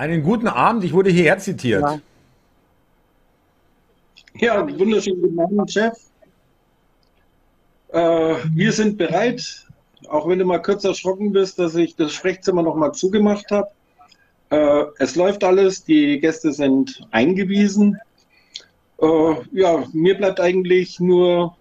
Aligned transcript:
Einen 0.00 0.22
guten 0.22 0.48
Abend, 0.48 0.82
ich 0.82 0.94
wurde 0.94 1.10
hierher 1.10 1.36
zitiert. 1.36 1.82
Ja. 1.82 2.00
Ja, 4.38 4.78
wunderschönen 4.78 5.20
guten 5.20 5.38
Abend, 5.38 5.70
Chef. 5.70 5.92
Äh, 7.92 8.36
wir 8.54 8.72
sind 8.72 8.96
bereit, 8.96 9.66
auch 10.08 10.26
wenn 10.26 10.38
du 10.38 10.46
mal 10.46 10.62
kurz 10.62 10.84
erschrocken 10.84 11.32
bist, 11.32 11.58
dass 11.58 11.74
ich 11.74 11.96
das 11.96 12.14
Sprechzimmer 12.14 12.62
nochmal 12.62 12.92
zugemacht 12.92 13.50
habe. 13.50 13.68
Äh, 14.48 14.84
es 15.00 15.16
läuft 15.16 15.44
alles, 15.44 15.84
die 15.84 16.18
Gäste 16.18 16.54
sind 16.54 17.06
eingewiesen. 17.10 17.98
Äh, 19.02 19.34
ja, 19.52 19.84
mir 19.92 20.16
bleibt 20.16 20.40
eigentlich 20.40 20.98
nur 20.98 21.54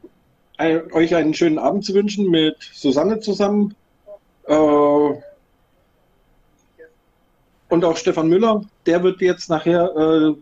euch 0.94 1.14
einen 1.14 1.34
schönen 1.34 1.60
Abend 1.60 1.84
zu 1.84 1.94
wünschen 1.94 2.30
mit 2.30 2.56
Susanne 2.72 3.20
zusammen. 3.20 3.76
Äh, 4.48 5.10
und 7.70 7.86
auch 7.86 7.98
Stefan 7.98 8.28
Müller, 8.28 8.64
der 8.86 9.04
wird 9.04 9.22
jetzt 9.22 9.50
nachher 9.50 9.96
äh, 9.96 10.34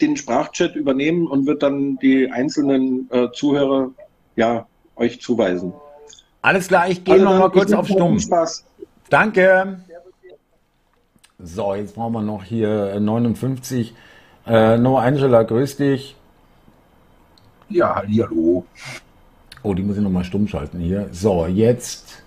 den 0.00 0.16
Sprachchat 0.16 0.74
übernehmen 0.74 1.26
und 1.26 1.46
wird 1.46 1.62
dann 1.62 1.98
die 1.98 2.30
einzelnen 2.30 3.08
äh, 3.10 3.28
Zuhörer 3.32 3.90
ja 4.36 4.66
euch 4.96 5.20
zuweisen. 5.20 5.72
Alles 6.42 6.68
klar, 6.68 6.88
ich 6.88 7.04
gehe 7.04 7.14
Also 7.14 7.24
noch 7.24 7.32
dann, 7.32 7.40
mal 7.40 7.46
ich 7.48 7.52
kurz 7.52 7.72
auf 7.72 7.86
Stumm. 7.86 8.12
viel 8.12 8.20
Spaß. 8.20 8.64
Danke. 9.10 9.80
So, 11.38 11.74
jetzt 11.74 11.94
brauchen 11.94 12.12
wir 12.12 12.22
noch 12.22 12.44
hier 12.44 12.98
59. 13.00 13.94
Äh, 14.46 14.78
Noah 14.78 15.02
Angela, 15.02 15.42
grüß 15.42 15.76
dich. 15.76 16.16
Ja, 17.68 17.96
hallo. 17.96 18.64
Oh, 19.62 19.74
die 19.74 19.82
muss 19.82 19.96
ich 19.96 20.02
noch 20.02 20.10
mal 20.10 20.24
stumm 20.24 20.46
schalten 20.46 20.78
hier. 20.78 21.08
So, 21.12 21.46
jetzt. 21.46 22.23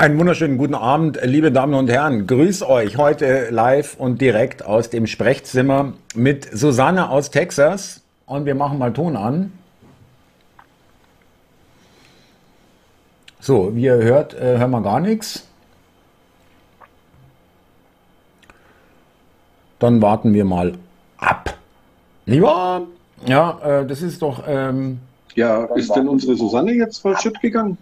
Einen 0.00 0.18
wunderschönen 0.18 0.56
guten 0.56 0.74
Abend, 0.74 1.18
liebe 1.22 1.52
Damen 1.52 1.74
und 1.74 1.90
Herren. 1.90 2.26
Grüß 2.26 2.62
euch 2.62 2.96
heute 2.96 3.50
live 3.50 3.96
und 3.98 4.18
direkt 4.18 4.64
aus 4.64 4.88
dem 4.88 5.06
Sprechzimmer 5.06 5.92
mit 6.14 6.48
Susanne 6.56 7.10
aus 7.10 7.30
Texas. 7.30 8.00
Und 8.24 8.46
wir 8.46 8.54
machen 8.54 8.78
mal 8.78 8.94
Ton 8.94 9.14
an. 9.14 9.52
So, 13.40 13.76
wie 13.76 13.82
ihr 13.82 13.96
hört, 13.96 14.32
äh, 14.32 14.56
hören 14.56 14.70
wir 14.70 14.80
gar 14.80 15.00
nichts. 15.00 15.46
Dann 19.80 20.00
warten 20.00 20.32
wir 20.32 20.46
mal 20.46 20.78
ab. 21.18 21.58
Lieber, 22.24 22.86
ja, 23.26 23.58
äh, 23.62 23.86
das 23.86 24.00
ist 24.00 24.22
doch, 24.22 24.44
ähm, 24.46 24.98
Ja, 25.34 25.64
ist 25.74 25.94
denn 25.94 26.08
unsere 26.08 26.36
Susanne 26.36 26.72
jetzt 26.72 27.00
verschütt 27.00 27.38
gegangen? 27.42 27.76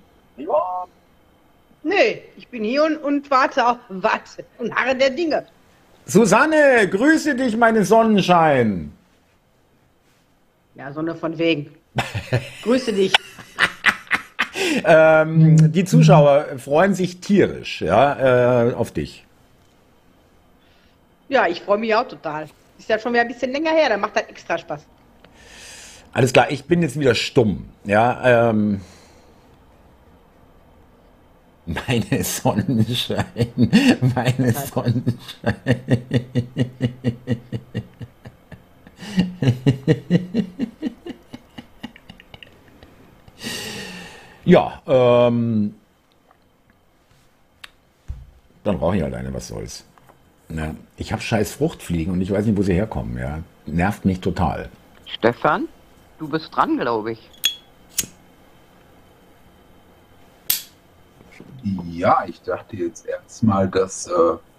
Nee, 1.89 2.23
ich 2.37 2.47
bin 2.49 2.65
hier 2.65 2.85
und, 2.85 2.99
und 2.99 3.31
warte 3.31 3.67
auf, 3.67 3.79
warte 3.89 4.45
und 4.59 4.75
harre 4.75 4.95
der 4.95 5.11
Dinge. 5.11 5.47
Susanne, 6.05 6.87
grüße 6.89 7.35
dich, 7.35 7.57
meine 7.57 7.85
Sonnenschein. 7.85 8.93
Ja, 10.75 10.93
Sonne 10.93 11.15
von 11.15 11.39
wegen. 11.39 11.75
Grüße 12.63 12.93
dich. 12.93 13.13
Ähm, 14.85 15.73
die 15.73 15.85
Zuschauer 15.85 16.59
freuen 16.59 16.95
sich 16.95 17.21
tierisch 17.21 17.81
ja, 17.81 18.67
äh, 18.69 18.75
auf 18.75 18.93
dich. 18.93 19.25
Ja, 21.29 21.47
ich 21.47 21.63
freue 21.63 21.79
mich 21.79 21.95
auch 21.95 22.07
total. 22.07 22.49
Ist 22.79 22.89
ja 22.89 22.99
schon 22.99 23.13
wieder 23.13 23.23
ein 23.23 23.29
bisschen 23.29 23.53
länger 23.53 23.71
her, 23.71 23.89
da 23.89 23.97
macht 23.97 24.17
das 24.17 24.25
extra 24.25 24.59
Spaß. 24.59 24.83
Alles 26.13 26.33
klar, 26.33 26.51
ich 26.51 26.65
bin 26.65 26.83
jetzt 26.83 26.99
wieder 26.99 27.15
stumm. 27.15 27.69
Ja, 27.85 28.51
ähm, 28.51 28.81
meine 31.69 32.25
Sonnenschein, 32.25 33.27
meine 34.15 34.53
Sonnenschein. 34.53 35.19
Ja, 44.45 44.81
ähm, 44.87 45.75
dann 48.65 48.79
brauche 48.79 48.97
ich 48.97 49.03
halt 49.03 49.13
eine, 49.13 49.35
was 49.35 49.49
soll's. 49.49 49.85
Ja, 50.49 50.75
ich 50.97 51.13
habe 51.13 51.21
scheiß 51.21 51.53
Fruchtfliegen 51.53 52.15
und 52.15 52.23
ich 52.23 52.31
weiß 52.31 52.47
nicht, 52.47 52.57
wo 52.57 52.63
sie 52.63 52.73
herkommen. 52.73 53.19
Ja, 53.19 53.41
nervt 53.67 54.07
mich 54.07 54.21
total. 54.21 54.71
Stefan, 55.05 55.69
du 56.19 56.29
bist 56.29 56.57
dran, 56.57 56.79
glaube 56.79 57.13
ich. 57.13 57.31
Ja, 61.91 62.25
ich 62.27 62.41
dachte 62.43 62.77
jetzt 62.77 63.07
erstmal, 63.07 63.69
dass 63.69 64.07
äh, 64.07 64.13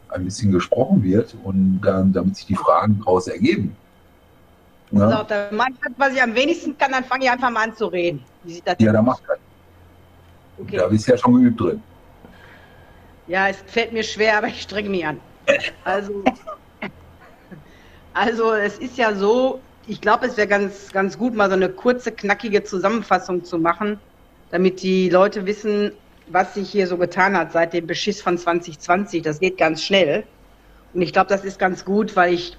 ein 0.09 0.25
bisschen 0.25 0.51
gesprochen 0.51 1.03
wird 1.03 1.35
und 1.43 1.81
dann, 1.81 2.11
damit 2.11 2.35
sich 2.35 2.45
die 2.45 2.55
Fragen 2.55 2.99
daraus 2.99 3.27
ergeben. 3.27 3.75
So, 4.91 4.99
Ja, 4.99 5.23
dann 5.23 5.55
mach 5.55 5.67
ich 5.69 5.75
das, 5.81 5.93
was 5.97 6.13
ich 6.13 6.21
am 6.21 6.35
wenigsten 6.35 6.77
kann, 6.77 6.91
dann 6.91 7.03
fange 7.03 7.25
ich 7.25 7.31
einfach 7.31 7.49
mal 7.49 7.63
an 7.63 7.75
zu 7.75 7.87
reden. 7.87 8.23
Wie 8.43 8.53
sieht 8.53 8.67
das 8.67 8.75
ja 8.79 8.91
da 8.91 9.01
macht 9.01 9.23
das. 9.27 9.37
Okay. 10.57 10.77
Da 10.77 10.87
bist 10.87 11.07
du 11.07 11.11
ja 11.11 11.17
schon 11.17 11.35
geübt 11.35 11.59
drin. 11.59 11.81
Ja, 13.27 13.47
es 13.47 13.57
fällt 13.67 13.93
mir 13.93 14.03
schwer, 14.03 14.37
aber 14.39 14.47
ich 14.47 14.61
strenge 14.61 14.89
mich 14.89 15.05
an. 15.05 15.19
Also, 15.83 16.23
also 18.13 18.53
es 18.53 18.79
ist 18.79 18.97
ja 18.97 19.13
so, 19.13 19.61
ich 19.87 20.01
glaube, 20.01 20.25
es 20.25 20.35
wäre 20.37 20.47
ganz, 20.47 20.91
ganz 20.91 21.17
gut, 21.17 21.35
mal 21.35 21.49
so 21.49 21.55
eine 21.55 21.69
kurze, 21.69 22.11
knackige 22.11 22.63
Zusammenfassung 22.63 23.43
zu 23.43 23.59
machen, 23.59 23.99
damit 24.49 24.81
die 24.81 25.09
Leute 25.09 25.45
wissen, 25.45 25.91
was 26.31 26.53
sich 26.53 26.69
hier 26.69 26.87
so 26.87 26.97
getan 26.97 27.37
hat 27.37 27.51
seit 27.51 27.73
dem 27.73 27.87
Beschiss 27.87 28.21
von 28.21 28.37
2020. 28.37 29.21
Das 29.21 29.39
geht 29.39 29.57
ganz 29.57 29.83
schnell. 29.83 30.23
Und 30.93 31.01
ich 31.01 31.13
glaube, 31.13 31.29
das 31.29 31.43
ist 31.43 31.59
ganz 31.59 31.85
gut, 31.85 32.15
weil 32.15 32.33
ich 32.33 32.57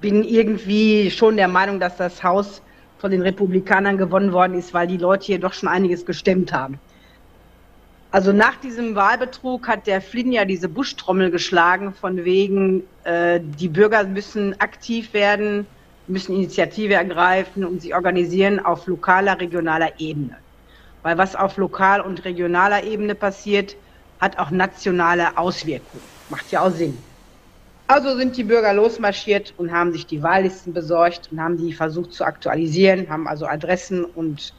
bin 0.00 0.24
irgendwie 0.24 1.10
schon 1.10 1.36
der 1.36 1.48
Meinung, 1.48 1.80
dass 1.80 1.96
das 1.96 2.22
Haus 2.22 2.62
von 2.98 3.10
den 3.10 3.22
Republikanern 3.22 3.98
gewonnen 3.98 4.32
worden 4.32 4.58
ist, 4.58 4.72
weil 4.72 4.86
die 4.86 4.96
Leute 4.96 5.26
hier 5.26 5.38
doch 5.38 5.52
schon 5.52 5.68
einiges 5.68 6.06
gestemmt 6.06 6.52
haben. 6.52 6.78
Also 8.10 8.32
nach 8.32 8.56
diesem 8.56 8.94
Wahlbetrug 8.94 9.68
hat 9.68 9.86
der 9.86 10.00
Flynn 10.00 10.32
ja 10.32 10.44
diese 10.44 10.68
Buschtrommel 10.68 11.30
geschlagen, 11.30 11.92
von 11.92 12.24
wegen, 12.24 12.84
äh, 13.04 13.40
die 13.42 13.68
Bürger 13.68 14.04
müssen 14.04 14.58
aktiv 14.60 15.12
werden, 15.12 15.66
müssen 16.06 16.34
Initiative 16.34 16.94
ergreifen 16.94 17.64
und 17.64 17.82
sie 17.82 17.92
organisieren 17.92 18.60
auf 18.60 18.86
lokaler, 18.86 19.38
regionaler 19.40 19.90
Ebene. 19.98 20.36
Weil 21.06 21.18
was 21.18 21.36
auf 21.36 21.56
lokal- 21.56 22.00
und 22.00 22.24
regionaler 22.24 22.82
Ebene 22.82 23.14
passiert, 23.14 23.76
hat 24.20 24.40
auch 24.40 24.50
nationale 24.50 25.38
Auswirkungen. 25.38 26.02
Macht 26.30 26.50
ja 26.50 26.62
auch 26.62 26.72
Sinn. 26.72 26.98
Also 27.86 28.16
sind 28.16 28.36
die 28.36 28.42
Bürger 28.42 28.72
losmarschiert 28.72 29.54
und 29.56 29.70
haben 29.70 29.92
sich 29.92 30.08
die 30.08 30.20
Wahllisten 30.20 30.72
besorgt 30.72 31.30
und 31.30 31.40
haben 31.40 31.58
die 31.58 31.72
versucht 31.72 32.12
zu 32.12 32.24
aktualisieren, 32.24 33.08
haben 33.08 33.28
also 33.28 33.46
Adressen 33.46 34.04
und 34.04 34.52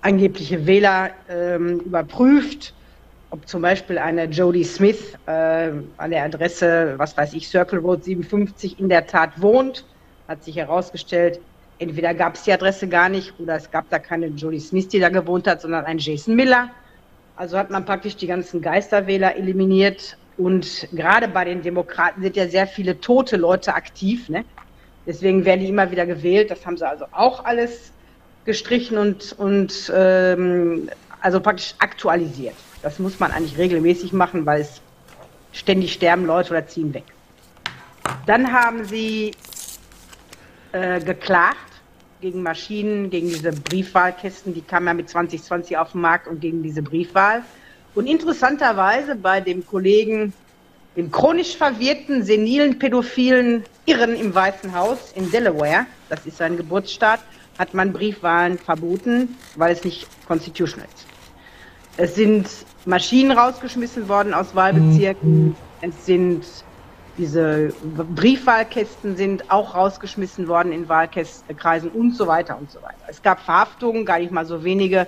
angebliche 0.00 0.64
Wähler 0.66 1.10
ähm, 1.28 1.80
überprüft, 1.80 2.72
ob 3.28 3.46
zum 3.46 3.60
Beispiel 3.60 3.98
eine 3.98 4.24
Jodie 4.24 4.64
Smith 4.64 5.18
äh, 5.26 5.72
an 5.98 6.10
der 6.10 6.24
Adresse, 6.24 6.94
was 6.96 7.14
weiß 7.18 7.34
ich, 7.34 7.50
Circle 7.50 7.80
Road 7.80 8.02
57 8.02 8.78
in 8.78 8.88
der 8.88 9.06
Tat 9.06 9.42
wohnt. 9.42 9.84
Hat 10.26 10.42
sich 10.42 10.56
herausgestellt, 10.56 11.38
entweder 11.78 12.14
gab 12.14 12.34
es 12.34 12.42
die 12.42 12.52
Adresse 12.52 12.88
gar 12.88 13.08
nicht 13.08 13.34
oder 13.38 13.56
es 13.56 13.70
gab 13.70 13.88
da 13.90 13.98
keine 13.98 14.26
Jodie 14.28 14.60
Smith, 14.60 14.88
die 14.88 15.00
da 15.00 15.08
gewohnt 15.08 15.46
hat, 15.46 15.60
sondern 15.60 15.84
ein 15.84 15.98
Jason 15.98 16.34
Miller. 16.34 16.70
Also 17.36 17.58
hat 17.58 17.70
man 17.70 17.84
praktisch 17.84 18.16
die 18.16 18.26
ganzen 18.26 18.60
Geisterwähler 18.60 19.36
eliminiert. 19.36 20.16
Und 20.36 20.88
gerade 20.92 21.28
bei 21.28 21.44
den 21.44 21.62
Demokraten 21.62 22.22
sind 22.22 22.36
ja 22.36 22.48
sehr 22.48 22.66
viele 22.66 23.00
tote 23.00 23.36
Leute 23.36 23.74
aktiv. 23.74 24.28
Ne? 24.28 24.44
Deswegen 25.06 25.44
werden 25.44 25.60
die 25.60 25.68
immer 25.68 25.90
wieder 25.90 26.06
gewählt. 26.06 26.50
Das 26.50 26.64
haben 26.64 26.76
sie 26.76 26.88
also 26.88 27.06
auch 27.12 27.44
alles 27.44 27.92
gestrichen 28.44 28.98
und, 28.98 29.34
und 29.38 29.92
ähm, 29.94 30.88
also 31.20 31.40
praktisch 31.40 31.74
aktualisiert. 31.78 32.54
Das 32.82 32.98
muss 32.98 33.20
man 33.20 33.30
eigentlich 33.30 33.58
regelmäßig 33.58 34.12
machen, 34.12 34.44
weil 34.44 34.62
es 34.62 34.80
ständig 35.52 35.92
sterben 35.92 36.26
Leute 36.26 36.50
oder 36.50 36.66
ziehen 36.66 36.92
weg. 36.94 37.04
Dann 38.26 38.52
haben 38.52 38.84
sie 38.84 39.32
äh, 40.72 41.00
geklagt 41.00 41.58
gegen 42.20 42.42
Maschinen, 42.42 43.10
gegen 43.10 43.28
diese 43.28 43.52
Briefwahlkästen, 43.52 44.54
die 44.54 44.62
kamen 44.62 44.86
ja 44.86 44.94
mit 44.94 45.08
2020 45.08 45.76
auf 45.76 45.92
den 45.92 46.00
Markt 46.00 46.28
und 46.28 46.40
gegen 46.40 46.62
diese 46.62 46.82
Briefwahl. 46.82 47.42
Und 47.94 48.06
interessanterweise 48.06 49.16
bei 49.16 49.40
dem 49.40 49.66
Kollegen, 49.66 50.32
dem 50.96 51.10
chronisch 51.10 51.56
verwirrten, 51.56 52.22
senilen, 52.22 52.78
pädophilen 52.78 53.64
Irren 53.84 54.14
im 54.14 54.34
Weißen 54.34 54.74
Haus 54.74 55.12
in 55.14 55.30
Delaware, 55.30 55.86
das 56.08 56.24
ist 56.24 56.38
sein 56.38 56.56
Geburtsstaat, 56.56 57.20
hat 57.58 57.74
man 57.74 57.92
Briefwahlen 57.92 58.56
verboten, 58.56 59.36
weil 59.56 59.72
es 59.72 59.84
nicht 59.84 60.06
constitutional 60.26 60.88
ist. 60.94 61.06
Es 61.96 62.14
sind 62.14 62.48
Maschinen 62.86 63.32
rausgeschmissen 63.32 64.08
worden 64.08 64.32
aus 64.32 64.54
Wahlbezirken. 64.54 65.48
Mhm. 65.48 65.56
Es 65.82 66.06
sind 66.06 66.44
diese 67.18 67.72
Briefwahlkästen 68.14 69.16
sind 69.16 69.50
auch 69.50 69.74
rausgeschmissen 69.74 70.48
worden 70.48 70.72
in 70.72 70.88
Wahlkreisen 70.88 71.90
und 71.90 72.16
so 72.16 72.26
weiter 72.26 72.56
und 72.58 72.70
so 72.70 72.80
weiter. 72.82 72.96
Es 73.06 73.22
gab 73.22 73.40
Verhaftungen, 73.40 74.04
gar 74.04 74.18
nicht 74.18 74.32
mal 74.32 74.46
so 74.46 74.64
wenige, 74.64 75.06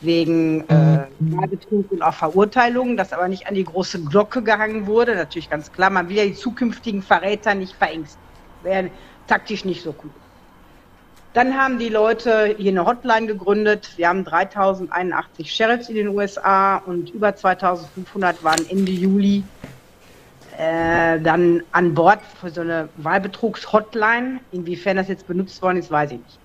wegen 0.00 0.68
äh, 0.68 1.06
Wahlbetrug 1.18 1.90
und 1.90 2.02
auch 2.02 2.14
Verurteilungen, 2.14 2.96
das 2.96 3.12
aber 3.12 3.28
nicht 3.28 3.48
an 3.48 3.54
die 3.54 3.64
große 3.64 4.04
Glocke 4.04 4.42
gehangen 4.42 4.86
wurde. 4.86 5.14
Natürlich 5.16 5.50
ganz 5.50 5.72
klar, 5.72 5.90
man 5.90 6.08
will 6.08 6.16
ja 6.16 6.24
die 6.24 6.34
zukünftigen 6.34 7.02
Verräter 7.02 7.54
nicht 7.54 7.74
verängsten. 7.74 8.20
Wäre 8.62 8.90
taktisch 9.26 9.64
nicht 9.64 9.82
so 9.82 9.94
cool. 10.02 10.10
Dann 11.34 11.56
haben 11.56 11.78
die 11.78 11.88
Leute 11.88 12.54
hier 12.58 12.70
eine 12.70 12.86
Hotline 12.86 13.26
gegründet. 13.26 13.92
Wir 13.96 14.08
haben 14.08 14.24
3081 14.24 15.52
Sheriffs 15.52 15.88
in 15.88 15.96
den 15.96 16.08
USA 16.08 16.76
und 16.78 17.10
über 17.10 17.34
2500 17.34 18.42
waren 18.42 18.68
Ende 18.68 18.92
Juli 18.92 19.44
äh, 20.58 21.20
dann 21.20 21.62
an 21.70 21.94
Bord 21.94 22.18
für 22.40 22.50
so 22.50 22.62
eine 22.62 22.88
Wahlbetrugs-Hotline. 22.96 24.40
Inwiefern 24.50 24.96
das 24.96 25.06
jetzt 25.06 25.26
benutzt 25.28 25.62
worden 25.62 25.78
ist, 25.78 25.90
weiß 25.90 26.10
ich 26.10 26.18
nicht. 26.18 26.38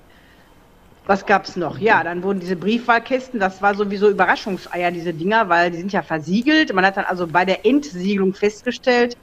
Was 1.07 1.25
gab 1.25 1.45
es 1.45 1.56
noch? 1.57 1.80
Ja, 1.80 2.04
dann 2.04 2.21
wurden 2.24 2.39
diese 2.39 2.56
Briefwahlkästen, 2.56 3.39
das 3.39 3.62
war 3.62 3.75
sowieso 3.75 4.10
Überraschungseier, 4.10 4.92
diese 4.92 5.13
Dinger, 5.13 5.50
weil 5.50 5.71
die 5.71 5.80
sind 5.80 5.92
ja 5.92 6.01
versiegelt. 6.01 6.74
Man 6.74 6.86
hat 6.86 6.95
dann 6.95 7.06
also 7.06 7.27
bei 7.27 7.44
der 7.44 7.65
Entsiegelung 7.65 8.33
festgestellt, 8.33 9.18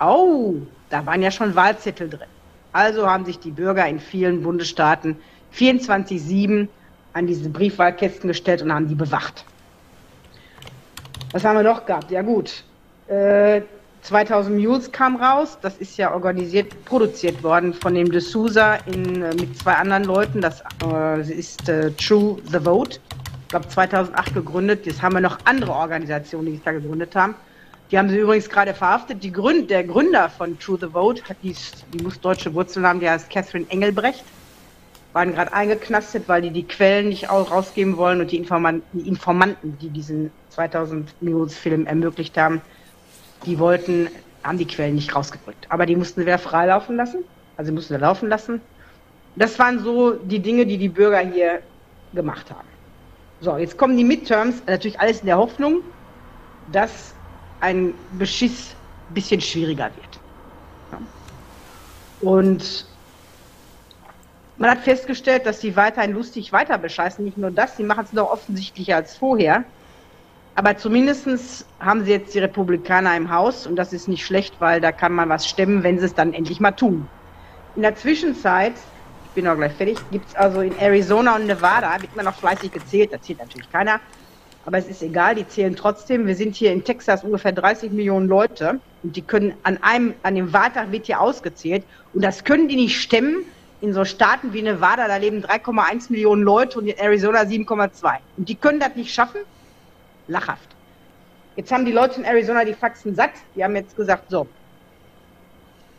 oh, 0.00 0.56
da 0.90 1.06
waren 1.06 1.22
ja 1.22 1.30
schon 1.30 1.54
Wahlzettel 1.54 2.10
drin. 2.10 2.28
Also 2.72 3.08
haben 3.08 3.24
sich 3.24 3.38
die 3.38 3.52
Bürger 3.52 3.86
in 3.86 4.00
vielen 4.00 4.42
Bundesstaaten 4.42 5.16
24-7 5.56 6.68
an 7.12 7.26
diese 7.26 7.48
Briefwahlkästen 7.48 8.28
gestellt 8.28 8.62
und 8.62 8.72
haben 8.72 8.88
die 8.88 8.96
bewacht. 8.96 9.44
Was 11.30 11.44
haben 11.44 11.56
wir 11.56 11.62
noch 11.62 11.86
gehabt? 11.86 12.10
Ja 12.10 12.22
gut, 12.22 12.64
äh, 13.06 13.62
2000 14.04 14.58
Mules 14.58 14.92
kam 14.92 15.16
raus. 15.16 15.58
Das 15.62 15.78
ist 15.78 15.96
ja 15.96 16.12
organisiert, 16.12 16.84
produziert 16.84 17.42
worden 17.42 17.72
von 17.72 17.94
dem 17.94 18.10
De 18.10 18.20
Souza 18.20 18.74
in, 18.86 19.22
äh, 19.22 19.34
mit 19.34 19.58
zwei 19.58 19.72
anderen 19.72 20.04
Leuten. 20.04 20.40
Das 20.42 20.62
äh, 20.86 21.20
ist 21.32 21.68
äh, 21.68 21.90
True 21.92 22.36
the 22.50 22.60
Vote. 22.60 22.98
Ich 23.42 23.48
glaube 23.48 23.66
2008 23.68 24.34
gegründet. 24.34 24.84
Jetzt 24.84 25.00
haben 25.00 25.14
wir 25.14 25.20
noch 25.20 25.38
andere 25.44 25.72
Organisationen, 25.72 26.46
die 26.46 26.52
sich 26.52 26.62
da 26.62 26.72
gegründet 26.72 27.16
haben. 27.16 27.34
Die 27.90 27.98
haben 27.98 28.10
sie 28.10 28.18
übrigens 28.18 28.48
gerade 28.48 28.74
verhaftet. 28.74 29.22
Die 29.22 29.32
Gründ, 29.32 29.70
der 29.70 29.84
Gründer 29.84 30.28
von 30.28 30.58
True 30.58 30.78
the 30.78 30.88
Vote, 30.88 31.22
hat 31.26 31.38
die, 31.42 31.54
die 31.92 32.02
muss 32.02 32.20
deutsche 32.20 32.52
Wurzeln 32.52 32.86
haben, 32.86 33.00
der 33.00 33.12
heißt 33.12 33.30
Catherine 33.30 33.66
Engelbrecht. 33.70 34.24
Waren 35.14 35.32
gerade 35.32 35.52
eingeknastet, 35.52 36.24
weil 36.26 36.42
die 36.42 36.50
die 36.50 36.64
Quellen 36.64 37.08
nicht 37.08 37.30
rausgeben 37.30 37.96
wollen 37.96 38.20
und 38.20 38.32
die 38.32 38.36
Informanten, 38.36 38.82
die, 38.92 39.08
Informanten, 39.08 39.78
die 39.80 39.88
diesen 39.88 40.30
2000 40.50 41.22
Mules 41.22 41.56
Film 41.56 41.86
ermöglicht 41.86 42.36
haben, 42.36 42.60
die 43.46 43.58
wollten, 43.58 44.08
haben 44.42 44.58
die 44.58 44.66
Quellen 44.66 44.94
nicht 44.94 45.14
rausgedrückt. 45.14 45.66
Aber 45.70 45.86
die 45.86 45.96
mussten 45.96 46.20
sie 46.20 46.26
wieder 46.26 46.38
freilaufen 46.38 46.96
lassen. 46.96 47.24
Also 47.56 47.70
sie 47.70 47.74
mussten 47.74 47.94
sie 47.94 48.00
laufen 48.00 48.28
lassen. 48.28 48.60
Das 49.36 49.58
waren 49.58 49.80
so 49.82 50.12
die 50.12 50.40
Dinge, 50.40 50.66
die 50.66 50.78
die 50.78 50.88
Bürger 50.88 51.18
hier 51.18 51.62
gemacht 52.12 52.50
haben. 52.50 52.68
So, 53.40 53.56
jetzt 53.56 53.76
kommen 53.76 53.96
die 53.96 54.04
Midterms, 54.04 54.62
natürlich 54.66 55.00
alles 55.00 55.20
in 55.20 55.26
der 55.26 55.38
Hoffnung, 55.38 55.80
dass 56.66 57.14
ein 57.60 57.94
Beschiss 58.12 58.74
ein 59.10 59.14
bisschen 59.14 59.40
schwieriger 59.40 59.90
wird. 59.96 60.20
Und 62.20 62.86
man 64.56 64.70
hat 64.70 64.78
festgestellt, 64.80 65.46
dass 65.46 65.60
sie 65.60 65.76
weiterhin 65.76 66.12
lustig 66.12 66.52
weiter 66.52 66.78
bescheißen. 66.78 67.24
Nicht 67.24 67.36
nur 67.36 67.50
das, 67.50 67.76
sie 67.76 67.82
machen 67.82 68.04
es 68.04 68.12
noch 68.12 68.30
offensichtlicher 68.30 68.96
als 68.96 69.16
vorher. 69.16 69.64
Aber 70.56 70.76
zumindest 70.76 71.66
haben 71.80 72.04
sie 72.04 72.12
jetzt 72.12 72.34
die 72.34 72.38
Republikaner 72.38 73.16
im 73.16 73.30
Haus 73.30 73.66
und 73.66 73.74
das 73.76 73.92
ist 73.92 74.06
nicht 74.06 74.24
schlecht, 74.24 74.54
weil 74.60 74.80
da 74.80 74.92
kann 74.92 75.12
man 75.12 75.28
was 75.28 75.48
stemmen, 75.48 75.82
wenn 75.82 75.98
sie 75.98 76.06
es 76.06 76.14
dann 76.14 76.32
endlich 76.32 76.60
mal 76.60 76.70
tun. 76.70 77.08
In 77.74 77.82
der 77.82 77.96
Zwischenzeit, 77.96 78.74
ich 79.24 79.30
bin 79.34 79.48
auch 79.48 79.56
gleich 79.56 79.72
fertig, 79.72 79.98
gibt 80.12 80.28
es 80.28 80.34
also 80.36 80.60
in 80.60 80.76
Arizona 80.78 81.34
und 81.34 81.46
Nevada, 81.46 82.00
wird 82.00 82.14
man 82.14 82.24
noch 82.24 82.36
fleißig 82.36 82.70
gezählt, 82.70 83.12
da 83.12 83.20
zählt 83.20 83.40
natürlich 83.40 83.70
keiner, 83.72 83.98
aber 84.64 84.78
es 84.78 84.86
ist 84.86 85.02
egal, 85.02 85.34
die 85.34 85.46
zählen 85.46 85.74
trotzdem. 85.74 86.26
Wir 86.26 86.36
sind 86.36 86.54
hier 86.54 86.72
in 86.72 86.84
Texas 86.84 87.24
ungefähr 87.24 87.52
30 87.52 87.90
Millionen 87.90 88.28
Leute 88.28 88.78
und 89.02 89.16
die 89.16 89.22
können 89.22 89.54
an 89.64 89.82
einem, 89.82 90.14
an 90.22 90.36
dem 90.36 90.52
Wahltag 90.52 90.92
wird 90.92 91.06
hier 91.06 91.20
ausgezählt 91.20 91.84
und 92.12 92.22
das 92.22 92.44
können 92.44 92.68
die 92.68 92.76
nicht 92.76 93.00
stemmen. 93.00 93.44
In 93.80 93.92
so 93.92 94.04
Staaten 94.04 94.52
wie 94.54 94.62
Nevada, 94.62 95.08
da 95.08 95.16
leben 95.16 95.44
3,1 95.44 96.10
Millionen 96.10 96.42
Leute 96.42 96.78
und 96.78 96.86
in 96.86 96.96
Arizona 96.96 97.40
7,2. 97.40 98.14
Und 98.38 98.48
die 98.48 98.54
können 98.54 98.80
das 98.80 98.94
nicht 98.96 99.12
schaffen, 99.12 99.40
lachhaft. 100.28 100.68
Jetzt 101.56 101.70
haben 101.70 101.84
die 101.84 101.92
Leute 101.92 102.20
in 102.20 102.24
Arizona 102.24 102.64
die 102.64 102.74
Faxen 102.74 103.14
satt. 103.14 103.32
Die 103.54 103.62
haben 103.62 103.76
jetzt 103.76 103.96
gesagt, 103.96 104.30
so, 104.30 104.48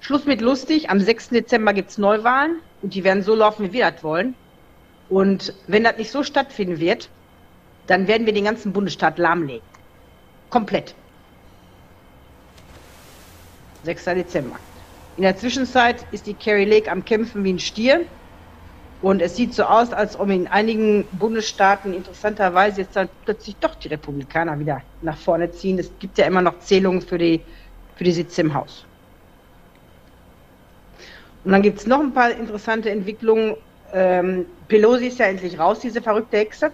Schluss 0.02 0.26
mit 0.26 0.42
lustig. 0.42 0.90
Am 0.90 1.00
6. 1.00 1.30
Dezember 1.30 1.74
gibt 1.74 1.90
es 1.90 1.98
Neuwahlen 1.98 2.60
und 2.82 2.94
die 2.94 3.04
werden 3.04 3.24
so 3.24 3.34
laufen, 3.34 3.66
wie 3.66 3.74
wir 3.74 3.90
das 3.90 4.04
wollen. 4.04 4.36
Und 5.10 5.54
wenn 5.68 5.84
das 5.84 5.98
nicht 5.98 6.12
so 6.12 6.24
stattfinden 6.24 6.80
wird, 6.80 7.10
dann 7.88 8.08
werden 8.08 8.26
wir 8.26 8.34
den 8.34 8.46
ganzen 8.46 8.74
Bundesstaat 8.74 9.18
lahmlegen. 9.18 9.66
Komplett. 10.50 10.96
6. 13.84 14.06
Dezember. 14.06 14.58
In 15.18 15.24
der 15.24 15.38
Zwischenzeit 15.38 16.06
ist 16.12 16.28
die 16.28 16.34
Kerry 16.34 16.66
Lake 16.66 16.92
am 16.92 17.06
Kämpfen 17.06 17.44
wie 17.44 17.54
ein 17.54 17.60
Stier. 17.60 18.06
Und 19.02 19.22
es 19.22 19.36
sieht 19.36 19.54
so 19.54 19.64
aus, 19.64 19.92
als 19.94 20.20
ob 20.20 20.30
in 20.30 20.48
einigen 20.48 21.06
Bundesstaaten 21.12 21.94
interessanterweise 21.94 22.82
jetzt 22.82 22.96
dann 22.96 23.10
plötzlich 23.26 23.56
doch 23.58 23.76
die 23.76 23.90
Republikaner 23.90 24.58
wieder 24.60 24.82
nach 25.02 25.18
vorne 25.18 25.52
ziehen. 25.52 25.78
Es 25.78 25.92
gibt 26.00 26.18
ja 26.18 26.26
immer 26.26 26.42
noch 26.42 26.60
Zählungen 26.60 27.02
für 27.02 27.18
die, 27.18 27.42
für 27.96 28.04
die 28.04 28.12
Sitze 28.12 28.42
im 28.42 28.54
Haus. 28.54 28.86
Und 31.44 31.52
dann 31.52 31.62
gibt 31.62 31.80
es 31.80 31.86
noch 31.86 32.00
ein 32.00 32.14
paar 32.14 32.32
interessante 32.32 32.90
Entwicklungen. 32.90 33.56
Ähm, 33.94 34.48
Pelosi 34.68 35.08
ist 35.08 35.20
ja 35.20 35.28
endlich 35.28 35.60
raus, 35.60 35.80
diese 35.80 36.02
verrückte 36.02 36.38
Hexe. 36.38 36.72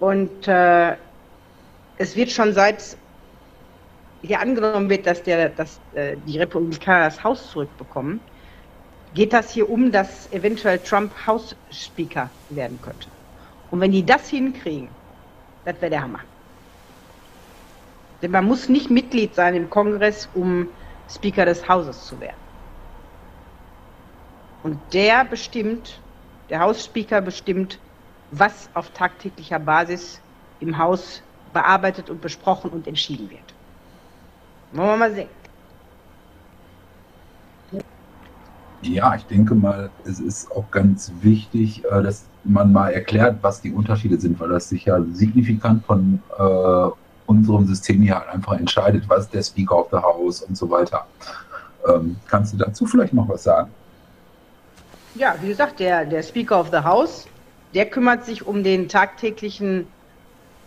Und 0.00 0.48
äh, 0.48 0.96
es 1.98 2.16
wird 2.16 2.30
schon 2.30 2.52
seit 2.52 2.96
hier 4.22 4.40
angenommen 4.40 4.90
wird, 4.90 5.06
dass, 5.06 5.22
der, 5.22 5.50
dass 5.50 5.80
äh, 5.94 6.16
die 6.26 6.38
Republikaner 6.38 7.04
das 7.04 7.22
Haus 7.22 7.50
zurückbekommen, 7.50 8.20
geht 9.16 9.32
das 9.32 9.50
hier 9.50 9.68
um, 9.68 9.90
dass 9.90 10.30
eventuell 10.30 10.78
Trump 10.78 11.10
House-Speaker 11.26 12.30
werden 12.50 12.80
könnte. 12.82 13.08
Und 13.70 13.80
wenn 13.80 13.90
die 13.90 14.04
das 14.04 14.28
hinkriegen, 14.28 14.90
das 15.64 15.80
wäre 15.80 15.90
der 15.90 16.02
Hammer. 16.02 16.20
Denn 18.22 18.30
man 18.30 18.44
muss 18.44 18.68
nicht 18.68 18.90
Mitglied 18.90 19.34
sein 19.34 19.54
im 19.54 19.70
Kongress, 19.70 20.28
um 20.34 20.68
Speaker 21.08 21.46
des 21.46 21.66
Hauses 21.66 22.06
zu 22.06 22.20
werden. 22.20 22.36
Und 24.62 24.92
der 24.92 25.24
bestimmt, 25.24 26.02
der 26.50 26.60
Hausspeaker 26.60 27.22
bestimmt, 27.22 27.78
was 28.30 28.68
auf 28.74 28.90
tagtäglicher 28.90 29.58
Basis 29.58 30.20
im 30.58 30.76
Haus 30.76 31.22
bearbeitet 31.52 32.10
und 32.10 32.20
besprochen 32.20 32.70
und 32.70 32.86
entschieden 32.86 33.30
wird. 33.30 33.54
Wollen 34.72 34.88
wir 34.88 34.96
mal 34.96 35.14
sehen. 35.14 35.45
Ja, 38.88 39.16
ich 39.16 39.24
denke 39.26 39.54
mal, 39.54 39.90
es 40.04 40.20
ist 40.20 40.50
auch 40.52 40.70
ganz 40.70 41.10
wichtig, 41.20 41.84
äh, 41.84 42.02
dass 42.02 42.24
man 42.44 42.72
mal 42.72 42.90
erklärt, 42.90 43.38
was 43.42 43.60
die 43.60 43.72
Unterschiede 43.72 44.20
sind, 44.20 44.38
weil 44.38 44.50
das 44.50 44.68
sich 44.68 44.84
ja 44.84 45.00
signifikant 45.12 45.84
von 45.84 46.22
äh, 46.38 46.90
unserem 47.26 47.66
System 47.66 48.02
hier 48.02 48.18
halt 48.18 48.28
einfach 48.28 48.58
entscheidet, 48.58 49.08
was 49.08 49.28
der 49.28 49.42
Speaker 49.42 49.80
of 49.80 49.88
the 49.90 49.98
House 49.98 50.42
und 50.42 50.56
so 50.56 50.70
weiter. 50.70 51.06
Ähm, 51.88 52.16
kannst 52.28 52.52
du 52.52 52.56
dazu 52.56 52.86
vielleicht 52.86 53.12
noch 53.12 53.28
was 53.28 53.42
sagen? 53.42 53.70
Ja, 55.16 55.34
wie 55.40 55.48
gesagt, 55.48 55.80
der, 55.80 56.04
der 56.04 56.22
Speaker 56.22 56.60
of 56.60 56.68
the 56.70 56.78
House, 56.78 57.26
der 57.74 57.86
kümmert 57.86 58.24
sich 58.24 58.46
um 58.46 58.62
den 58.62 58.88
tagtäglichen, 58.88 59.86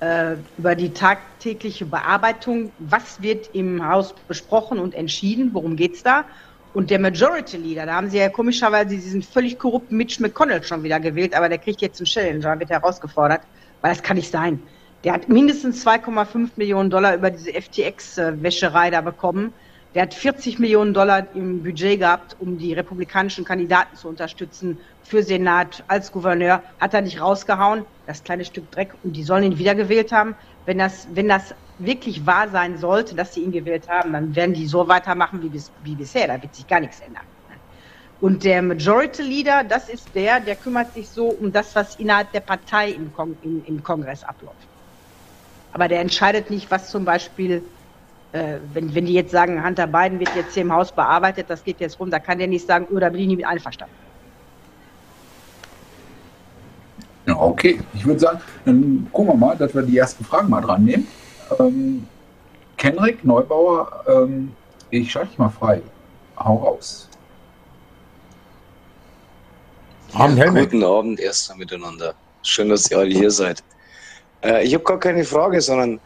äh, 0.02 0.36
über 0.58 0.76
die 0.76 0.90
tagtägliche 0.90 1.86
Bearbeitung, 1.86 2.72
was 2.80 3.22
wird 3.22 3.50
im 3.54 3.88
Haus 3.88 4.14
besprochen 4.28 4.80
und 4.80 4.94
entschieden, 4.94 5.54
worum 5.54 5.76
geht 5.76 5.96
es 5.96 6.04
da. 6.04 6.26
Und 6.74 6.92
der 6.92 7.00
Majority 7.00 7.58
Leader, 7.58 7.86
da 7.88 7.96
haben 7.96 8.10
sie 8.10 8.20
ja 8.20 8.30
komischerweise 8.30 8.90
diesen 8.90 9.24
völlig 9.24 9.58
korrupten 9.58 9.98
Mitch 9.98 10.22
McConnell 10.22 10.64
schon 10.64 10.84
wieder 10.84 11.00
gewählt, 11.00 11.34
aber 11.34 11.50
der 11.50 11.58
kriegt 11.58 11.82
jetzt 11.82 12.00
einen 12.00 12.06
Challenger, 12.06 12.60
wird 12.60 12.70
herausgefordert, 12.70 13.42
weil 13.82 13.92
das 13.92 14.04
kann 14.04 14.18
nicht 14.18 14.32
sein. 14.32 14.62
Der 15.04 15.14
hat 15.14 15.30
mindestens 15.30 15.86
2,5 15.86 16.52
Millionen 16.58 16.90
Dollar 16.90 17.16
über 17.16 17.32
diese 17.32 17.52
FTX-Wäscherei 17.52 18.92
da 18.92 19.02
bekommen. 19.02 19.54
Der 19.96 20.04
hat 20.04 20.14
40 20.14 20.60
Millionen 20.60 20.94
Dollar 20.94 21.26
im 21.34 21.64
Budget 21.64 22.00
gehabt, 22.00 22.36
um 22.40 22.58
die 22.58 22.74
republikanischen 22.74 23.46
Kandidaten 23.46 23.96
zu 23.96 24.08
unterstützen 24.08 24.80
für 25.02 25.24
Senat 25.24 25.84
als 25.88 26.12
Gouverneur. 26.12 26.62
Hat 26.80 26.94
er 26.94 27.02
nicht 27.02 27.20
rausgehauen, 27.20 27.86
das 28.06 28.24
kleine 28.24 28.46
Stück 28.46 28.70
Dreck. 28.72 28.94
Und 29.02 29.14
die 29.16 29.24
sollen 29.24 29.44
ihn 29.44 29.58
wiedergewählt 29.58 30.12
haben. 30.12 30.36
Wenn 30.66 30.78
das, 30.78 31.08
wenn 31.14 31.28
das 31.28 31.56
wirklich 31.80 32.26
wahr 32.26 32.50
sein 32.50 32.78
sollte, 32.78 33.16
dass 33.16 33.34
sie 33.34 33.42
ihn 33.42 33.52
gewählt 33.52 33.88
haben, 33.90 34.14
dann 34.14 34.36
werden 34.36 34.54
die 34.54 34.68
so 34.68 34.88
weitermachen 34.88 35.42
wie, 35.42 35.50
bis, 35.50 35.72
wie 35.84 35.96
bisher. 35.96 36.28
Da 36.28 36.42
wird 36.42 36.54
sich 36.54 36.68
gar 36.68 36.80
nichts 36.80 37.00
ändern. 37.00 37.24
Und 38.22 38.44
der 38.44 38.62
Majority 38.62 39.22
Leader, 39.22 39.64
das 39.64 39.88
ist 39.88 40.10
der, 40.14 40.42
der 40.42 40.56
kümmert 40.56 40.94
sich 40.94 41.08
so 41.08 41.28
um 41.28 41.52
das, 41.52 41.74
was 41.76 41.96
innerhalb 41.96 42.32
der 42.34 42.42
Partei 42.42 42.92
im, 42.92 43.14
Kong 43.14 43.36
im, 43.44 43.64
im 43.66 43.82
Kongress 43.82 44.24
abläuft. 44.24 44.58
Aber 45.72 45.88
der 45.88 46.02
entscheidet 46.02 46.50
nicht, 46.50 46.70
was 46.70 46.90
zum 46.90 47.06
Beispiel, 47.06 47.64
äh, 48.34 48.58
wenn, 48.74 48.94
wenn 48.94 49.06
die 49.06 49.14
jetzt 49.14 49.32
sagen, 49.32 49.64
Hunter 49.66 49.88
Biden 49.88 50.20
wird 50.20 50.36
jetzt 50.36 50.54
hier 50.54 50.64
im 50.64 50.74
Haus 50.74 50.92
bearbeitet, 50.92 51.46
das 51.50 51.64
geht 51.64 51.80
jetzt 51.80 51.98
rum, 52.00 52.12
da 52.12 52.20
kann 52.20 52.40
der 52.40 52.48
nicht 52.48 52.68
sagen, 52.68 52.88
oh, 52.92 53.00
da 53.00 53.10
bin 53.10 53.22
ich 53.22 53.28
nicht 53.28 53.38
mit 53.38 53.46
einverstanden. 53.46 53.96
Okay. 57.28 57.80
Ich 57.94 58.06
würde 58.06 58.20
sagen, 58.20 58.42
dann 58.66 59.08
gucken 59.12 59.34
wir 59.34 59.38
mal, 59.38 59.56
dass 59.56 59.74
wir 59.74 59.84
die 59.84 59.98
ersten 59.98 60.26
Fragen 60.26 60.50
mal 60.50 60.62
dran 60.62 60.84
nehmen. 60.84 61.08
Ähm, 61.58 62.08
Kenrick 62.78 63.24
Neubauer, 63.24 64.04
ähm, 64.08 64.52
ich 64.90 65.12
schalte 65.12 65.30
dich 65.30 65.38
mal 65.38 65.50
frei. 65.50 65.82
Hau 66.38 66.56
raus. 66.56 67.10
Abend, 70.14 70.40
ja, 70.40 70.50
guten 70.50 70.84
Abend 70.84 71.20
erstmal 71.20 71.60
miteinander. 71.60 72.14
Schön, 72.42 72.70
dass 72.70 72.90
ihr 72.90 72.98
alle 72.98 73.14
hier 73.14 73.32
seid. 73.32 73.64
Äh, 74.44 74.66
ich 74.66 74.74
habe 74.74 74.84
gar 74.84 75.00
keine 75.00 75.24
Frage, 75.24 75.62
sondern 75.62 76.00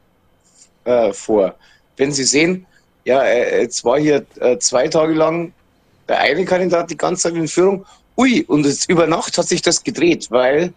äh, 0.84 1.14
vor, 1.14 1.56
wenn 1.96 2.12
sie 2.12 2.26
sehen, 2.26 2.66
ja, 3.06 3.24
äh, 3.24 3.62
jetzt 3.62 3.86
war 3.86 4.00
hier 4.00 4.26
äh, 4.40 4.58
zwei 4.58 4.88
Tage 4.88 5.14
lang 5.14 5.54
der 6.08 6.20
eine 6.20 6.46
Kandidat 6.46 6.90
die 6.90 6.98
ganze 6.98 7.24
Zeit 7.24 7.36
in 7.36 7.48
Führung. 7.48 7.86
Ui, 8.18 8.44
und 8.48 8.66
jetzt 8.66 8.90
über 8.90 9.08
Nacht 9.08 9.38
hat 9.38 9.48
sich 9.48 9.62
das 9.62 9.84
gedreht, 9.84 10.28
weil 10.32 10.74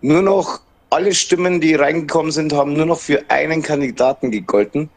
nur 0.00 0.22
noch 0.22 0.60
alle 0.90 1.14
Stimmen, 1.14 1.60
die 1.60 1.74
reingekommen 1.74 2.32
sind, 2.32 2.52
haben 2.52 2.72
nur 2.72 2.86
noch 2.86 2.98
für 2.98 3.22
einen 3.28 3.62
Kandidaten 3.62 4.30
gegolten. 4.30 4.88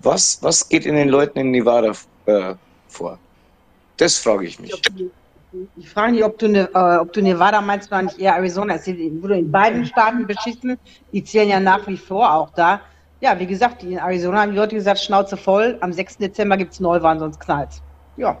Was, 0.00 0.38
was 0.42 0.68
geht 0.68 0.86
in 0.86 0.96
den 0.96 1.08
Leuten 1.08 1.38
in 1.38 1.50
Nevada 1.50 1.92
äh, 2.26 2.54
vor? 2.88 3.18
Das 3.96 4.16
frage 4.16 4.46
ich 4.46 4.58
mich. 4.58 4.72
Ich 5.76 5.90
frage 5.90 6.12
mich, 6.12 6.24
ob 6.24 6.38
du, 6.38 6.48
ne, 6.48 6.70
äh, 6.72 6.96
ob 6.96 7.12
du 7.12 7.22
Nevada 7.22 7.60
meinst 7.60 7.90
oder 7.90 8.02
nicht 8.02 8.18
eher 8.18 8.34
Arizona. 8.36 8.76
Es 8.76 8.86
wurde 8.86 9.38
in 9.38 9.50
beiden 9.50 9.84
Staaten 9.84 10.26
beschissen. 10.26 10.78
Die 11.12 11.24
zählen 11.24 11.48
ja 11.48 11.60
nach 11.60 11.86
wie 11.86 11.96
vor 11.96 12.32
auch 12.32 12.50
da. 12.50 12.80
Ja, 13.20 13.38
wie 13.38 13.46
gesagt, 13.46 13.82
in 13.82 13.98
Arizona 13.98 14.42
haben 14.42 14.52
die 14.52 14.56
Leute 14.56 14.76
gesagt, 14.76 15.00
Schnauze 15.00 15.36
voll. 15.36 15.76
Am 15.80 15.92
6. 15.92 16.18
Dezember 16.18 16.56
gibt 16.56 16.72
es 16.72 16.80
Neuwahlen, 16.80 17.18
sonst 17.18 17.40
knallt 17.40 17.82
Ja, 18.16 18.38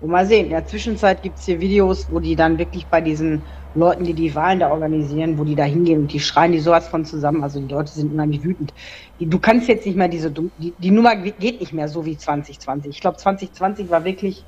und 0.00 0.10
mal 0.10 0.26
sehen. 0.26 0.46
In 0.46 0.50
der 0.50 0.66
Zwischenzeit 0.66 1.22
gibt 1.22 1.38
es 1.38 1.44
hier 1.46 1.60
Videos, 1.60 2.06
wo 2.10 2.20
die 2.20 2.36
dann 2.36 2.58
wirklich 2.58 2.86
bei 2.86 3.00
diesen 3.00 3.42
Leuten, 3.74 4.04
die 4.04 4.14
die 4.14 4.34
Wahlen 4.34 4.60
da 4.60 4.70
organisieren, 4.70 5.38
wo 5.38 5.44
die 5.44 5.54
da 5.54 5.64
hingehen 5.64 6.00
und 6.00 6.12
die 6.12 6.20
schreien 6.20 6.52
die 6.52 6.60
sowas 6.60 6.88
von 6.88 7.04
zusammen. 7.04 7.42
Also 7.42 7.60
die 7.60 7.72
Leute 7.72 7.92
sind 7.92 8.12
unheimlich 8.12 8.42
wütend. 8.42 8.72
Du 9.20 9.38
kannst 9.38 9.68
jetzt 9.68 9.86
nicht 9.86 9.96
mehr 9.96 10.08
diese, 10.08 10.30
die, 10.30 10.72
die 10.78 10.90
Nummer 10.90 11.16
geht 11.16 11.60
nicht 11.60 11.72
mehr 11.72 11.88
so 11.88 12.04
wie 12.04 12.16
2020. 12.16 12.90
Ich 12.90 13.00
glaube, 13.00 13.16
2020 13.18 13.90
war 13.90 14.04
wirklich 14.04 14.44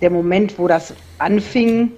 der 0.00 0.10
Moment, 0.10 0.58
wo 0.58 0.66
das 0.66 0.94
anfing, 1.18 1.92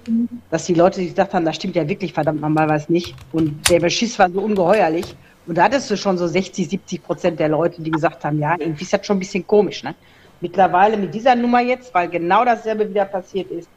dass 0.49 0.65
die 0.65 0.73
Leute 0.73 0.97
sich 0.97 1.09
gesagt 1.09 1.33
haben, 1.33 1.45
da 1.45 1.53
stimmt 1.53 1.75
ja 1.75 1.87
wirklich 1.87 2.13
verdammt 2.13 2.41
nochmal 2.41 2.67
was 2.67 2.89
nicht. 2.89 3.15
Und 3.31 3.69
der 3.69 3.79
Beschiss 3.79 4.17
war 4.19 4.29
so 4.29 4.41
ungeheuerlich. 4.41 5.15
Und 5.45 5.57
da 5.57 5.63
hattest 5.63 5.89
du 5.91 5.97
schon 5.97 6.17
so 6.17 6.27
60, 6.27 6.69
70 6.69 7.03
Prozent 7.03 7.39
der 7.39 7.49
Leute, 7.49 7.81
die 7.81 7.91
gesagt 7.91 8.23
haben, 8.23 8.39
ja, 8.39 8.55
irgendwie 8.57 8.83
ist 8.83 8.93
das 8.93 9.05
schon 9.05 9.17
ein 9.17 9.19
bisschen 9.19 9.45
komisch. 9.45 9.83
Ne? 9.83 9.95
Mittlerweile 10.43 10.97
mit 10.97 11.13
dieser 11.13 11.35
Nummer 11.35 11.61
jetzt, 11.61 11.93
weil 11.93 12.09
genau 12.09 12.43
dasselbe 12.43 12.89
wieder 12.89 13.05
passiert 13.05 13.49
ist, 13.49 13.69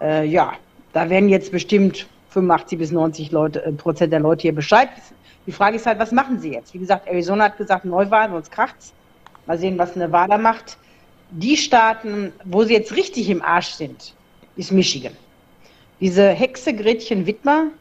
äh, 0.00 0.24
ja, 0.24 0.52
da 0.92 1.10
werden 1.10 1.28
jetzt 1.28 1.50
bestimmt 1.50 2.06
85 2.28 2.78
bis 2.78 2.92
90 2.92 3.32
Leute, 3.32 3.64
äh, 3.64 3.72
Prozent 3.72 4.12
der 4.12 4.20
Leute 4.20 4.42
hier 4.42 4.54
Bescheid 4.54 4.90
wissen. 4.94 5.16
Die 5.44 5.50
Frage 5.50 5.74
ist 5.74 5.86
halt, 5.86 5.98
was 5.98 6.12
machen 6.12 6.38
sie 6.38 6.52
jetzt? 6.52 6.72
Wie 6.72 6.78
gesagt, 6.78 7.08
Arizona 7.08 7.46
hat 7.46 7.56
gesagt, 7.56 7.84
Neuwahlen, 7.84 8.30
sonst 8.30 8.52
kracht's. 8.52 8.92
Mal 9.46 9.58
sehen, 9.58 9.76
was 9.76 9.96
Nevada 9.96 10.38
macht. 10.38 10.78
Die 11.32 11.56
Staaten, 11.56 12.32
wo 12.44 12.62
sie 12.62 12.74
jetzt 12.74 12.94
richtig 12.94 13.28
im 13.28 13.42
Arsch 13.42 13.70
sind, 13.70 14.14
ist 14.54 14.70
Michigan. 14.70 15.16
Diese 15.98 16.28
Hexe 16.30 16.74
Gretchen 16.74 17.26
Wittmer 17.26 17.72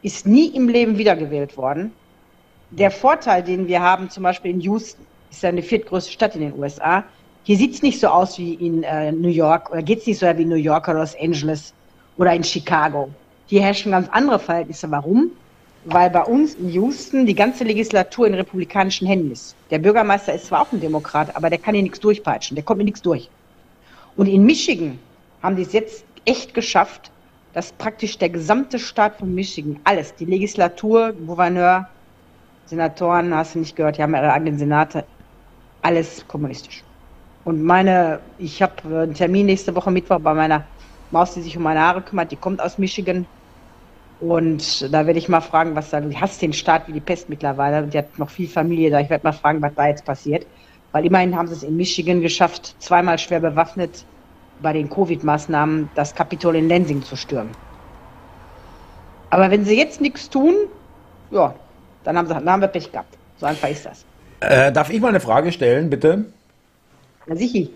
ist 0.00 0.26
nie 0.26 0.46
im 0.46 0.70
Leben 0.70 0.96
wiedergewählt 0.96 1.58
worden. 1.58 1.92
Der 2.70 2.90
Vorteil, 2.90 3.42
den 3.42 3.68
wir 3.68 3.82
haben, 3.82 4.08
zum 4.08 4.22
Beispiel 4.22 4.52
in 4.52 4.60
Houston, 4.62 5.04
ist 5.30 5.42
ja 5.42 5.50
eine 5.50 5.62
viertgrößte 5.62 6.10
Stadt 6.10 6.34
in 6.36 6.40
den 6.40 6.58
USA. 6.58 7.04
Hier 7.46 7.58
sieht 7.58 7.74
es 7.74 7.82
nicht 7.82 8.00
so 8.00 8.08
aus 8.08 8.38
wie 8.38 8.54
in 8.54 8.82
äh, 8.84 9.12
New 9.12 9.28
York 9.28 9.70
oder 9.70 9.82
geht 9.82 9.98
es 9.98 10.06
nicht 10.06 10.18
so 10.18 10.26
wie 10.26 10.42
in 10.42 10.48
New 10.48 10.54
York 10.54 10.88
oder 10.88 11.00
Los 11.00 11.14
Angeles 11.20 11.74
oder 12.16 12.32
in 12.32 12.42
Chicago. 12.42 13.10
Hier 13.46 13.60
herrschen 13.60 13.92
ganz 13.92 14.08
andere 14.12 14.38
Verhältnisse. 14.38 14.90
Warum? 14.90 15.30
Weil 15.84 16.08
bei 16.08 16.22
uns 16.22 16.54
in 16.54 16.70
Houston 16.70 17.26
die 17.26 17.34
ganze 17.34 17.64
Legislatur 17.64 18.26
in 18.26 18.32
republikanischen 18.32 19.06
Händen 19.06 19.30
ist. 19.30 19.54
Der 19.70 19.78
Bürgermeister 19.78 20.32
ist 20.32 20.46
zwar 20.46 20.62
auch 20.62 20.72
ein 20.72 20.80
Demokrat, 20.80 21.36
aber 21.36 21.50
der 21.50 21.58
kann 21.58 21.74
hier 21.74 21.82
nichts 21.82 22.00
durchpeitschen, 22.00 22.54
der 22.54 22.64
kommt 22.64 22.78
mit 22.78 22.86
nichts 22.86 23.02
durch. 23.02 23.28
Und 24.16 24.26
in 24.26 24.46
Michigan 24.46 24.98
haben 25.42 25.56
die 25.56 25.62
es 25.62 25.74
jetzt 25.74 26.06
echt 26.24 26.54
geschafft, 26.54 27.10
dass 27.52 27.72
praktisch 27.72 28.16
der 28.16 28.30
gesamte 28.30 28.78
Staat 28.78 29.18
von 29.18 29.34
Michigan, 29.34 29.78
alles, 29.84 30.14
die 30.14 30.24
Legislatur, 30.24 31.12
Gouverneur, 31.12 31.90
Senatoren, 32.64 33.34
hast 33.34 33.54
du 33.54 33.58
nicht 33.58 33.76
gehört, 33.76 33.98
die 33.98 34.02
haben 34.02 34.14
ihre 34.14 34.32
eigenen 34.32 34.58
Senate, 34.58 35.04
alles 35.82 36.26
kommunistisch. 36.26 36.82
Und 37.44 37.62
meine, 37.62 38.20
ich 38.38 38.62
habe 38.62 38.74
einen 38.84 39.14
Termin 39.14 39.46
nächste 39.46 39.74
Woche 39.74 39.90
Mittwoch 39.90 40.18
bei 40.20 40.34
meiner 40.34 40.64
Maus, 41.10 41.34
die 41.34 41.42
sich 41.42 41.56
um 41.56 41.62
meine 41.62 41.80
Haare 41.80 42.00
kümmert, 42.00 42.32
die 42.32 42.36
kommt 42.36 42.60
aus 42.60 42.78
Michigan. 42.78 43.26
Und 44.20 44.92
da 44.92 45.06
werde 45.06 45.18
ich 45.18 45.28
mal 45.28 45.40
fragen, 45.40 45.74
was 45.74 45.90
da, 45.90 46.00
du 46.00 46.14
hast 46.18 46.40
den 46.40 46.52
Staat 46.52 46.88
wie 46.88 46.92
die 46.92 47.00
Pest 47.00 47.28
mittlerweile, 47.28 47.86
die 47.86 47.98
hat 47.98 48.18
noch 48.18 48.30
viel 48.30 48.48
Familie 48.48 48.90
da. 48.90 49.00
Ich 49.00 49.10
werde 49.10 49.26
mal 49.26 49.32
fragen, 49.32 49.60
was 49.60 49.74
da 49.74 49.88
jetzt 49.88 50.04
passiert. 50.04 50.46
Weil 50.92 51.04
immerhin 51.04 51.36
haben 51.36 51.48
sie 51.48 51.54
es 51.54 51.62
in 51.62 51.76
Michigan 51.76 52.20
geschafft, 52.20 52.76
zweimal 52.78 53.18
schwer 53.18 53.40
bewaffnet 53.40 54.04
bei 54.62 54.72
den 54.72 54.88
Covid-Maßnahmen 54.88 55.90
das 55.94 56.14
Kapitol 56.14 56.56
in 56.56 56.68
Lansing 56.68 57.02
zu 57.02 57.16
stürmen. 57.16 57.50
Aber 59.30 59.50
wenn 59.50 59.64
sie 59.64 59.76
jetzt 59.76 60.00
nichts 60.00 60.30
tun, 60.30 60.54
ja, 61.32 61.54
dann 62.04 62.16
haben, 62.16 62.28
sie, 62.28 62.34
dann 62.34 62.48
haben 62.48 62.60
wir 62.60 62.68
Pech 62.68 62.92
gehabt. 62.92 63.18
So 63.36 63.46
einfach 63.46 63.68
ist 63.68 63.84
das. 63.84 64.04
Äh, 64.40 64.70
darf 64.70 64.90
ich 64.90 65.00
mal 65.00 65.08
eine 65.08 65.20
Frage 65.20 65.50
stellen, 65.50 65.90
bitte? 65.90 66.26
Na 67.26 67.36
sicher. 67.36 67.68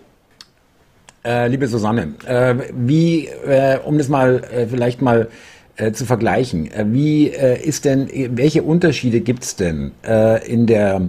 Äh, 1.25 1.47
liebe 1.47 1.67
Susanne, 1.67 2.13
äh, 2.25 2.55
wie, 2.73 3.27
äh, 3.27 3.77
um 3.83 3.97
das 3.97 4.07
mal 4.07 4.43
äh, 4.51 4.67
vielleicht 4.67 5.01
mal 5.01 5.27
äh, 5.75 5.91
zu 5.91 6.05
vergleichen, 6.05 6.69
wie 6.93 7.27
ist 7.27 7.85
denn, 7.85 8.09
welche 8.37 8.63
Unterschiede 8.63 9.21
gibt 9.21 9.43
es 9.43 9.55
denn 9.55 9.91
in 10.45 10.67
der 10.67 11.01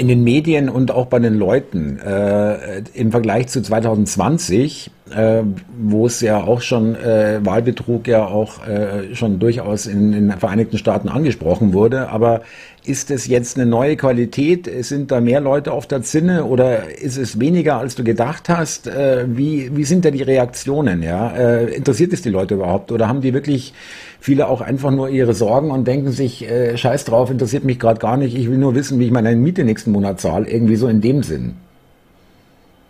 in 0.00 0.08
den 0.08 0.24
Medien 0.24 0.70
und 0.70 0.92
auch 0.92 1.06
bei 1.06 1.18
den 1.18 1.34
Leuten 1.34 1.98
äh, 1.98 2.78
im 2.94 3.10
Vergleich 3.10 3.48
zu 3.48 3.60
2020, 3.60 4.90
äh, 5.14 5.42
wo 5.78 6.06
es 6.06 6.22
ja 6.22 6.42
auch 6.42 6.62
schon 6.62 6.96
äh, 6.96 7.40
Wahlbetrug 7.44 8.08
ja 8.08 8.24
auch 8.24 8.66
äh, 8.66 9.14
schon 9.14 9.38
durchaus 9.38 9.84
in, 9.84 10.12
den 10.12 10.30
Vereinigten 10.32 10.78
Staaten 10.78 11.10
angesprochen 11.10 11.74
wurde. 11.74 12.08
Aber 12.08 12.40
ist 12.82 13.10
es 13.10 13.26
jetzt 13.26 13.58
eine 13.58 13.66
neue 13.66 13.96
Qualität? 13.96 14.70
Sind 14.86 15.10
da 15.10 15.20
mehr 15.20 15.42
Leute 15.42 15.70
auf 15.70 15.86
der 15.86 16.00
Zinne 16.00 16.46
oder 16.46 16.98
ist 16.98 17.18
es 17.18 17.38
weniger, 17.38 17.76
als 17.76 17.94
du 17.94 18.02
gedacht 18.02 18.48
hast? 18.48 18.86
Äh, 18.86 19.26
wie, 19.28 19.76
wie 19.76 19.84
sind 19.84 20.06
da 20.06 20.10
die 20.10 20.22
Reaktionen? 20.22 21.02
Ja? 21.02 21.30
Äh, 21.36 21.74
interessiert 21.74 22.14
es 22.14 22.22
die 22.22 22.30
Leute 22.30 22.54
überhaupt 22.54 22.90
oder 22.90 23.06
haben 23.06 23.20
die 23.20 23.34
wirklich 23.34 23.74
viele 24.20 24.48
auch 24.48 24.60
einfach 24.60 24.90
nur 24.90 25.08
ihre 25.08 25.34
Sorgen 25.34 25.70
und 25.70 25.88
denken 25.88 26.12
sich, 26.12 26.48
äh, 26.48 26.76
scheiß 26.76 27.06
drauf, 27.06 27.30
interessiert 27.30 27.64
mich 27.64 27.78
gerade 27.78 27.98
gar 27.98 28.16
nicht, 28.16 28.36
ich 28.36 28.48
will 28.48 28.58
nur 28.58 28.74
wissen, 28.74 29.00
wie 29.00 29.06
ich 29.06 29.10
meine 29.10 29.34
Miete 29.34 29.64
nächsten 29.64 29.90
Monat 29.90 30.20
zahle, 30.20 30.48
irgendwie 30.48 30.76
so 30.76 30.86
in 30.86 31.00
dem 31.00 31.22
Sinn. 31.22 31.56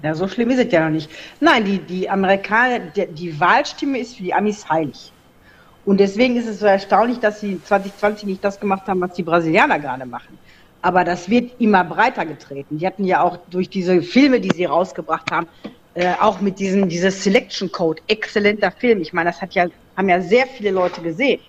Ja, 0.02 0.14
so 0.14 0.28
schlimm 0.28 0.50
ist 0.50 0.58
es 0.58 0.72
ja 0.72 0.84
noch 0.84 0.90
nicht. 0.90 1.10
Nein, 1.40 1.64
die, 1.64 1.78
die 1.78 2.08
Amerikaner, 2.08 2.80
die, 2.94 3.06
die 3.06 3.38
Wahlstimme 3.38 3.99
ist 3.99 4.16
für 4.16 4.22
die 4.22 4.34
Amis 4.34 4.68
heilig. 4.68 5.12
Und 5.84 6.00
deswegen 6.00 6.37
ist 6.37 6.46
es 6.46 6.60
so 6.60 6.66
erstaunlich, 6.66 7.18
dass 7.20 7.40
sie 7.40 7.62
2020 7.62 8.26
nicht 8.26 8.44
das 8.44 8.58
gemacht 8.58 8.87
haben, 8.87 9.00
was 9.00 9.12
die 9.12 9.22
Brasilianer 9.22 9.78
gerade 9.78 10.06
machen. 10.06 10.38
Aber 10.82 11.04
das 11.04 11.28
wird 11.28 11.52
immer 11.60 11.84
breiter 11.84 12.25
getreten. 12.25 12.78
Die 12.78 12.87
hatten 12.87 13.04
ja 13.04 13.22
auch 13.22 13.38
durch 13.50 13.68
diese 13.68 14.02
Filme, 14.02 14.40
die 14.40 14.50
sie 14.54 14.64
rausgebracht 14.64 15.30
haben, 15.30 15.47
äh, 15.94 16.14
auch 16.20 16.40
mit 16.40 16.58
diesem 16.58 16.88
dieses 16.88 17.22
Selection 17.22 17.70
Code, 17.70 18.02
exzellenter 18.06 18.70
Film. 18.70 19.00
Ich 19.00 19.12
meine, 19.12 19.30
das 19.30 19.42
hat 19.42 19.54
ja 19.54 19.66
haben 19.96 20.08
ja 20.08 20.20
sehr 20.20 20.46
viele 20.46 20.70
Leute 20.70 21.02
gesehen. 21.02 21.40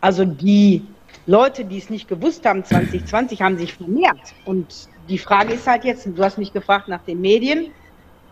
Also 0.00 0.24
die 0.24 0.82
Leute, 1.26 1.64
die 1.64 1.78
es 1.78 1.90
nicht 1.90 2.08
gewusst 2.08 2.44
haben, 2.44 2.64
2020, 2.64 3.42
haben 3.42 3.58
sich 3.58 3.74
vermehrt. 3.74 4.34
Und 4.44 4.88
die 5.08 5.18
Frage 5.18 5.54
ist 5.54 5.66
halt 5.66 5.84
jetzt, 5.84 6.06
du 6.06 6.22
hast 6.22 6.38
mich 6.38 6.52
gefragt 6.52 6.88
nach 6.88 7.02
den 7.04 7.20
Medien, 7.20 7.72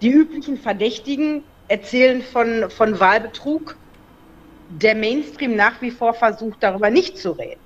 die 0.03 0.11
üblichen 0.11 0.59
Verdächtigen 0.59 1.43
erzählen 1.69 2.23
von, 2.23 2.71
von 2.71 3.01
Wahlbetrug. 3.01 3.77
Der 4.69 4.95
Mainstream 4.95 5.57
nach 5.57 5.81
wie 5.81 5.91
vor 5.91 6.15
versucht, 6.15 6.63
darüber 6.63 6.91
nicht 6.91 7.19
zu 7.19 7.33
reden. 7.33 7.61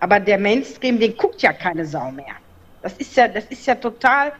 Aber 0.00 0.18
der 0.18 0.38
Mainstream, 0.38 0.98
den 0.98 1.16
guckt 1.16 1.42
ja 1.42 1.52
keine 1.52 1.86
Sau 1.86 2.10
mehr. 2.10 2.34
Das 2.82 2.94
ist 2.94 3.16
ja, 3.16 3.28
das 3.28 3.44
ist 3.46 3.66
ja 3.66 3.76
total. 3.76 4.32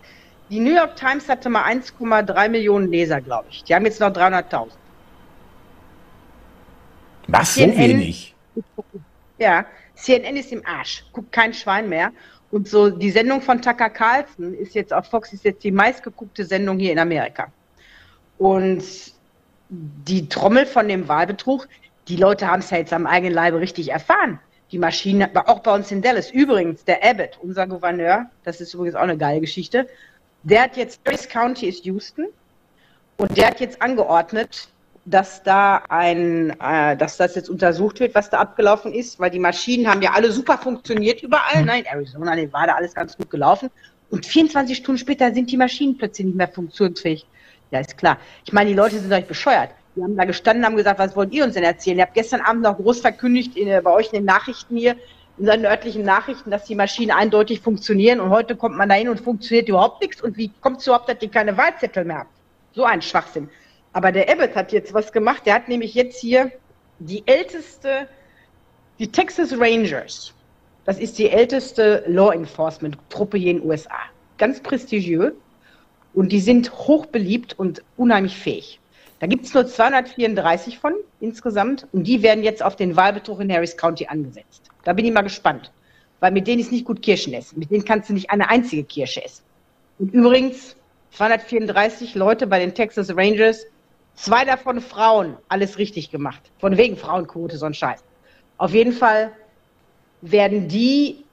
Die 0.53 0.61
New 0.61 0.75
York 0.75 0.97
Times 0.97 1.31
hatte 1.31 1.49
mal 1.49 1.65
1,3 1.65 2.51
Millionen 2.51 2.91
Leser, 2.91 3.23
glaube 3.23 3.47
ich. 3.49 3.65
Die 3.65 3.75
haben 3.75 3.87
jetzt 3.87 4.01
noch 4.01 4.11
300.000. 4.11 4.69
Was, 7.29 7.55
so 7.55 7.63
wenig? 7.63 8.35
Ja, 9.39 9.65
CNN 9.95 10.37
ist 10.37 10.53
im 10.53 10.63
Arsch. 10.67 11.07
Guckt 11.13 11.33
kein 11.33 11.55
Schwein 11.55 11.89
mehr. 11.89 12.13
Und 12.51 12.69
so 12.69 12.91
die 12.91 13.11
Sendung 13.11 13.41
von 13.41 13.63
Tucker 13.63 13.89
Carlson 13.89 14.53
ist 14.53 14.75
jetzt 14.75 14.93
auf 14.93 15.07
Fox 15.07 15.33
ist 15.33 15.43
jetzt 15.47 15.65
die 15.65 15.71
meistgeguckte 15.71 16.45
Sendung 16.45 16.79
hier 16.79 16.93
in 16.93 16.99
Amerika. 16.99 17.51
Und 18.37 18.85
die 19.71 20.29
Trommel 20.29 20.67
von 20.67 20.87
dem 20.87 21.09
Wahlbetrug, 21.09 21.67
die 22.09 22.17
Leute 22.17 22.47
haben 22.47 22.61
es 22.61 22.69
ja 22.69 22.77
jetzt 22.77 22.93
am 22.93 23.07
eigenen 23.07 23.33
Leibe 23.33 23.59
richtig 23.59 23.91
erfahren. 23.91 24.39
Die 24.71 24.79
Maschine, 24.79 25.31
auch 25.47 25.61
bei 25.61 25.75
uns 25.75 25.91
in 25.91 26.03
Dallas. 26.03 26.31
Übrigens, 26.31 26.85
der 26.85 27.03
Abbott, 27.03 27.39
unser 27.41 27.67
Gouverneur, 27.67 28.27
das 28.45 28.61
ist 28.61 28.75
übrigens 28.75 28.97
auch 28.97 29.03
eine 29.03 29.17
geile 29.17 29.41
Geschichte, 29.41 29.89
der 30.43 30.63
hat 30.63 30.77
jetzt, 30.77 31.01
Harris 31.07 31.29
County 31.29 31.69
ist 31.69 31.85
Houston, 31.85 32.27
und 33.17 33.37
der 33.37 33.49
hat 33.49 33.61
jetzt 33.61 33.81
angeordnet, 33.81 34.69
dass 35.05 35.43
da 35.43 35.83
ein, 35.89 36.51
äh, 36.61 36.97
dass 36.97 37.17
das 37.17 37.35
jetzt 37.35 37.49
untersucht 37.49 38.01
wird, 38.01 38.15
was 38.15 38.31
da 38.31 38.39
abgelaufen 38.39 38.93
ist, 38.93 39.19
weil 39.19 39.31
die 39.31 39.39
Maschinen 39.39 39.89
haben 39.89 40.03
ja 40.03 40.13
alle 40.13 40.31
super 40.31 40.59
funktioniert 40.59 41.23
überall. 41.23 41.65
Nein, 41.65 41.85
Arizona, 41.87 42.35
nee, 42.35 42.49
war 42.53 42.67
da 42.67 42.75
alles 42.75 42.95
ganz 42.95 43.17
gut 43.17 43.31
gelaufen. 43.31 43.71
Und 44.11 44.27
24 44.27 44.77
Stunden 44.77 44.99
später 44.99 45.33
sind 45.33 45.51
die 45.51 45.57
Maschinen 45.57 45.97
plötzlich 45.97 46.27
nicht 46.27 46.37
mehr 46.37 46.49
funktionsfähig. 46.49 47.27
Ja, 47.71 47.81
ist 47.81 47.97
klar. 47.97 48.19
Ich 48.45 48.53
meine, 48.53 48.71
die 48.71 48.77
Leute 48.77 48.99
sind 48.99 49.13
euch 49.13 49.27
bescheuert. 49.27 49.71
Die 49.97 50.03
haben 50.03 50.17
da 50.17 50.25
gestanden, 50.25 50.65
haben 50.65 50.77
gesagt, 50.77 50.99
was 50.99 51.17
wollt 51.17 51.33
ihr 51.33 51.45
uns 51.45 51.55
denn 51.55 51.65
erzählen? 51.65 51.99
Ihr 51.99 52.05
habt 52.05 52.15
gestern 52.15 52.41
Abend 52.41 52.63
noch 52.63 52.77
groß 52.77 53.01
verkündigt 53.01 53.57
in, 53.57 53.83
bei 53.83 53.91
euch 53.91 54.07
in 54.07 54.13
den 54.13 54.25
Nachrichten 54.25 54.77
hier, 54.77 54.97
in 55.39 55.47
seinen 55.47 55.65
örtlichen 55.65 56.05
Nachrichten, 56.05 56.51
dass 56.51 56.65
die 56.65 56.75
Maschinen 56.75 57.11
eindeutig 57.11 57.61
funktionieren 57.61 58.21
und 58.21 58.31
heute 58.31 58.55
kommt 58.57 58.77
man 58.77 58.89
da 58.89 58.95
hin 58.95 59.09
und 59.09 59.21
funktioniert 59.21 59.69
überhaupt 59.69 60.03
nichts. 60.03 60.21
Und 60.23 60.37
wie 60.37 60.51
kommt 60.61 60.81
es 60.81 60.87
überhaupt, 60.87 61.09
dass 61.09 61.23
ihr 61.23 61.31
keine 61.31 61.57
Wahlzettel 61.57 62.05
mehr 62.05 62.19
habt? 62.19 62.31
So 62.75 62.85
ein 62.85 63.03
Schwachsinn. 63.03 63.49
Aber 63.93 64.13
der 64.13 64.31
Abbott 64.31 64.55
hat 64.55 64.73
jetzt 64.73 64.95
was 64.95 65.13
gemacht. 65.13 65.47
Der 65.47 65.55
hat 65.55 65.69
nämlich 65.69 65.95
jetzt 65.95 66.21
hier 66.21 66.51
die 66.99 67.23
älteste, 67.27 68.09
die 68.99 69.11
Texas 69.11 69.53
Rangers. 69.59 70.35
Das 70.85 70.99
ist 70.99 71.19
die 71.19 71.31
älteste 71.31 72.05
Law 72.07 72.33
Enforcement 72.33 72.99
Truppe 73.09 73.39
hier 73.39 73.53
in 73.53 73.59
den 73.59 73.69
USA. 73.69 73.99
Ganz 74.39 74.61
prestigiös. 74.61 75.33
Und 76.15 76.31
die 76.33 76.41
sind 76.41 76.71
hochbeliebt 76.73 77.59
und 77.59 77.83
unheimlich 77.97 78.37
fähig. 78.37 78.81
Da 79.21 79.27
gibt 79.27 79.47
es 79.47 79.55
nur 79.55 79.67
234 79.67 80.79
von 80.79 80.95
insgesamt. 81.21 81.87
Und 81.93 82.05
die 82.05 82.23
werden 82.23 82.45
jetzt 82.45 82.63
auf 82.63 82.77
den 82.77 82.97
Wahlbetrug 82.97 83.41
in 83.41 83.53
Harris 83.53 83.77
County 83.77 84.07
angesetzt. 84.07 84.72
Da 84.85 84.93
bin 84.93 85.05
ich 85.05 85.13
mal 85.13 85.23
gespannt. 85.23 85.73
Weil 86.21 86.33
mit 86.33 86.47
denen 86.47 86.61
ist 86.61 86.73
nicht 86.73 86.85
gut 86.85 87.03
Kirschen 87.03 87.35
essen. 87.35 87.59
Mit 87.59 87.71
denen 87.71 87.85
kannst 87.85 88.09
du 88.09 88.15
nicht 88.15 88.31
eine 88.31 88.49
einzige 88.49 88.85
Kirsche 88.85 89.25
essen. 89.25 89.43
Und 89.99 90.13
übrigens, 90.15 90.77
234 91.13 92.15
Leute 92.15 92.47
bei 92.47 92.59
den 92.59 92.75
Texas 92.75 93.15
Rangers 93.17 93.67
Zwei 94.15 94.45
davon 94.45 94.81
Frauen, 94.81 95.37
alles 95.49 95.79
richtig 95.79 96.11
gemacht. 96.11 96.43
Von 96.59 96.77
wegen 96.77 96.97
Frauenquote, 96.97 97.57
so 97.57 97.67
ein 97.67 97.75
Scheiß. 97.75 98.05
Auf 98.59 98.73
jeden 98.73 98.93
Fall 98.93 99.33
werden 100.21 100.69
die 100.69 101.25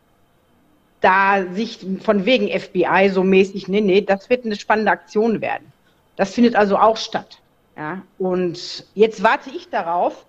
da 1.01 1.45
sich 1.53 1.85
von 2.01 2.25
wegen 2.25 2.47
FBI 2.47 3.09
so 3.09 3.23
mäßig, 3.23 3.67
nee, 3.67 3.81
nee, 3.81 4.01
das 4.01 4.29
wird 4.29 4.45
eine 4.45 4.55
spannende 4.55 4.91
Aktion 4.91 5.39
werden. 5.39 5.71
Das 6.15 6.33
findet 6.33 6.55
also 6.55 6.77
auch 6.77 6.97
statt. 6.97 7.39
Ja? 7.77 8.01
Und 8.17 8.85
jetzt 8.95 9.23
warte 9.23 9.49
ich 9.49 9.69
darauf, 9.69 10.25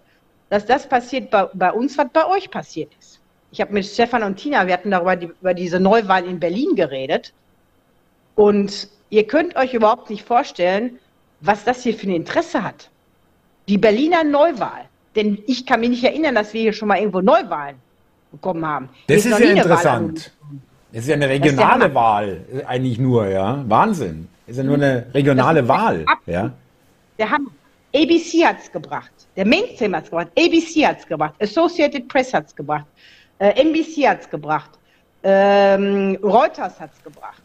dass 0.50 0.66
das 0.66 0.86
passiert 0.86 1.30
bei, 1.30 1.48
bei 1.54 1.72
uns, 1.72 1.96
was 1.96 2.08
bei 2.12 2.26
euch 2.26 2.50
passiert 2.50 2.92
ist. 2.98 3.20
Ich 3.52 3.60
habe 3.60 3.72
mit 3.72 3.86
Stefan 3.86 4.22
und 4.22 4.36
Tina, 4.36 4.66
wir 4.66 4.74
hatten 4.74 4.90
darüber 4.90 5.16
die, 5.16 5.26
über 5.40 5.54
diese 5.54 5.80
Neuwahl 5.80 6.24
in 6.24 6.38
Berlin 6.38 6.76
geredet. 6.76 7.32
Und 8.34 8.88
ihr 9.08 9.26
könnt 9.26 9.56
euch 9.56 9.74
überhaupt 9.74 10.10
nicht 10.10 10.24
vorstellen, 10.24 10.98
was 11.40 11.64
das 11.64 11.82
hier 11.82 11.94
für 11.94 12.06
ein 12.08 12.14
Interesse 12.14 12.62
hat. 12.62 12.90
Die 13.68 13.78
Berliner 13.78 14.24
Neuwahl. 14.24 14.84
Denn 15.16 15.38
ich 15.46 15.66
kann 15.66 15.80
mich 15.80 15.90
nicht 15.90 16.04
erinnern, 16.04 16.34
dass 16.34 16.52
wir 16.52 16.60
hier 16.60 16.72
schon 16.72 16.88
mal 16.88 16.98
irgendwo 16.98 17.20
Neuwahlen 17.20 17.76
bekommen 18.30 18.64
haben. 18.64 18.88
Das 19.08 19.24
ist, 19.24 19.26
ist 19.26 19.40
ja 19.40 19.50
interessant. 19.50 20.32
Das 20.92 21.02
ist 21.02 21.08
ja 21.08 21.14
eine 21.14 21.28
regionale 21.28 21.92
Wahl, 21.94 22.44
äh, 22.52 22.64
eigentlich 22.64 22.98
nur, 22.98 23.26
ja. 23.28 23.64
Wahnsinn. 23.66 24.28
Das 24.46 24.56
ist 24.56 24.58
ja 24.58 24.64
nur 24.64 24.76
eine 24.76 25.06
regionale 25.14 25.66
Wahl, 25.66 26.04
ja. 26.26 26.52
Der 27.18 27.30
Hammer. 27.30 27.50
ABC 27.94 28.44
hat 28.44 28.58
es 28.60 28.70
gebracht. 28.70 29.10
Der 29.36 29.46
Mainstream 29.46 29.94
hat 29.94 30.04
es 30.04 30.10
gebracht. 30.10 30.28
ABC 30.38 30.86
hat 30.86 31.00
es 31.00 31.06
gebracht. 31.06 31.34
Associated 31.40 32.08
Press 32.08 32.32
hat 32.32 32.46
es 32.46 32.54
gebracht. 32.54 32.86
Äh, 33.38 33.60
NBC 33.60 34.08
hat 34.08 34.20
es 34.20 34.30
gebracht. 34.30 34.70
Ähm, 35.22 36.18
Reuters 36.22 36.78
hat 36.78 36.90
es 36.92 37.02
gebracht. 37.02 37.42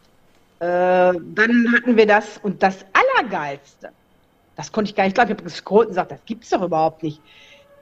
Äh, 0.60 0.66
dann 0.66 1.74
hatten 1.74 1.98
wir 1.98 2.06
das 2.06 2.38
und 2.44 2.62
das 2.62 2.86
Allergeilste. 2.94 3.92
Das 4.56 4.72
konnte 4.72 4.90
ich 4.90 4.96
gar 4.96 5.04
nicht 5.04 5.16
glauben. 5.16 5.32
Ich 5.32 5.38
habe 5.38 5.44
gescrollt 5.44 5.88
und 5.88 5.92
gesagt, 5.92 6.12
das 6.12 6.24
gibt 6.26 6.44
es 6.44 6.50
doch 6.52 6.62
überhaupt 6.62 7.04
nicht. 7.04 7.22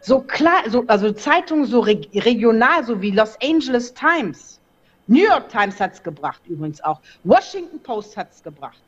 So 0.02 0.20
klar, 0.20 0.64
so, 0.70 0.84
also 0.88 1.12
Zeitungen 1.12 1.66
so 1.66 1.80
reg 1.80 2.10
regional, 2.14 2.84
so 2.84 3.02
wie 3.02 3.12
Los 3.12 3.38
Angeles 3.42 3.94
Times. 3.94 4.60
New 5.08 5.24
York 5.24 5.50
Times 5.50 5.80
hat 5.80 5.94
es 5.94 6.04
gebracht, 6.04 6.42
übrigens 6.48 6.82
auch. 6.82 7.00
Washington 7.24 7.80
Post 7.82 8.18
hat 8.18 8.32
es 8.32 8.42
gebracht. 8.42 8.82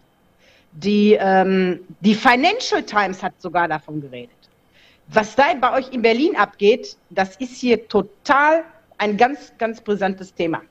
Die, 0.75 1.17
ähm, 1.19 1.79
die 2.01 2.15
Financial 2.15 2.83
Times 2.83 3.23
hat 3.23 3.33
sogar 3.41 3.67
davon 3.67 4.01
geredet. 4.01 4.31
Was 5.07 5.35
da 5.35 5.53
bei 5.59 5.71
euch 5.73 5.91
in 5.93 6.01
Berlin 6.01 6.35
abgeht, 6.35 6.97
das 7.09 7.37
ist 7.37 7.55
hier 7.57 7.87
total 7.87 8.63
ein 8.97 9.15
ganz, 9.15 9.53
ganz 9.57 9.79
brisantes 9.79 10.33
Thema. 10.33 10.61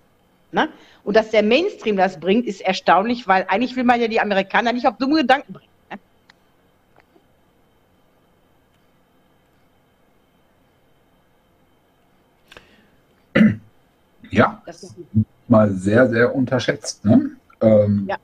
Ne? 0.52 0.68
Und 1.04 1.16
dass 1.16 1.30
der 1.30 1.42
Mainstream 1.42 1.96
das 1.96 2.20
bringt, 2.20 2.46
ist 2.46 2.60
erstaunlich, 2.60 3.26
weil 3.26 3.46
eigentlich 3.48 3.76
will 3.76 3.84
man 3.84 4.00
ja 4.00 4.08
die 4.08 4.20
Amerikaner 4.20 4.72
nicht 4.72 4.86
auf 4.86 4.96
dumme 4.98 5.20
Gedanken 5.20 5.52
bringen. 5.52 5.70
Ne? 13.34 13.60
Ja, 14.30 14.62
mal 15.48 15.70
sehr, 15.70 16.08
sehr 16.08 16.34
unterschätzt. 16.34 17.04
Ne? 17.04 17.30
Ähm, 17.60 18.06
ja. 18.08 18.16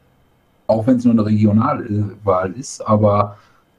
Auch 0.70 0.86
wenn 0.86 0.98
es 0.98 1.04
nur 1.04 1.14
eine 1.14 1.26
Regionalwahl 1.26 2.52
ist, 2.52 2.80
aber 2.80 3.36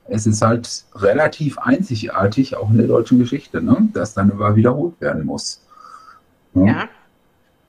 es 0.10 0.27
ist 0.27 0.41
halt 0.41 0.84
relativ 0.95 1.58
einzigartig, 1.58 2.58
auch 2.58 2.69
in 2.69 2.80
der 2.80 2.88
deutschen 2.88 3.17
Geschichte, 3.17 3.62
ne? 3.62 3.88
dass 3.93 4.13
dann 4.13 4.38
Wahl 4.38 4.58
wiederholt 4.58 4.99
werden 4.99 5.25
muss. 5.25 5.65
Ne? 6.54 6.67
Ja. 6.67 6.89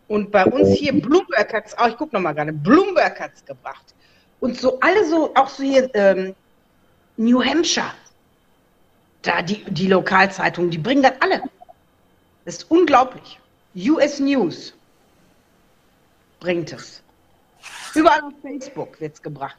Und 0.09 0.33
bei 0.33 0.45
uns 0.45 0.71
hier, 0.71 0.93
Bloomberg 0.93 1.55
hat 1.55 1.67
es 1.67 1.79
auch, 1.79 1.87
ich 1.87 1.97
gucke 1.97 2.17
nochmal 2.17 2.35
gerade, 2.35 2.53
Bloomberg 2.53 3.21
hat 3.21 3.31
es 3.37 3.45
gebracht. 3.45 3.95
Und 4.41 4.59
so 4.59 4.81
alle 4.81 5.07
so, 5.09 5.33
auch 5.37 5.49
so 5.49 5.63
hier, 5.63 5.89
ähm, 5.95 6.35
New 7.17 7.41
Hampshire, 7.41 7.95
da 9.23 9.41
die, 9.41 9.63
die 9.69 9.87
Lokalzeitungen, 9.87 10.73
die 10.73 10.79
bringen 10.79 11.05
das 11.05 11.13
alle. 11.21 11.43
Das 12.45 12.57
ist 12.57 12.71
unglaublich. 12.73 13.39
US 13.77 14.19
News 14.19 14.75
bringt 16.41 16.73
es. 16.73 17.02
Überall 17.95 18.23
auf 18.23 18.33
Facebook 18.43 19.01
wird 19.01 19.15
es 19.15 19.23
gebracht. 19.23 19.59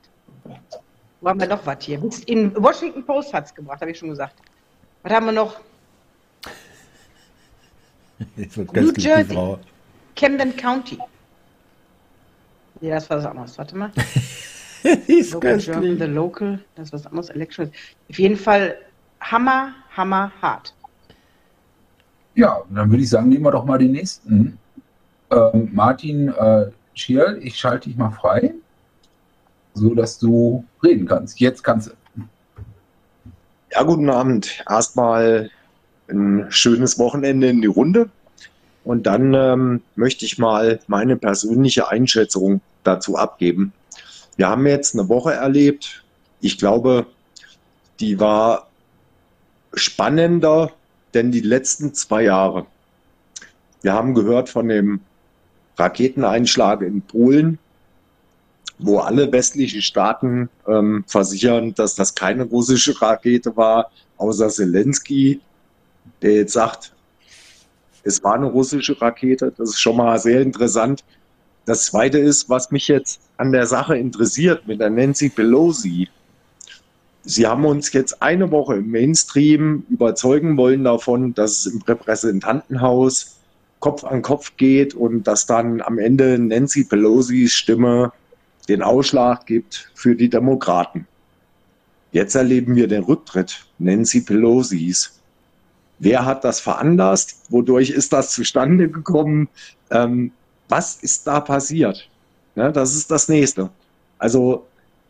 Wo 1.21 1.29
haben 1.29 1.39
wir 1.39 1.47
noch 1.47 1.65
was 1.65 1.77
hier? 1.83 2.01
In 2.25 2.53
Washington 2.61 3.05
Post 3.05 3.33
hat 3.33 3.45
es 3.45 3.55
gebracht, 3.55 3.81
habe 3.81 3.91
ich 3.91 3.97
schon 3.97 4.09
gesagt. 4.09 4.35
Was 5.03 5.13
haben 5.13 5.25
wir 5.25 5.31
noch? 5.31 5.59
New 8.35 8.93
Jersey. 8.97 9.57
Camden 10.15 10.55
County. 10.55 10.97
Ja, 12.81 12.95
das 12.95 13.09
war 13.09 13.17
was 13.17 13.25
anderes. 13.25 13.57
Warte 13.57 13.77
mal. 13.77 13.91
local 15.31 15.57
German, 15.57 15.97
the 15.97 16.05
Local, 16.05 16.59
das 16.75 16.87
ist 16.87 16.93
was 16.93 17.05
anderes. 17.07 17.29
Election. 17.29 17.71
Auf 18.09 18.19
jeden 18.19 18.35
Fall 18.35 18.77
Hammer, 19.21 19.73
Hammer, 19.95 20.31
hart. 20.41 20.73
Ja, 22.35 22.61
dann 22.69 22.89
würde 22.89 23.03
ich 23.03 23.09
sagen, 23.09 23.29
nehmen 23.29 23.43
wir 23.43 23.51
doch 23.51 23.65
mal 23.65 23.77
den 23.77 23.91
nächsten. 23.91 24.57
Ähm, 25.31 25.69
Martin 25.71 26.29
äh, 26.29 26.71
Schierl, 26.93 27.39
ich 27.41 27.57
schalte 27.57 27.89
dich 27.89 27.97
mal 27.97 28.11
frei, 28.11 28.53
so 29.73 29.93
dass 29.93 30.19
du 30.19 30.63
reden 30.83 31.07
kannst. 31.07 31.39
Jetzt 31.39 31.63
kannst 31.63 31.87
du. 31.87 31.91
Ja, 33.71 33.83
guten 33.83 34.09
Abend. 34.09 34.63
Erstmal 34.69 35.49
ein 36.09 36.45
schönes 36.49 36.99
Wochenende 36.99 37.49
in 37.49 37.61
die 37.61 37.67
Runde. 37.67 38.09
Und 38.83 39.07
dann 39.07 39.33
ähm, 39.33 39.81
möchte 39.95 40.25
ich 40.25 40.37
mal 40.37 40.79
meine 40.87 41.15
persönliche 41.15 41.89
Einschätzung 41.89 42.61
dazu 42.83 43.17
abgeben. 43.17 43.73
Wir 44.35 44.49
haben 44.49 44.67
jetzt 44.67 44.93
eine 44.93 45.09
Woche 45.09 45.33
erlebt. 45.33 46.03
Ich 46.41 46.57
glaube, 46.57 47.05
die 47.99 48.19
war 48.19 48.67
spannender 49.73 50.71
denn 51.13 51.31
die 51.31 51.41
letzten 51.41 51.93
zwei 51.93 52.23
Jahre. 52.23 52.65
Wir 53.81 53.93
haben 53.93 54.13
gehört 54.13 54.49
von 54.49 54.67
dem 54.67 55.01
Raketeneinschlag 55.77 56.81
in 56.81 57.01
Polen, 57.01 57.59
wo 58.79 58.99
alle 58.99 59.31
westlichen 59.31 59.81
Staaten 59.81 60.49
ähm, 60.67 61.03
versichern, 61.07 61.73
dass 61.75 61.95
das 61.95 62.15
keine 62.15 62.43
russische 62.43 62.99
Rakete 63.01 63.55
war, 63.55 63.91
außer 64.17 64.49
Zelensky, 64.49 65.39
der 66.21 66.33
jetzt 66.33 66.53
sagt, 66.53 66.93
es 68.03 68.23
war 68.23 68.35
eine 68.35 68.47
russische 68.47 68.99
Rakete. 68.99 69.53
Das 69.57 69.69
ist 69.69 69.79
schon 69.79 69.97
mal 69.97 70.19
sehr 70.19 70.41
interessant. 70.41 71.03
Das 71.65 71.85
Zweite 71.85 72.19
ist, 72.19 72.49
was 72.49 72.71
mich 72.71 72.89
jetzt 72.89 73.21
an 73.37 73.51
der 73.51 73.65
Sache 73.65 73.97
interessiert 73.97 74.67
mit 74.67 74.81
der 74.81 74.89
Nancy 74.89 75.29
Pelosi. 75.29 76.09
Sie 77.23 77.47
haben 77.47 77.63
uns 77.63 77.93
jetzt 77.93 78.21
eine 78.21 78.51
Woche 78.51 78.75
im 78.75 78.91
Mainstream 78.91 79.85
überzeugen 79.89 80.57
wollen 80.57 80.83
davon, 80.83 81.33
dass 81.33 81.59
es 81.59 81.65
im 81.67 81.81
Repräsentantenhaus 81.81 83.37
Kopf 83.83 84.05
an 84.05 84.21
Kopf 84.21 84.53
geht 84.55 84.93
und 84.93 85.27
dass 85.27 85.45
dann 85.45 85.81
am 85.81 85.99
Ende 85.99 86.39
Nancy 86.39 86.85
Pelosis 86.85 87.51
Stimme 87.51 88.13
den 88.69 88.81
Ausschlag 88.81 89.45
gibt 89.45 89.91
für 89.93 90.15
die 90.15 90.29
Demokraten. 90.29 91.05
Jetzt 92.13 92.33
erleben 92.33 92.77
wir 92.77 92.87
den 92.87 93.03
Rücktritt 93.03 93.67
Nancy 93.79 94.21
Pelosis. 94.21 95.19
Wer 95.99 96.23
hat 96.23 96.45
das 96.45 96.61
veranlasst? 96.61 97.35
Wodurch 97.49 97.89
ist 97.89 98.13
das 98.13 98.31
zustande 98.31 98.87
gekommen? 98.87 99.49
Ähm, 99.91 100.31
was 100.69 100.95
ist 101.03 101.27
da 101.27 101.41
passiert? 101.41 102.07
Ne, 102.55 102.71
das 102.71 102.95
ist 102.95 103.11
das 103.11 103.27
nächste. 103.27 103.69
Also 104.17 104.65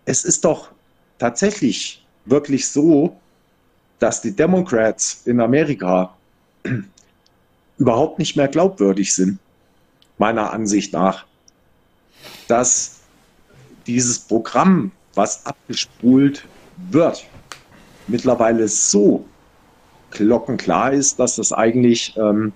es 0.05 0.25
ist 0.25 0.45
doch 0.45 0.71
tatsächlich 1.19 2.03
wirklich 2.25 2.67
so, 2.67 3.15
dass 3.99 4.19
die 4.19 4.35
Democrats 4.35 5.21
in 5.25 5.39
Amerika 5.41 6.17
überhaupt 7.77 8.19
nicht 8.19 8.35
mehr 8.35 8.47
glaubwürdig 8.47 9.13
sind, 9.13 9.39
meiner 10.17 10.53
Ansicht 10.53 10.93
nach. 10.93 11.25
Dass 12.47 12.99
dieses 13.87 14.19
Programm, 14.19 14.91
was 15.15 15.45
abgespult 15.45 16.45
wird, 16.91 17.25
mittlerweile 18.07 18.67
so 18.67 19.25
glockenklar 20.11 20.93
ist, 20.93 21.19
dass 21.19 21.35
das 21.35 21.51
eigentlich 21.51 22.15
ähm, 22.17 22.53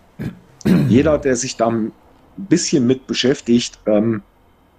jeder, 0.89 1.17
der 1.17 1.35
sich 1.35 1.57
da 1.57 1.67
ein 1.69 1.91
bisschen 2.37 2.85
mit 2.85 3.07
beschäftigt, 3.07 3.79
ähm, 3.85 4.21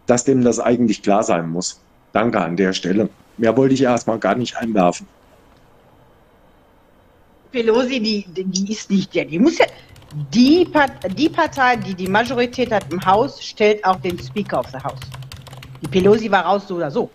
dass 0.06 0.24
dem 0.24 0.42
das 0.42 0.60
eigentlich 0.60 1.02
klar 1.02 1.22
sein 1.22 1.50
muss. 1.50 1.80
Danke 2.12 2.40
an 2.40 2.56
der 2.56 2.72
Stelle. 2.72 3.10
Mehr 3.36 3.56
wollte 3.56 3.74
ich 3.74 3.82
erstmal 3.82 4.18
gar 4.18 4.34
nicht 4.34 4.56
einwerfen. 4.56 5.06
Pelosi, 7.52 8.00
die, 8.00 8.24
die 8.28 8.72
ist 8.72 8.90
nicht 8.90 9.14
die 9.14 9.38
muss 9.38 9.58
ja, 9.58 9.66
die, 10.12 10.68
die 11.16 11.28
Partei, 11.28 11.76
die 11.76 11.94
die 11.94 12.08
Majorität 12.08 12.72
hat 12.72 12.90
im 12.90 13.04
Haus, 13.04 13.44
stellt 13.44 13.84
auch 13.84 13.96
den 13.96 14.18
Speaker 14.18 14.60
of 14.60 14.66
the 14.68 14.78
House. 14.78 15.00
Die 15.82 15.88
Pelosi 15.88 16.30
war 16.30 16.44
raus 16.44 16.66
so 16.66 16.76
oder 16.76 16.90
so. 16.90 17.10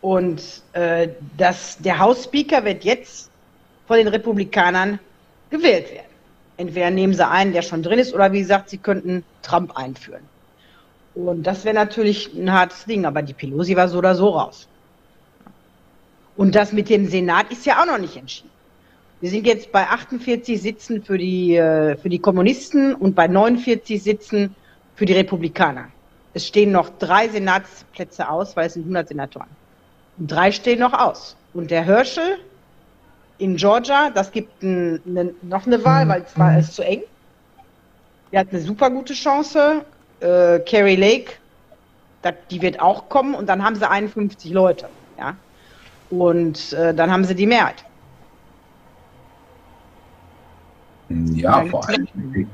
Und 0.00 0.42
äh, 0.72 1.08
das, 1.36 1.78
der 1.78 1.98
House-Speaker 1.98 2.64
wird 2.64 2.84
jetzt 2.84 3.30
von 3.86 3.96
den 3.96 4.08
Republikanern 4.08 4.98
gewählt 5.50 5.90
werden. 5.92 6.06
Entweder 6.56 6.90
nehmen 6.90 7.14
sie 7.14 7.26
einen, 7.26 7.52
der 7.52 7.62
schon 7.62 7.82
drin 7.82 7.98
ist, 7.98 8.12
oder 8.12 8.32
wie 8.32 8.40
gesagt, 8.40 8.70
sie 8.70 8.78
könnten 8.78 9.24
Trump 9.42 9.76
einführen. 9.76 10.22
Und 11.14 11.44
das 11.44 11.64
wäre 11.64 11.74
natürlich 11.74 12.32
ein 12.34 12.52
hartes 12.52 12.84
Ding, 12.84 13.04
aber 13.04 13.22
die 13.22 13.34
Pelosi 13.34 13.76
war 13.76 13.88
so 13.88 13.98
oder 13.98 14.14
so 14.14 14.30
raus. 14.30 14.66
Und 16.36 16.54
das 16.54 16.72
mit 16.72 16.88
dem 16.88 17.06
Senat 17.08 17.50
ist 17.52 17.66
ja 17.66 17.80
auch 17.80 17.86
noch 17.86 17.98
nicht 17.98 18.16
entschieden. 18.16 18.50
Wir 19.22 19.30
sind 19.30 19.46
jetzt 19.46 19.70
bei 19.70 19.86
48 19.86 20.60
Sitzen 20.60 21.04
für 21.04 21.16
die, 21.16 21.54
äh, 21.54 21.96
für 21.96 22.08
die 22.08 22.18
Kommunisten 22.18 22.92
und 22.92 23.14
bei 23.14 23.28
49 23.28 24.02
Sitzen 24.02 24.56
für 24.96 25.06
die 25.06 25.12
Republikaner. 25.12 25.84
Es 26.34 26.48
stehen 26.48 26.72
noch 26.72 26.90
drei 26.98 27.28
Senatsplätze 27.28 28.28
aus, 28.28 28.56
weil 28.56 28.66
es 28.66 28.72
sind 28.72 28.82
100 28.82 29.06
Senatoren. 29.06 29.46
Und 30.18 30.28
drei 30.28 30.50
stehen 30.50 30.80
noch 30.80 30.92
aus. 30.92 31.36
Und 31.54 31.70
der 31.70 31.84
Herschel 31.84 32.38
in 33.38 33.54
Georgia, 33.54 34.10
das 34.10 34.32
gibt 34.32 34.60
ein, 34.64 35.00
eine, 35.06 35.32
noch 35.42 35.68
eine 35.68 35.84
Wahl, 35.84 36.08
weil 36.08 36.22
es 36.22 36.36
war 36.36 36.58
es 36.58 36.72
zu 36.72 36.82
eng. 36.82 37.02
Der 38.32 38.40
hat 38.40 38.48
eine 38.50 38.60
super 38.60 38.90
gute 38.90 39.14
Chance 39.14 39.84
äh, 40.18 40.58
Carrie 40.68 40.96
Lake, 40.96 41.34
dat, 42.22 42.50
die 42.50 42.60
wird 42.60 42.80
auch 42.80 43.08
kommen 43.08 43.36
und 43.36 43.48
dann 43.48 43.64
haben 43.64 43.76
sie 43.76 43.88
51 43.88 44.50
Leute. 44.50 44.88
Ja? 45.16 45.36
Und 46.10 46.72
äh, 46.72 46.92
dann 46.92 47.12
haben 47.12 47.24
sie 47.24 47.36
die 47.36 47.46
Mehrheit. 47.46 47.84
Ja, 51.08 51.64
vor 51.66 51.88
allen, 51.88 52.08
Dingen, 52.14 52.50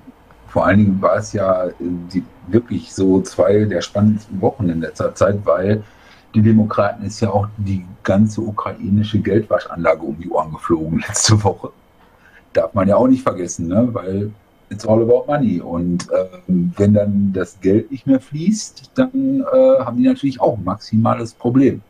vor 0.48 0.66
allen 0.66 0.78
Dingen 0.78 1.02
war 1.02 1.16
es 1.16 1.32
ja 1.32 1.68
die, 1.78 2.24
wirklich 2.48 2.92
so 2.92 3.20
zwei 3.22 3.64
der 3.64 3.80
spannendsten 3.80 4.40
Wochen 4.40 4.68
in 4.68 4.80
letzter 4.80 5.14
Zeit, 5.14 5.38
weil 5.44 5.82
den 6.34 6.42
Demokraten 6.42 7.04
ist 7.04 7.20
ja 7.20 7.30
auch 7.30 7.48
die 7.56 7.84
ganze 8.02 8.40
ukrainische 8.40 9.18
Geldwaschanlage 9.20 10.02
um 10.02 10.18
die 10.18 10.28
Ohren 10.28 10.52
geflogen 10.52 10.98
letzte 11.08 11.42
Woche. 11.42 11.70
Darf 12.52 12.74
man 12.74 12.88
ja 12.88 12.96
auch 12.96 13.08
nicht 13.08 13.22
vergessen, 13.22 13.68
ne? 13.68 13.88
weil 13.92 14.32
it's 14.70 14.86
all 14.86 15.02
about 15.02 15.24
money. 15.26 15.60
Und 15.60 16.08
ähm, 16.48 16.72
wenn 16.76 16.94
dann 16.94 17.32
das 17.32 17.60
Geld 17.60 17.90
nicht 17.90 18.06
mehr 18.06 18.20
fließt, 18.20 18.90
dann 18.94 19.44
äh, 19.52 19.80
haben 19.80 19.96
die 19.96 20.08
natürlich 20.08 20.40
auch 20.40 20.56
ein 20.56 20.64
maximales 20.64 21.34
Problem. 21.34 21.82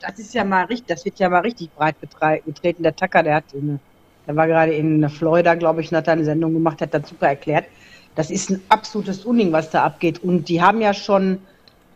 Das 0.00 0.18
ist 0.18 0.34
ja 0.34 0.44
mal 0.44 0.64
richtig, 0.64 0.86
das 0.88 1.04
wird 1.04 1.18
ja 1.18 1.28
mal 1.28 1.40
richtig 1.40 1.70
breit 1.74 1.96
getreten. 2.00 2.82
Der 2.82 2.96
Tucker, 2.96 3.22
der 3.22 3.36
hat 3.36 3.52
in, 3.52 3.78
der 4.26 4.36
war 4.36 4.46
gerade 4.46 4.72
in 4.72 5.08
Florida, 5.08 5.54
glaube 5.54 5.80
ich, 5.80 5.90
und 5.90 5.98
hat 5.98 6.08
da 6.08 6.12
eine 6.12 6.24
Sendung 6.24 6.54
gemacht, 6.54 6.80
hat 6.80 6.94
das 6.94 7.08
super 7.08 7.28
erklärt. 7.28 7.66
Das 8.14 8.30
ist 8.30 8.50
ein 8.50 8.62
absolutes 8.68 9.24
Unding, 9.24 9.52
was 9.52 9.70
da 9.70 9.84
abgeht. 9.84 10.22
Und 10.22 10.48
die 10.48 10.62
haben 10.62 10.80
ja 10.80 10.94
schon, 10.94 11.38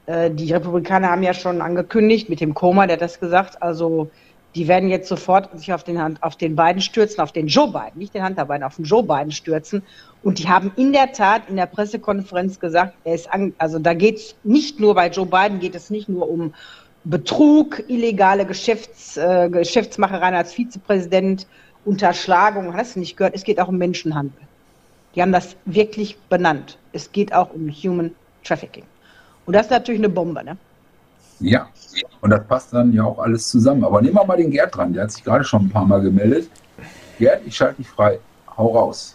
äh, 0.07 0.31
die 0.31 0.53
Republikaner 0.53 1.11
haben 1.11 1.23
ja 1.23 1.35
schon 1.35 1.63
angekündigt, 1.63 2.29
mit 2.29 2.41
dem 2.41 2.55
Koma, 2.55 2.87
der 2.87 2.95
hat 2.95 3.03
das 3.03 3.21
gesagt, 3.21 3.63
also 3.63 4.11
die 4.55 4.67
werden 4.67 4.89
jetzt 4.89 5.09
sofort 5.09 5.57
sich 5.59 5.73
auf 5.73 5.85
den, 5.85 6.21
auf 6.23 6.37
den 6.37 6.57
Biden 6.57 6.81
stürzen, 6.81 7.21
auf 7.21 7.33
den 7.33 7.47
Joe 7.47 7.69
Biden, 7.69 7.99
nicht 7.99 8.15
den 8.15 8.25
Hunter 8.25 8.47
Biden, 8.47 8.65
auf 8.65 8.77
den 8.77 8.85
Joe 8.85 9.03
Biden 9.03 9.31
stürzen. 9.31 9.83
Und 10.23 10.39
die 10.39 10.49
haben 10.49 10.73
in 10.77 10.93
der 10.93 11.13
Tat 11.13 11.43
in 11.49 11.57
der 11.57 11.67
Pressekonferenz 11.67 12.59
gesagt, 12.59 12.95
er 13.05 13.15
ist 13.15 13.33
an, 13.33 13.55
also 13.59 13.79
da 13.79 13.95
geht 13.95 14.17
es 14.17 14.35
nicht 14.43 14.81
nur 14.81 14.95
bei 14.95 15.09
Joe 15.09 15.27
Biden, 15.27 15.61
geht 15.61 15.75
es 15.75 15.91
nicht 15.91 16.09
nur 16.09 16.29
um 16.29 16.55
Betrug, 17.05 17.85
illegale 17.89 18.45
Geschäfts, 18.45 19.17
äh, 19.17 19.49
Geschäftsmachereien 19.51 20.35
als 20.35 20.53
Vizepräsident, 20.53 21.47
Unterschlagung, 21.85 22.75
hast 22.75 22.97
du 22.97 23.01
nicht 23.01 23.17
gehört, 23.17 23.35
es 23.35 23.45
geht 23.45 23.61
auch 23.61 23.69
um 23.69 23.79
Menschenhandel. 23.79 24.41
Die 25.15 25.23
haben 25.23 25.33
das 25.33 25.57
wirklich 25.65 26.19
benannt. 26.29 26.79
Es 26.93 27.11
geht 27.11 27.33
auch 27.33 27.53
um 27.53 27.71
Human 27.71 28.15
Trafficking. 28.45 28.85
Und 29.47 29.55
das 29.55 29.67
ist 29.67 29.71
natürlich 29.71 30.01
eine 30.01 30.09
Bombe, 30.09 30.45
ne? 30.45 30.57
Ja, 31.41 31.69
und 32.21 32.31
das 32.31 32.45
passt 32.47 32.73
dann 32.73 32.93
ja 32.93 33.05
auch 33.05 33.19
alles 33.19 33.49
zusammen. 33.49 33.85
Aber 33.85 34.03
nehmen 34.03 34.17
wir 34.17 34.25
mal 34.25 34.37
den 34.37 34.51
Gerd 34.51 34.77
dran, 34.77 34.93
der 34.93 35.05
hat 35.05 35.13
sich 35.13 35.25
gerade 35.25 35.45
schon 35.45 35.63
ein 35.63 35.71
paar 35.71 35.87
Mal 35.87 36.01
gemeldet. 36.01 36.51
Gerd, 37.19 37.43
ich 37.47 37.57
schalte 37.57 37.77
dich 37.77 37.89
frei. 37.89 38.19
Hau 38.57 38.69
raus. 38.69 39.15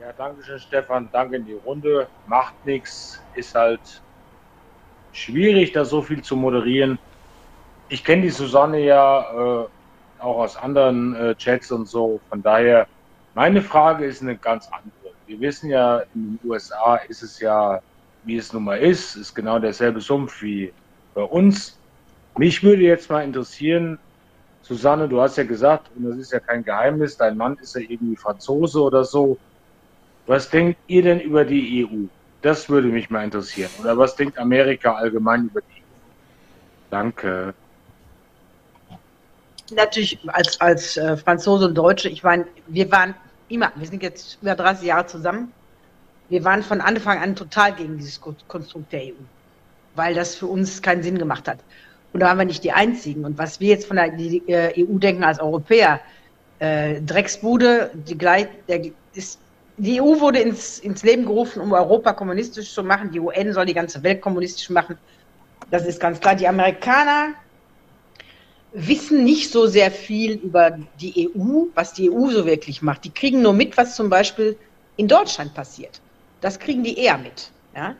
Ja, 0.00 0.12
danke 0.16 0.42
schön, 0.44 0.60
Stefan. 0.60 1.08
Danke 1.10 1.36
in 1.36 1.46
die 1.46 1.58
Runde. 1.64 2.06
Macht 2.26 2.54
nichts. 2.64 3.20
Ist 3.34 3.54
halt 3.54 3.80
schwierig, 5.12 5.72
da 5.72 5.84
so 5.84 6.02
viel 6.02 6.22
zu 6.22 6.36
moderieren. 6.36 6.98
Ich 7.88 8.04
kenne 8.04 8.22
die 8.22 8.30
Susanne 8.30 8.80
ja 8.80 9.62
äh, 9.62 9.66
auch 10.26 10.38
aus 10.38 10.56
anderen 10.56 11.14
äh, 11.14 11.34
Chats 11.36 11.72
und 11.72 11.88
so. 11.88 12.20
Von 12.28 12.42
daher, 12.42 12.86
meine 13.34 13.62
Frage 13.62 14.04
ist 14.04 14.22
eine 14.22 14.36
ganz 14.36 14.66
andere. 14.66 15.14
Wir 15.26 15.40
wissen 15.40 15.70
ja, 15.70 16.00
in 16.14 16.38
den 16.38 16.50
USA 16.50 16.96
ist 16.96 17.22
es 17.22 17.40
ja 17.40 17.80
wie 18.26 18.36
es 18.36 18.52
nun 18.52 18.64
mal 18.64 18.78
ist, 18.78 19.16
ist 19.16 19.34
genau 19.34 19.58
derselbe 19.58 20.00
Sumpf 20.00 20.42
wie 20.42 20.72
bei 21.14 21.22
uns. 21.22 21.78
Mich 22.36 22.62
würde 22.62 22.82
jetzt 22.82 23.08
mal 23.08 23.22
interessieren, 23.22 23.98
Susanne, 24.62 25.08
du 25.08 25.20
hast 25.20 25.36
ja 25.36 25.44
gesagt, 25.44 25.90
und 25.96 26.04
das 26.04 26.16
ist 26.18 26.32
ja 26.32 26.40
kein 26.40 26.64
Geheimnis, 26.64 27.16
dein 27.16 27.36
Mann 27.36 27.56
ist 27.62 27.76
ja 27.76 27.82
irgendwie 27.82 28.16
Franzose 28.16 28.82
oder 28.82 29.04
so. 29.04 29.38
Was 30.26 30.50
denkt 30.50 30.78
ihr 30.88 31.02
denn 31.02 31.20
über 31.20 31.44
die 31.44 31.86
EU? 31.86 32.08
Das 32.42 32.68
würde 32.68 32.88
mich 32.88 33.08
mal 33.10 33.22
interessieren. 33.22 33.70
Oder 33.80 33.96
was 33.96 34.16
denkt 34.16 34.38
Amerika 34.38 34.94
allgemein 34.94 35.44
über 35.44 35.60
die 35.60 35.80
EU? 35.80 36.10
Danke. 36.90 37.54
Natürlich 39.74 40.18
als, 40.28 40.60
als 40.60 40.96
äh, 40.96 41.16
Franzose 41.16 41.66
und 41.66 41.74
Deutsche, 41.74 42.08
ich 42.08 42.22
meine, 42.22 42.46
wir 42.68 42.90
waren 42.92 43.14
immer, 43.48 43.72
wir 43.74 43.86
sind 43.86 44.02
jetzt 44.02 44.38
über 44.40 44.54
30 44.54 44.86
Jahre 44.86 45.06
zusammen 45.06 45.52
wir 46.28 46.44
waren 46.44 46.62
von 46.62 46.80
Anfang 46.80 47.18
an 47.18 47.36
total 47.36 47.72
gegen 47.74 47.98
dieses 47.98 48.20
Konstrukt 48.20 48.92
der 48.92 49.02
EU, 49.02 49.12
weil 49.94 50.14
das 50.14 50.34
für 50.34 50.46
uns 50.46 50.82
keinen 50.82 51.02
Sinn 51.02 51.18
gemacht 51.18 51.46
hat. 51.46 51.58
Und 52.12 52.20
da 52.20 52.26
waren 52.26 52.38
wir 52.38 52.44
nicht 52.44 52.64
die 52.64 52.72
Einzigen. 52.72 53.24
Und 53.24 53.38
was 53.38 53.60
wir 53.60 53.68
jetzt 53.68 53.86
von 53.86 53.96
der 53.96 54.12
EU 54.12 54.40
äh, 54.48 54.80
e 54.80 54.86
denken 54.98 55.22
als 55.22 55.38
Europäer, 55.38 56.00
äh, 56.58 57.00
Drecksbude, 57.02 57.90
die, 57.94 58.16
der, 58.16 58.48
ist, 59.14 59.38
die 59.76 60.00
EU 60.00 60.18
wurde 60.20 60.40
ins, 60.40 60.78
ins 60.78 61.02
Leben 61.02 61.26
gerufen, 61.26 61.60
um 61.60 61.72
Europa 61.72 62.12
kommunistisch 62.14 62.72
zu 62.72 62.82
machen. 62.82 63.10
Die 63.12 63.20
UN 63.20 63.52
soll 63.52 63.66
die 63.66 63.74
ganze 63.74 64.02
Welt 64.02 64.20
kommunistisch 64.20 64.70
machen. 64.70 64.98
Das 65.70 65.84
ist 65.84 66.00
ganz 66.00 66.18
klar. 66.18 66.34
Die 66.34 66.48
Amerikaner 66.48 67.34
wissen 68.78 69.24
nicht 69.24 69.50
so 69.50 69.66
sehr 69.66 69.90
viel 69.90 70.32
über 70.32 70.78
die 71.00 71.30
EU, 71.34 71.64
was 71.74 71.94
die 71.94 72.10
EU 72.10 72.28
so 72.30 72.44
wirklich 72.44 72.82
macht. 72.82 73.04
Die 73.04 73.10
kriegen 73.10 73.40
nur 73.40 73.54
mit, 73.54 73.76
was 73.78 73.96
zum 73.96 74.10
Beispiel 74.10 74.58
in 74.96 75.08
Deutschland 75.08 75.54
passiert. 75.54 76.02
Das 76.42 76.58
kriegen 76.58 76.84
die 76.84 76.98
eher 76.98 77.16
mit. 77.16 77.50
Ja? 77.74 77.96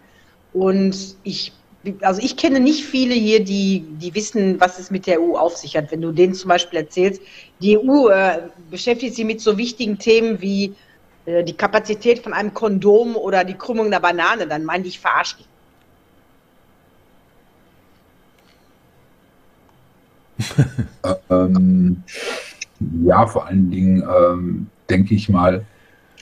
Und 0.53 1.17
ich, 1.23 1.55
also 2.03 2.21
ich 2.21 2.37
kenne 2.37 2.61
nicht 2.61 2.85
viele 2.85 3.15
hier, 3.15 3.43
die, 3.43 3.87
die 3.89 4.15
wissen, 4.15 4.61
was 4.61 4.79
es 4.79 4.91
mit 4.91 5.07
der 5.07 5.19
EU 5.19 5.37
auf 5.37 5.57
sich 5.57 5.79
hat. 5.79 5.91
Wenn 5.91 6.03
du 6.03 6.13
denen 6.13 6.35
zum 6.35 6.49
Beispiel 6.49 6.81
erzählst, 6.81 7.23
die 7.63 7.79
EU 7.79 8.09
äh, 8.09 8.43
beschäftigt 8.71 9.15
sich 9.15 9.25
mit 9.25 9.41
so 9.41 9.57
wichtigen 9.57 9.99
Themen 9.99 10.43
wie 10.43 10.75
äh, 11.25 11.43
die 11.43 11.55
Kapazität 11.55 12.19
von 12.19 12.35
einem 12.35 12.53
Kondom 12.53 13.17
oder 13.17 13.45
die 13.45 13.55
Krümmung 13.55 13.87
einer 13.87 14.01
Banane, 14.01 14.47
dann 14.47 14.65
meinen 14.65 14.83
die, 14.83 14.91
ich 14.91 15.01
verarsche 15.01 15.37
die. 15.39 15.56
Ähm, 21.31 22.03
ja, 23.05 23.27
vor 23.27 23.47
allen 23.47 23.71
Dingen 23.71 24.03
ähm, 24.03 24.67
denke 24.89 25.15
ich 25.15 25.29
mal, 25.29 25.65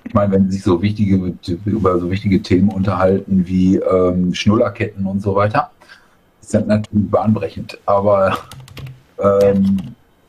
ich 0.07 0.15
meine, 0.15 0.33
wenn 0.33 0.51
sich 0.51 0.63
so 0.63 0.83
wichtige, 0.83 1.35
über 1.65 1.99
so 1.99 2.11
wichtige 2.11 2.43
Themen 2.43 2.69
unterhalten 2.69 3.47
wie 3.47 3.77
ähm, 3.77 4.35
Schnullerketten 4.35 5.07
und 5.07 5.21
so 5.21 5.35
weiter, 5.35 5.71
ist 6.41 6.55
das 6.55 6.67
natürlich 6.67 7.11
bahnbrechend. 7.11 7.79
Aber 7.87 8.37
ähm, 9.19 9.79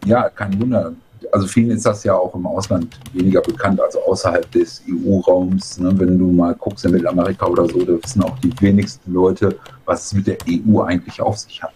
ja, 0.06 0.30
kein 0.30 0.60
Wunder. 0.60 0.94
Also 1.32 1.48
vielen 1.48 1.72
ist 1.72 1.86
das 1.86 2.04
ja 2.04 2.16
auch 2.16 2.34
im 2.36 2.46
Ausland 2.46 2.98
weniger 3.12 3.42
bekannt, 3.42 3.82
also 3.82 4.00
außerhalb 4.06 4.50
des 4.52 4.82
EU-Raums. 4.88 5.80
Ne? 5.80 5.92
Wenn 6.00 6.18
du 6.18 6.32
mal 6.32 6.54
guckst 6.56 6.86
in 6.86 6.92
Mittelamerika 6.92 7.48
oder 7.48 7.68
so, 7.68 7.84
da 7.84 8.02
wissen 8.02 8.24
auch 8.24 8.38
die 8.40 8.54
wenigsten 8.62 9.12
Leute, 9.12 9.58
was 9.86 10.06
es 10.06 10.14
mit 10.14 10.28
der 10.28 10.38
EU 10.48 10.82
eigentlich 10.82 11.20
auf 11.20 11.38
sich 11.38 11.62
hat. 11.62 11.74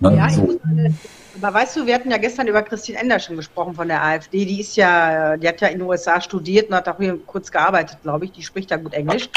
Ne? 0.00 0.16
Ja, 0.16 0.28
so. 0.28 0.58
Aber 1.40 1.54
weißt 1.54 1.76
du, 1.76 1.86
wir 1.86 1.94
hatten 1.94 2.10
ja 2.10 2.16
gestern 2.16 2.46
über 2.46 2.62
Christine 2.62 2.98
Ender 2.98 3.18
schon 3.18 3.36
gesprochen 3.36 3.74
von 3.74 3.88
der 3.88 4.02
AfD. 4.02 4.44
Die 4.44 4.60
ist 4.60 4.76
ja, 4.76 5.36
die 5.36 5.46
hat 5.46 5.60
ja 5.60 5.68
in 5.68 5.78
den 5.78 5.88
USA 5.88 6.20
studiert 6.20 6.70
und 6.70 6.76
hat 6.76 6.88
auch 6.88 6.96
hier 6.98 7.18
kurz 7.26 7.50
gearbeitet, 7.50 7.98
glaube 8.02 8.24
ich. 8.24 8.32
Die 8.32 8.42
spricht 8.42 8.70
ja 8.70 8.78
gut 8.78 8.94
Englisch. 8.94 9.28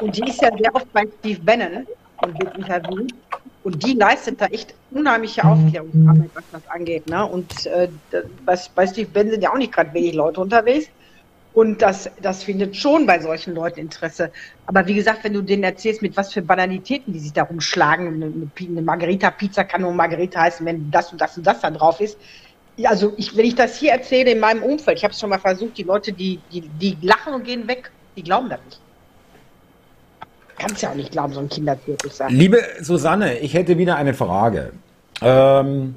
Und 0.00 0.16
die 0.16 0.28
ist 0.28 0.42
ja 0.42 0.50
sehr 0.56 0.74
oft 0.74 0.92
bei 0.92 1.06
Steve 1.20 1.40
Bannon 1.40 1.86
und 2.22 2.40
wird 2.40 2.56
interviewt. 2.56 3.12
Und 3.62 3.84
die 3.84 3.94
leistet 3.94 4.40
da 4.40 4.46
echt 4.46 4.74
unheimliche 4.90 5.44
Aufklärungsarbeit, 5.44 6.30
was 6.34 6.44
das 6.52 6.62
angeht. 6.68 7.08
Ne? 7.08 7.24
Und 7.26 7.66
äh, 7.66 7.88
bei, 8.44 8.58
bei 8.74 8.86
Steve 8.86 9.08
Bannon 9.12 9.32
sind 9.32 9.42
ja 9.42 9.52
auch 9.52 9.58
nicht 9.58 9.72
gerade 9.72 9.92
wenig 9.92 10.14
Leute 10.14 10.40
unterwegs. 10.40 10.88
Und 11.56 11.80
das, 11.80 12.10
das 12.20 12.42
findet 12.42 12.76
schon 12.76 13.06
bei 13.06 13.18
solchen 13.18 13.54
Leuten 13.54 13.80
Interesse. 13.80 14.30
Aber 14.66 14.86
wie 14.86 14.92
gesagt, 14.92 15.24
wenn 15.24 15.32
du 15.32 15.40
denen 15.40 15.62
erzählst, 15.62 16.02
mit 16.02 16.14
was 16.14 16.34
für 16.34 16.42
Banalitäten 16.42 17.14
die 17.14 17.18
sich 17.18 17.32
da 17.32 17.44
rumschlagen, 17.44 18.22
eine, 18.22 18.50
eine 18.60 18.82
Margarita-Pizza 18.82 19.64
kann 19.64 19.80
nur 19.80 19.92
Margarita 19.92 20.42
heißen, 20.42 20.66
wenn 20.66 20.90
das 20.90 21.12
und 21.12 21.18
das 21.18 21.38
und 21.38 21.46
das 21.46 21.62
da 21.62 21.70
drauf 21.70 21.98
ist. 22.02 22.18
Also 22.84 23.14
ich, 23.16 23.34
wenn 23.38 23.46
ich 23.46 23.54
das 23.54 23.78
hier 23.78 23.92
erzähle 23.92 24.32
in 24.32 24.38
meinem 24.38 24.62
Umfeld, 24.62 24.98
ich 24.98 25.04
habe 25.04 25.14
es 25.14 25.18
schon 25.18 25.30
mal 25.30 25.38
versucht, 25.38 25.78
die 25.78 25.84
Leute, 25.84 26.12
die, 26.12 26.40
die, 26.52 26.60
die 26.60 26.98
lachen 27.00 27.32
und 27.32 27.44
gehen 27.44 27.66
weg, 27.66 27.90
die 28.18 28.22
glauben 28.22 28.50
das 28.50 28.60
nicht. 28.66 28.80
Kannst 30.58 30.82
ja 30.82 30.90
auch 30.90 30.94
nicht 30.94 31.10
glauben, 31.10 31.32
so 31.32 31.40
ein 31.40 31.48
Kinderzirkus 31.48 32.18
sein. 32.18 32.34
Liebe 32.34 32.62
Susanne, 32.82 33.38
ich 33.38 33.54
hätte 33.54 33.78
wieder 33.78 33.96
eine 33.96 34.12
Frage. 34.12 34.72
Ähm, 35.22 35.96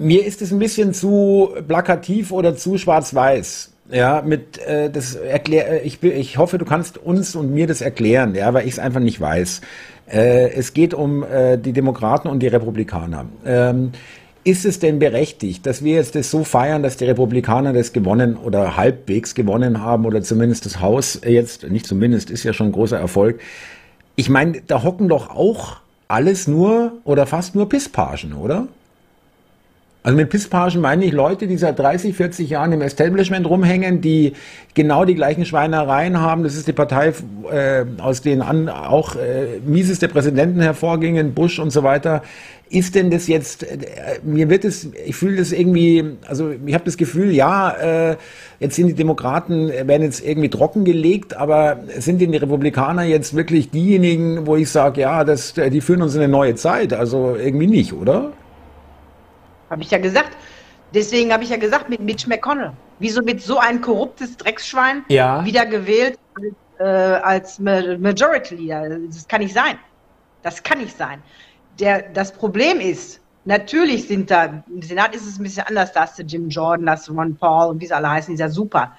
mir 0.00 0.24
ist 0.24 0.42
es 0.42 0.52
ein 0.52 0.58
bisschen 0.58 0.94
zu 0.94 1.50
plakativ 1.66 2.32
oder 2.32 2.56
zu 2.56 2.78
schwarz-weiß. 2.78 3.72
Ja, 3.92 4.22
mit 4.24 4.58
äh, 4.58 4.88
das 4.88 5.16
erklär 5.16 5.82
äh, 5.82 5.86
ich 5.86 6.02
ich 6.02 6.38
hoffe, 6.38 6.58
du 6.58 6.64
kannst 6.64 6.98
uns 6.98 7.34
und 7.34 7.52
mir 7.52 7.66
das 7.66 7.80
erklären, 7.80 8.34
ja, 8.34 8.54
weil 8.54 8.66
ich 8.66 8.74
es 8.74 8.78
einfach 8.78 9.00
nicht 9.00 9.20
weiß. 9.20 9.62
Äh, 10.06 10.50
es 10.52 10.74
geht 10.74 10.94
um 10.94 11.24
äh, 11.24 11.58
die 11.58 11.72
Demokraten 11.72 12.28
und 12.28 12.40
die 12.40 12.46
Republikaner. 12.46 13.26
Ähm, 13.44 13.92
ist 14.42 14.64
es 14.64 14.78
denn 14.78 14.98
berechtigt, 14.98 15.66
dass 15.66 15.84
wir 15.84 15.96
jetzt 15.96 16.14
das 16.14 16.30
so 16.30 16.44
feiern, 16.44 16.82
dass 16.82 16.96
die 16.96 17.04
Republikaner 17.04 17.72
das 17.72 17.92
gewonnen 17.92 18.36
oder 18.36 18.76
halbwegs 18.76 19.34
gewonnen 19.34 19.82
haben 19.82 20.06
oder 20.06 20.22
zumindest 20.22 20.64
das 20.66 20.80
Haus 20.80 21.20
jetzt, 21.26 21.68
nicht 21.68 21.86
zumindest, 21.86 22.30
ist 22.30 22.44
ja 22.44 22.52
schon 22.52 22.68
ein 22.68 22.72
großer 22.72 22.98
Erfolg. 22.98 23.40
Ich 24.16 24.30
meine, 24.30 24.62
da 24.66 24.82
hocken 24.82 25.08
doch 25.08 25.30
auch 25.30 25.76
alles 26.08 26.48
nur 26.48 26.92
oder 27.04 27.26
fast 27.26 27.54
nur 27.54 27.68
Pisspagen, 27.68 28.32
oder? 28.32 28.66
Also 30.02 30.16
mit 30.16 30.30
Pisspagen 30.30 30.80
meine 30.80 31.04
ich 31.04 31.12
Leute, 31.12 31.46
die 31.46 31.58
seit 31.58 31.78
30, 31.78 32.16
40 32.16 32.48
Jahren 32.48 32.72
im 32.72 32.80
Establishment 32.80 33.46
rumhängen, 33.46 34.00
die 34.00 34.32
genau 34.72 35.04
die 35.04 35.14
gleichen 35.14 35.44
Schweinereien 35.44 36.18
haben. 36.18 36.42
Das 36.42 36.54
ist 36.54 36.66
die 36.66 36.72
Partei, 36.72 37.12
äh, 37.52 37.84
aus 37.98 38.22
denen 38.22 38.40
an, 38.40 38.70
auch 38.70 39.16
äh, 39.16 39.60
mieseste 39.62 40.08
Präsidenten 40.08 40.62
hervorgingen, 40.62 41.34
Bush 41.34 41.58
und 41.58 41.70
so 41.70 41.82
weiter. 41.82 42.22
Ist 42.70 42.94
denn 42.94 43.10
das 43.10 43.26
jetzt, 43.26 43.62
äh, 43.62 43.76
mir 44.22 44.48
wird 44.48 44.64
es, 44.64 44.88
ich 45.04 45.16
fühle 45.16 45.36
das 45.36 45.52
irgendwie, 45.52 46.16
also 46.26 46.50
ich 46.64 46.72
habe 46.72 46.84
das 46.84 46.96
Gefühl, 46.96 47.32
ja, 47.32 47.70
äh, 47.72 48.16
jetzt 48.58 48.76
sind 48.76 48.86
die 48.86 48.94
Demokraten, 48.94 49.68
werden 49.68 50.02
jetzt 50.02 50.24
irgendwie 50.24 50.48
trockengelegt, 50.48 51.36
aber 51.36 51.80
sind 51.98 52.22
denn 52.22 52.32
die 52.32 52.38
Republikaner 52.38 53.02
jetzt 53.02 53.34
wirklich 53.34 53.70
diejenigen, 53.70 54.46
wo 54.46 54.56
ich 54.56 54.70
sage, 54.70 55.02
ja, 55.02 55.24
das, 55.24 55.52
die 55.52 55.80
führen 55.82 56.00
uns 56.00 56.14
in 56.14 56.22
eine 56.22 56.32
neue 56.32 56.54
Zeit? 56.54 56.94
Also 56.94 57.36
irgendwie 57.38 57.66
nicht, 57.66 57.92
oder? 57.92 58.32
Habe 59.70 59.82
ich 59.82 59.90
ja 59.90 59.98
gesagt. 59.98 60.36
Deswegen 60.92 61.32
habe 61.32 61.44
ich 61.44 61.50
ja 61.50 61.56
gesagt, 61.56 61.88
mit 61.88 62.00
Mitch 62.00 62.28
McConnell. 62.28 62.72
Wieso 62.98 63.24
wird 63.24 63.40
so 63.40 63.58
ein 63.58 63.80
korruptes 63.80 64.36
Drecksschwein 64.36 65.04
Ja. 65.08 65.44
wieder 65.44 65.64
gewählt 65.64 66.18
als, 66.34 66.54
äh, 66.80 66.84
als 66.84 67.58
Ma- 67.60 67.96
Majority 67.96 68.56
Leader? 68.56 68.98
Das 69.08 69.26
kann 69.28 69.40
nicht 69.40 69.54
sein. 69.54 69.78
Das 70.42 70.62
kann 70.62 70.78
nicht 70.78 70.96
sein. 70.96 71.22
Der, 71.78 72.02
das 72.02 72.32
Problem 72.32 72.80
ist, 72.80 73.20
natürlich 73.44 74.08
sind 74.08 74.30
da, 74.30 74.64
im 74.68 74.82
Senat 74.82 75.14
ist 75.14 75.26
es 75.26 75.38
ein 75.38 75.44
bisschen 75.44 75.66
anders, 75.66 75.92
da 75.92 76.02
hast 76.02 76.18
du 76.18 76.22
Jim 76.22 76.48
Jordan, 76.48 76.86
da 76.86 76.92
hast 76.92 77.06
du 77.06 77.12
Ron 77.12 77.36
Paul 77.36 77.70
und 77.70 77.80
wie 77.80 77.86
sie 77.86 77.94
alle 77.94 78.10
heißen, 78.10 78.36
sind 78.36 78.40
ja 78.40 78.48
super. 78.50 78.96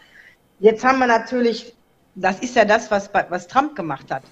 Jetzt 0.60 0.86
haben 0.86 1.00
wir 1.00 1.08
natürlich, 1.08 1.76
das 2.16 2.40
ist 2.40 2.56
ja 2.56 2.64
das, 2.64 2.90
was, 2.90 3.10
was 3.30 3.48
Trump 3.48 3.76
gemacht 3.76 4.10
hat. 4.10 4.24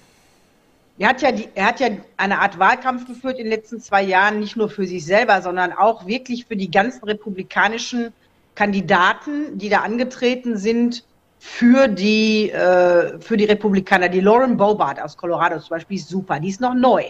Er 1.00 1.08
hat, 1.08 1.22
ja 1.22 1.32
die, 1.32 1.48
er 1.54 1.64
hat 1.64 1.80
ja 1.80 1.88
eine 2.18 2.40
Art 2.40 2.58
Wahlkampf 2.58 3.06
geführt 3.06 3.38
in 3.38 3.44
den 3.46 3.52
letzten 3.52 3.80
zwei 3.80 4.02
Jahren, 4.02 4.38
nicht 4.38 4.54
nur 4.54 4.68
für 4.68 4.86
sich 4.86 5.02
selber, 5.06 5.40
sondern 5.40 5.72
auch 5.72 6.06
wirklich 6.06 6.44
für 6.44 6.56
die 6.56 6.70
ganzen 6.70 7.02
republikanischen 7.04 8.12
Kandidaten, 8.54 9.56
die 9.56 9.70
da 9.70 9.78
angetreten 9.78 10.58
sind 10.58 11.02
für 11.38 11.88
die, 11.88 12.50
äh, 12.50 13.18
für 13.18 13.38
die 13.38 13.46
Republikaner. 13.46 14.10
Die 14.10 14.20
Lauren 14.20 14.58
Bobart 14.58 15.00
aus 15.00 15.16
Colorado 15.16 15.58
zum 15.58 15.70
Beispiel 15.70 15.96
ist 15.96 16.10
super, 16.10 16.38
die 16.38 16.50
ist 16.50 16.60
noch 16.60 16.74
neu. 16.74 17.04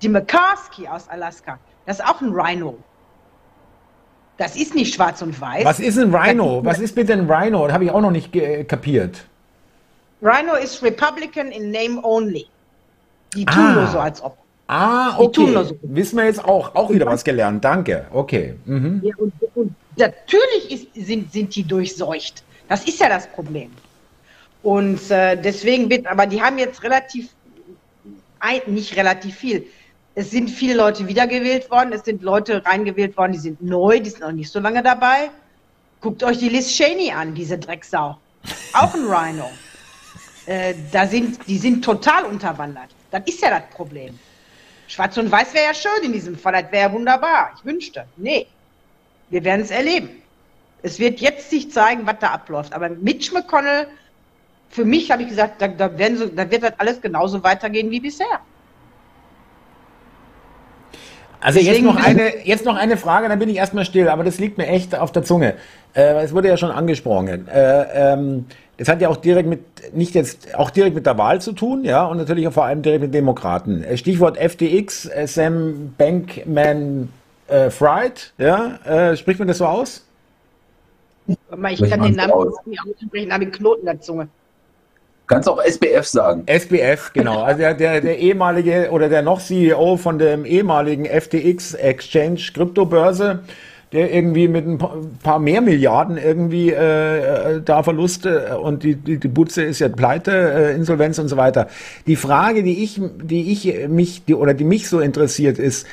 Die 0.00 0.08
McCaskey 0.08 0.88
aus 0.88 1.06
Alaska, 1.10 1.58
das 1.84 1.98
ist 1.98 2.06
auch 2.06 2.22
ein 2.22 2.30
Rhino. 2.32 2.78
Das 4.38 4.56
ist 4.56 4.74
nicht 4.74 4.94
schwarz 4.94 5.20
und 5.20 5.38
weiß. 5.38 5.66
Was 5.66 5.80
ist 5.80 5.98
ein 5.98 6.14
Rhino? 6.14 6.64
Was 6.64 6.78
ist 6.78 6.94
bitte 6.94 7.12
ein 7.12 7.30
Rhino? 7.30 7.66
Das 7.66 7.74
habe 7.74 7.84
ich 7.84 7.90
auch 7.90 8.00
noch 8.00 8.10
nicht 8.10 8.32
ge- 8.32 8.64
kapiert. 8.64 9.26
Rhino 10.22 10.54
ist 10.54 10.82
Republican 10.82 11.48
in 11.48 11.70
name 11.70 12.00
only. 12.02 12.46
Die 13.34 13.44
tun 13.44 13.62
Ah. 13.62 13.74
nur 13.74 13.86
so, 13.88 13.98
als 13.98 14.22
ob. 14.22 14.36
Ah, 14.66 15.16
Die 15.18 15.32
tun 15.32 15.44
okay. 15.44 15.52
nur 15.54 15.64
so. 15.64 15.78
Wissen 15.82 16.16
wir 16.18 16.24
jetzt 16.26 16.44
auch, 16.44 16.74
auch 16.74 16.90
wieder 16.90 17.06
was 17.06 17.24
gelernt. 17.24 17.64
Danke. 17.64 18.06
Okay. 18.12 18.54
Mhm. 18.66 19.00
Ja, 19.02 19.14
und, 19.16 19.32
und 19.54 19.74
natürlich 19.96 20.70
ist, 20.94 21.06
sind, 21.06 21.32
sind 21.32 21.54
die 21.54 21.62
durchseucht. 21.64 22.42
Das 22.68 22.84
ist 22.84 23.00
ja 23.00 23.08
das 23.08 23.26
Problem. 23.28 23.70
Und 24.62 25.10
äh, 25.10 25.36
deswegen 25.40 25.88
wird, 25.88 26.06
aber 26.06 26.26
die 26.26 26.42
haben 26.42 26.58
jetzt 26.58 26.82
relativ, 26.82 27.30
ein, 28.40 28.60
nicht 28.66 28.96
relativ 28.96 29.36
viel. 29.36 29.66
Es 30.14 30.30
sind 30.32 30.50
viele 30.50 30.74
Leute 30.74 31.06
wiedergewählt 31.06 31.70
worden, 31.70 31.92
es 31.92 32.04
sind 32.04 32.22
Leute 32.22 32.64
reingewählt 32.66 33.16
worden, 33.16 33.32
die 33.32 33.38
sind 33.38 33.62
neu, 33.62 34.00
die 34.00 34.10
sind 34.10 34.20
noch 34.22 34.32
nicht 34.32 34.50
so 34.50 34.58
lange 34.58 34.82
dabei. 34.82 35.30
Guckt 36.00 36.22
euch 36.24 36.38
die 36.38 36.48
Liz 36.48 36.68
Cheney 36.76 37.12
an, 37.12 37.34
diese 37.34 37.56
Drecksau. 37.56 38.18
Auch 38.72 38.94
ein 38.94 39.04
Rhino. 39.06 39.48
Äh, 40.46 40.74
da 40.92 41.06
sind, 41.06 41.38
die 41.46 41.58
sind 41.58 41.84
total 41.84 42.24
unterwandert. 42.24 42.88
Das 43.10 43.22
ist 43.26 43.40
ja 43.42 43.50
das 43.50 43.68
Problem. 43.74 44.18
Schwarz 44.86 45.16
und 45.18 45.30
Weiß 45.30 45.52
wäre 45.54 45.66
ja 45.66 45.74
schön 45.74 46.04
in 46.04 46.12
diesem 46.12 46.36
Fall, 46.36 46.52
das 46.52 46.72
wäre 46.72 46.88
ja 46.88 46.92
wunderbar. 46.92 47.52
Ich 47.56 47.64
wünschte. 47.64 48.04
Nee, 48.16 48.46
wir 49.30 49.44
werden 49.44 49.60
es 49.60 49.70
erleben. 49.70 50.22
Es 50.82 50.98
wird 50.98 51.20
jetzt 51.20 51.50
sich 51.50 51.70
zeigen, 51.70 52.06
was 52.06 52.16
da 52.20 52.28
abläuft. 52.28 52.72
Aber 52.72 52.88
Mitch 52.88 53.32
McConnell, 53.34 53.88
für 54.70 54.84
mich 54.84 55.10
habe 55.10 55.22
ich 55.22 55.28
gesagt, 55.28 55.60
da, 55.60 55.68
da, 55.68 55.90
so, 56.14 56.26
da 56.26 56.50
wird 56.50 56.62
das 56.62 56.72
alles 56.78 57.00
genauso 57.00 57.42
weitergehen 57.42 57.90
wie 57.90 58.00
bisher. 58.00 58.40
Also 61.40 61.60
jetzt 61.60 61.82
noch, 61.82 61.96
eine, 61.96 62.44
jetzt 62.44 62.64
noch 62.64 62.76
eine 62.76 62.96
Frage, 62.96 63.28
dann 63.28 63.38
bin 63.38 63.48
ich 63.48 63.56
erstmal 63.56 63.84
still, 63.84 64.08
aber 64.08 64.24
das 64.24 64.38
liegt 64.38 64.58
mir 64.58 64.66
echt 64.66 64.96
auf 64.96 65.12
der 65.12 65.22
Zunge. 65.22 65.54
Äh, 65.94 66.24
es 66.24 66.34
wurde 66.34 66.48
ja 66.48 66.56
schon 66.56 66.72
angesprochen. 66.72 67.46
Äh, 67.46 68.12
ähm, 68.12 68.46
das 68.78 68.88
hat 68.88 69.00
ja 69.02 69.08
auch 69.08 69.16
direkt 69.16 69.48
mit, 69.48 69.94
nicht 69.94 70.14
jetzt, 70.14 70.54
auch 70.54 70.70
direkt 70.70 70.94
mit 70.94 71.04
der 71.04 71.18
Wahl 71.18 71.40
zu 71.40 71.52
tun, 71.52 71.84
ja, 71.84 72.06
und 72.06 72.16
natürlich 72.16 72.46
auch 72.46 72.52
vor 72.52 72.64
allem 72.64 72.80
direkt 72.80 73.02
mit 73.02 73.12
Demokraten. 73.12 73.82
Äh, 73.82 73.96
Stichwort 73.96 74.38
FTX, 74.38 75.06
äh, 75.06 75.26
Sam 75.26 75.94
Bankman 75.98 77.08
äh, 77.48 77.70
Fried, 77.70 78.32
ja, 78.38 78.78
äh, 78.84 79.16
spricht 79.16 79.40
man 79.40 79.48
das 79.48 79.58
so 79.58 79.66
aus? 79.66 80.06
Aber 81.50 81.70
ich 81.70 81.82
kann 81.90 82.02
den 82.02 82.14
Namen 82.14 82.32
aus. 82.32 82.54
nicht 82.64 82.80
aussprechen, 82.80 83.32
habe 83.32 83.42
einen 83.42 83.52
Knoten 83.52 83.80
in 83.80 83.86
der 83.86 84.00
Zunge. 84.00 84.28
Kannst 85.26 85.48
auch 85.48 85.62
SBF 85.62 86.06
sagen. 86.06 86.44
SBF, 86.46 87.12
genau. 87.12 87.42
Also 87.42 87.58
der, 87.58 87.74
der, 87.74 88.00
der 88.00 88.18
ehemalige 88.18 88.90
oder 88.90 89.10
der 89.10 89.20
noch 89.22 89.40
CEO 89.40 89.98
von 89.98 90.18
dem 90.18 90.46
ehemaligen 90.46 91.04
FTX 91.04 91.74
Exchange 91.74 92.40
Kryptobörse, 92.54 93.40
der 93.92 94.12
irgendwie 94.12 94.48
mit 94.48 94.66
ein 94.66 94.78
pa- 94.78 94.96
paar 95.22 95.38
mehr 95.38 95.60
Milliarden 95.60 96.18
irgendwie 96.18 96.70
äh, 96.70 97.56
äh, 97.56 97.62
da 97.64 97.82
Verluste 97.82 98.48
äh, 98.50 98.54
und 98.54 98.82
die, 98.82 98.96
die, 98.96 99.18
die 99.18 99.28
Butze 99.28 99.62
ist 99.62 99.78
ja 99.78 99.88
pleite, 99.88 100.32
äh, 100.32 100.74
Insolvenz 100.74 101.18
und 101.18 101.28
so 101.28 101.36
weiter. 101.36 101.68
Die 102.06 102.16
Frage, 102.16 102.62
die 102.62 102.82
ich, 102.84 103.00
die 103.22 103.50
ich 103.52 103.88
mich, 103.88 104.24
die, 104.24 104.34
oder 104.34 104.54
die 104.54 104.64
mich 104.64 104.88
so 104.88 105.00
interessiert 105.00 105.58
ist, 105.58 105.86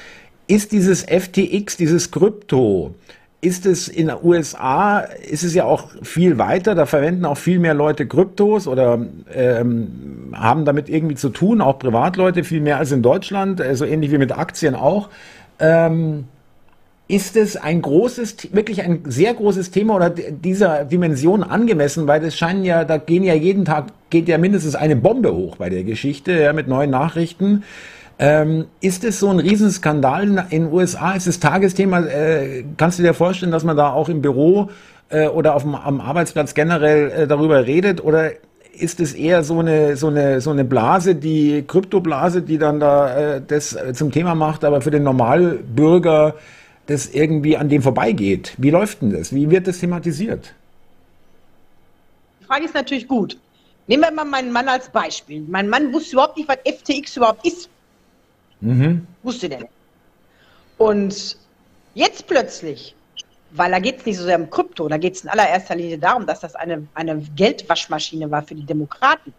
ist 0.48 0.72
dieses 0.72 1.04
FTX, 1.04 1.78
dieses 1.78 2.12
Krypto, 2.12 2.94
ist 3.42 3.66
es 3.66 3.88
in 3.88 4.08
den 4.08 4.18
USA, 4.24 5.00
ist 5.00 5.44
es 5.44 5.54
ja 5.54 5.66
auch 5.66 5.90
viel 6.02 6.38
weiter, 6.38 6.74
da 6.76 6.86
verwenden 6.86 7.26
auch 7.26 7.38
viel 7.38 7.60
mehr 7.60 7.74
Leute 7.76 8.08
Kryptos 8.08 8.68
oder 8.68 9.06
ähm, 9.34 10.34
haben 10.34 10.66
damit 10.66 10.90
irgendwie 10.90 11.16
zu 11.16 11.30
tun, 11.30 11.62
auch 11.62 11.78
Privatleute 11.80 12.44
viel 12.44 12.60
mehr 12.62 12.78
als 12.78 12.92
in 12.92 13.02
Deutschland, 13.04 13.60
äh, 13.60 13.76
so 13.76 13.86
ähnlich 13.86 14.12
wie 14.12 14.18
mit 14.18 14.32
Aktien 14.38 14.74
auch. 14.76 15.10
Ähm, 15.60 16.26
ist 17.08 17.36
es 17.36 17.56
ein 17.56 17.82
großes, 17.82 18.54
wirklich 18.54 18.82
ein 18.82 19.04
sehr 19.06 19.34
großes 19.34 19.70
Thema 19.70 19.96
oder 19.96 20.10
dieser 20.10 20.86
Dimension 20.86 21.44
angemessen, 21.44 22.08
weil 22.08 22.24
es 22.24 22.36
scheinen 22.36 22.64
ja, 22.64 22.84
da 22.84 22.98
gehen 22.98 23.24
ja 23.24 23.36
jeden 23.36 23.64
Tag, 23.64 23.88
geht 24.10 24.28
ja 24.28 24.38
mindestens 24.40 24.76
eine 24.76 24.96
Bombe 24.96 25.34
hoch 25.34 25.58
bei 25.58 25.70
der 25.70 25.84
Geschichte, 25.84 26.32
ja, 26.32 26.54
mit 26.54 26.68
neuen 26.68 26.90
Nachrichten. 26.90 27.64
Ähm, 28.18 28.66
ist 28.82 29.04
es 29.04 29.20
so 29.20 29.30
ein 29.30 29.40
Riesenskandal 29.40 30.24
in 30.24 30.40
den 30.50 30.74
USA? 30.74 31.12
Ist 31.12 31.28
es 31.28 31.40
Tagesthema? 31.40 32.00
Äh, 32.00 32.64
kannst 32.78 32.98
du 32.98 33.04
dir 33.04 33.14
vorstellen, 33.14 33.52
dass 33.52 33.64
man 33.64 33.78
da 33.78 33.92
auch 33.92 34.10
im 34.10 34.22
Büro 34.22 34.70
äh, 35.10 35.28
oder 35.28 35.54
auf 35.54 35.64
dem, 35.64 35.76
am 35.76 36.02
Arbeitsplatz 36.02 36.54
generell 36.56 37.12
äh, 37.12 37.28
darüber 37.28 37.68
redet? 37.68 38.04
Oder 38.04 38.32
ist 38.80 39.00
es 39.00 39.14
eher 39.14 39.44
so 39.44 39.60
eine, 39.60 39.96
so 39.96 40.08
eine, 40.08 40.42
so 40.42 40.50
eine 40.50 40.64
Blase, 40.64 41.16
die 41.16 41.66
Kryptoblase, 41.68 42.42
die 42.42 42.58
dann 42.58 42.80
da 42.80 43.36
äh, 43.36 43.42
das 43.46 43.76
äh, 43.76 43.94
zum 43.94 44.12
Thema 44.12 44.34
macht, 44.34 44.64
aber 44.64 44.82
für 44.82 44.92
den 44.92 45.04
Normalbürger 45.04 46.36
das 46.88 47.08
irgendwie 47.08 47.58
an 47.58 47.70
dem 47.70 47.82
vorbeigeht? 47.82 48.54
Wie 48.58 48.70
läuft 48.70 49.02
denn 49.02 49.12
das? 49.12 49.34
Wie 49.34 49.50
wird 49.50 49.68
das 49.68 49.80
thematisiert? 49.80 50.54
Die 52.42 52.46
Frage 52.46 52.66
ist 52.66 52.74
natürlich 52.74 53.08
gut. 53.08 53.38
Nehmen 53.88 54.04
wir 54.04 54.12
mal 54.12 54.26
meinen 54.26 54.52
Mann 54.52 54.68
als 54.68 54.90
Beispiel. 54.90 55.42
Mein 55.48 55.70
Mann 55.70 55.94
wusste 55.94 56.14
überhaupt 56.14 56.38
nicht, 56.38 56.50
was 56.50 56.58
FTX 56.66 57.18
überhaupt 57.18 57.46
ist. 57.46 57.70
Mhm. 58.62 59.06
Wusste 59.24 59.50
der 59.50 59.60
nicht. 59.60 59.72
Und 60.78 61.38
jetzt 61.94 62.28
plötzlich, 62.28 62.96
weil 63.52 63.72
da 63.72 63.80
geht 63.80 64.00
es 64.00 64.06
nicht 64.06 64.18
so 64.18 64.24
sehr 64.24 64.40
um 64.40 64.50
Krypto, 64.50 64.88
da 64.88 64.98
geht 64.98 65.16
es 65.16 65.24
in 65.24 65.30
allererster 65.30 65.76
Linie 65.76 65.98
darum, 65.98 66.26
dass 66.26 66.40
das 66.42 66.56
eine, 66.56 66.88
eine 66.94 67.18
Geldwaschmaschine 67.36 68.30
war 68.30 68.44
für 68.44 68.56
die 68.56 68.66
Demokraten. 68.66 69.34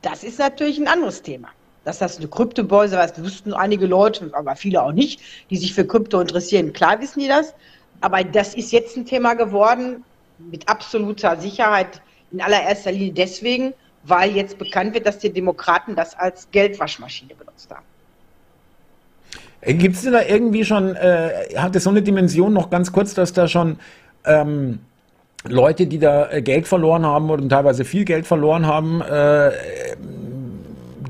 Das 0.00 0.24
ist 0.24 0.38
natürlich 0.38 0.78
ein 0.78 0.88
anderes 0.88 1.22
Thema. 1.22 1.48
Dass 1.84 1.98
das 1.98 2.18
eine 2.18 2.28
Kryptobörse 2.28 2.96
war, 2.96 3.06
das 3.06 3.22
wussten 3.22 3.52
einige 3.52 3.86
Leute, 3.86 4.30
aber 4.32 4.54
viele 4.54 4.82
auch 4.82 4.92
nicht, 4.92 5.20
die 5.50 5.56
sich 5.56 5.74
für 5.74 5.84
Krypto 5.84 6.20
interessieren. 6.20 6.72
Klar 6.72 7.00
wissen 7.00 7.20
die 7.20 7.28
das. 7.28 7.54
Aber 8.00 8.22
das 8.24 8.54
ist 8.54 8.72
jetzt 8.72 8.96
ein 8.96 9.06
Thema 9.06 9.34
geworden, 9.34 10.04
mit 10.50 10.68
absoluter 10.68 11.36
Sicherheit, 11.40 12.00
in 12.32 12.40
allererster 12.40 12.92
Linie 12.92 13.12
deswegen, 13.12 13.74
weil 14.04 14.32
jetzt 14.32 14.58
bekannt 14.58 14.94
wird, 14.94 15.06
dass 15.06 15.18
die 15.18 15.30
Demokraten 15.30 15.94
das 15.94 16.18
als 16.18 16.50
Geldwaschmaschine 16.50 17.34
benutzt 17.34 17.70
haben. 17.70 17.84
Gibt 19.78 19.94
es 19.94 20.02
da 20.02 20.22
irgendwie 20.22 20.64
schon, 20.64 20.96
äh, 20.96 21.54
hat 21.56 21.76
es 21.76 21.84
so 21.84 21.90
eine 21.90 22.02
Dimension 22.02 22.52
noch 22.52 22.68
ganz 22.70 22.90
kurz, 22.90 23.14
dass 23.14 23.32
da 23.32 23.46
schon 23.46 23.78
ähm, 24.24 24.80
Leute, 25.44 25.86
die 25.86 26.00
da 26.00 26.30
äh, 26.30 26.42
Geld 26.42 26.66
verloren 26.66 27.06
haben 27.06 27.30
und 27.30 27.48
teilweise 27.48 27.84
viel 27.84 28.04
Geld 28.04 28.26
verloren 28.26 28.66
haben, 28.66 29.00
äh, 29.02 29.50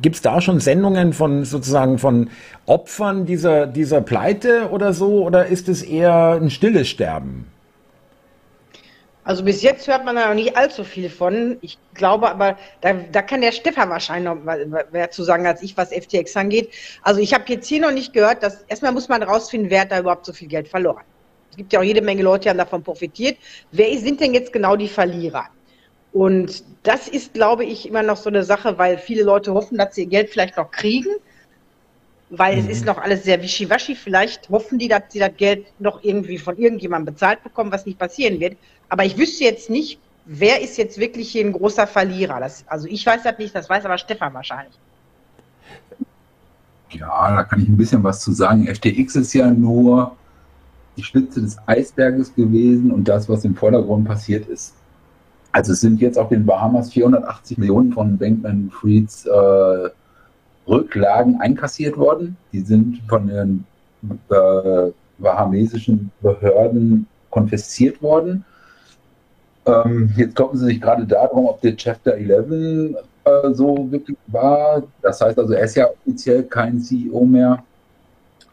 gibt 0.02 0.16
es 0.16 0.22
da 0.22 0.40
schon 0.40 0.60
Sendungen 0.60 1.12
von 1.12 1.44
sozusagen 1.44 1.98
von 1.98 2.30
Opfern 2.66 3.24
dieser, 3.24 3.66
dieser 3.66 4.00
Pleite 4.00 4.68
oder 4.70 4.92
so? 4.92 5.24
Oder 5.24 5.46
ist 5.46 5.68
es 5.68 5.82
eher 5.82 6.38
ein 6.40 6.50
stilles 6.50 6.88
Sterben? 6.88 7.46
Also 9.24 9.44
bis 9.44 9.62
jetzt 9.62 9.86
hört 9.86 10.04
man 10.04 10.16
da 10.16 10.28
noch 10.28 10.34
nicht 10.34 10.56
allzu 10.56 10.82
viel 10.82 11.08
von. 11.08 11.56
Ich 11.60 11.78
glaube 11.94 12.28
aber, 12.28 12.58
da, 12.80 12.92
da 12.92 13.22
kann 13.22 13.40
der 13.40 13.52
Stefan 13.52 13.88
wahrscheinlich 13.88 14.24
noch 14.24 14.90
mehr 14.90 15.10
zu 15.12 15.22
sagen 15.22 15.46
als 15.46 15.62
ich, 15.62 15.76
was 15.76 15.92
FTX 15.92 16.36
angeht. 16.36 16.70
Also 17.02 17.20
ich 17.20 17.32
habe 17.32 17.44
jetzt 17.46 17.68
hier 17.68 17.80
noch 17.80 17.92
nicht 17.92 18.12
gehört, 18.12 18.42
dass 18.42 18.62
erstmal 18.62 18.90
muss 18.92 19.08
man 19.08 19.22
rausfinden, 19.22 19.70
wer 19.70 19.82
hat 19.82 19.92
da 19.92 20.00
überhaupt 20.00 20.26
so 20.26 20.32
viel 20.32 20.48
Geld 20.48 20.66
verloren. 20.66 21.04
Es 21.50 21.56
gibt 21.56 21.72
ja 21.72 21.78
auch 21.78 21.84
jede 21.84 22.02
Menge 22.02 22.22
Leute, 22.22 22.44
die 22.44 22.48
haben 22.48 22.58
davon 22.58 22.82
profitiert. 22.82 23.36
Wer 23.70 23.96
sind 23.98 24.20
denn 24.20 24.34
jetzt 24.34 24.52
genau 24.52 24.74
die 24.74 24.88
Verlierer? 24.88 25.44
Und 26.12 26.62
das 26.82 27.08
ist, 27.08 27.32
glaube 27.32 27.64
ich, 27.64 27.88
immer 27.88 28.02
noch 28.02 28.16
so 28.16 28.28
eine 28.28 28.42
Sache, 28.42 28.76
weil 28.76 28.98
viele 28.98 29.22
Leute 29.22 29.54
hoffen, 29.54 29.78
dass 29.78 29.94
sie 29.94 30.02
ihr 30.02 30.08
Geld 30.08 30.30
vielleicht 30.30 30.56
noch 30.56 30.70
kriegen, 30.70 31.10
weil 32.28 32.56
mhm. 32.56 32.64
es 32.64 32.78
ist 32.78 32.84
noch 32.84 32.98
alles 32.98 33.24
sehr 33.24 33.40
wischiwaschi. 33.40 33.94
Vielleicht 33.94 34.50
hoffen 34.50 34.78
die, 34.78 34.88
dass 34.88 35.04
sie 35.08 35.18
das 35.18 35.36
Geld 35.36 35.66
noch 35.78 36.02
irgendwie 36.04 36.38
von 36.38 36.58
irgendjemandem 36.58 37.14
bezahlt 37.14 37.42
bekommen, 37.42 37.72
was 37.72 37.86
nicht 37.86 37.98
passieren 37.98 38.40
wird. 38.40 38.56
Aber 38.90 39.04
ich 39.04 39.16
wüsste 39.16 39.44
jetzt 39.44 39.70
nicht, 39.70 39.98
wer 40.26 40.60
ist 40.60 40.76
jetzt 40.76 40.98
wirklich 40.98 41.30
hier 41.30 41.46
ein 41.46 41.52
großer 41.52 41.86
Verlierer. 41.86 42.40
Das, 42.40 42.64
also 42.66 42.86
ich 42.88 43.04
weiß 43.06 43.22
das 43.22 43.38
nicht, 43.38 43.54
das 43.54 43.70
weiß 43.70 43.84
aber 43.86 43.96
Stefan 43.96 44.34
wahrscheinlich. 44.34 44.74
Ja, 46.90 47.34
da 47.34 47.44
kann 47.44 47.62
ich 47.62 47.68
ein 47.68 47.76
bisschen 47.76 48.02
was 48.04 48.20
zu 48.20 48.32
sagen. 48.32 48.66
FTX 48.66 49.16
ist 49.16 49.32
ja 49.32 49.50
nur 49.50 50.14
die 50.98 51.02
Spitze 51.02 51.40
des 51.40 51.56
Eisberges 51.66 52.34
gewesen 52.34 52.90
und 52.90 53.08
das, 53.08 53.30
was 53.30 53.46
im 53.46 53.56
Vordergrund 53.56 54.06
passiert 54.06 54.46
ist. 54.46 54.74
Also 55.52 55.72
es 55.72 55.80
sind 55.80 56.00
jetzt 56.00 56.18
auf 56.18 56.30
den 56.30 56.46
Bahamas 56.46 56.92
480 56.92 57.58
Millionen 57.58 57.92
von 57.92 58.16
Bankman 58.16 58.70
Frieds 58.70 59.26
äh, 59.26 59.90
Rücklagen 60.66 61.40
einkassiert 61.40 61.96
worden. 61.98 62.36
Die 62.52 62.60
sind 62.60 63.00
von 63.08 63.26
den 63.26 63.64
äh, 64.30 64.90
bahamesischen 65.18 66.10
Behörden 66.22 67.06
konfisziert 67.30 68.02
worden. 68.02 68.44
Ähm, 69.66 70.12
jetzt 70.16 70.34
kommen 70.34 70.56
sie 70.56 70.66
sich 70.66 70.80
gerade 70.80 71.06
darum, 71.06 71.46
ob 71.46 71.60
der 71.60 71.76
Chapter 71.76 72.14
11 72.14 72.96
äh, 73.24 73.52
so 73.52 73.90
wirklich 73.90 74.16
war. 74.28 74.82
Das 75.02 75.20
heißt 75.20 75.38
also, 75.38 75.52
er 75.52 75.64
ist 75.64 75.76
ja 75.76 75.86
offiziell 75.88 76.44
kein 76.44 76.80
CEO 76.80 77.24
mehr. 77.24 77.62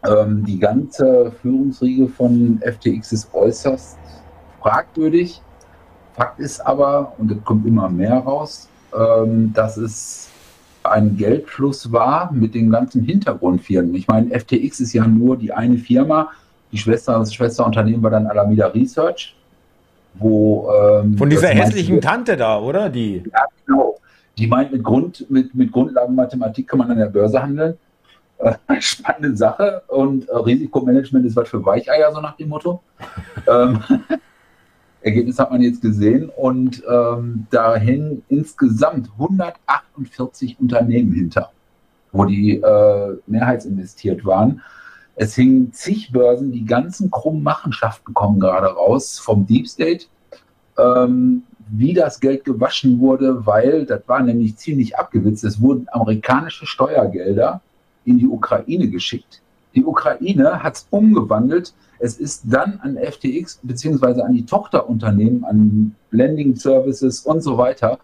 Ähm, 0.05 0.45
die 0.45 0.59
ganze 0.59 1.31
Führungsriege 1.41 2.07
von 2.07 2.61
FTX 2.61 3.11
ist 3.11 3.33
äußerst 3.33 3.97
fragwürdig. 4.61 5.41
Fakt 6.19 6.39
ist 6.41 6.59
aber, 6.59 7.13
und 7.17 7.31
es 7.31 7.41
kommt 7.45 7.65
immer 7.65 7.87
mehr 7.87 8.17
raus, 8.17 8.67
ähm, 8.93 9.53
dass 9.53 9.77
es 9.77 10.29
ein 10.83 11.15
Geldfluss 11.15 11.93
war 11.93 12.29
mit 12.33 12.55
den 12.55 12.69
ganzen 12.69 13.03
Hintergrundfirmen. 13.03 13.95
Ich 13.95 14.05
meine, 14.05 14.37
FTX 14.37 14.81
ist 14.81 14.91
ja 14.91 15.07
nur 15.07 15.37
die 15.37 15.53
eine 15.53 15.77
Firma. 15.77 16.29
Die 16.73 16.77
Schwester, 16.77 17.17
das 17.19 17.33
Schwesterunternehmen 17.33 18.03
war 18.03 18.11
dann 18.11 18.27
Alameda 18.27 18.67
Research, 18.67 19.33
wo 20.15 20.69
ähm, 20.73 21.17
von 21.17 21.29
dieser 21.29 21.49
hässlichen 21.49 22.01
Tante 22.01 22.35
da, 22.35 22.59
oder 22.59 22.89
die? 22.89 23.23
Ja, 23.31 23.45
genau. 23.65 23.95
Die 24.37 24.47
meint, 24.47 24.73
mit, 24.73 24.83
Grund, 24.83 25.25
mit, 25.29 25.55
mit 25.55 25.71
Grundlagenmathematik 25.71 26.67
kann 26.67 26.79
man 26.79 26.91
an 26.91 26.97
der 26.97 27.05
Börse 27.05 27.41
handeln. 27.41 27.77
Äh, 28.39 28.55
spannende 28.81 29.37
Sache. 29.37 29.83
Und 29.87 30.27
äh, 30.27 30.35
Risikomanagement 30.35 31.25
ist 31.25 31.37
was 31.37 31.47
für 31.47 31.65
Weicheier, 31.65 32.11
so 32.11 32.19
nach 32.19 32.35
dem 32.35 32.49
Motto. 32.49 32.81
ähm, 33.47 33.79
Ergebnis 35.01 35.39
hat 35.39 35.51
man 35.51 35.61
jetzt 35.61 35.81
gesehen. 35.81 36.29
Und 36.29 36.83
ähm, 36.89 37.47
da 37.49 37.75
hängen 37.75 38.23
insgesamt 38.29 39.09
148 39.13 40.59
Unternehmen 40.59 41.13
hinter, 41.13 41.51
wo 42.11 42.25
die 42.25 42.57
äh, 42.57 43.17
mehrheitsinvestiert 43.27 44.25
waren. 44.25 44.61
Es 45.15 45.35
hingen 45.35 45.73
zig 45.73 46.11
Börsen, 46.11 46.51
die 46.51 46.65
ganzen 46.65 47.11
krummen 47.11 47.43
Machenschaften 47.43 48.13
kommen 48.13 48.39
gerade 48.39 48.67
raus 48.67 49.19
vom 49.19 49.45
Deep 49.45 49.67
State. 49.67 50.05
Ähm, 50.77 51.43
wie 51.71 51.93
das 51.93 52.19
Geld 52.19 52.45
gewaschen 52.45 52.99
wurde, 52.99 53.45
weil 53.45 53.85
das 53.85 54.01
war 54.07 54.23
nämlich 54.23 54.57
ziemlich 54.57 54.97
abgewitzt. 54.97 55.43
Es 55.43 55.61
wurden 55.61 55.87
amerikanische 55.91 56.65
Steuergelder 56.65 57.61
in 58.05 58.17
die 58.17 58.27
Ukraine 58.27 58.87
geschickt. 58.87 59.41
Die 59.75 59.85
Ukraine 59.85 60.63
hat 60.63 60.75
es 60.75 60.87
umgewandelt. 60.89 61.73
Es 61.99 62.17
ist 62.17 62.43
dann 62.45 62.79
an 62.81 62.97
FTX 62.97 63.59
beziehungsweise 63.63 64.23
an 64.25 64.33
die 64.33 64.45
Tochterunternehmen, 64.45 65.43
an 65.43 65.95
Blending 66.11 66.55
Services 66.55 67.21
und 67.21 67.41
so 67.41 67.57
weiter 67.57 67.99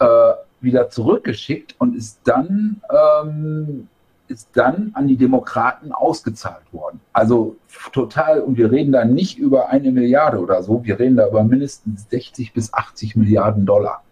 äh, 0.00 0.32
wieder 0.60 0.90
zurückgeschickt 0.90 1.76
und 1.78 1.96
ist 1.96 2.20
dann 2.24 2.82
ähm, 2.90 3.88
ist 4.28 4.50
dann 4.52 4.90
an 4.94 5.08
die 5.08 5.16
Demokraten 5.16 5.92
ausgezahlt 5.92 6.72
worden. 6.72 7.00
Also 7.12 7.56
total, 7.92 8.40
und 8.40 8.56
wir 8.58 8.70
reden 8.70 8.92
da 8.92 9.04
nicht 9.04 9.38
über 9.38 9.70
eine 9.70 9.90
Milliarde 9.90 10.38
oder 10.38 10.62
so, 10.62 10.84
wir 10.84 10.98
reden 10.98 11.16
da 11.16 11.26
über 11.28 11.42
mindestens 11.42 12.08
60 12.10 12.52
bis 12.52 12.72
80 12.72 13.16
Milliarden 13.16 13.66
Dollar, 13.66 14.02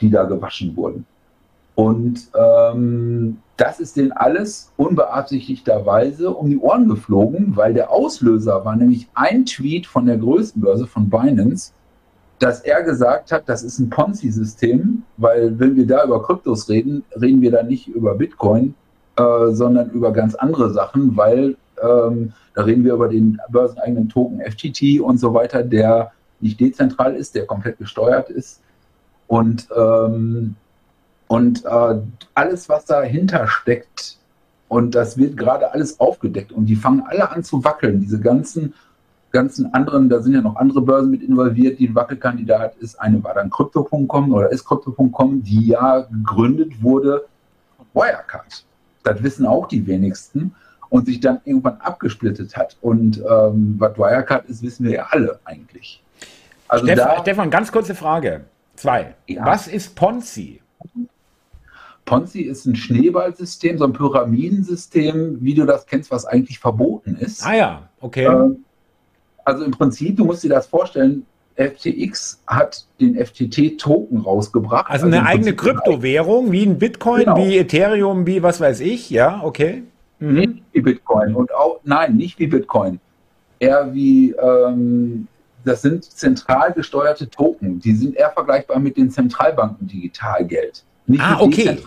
die 0.00 0.10
da 0.10 0.24
gewaschen 0.24 0.76
wurden. 0.76 1.06
Und 1.74 2.28
ähm, 2.34 3.38
das 3.62 3.78
ist 3.78 3.96
denen 3.96 4.10
alles 4.10 4.72
unbeabsichtigterweise 4.76 6.30
um 6.30 6.50
die 6.50 6.58
Ohren 6.58 6.88
geflogen, 6.88 7.54
weil 7.54 7.72
der 7.72 7.92
Auslöser 7.92 8.64
war 8.64 8.74
nämlich 8.74 9.06
ein 9.14 9.46
Tweet 9.46 9.86
von 9.86 10.06
der 10.06 10.16
größten 10.16 10.60
Börse 10.60 10.88
von 10.88 11.08
Binance, 11.08 11.72
dass 12.40 12.62
er 12.62 12.82
gesagt 12.82 13.30
hat, 13.30 13.44
das 13.48 13.62
ist 13.62 13.78
ein 13.78 13.88
Ponzi-System, 13.88 15.04
weil 15.16 15.56
wenn 15.60 15.76
wir 15.76 15.86
da 15.86 16.04
über 16.04 16.24
Kryptos 16.24 16.68
reden, 16.68 17.04
reden 17.20 17.40
wir 17.40 17.52
da 17.52 17.62
nicht 17.62 17.86
über 17.86 18.16
Bitcoin, 18.16 18.74
äh, 19.16 19.52
sondern 19.52 19.90
über 19.90 20.12
ganz 20.12 20.34
andere 20.34 20.72
Sachen, 20.72 21.16
weil 21.16 21.56
ähm, 21.80 22.32
da 22.56 22.64
reden 22.64 22.84
wir 22.84 22.94
über 22.94 23.06
den 23.06 23.38
börseneigenen 23.48 24.08
Token 24.08 24.40
FTT 24.40 24.98
und 25.00 25.18
so 25.18 25.34
weiter, 25.34 25.62
der 25.62 26.10
nicht 26.40 26.58
dezentral 26.58 27.14
ist, 27.14 27.36
der 27.36 27.46
komplett 27.46 27.78
gesteuert 27.78 28.28
ist. 28.28 28.60
Und, 29.28 29.68
ähm, 29.76 30.56
und 31.32 31.64
äh, 31.64 31.94
alles, 32.34 32.68
was 32.68 32.84
dahinter 32.84 33.46
steckt, 33.48 34.18
und 34.68 34.94
das 34.94 35.16
wird 35.16 35.36
gerade 35.36 35.72
alles 35.72 35.98
aufgedeckt 36.00 36.52
und 36.52 36.66
die 36.66 36.76
fangen 36.76 37.02
alle 37.06 37.30
an 37.30 37.42
zu 37.42 37.64
wackeln, 37.64 38.00
diese 38.00 38.20
ganzen 38.20 38.74
ganzen 39.30 39.72
anderen, 39.72 40.10
da 40.10 40.20
sind 40.20 40.34
ja 40.34 40.42
noch 40.42 40.56
andere 40.56 40.82
Börsen 40.82 41.10
mit 41.10 41.22
involviert, 41.22 41.78
die 41.78 41.88
ein 41.88 41.94
Wackelkandidat 41.94 42.76
ist. 42.76 43.00
Eine 43.00 43.24
war 43.24 43.32
dann 43.32 43.48
Crypto.com 43.48 44.32
oder 44.32 44.52
ist 44.52 44.64
Crypto.com, 44.66 45.42
die 45.42 45.68
ja 45.68 46.00
gegründet 46.00 46.82
wurde 46.82 47.24
von 47.78 47.86
Wirecard. 47.94 48.64
Das 49.02 49.22
wissen 49.22 49.46
auch 49.46 49.68
die 49.68 49.86
wenigsten 49.86 50.54
und 50.90 51.06
sich 51.06 51.18
dann 51.20 51.40
irgendwann 51.44 51.78
abgesplittet 51.78 52.54
hat. 52.56 52.76
Und 52.82 53.18
ähm, 53.18 53.76
was 53.78 53.96
Wirecard 53.96 54.44
ist, 54.50 54.62
wissen 54.62 54.84
wir 54.84 54.92
ja 54.92 55.06
alle 55.10 55.40
eigentlich. 55.44 56.02
Also 56.68 56.84
Stefan, 56.84 57.16
da, 57.16 57.20
Stefan 57.22 57.50
ganz 57.50 57.72
kurze 57.72 57.94
Frage. 57.94 58.42
Zwei. 58.76 59.14
Ja. 59.26 59.46
Was 59.46 59.66
ist 59.66 59.96
Ponzi? 59.96 60.60
Ponzi 62.12 62.42
ist 62.42 62.66
ein 62.66 62.76
Schneeballsystem, 62.76 63.78
so 63.78 63.84
ein 63.84 63.94
Pyramidensystem, 63.94 65.38
wie 65.40 65.54
du 65.54 65.64
das 65.64 65.86
kennst, 65.86 66.10
was 66.10 66.26
eigentlich 66.26 66.58
verboten 66.58 67.16
ist. 67.16 67.42
Ah 67.42 67.54
ja, 67.54 67.88
okay. 68.00 68.26
Ähm, 68.26 68.64
also 69.46 69.64
im 69.64 69.70
Prinzip, 69.70 70.18
du 70.18 70.26
musst 70.26 70.44
dir 70.44 70.50
das 70.50 70.66
vorstellen, 70.66 71.24
FTX 71.56 72.42
hat 72.46 72.84
den 73.00 73.16
FTT-Token 73.16 74.18
rausgebracht. 74.20 74.90
Also, 74.90 75.06
also 75.06 75.16
eine 75.16 75.26
eigene 75.26 75.56
Kryptowährung, 75.56 76.52
wie 76.52 76.66
ein 76.66 76.78
Bitcoin, 76.78 77.20
genau. 77.24 77.38
wie 77.38 77.56
Ethereum, 77.56 78.26
wie 78.26 78.42
was 78.42 78.60
weiß 78.60 78.80
ich, 78.80 79.08
ja, 79.08 79.40
okay. 79.42 79.82
Mhm. 80.18 80.34
Nicht 80.34 80.62
wie 80.72 80.80
Bitcoin 80.82 81.34
und 81.34 81.54
auch, 81.54 81.80
nein, 81.84 82.16
nicht 82.16 82.38
wie 82.38 82.46
Bitcoin. 82.46 83.00
Eher 83.58 83.94
wie, 83.94 84.32
ähm, 84.32 85.28
das 85.64 85.80
sind 85.80 86.04
zentral 86.04 86.74
gesteuerte 86.74 87.30
Token. 87.30 87.80
Die 87.80 87.94
sind 87.94 88.16
eher 88.16 88.30
vergleichbar 88.30 88.78
mit 88.80 88.98
den 88.98 89.10
Zentralbanken 89.10 89.88
Digitalgeld. 89.88 90.84
Nicht 91.06 91.22
ah, 91.22 91.38
okay. 91.40 91.78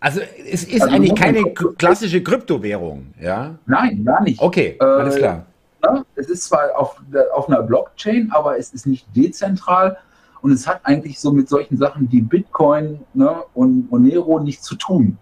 Also 0.00 0.20
es 0.50 0.64
ist 0.64 0.82
also 0.82 0.94
eigentlich 0.94 1.14
keine 1.14 1.42
klassische 1.52 2.22
Kryptowährung, 2.22 3.06
ja? 3.20 3.54
Nein, 3.66 4.04
gar 4.04 4.22
nicht. 4.22 4.40
Okay, 4.40 4.76
alles 4.78 5.16
klar. 5.16 5.46
Äh? 5.82 6.00
Es 6.14 6.28
ist 6.28 6.44
zwar 6.44 6.76
auf, 6.76 7.00
auf 7.34 7.48
einer 7.48 7.62
Blockchain, 7.62 8.30
aber 8.32 8.58
es 8.58 8.72
ist 8.72 8.86
nicht 8.86 9.06
dezentral 9.16 9.96
und 10.42 10.52
es 10.52 10.66
hat 10.66 10.80
eigentlich 10.84 11.18
so 11.18 11.32
mit 11.32 11.48
solchen 11.48 11.76
Sachen 11.76 12.10
wie 12.10 12.20
Bitcoin 12.20 13.00
ne, 13.14 13.36
und 13.54 13.90
Monero 13.90 14.40
nichts 14.40 14.64
zu 14.64 14.74
tun. 14.74 15.18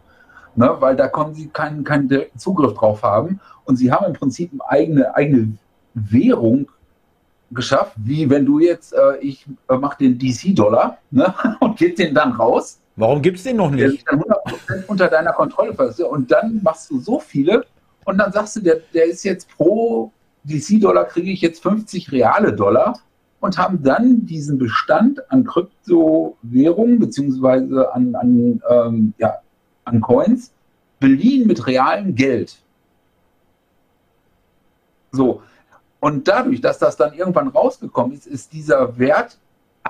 Ne, 0.56 0.76
weil 0.80 0.96
da 0.96 1.08
können 1.08 1.34
sie 1.34 1.48
keinen, 1.48 1.84
keinen 1.84 2.08
direkten 2.08 2.38
Zugriff 2.38 2.74
drauf 2.74 3.02
haben. 3.02 3.40
Und 3.64 3.76
sie 3.76 3.92
haben 3.92 4.06
im 4.06 4.12
Prinzip 4.14 4.50
eine 4.52 4.68
eigene, 4.68 5.14
eigene 5.14 5.52
Währung 5.94 6.68
geschafft, 7.50 7.94
wie 7.96 8.28
wenn 8.28 8.44
du 8.44 8.58
jetzt, 8.58 8.92
äh, 8.92 9.18
ich 9.20 9.46
äh, 9.68 9.76
mache 9.76 9.98
den 9.98 10.18
DC-Dollar 10.18 10.98
ne, 11.10 11.34
und 11.60 11.76
gebe 11.76 11.94
den 11.94 12.14
dann 12.14 12.32
raus. 12.32 12.80
Warum 12.98 13.22
gibt 13.22 13.38
es 13.38 13.44
den 13.44 13.56
noch 13.56 13.70
nicht? 13.70 13.80
Der 13.80 13.92
ist 13.92 14.04
dann 14.08 14.20
100% 14.20 14.86
unter 14.88 15.06
deiner 15.06 15.32
Kontrolle. 15.32 15.72
Und 16.08 16.32
dann 16.32 16.60
machst 16.64 16.90
du 16.90 16.98
so 16.98 17.20
viele 17.20 17.64
und 18.04 18.18
dann 18.18 18.32
sagst 18.32 18.56
du, 18.56 18.60
der, 18.60 18.80
der 18.92 19.04
ist 19.04 19.22
jetzt 19.22 19.48
pro 19.56 20.10
DC-Dollar 20.42 21.04
kriege 21.04 21.30
ich 21.30 21.40
jetzt 21.40 21.62
50 21.62 22.10
reale 22.10 22.52
Dollar 22.52 22.98
und 23.38 23.56
haben 23.56 23.84
dann 23.84 24.26
diesen 24.26 24.58
Bestand 24.58 25.30
an 25.30 25.44
Kryptowährungen 25.44 26.98
beziehungsweise 26.98 27.94
an, 27.94 28.16
an, 28.16 28.62
ähm, 28.68 29.14
ja, 29.18 29.38
an 29.84 30.00
Coins 30.00 30.52
beliehen 30.98 31.46
mit 31.46 31.68
realem 31.68 32.16
Geld. 32.16 32.58
So. 35.12 35.42
Und 36.00 36.26
dadurch, 36.26 36.60
dass 36.60 36.78
das 36.78 36.96
dann 36.96 37.12
irgendwann 37.12 37.46
rausgekommen 37.46 38.16
ist, 38.16 38.26
ist 38.26 38.52
dieser 38.52 38.98
Wert 38.98 39.38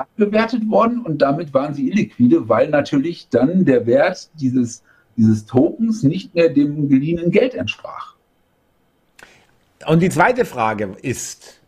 abgewertet 0.01 0.69
worden 0.71 1.03
und 1.03 1.19
damit 1.19 1.53
waren 1.55 1.75
sie 1.75 1.89
illiquide, 1.89 2.49
weil 2.49 2.69
natürlich 2.69 3.29
dann 3.31 3.65
der 3.65 3.87
Wert 3.87 4.31
dieses, 4.35 4.83
dieses 5.17 5.47
Tokens 5.47 6.03
nicht 6.03 6.35
mehr 6.35 6.49
dem 6.49 6.89
geliehenen 6.89 7.31
Geld 7.31 7.55
entsprach. 7.55 8.15
Und 9.87 10.01
die 10.01 10.11
zweite 10.11 10.45
Frage 10.45 10.97
ist, 11.03 11.61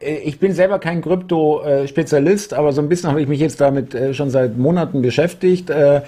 äh, 0.00 0.16
ich 0.18 0.38
bin 0.38 0.52
selber 0.52 0.78
kein 0.78 1.02
Krypto-Spezialist, 1.02 2.54
aber 2.54 2.72
so 2.72 2.80
ein 2.80 2.88
bisschen 2.88 3.10
habe 3.10 3.20
ich 3.20 3.28
mich 3.28 3.40
jetzt 3.40 3.60
damit 3.60 3.94
äh, 3.94 4.14
schon 4.14 4.30
seit 4.30 4.56
Monaten 4.56 5.02
beschäftigt. 5.02 5.70
Äh, 5.70 6.02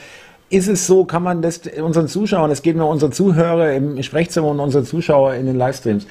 ist 0.50 0.66
es 0.66 0.86
so, 0.86 1.04
kann 1.04 1.22
man 1.22 1.42
das 1.42 1.60
unseren 1.80 2.08
Zuschauern, 2.08 2.50
es 2.50 2.62
geht 2.62 2.74
um 2.74 2.82
unsere 2.82 3.12
Zuhörer 3.12 3.72
im 3.72 4.02
Sprechzimmer 4.02 4.48
und 4.48 4.58
unsere 4.58 4.82
Zuschauer 4.82 5.34
in 5.34 5.46
den 5.46 5.56
Livestreams, 5.56 6.08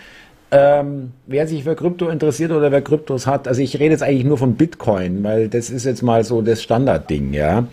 ähm, 0.51 1.11
wer 1.27 1.47
sich 1.47 1.63
für 1.63 1.75
Krypto 1.75 2.09
interessiert 2.09 2.51
oder 2.51 2.71
wer 2.71 2.81
Kryptos 2.81 3.27
hat, 3.27 3.47
also 3.47 3.61
ich 3.61 3.75
rede 3.79 3.91
jetzt 3.91 4.03
eigentlich 4.03 4.25
nur 4.25 4.37
von 4.37 4.55
Bitcoin, 4.55 5.23
weil 5.23 5.47
das 5.47 5.69
ist 5.69 5.85
jetzt 5.85 6.01
mal 6.01 6.23
so 6.23 6.41
das 6.41 6.63
Standardding, 6.63 7.33
ja. 7.33 7.65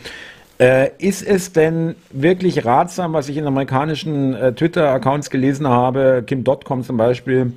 Äh, 0.58 0.90
ist 0.98 1.22
es 1.22 1.52
denn 1.52 1.96
wirklich 2.10 2.64
ratsam, 2.64 3.12
was 3.12 3.28
ich 3.28 3.36
in 3.36 3.46
amerikanischen 3.46 4.34
äh, 4.34 4.52
Twitter-Accounts 4.54 5.28
gelesen 5.28 5.68
habe, 5.68 6.24
Kim.com 6.26 6.82
zum 6.82 6.96
Beispiel, 6.96 7.52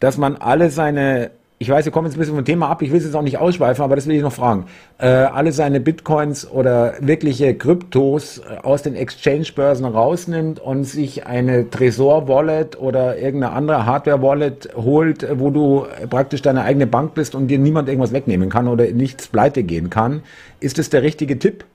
dass 0.00 0.18
man 0.18 0.36
alle 0.36 0.70
seine 0.70 1.30
ich 1.62 1.68
weiß, 1.68 1.84
wir 1.84 1.92
kommen 1.92 2.06
jetzt 2.06 2.16
ein 2.16 2.20
bisschen 2.20 2.36
vom 2.36 2.44
Thema 2.46 2.70
ab, 2.70 2.80
ich 2.80 2.90
will 2.90 2.96
es 2.96 3.04
jetzt 3.04 3.14
auch 3.14 3.20
nicht 3.20 3.36
ausschweifen, 3.36 3.84
aber 3.84 3.94
das 3.94 4.06
will 4.06 4.16
ich 4.16 4.22
noch 4.22 4.32
fragen. 4.32 4.64
Äh, 4.96 5.08
alle 5.08 5.52
seine 5.52 5.78
Bitcoins 5.78 6.50
oder 6.50 6.94
wirkliche 7.00 7.54
Kryptos 7.54 8.38
äh, 8.38 8.56
aus 8.62 8.82
den 8.82 8.96
Exchange-Börsen 8.96 9.84
rausnimmt 9.84 10.58
und 10.58 10.84
sich 10.84 11.26
eine 11.26 11.68
Tresor-Wallet 11.68 12.80
oder 12.80 13.18
irgendeine 13.18 13.52
andere 13.52 13.84
Hardware-Wallet 13.84 14.70
holt, 14.74 15.28
wo 15.38 15.50
du 15.50 15.84
praktisch 16.08 16.40
deine 16.40 16.62
eigene 16.62 16.86
Bank 16.86 17.12
bist 17.12 17.34
und 17.34 17.48
dir 17.48 17.58
niemand 17.58 17.90
irgendwas 17.90 18.14
wegnehmen 18.14 18.48
kann 18.48 18.66
oder 18.66 18.90
nichts 18.92 19.28
pleite 19.28 19.62
gehen 19.62 19.90
kann. 19.90 20.22
Ist 20.60 20.78
das 20.78 20.88
der 20.88 21.02
richtige 21.02 21.38
Tipp? 21.38 21.66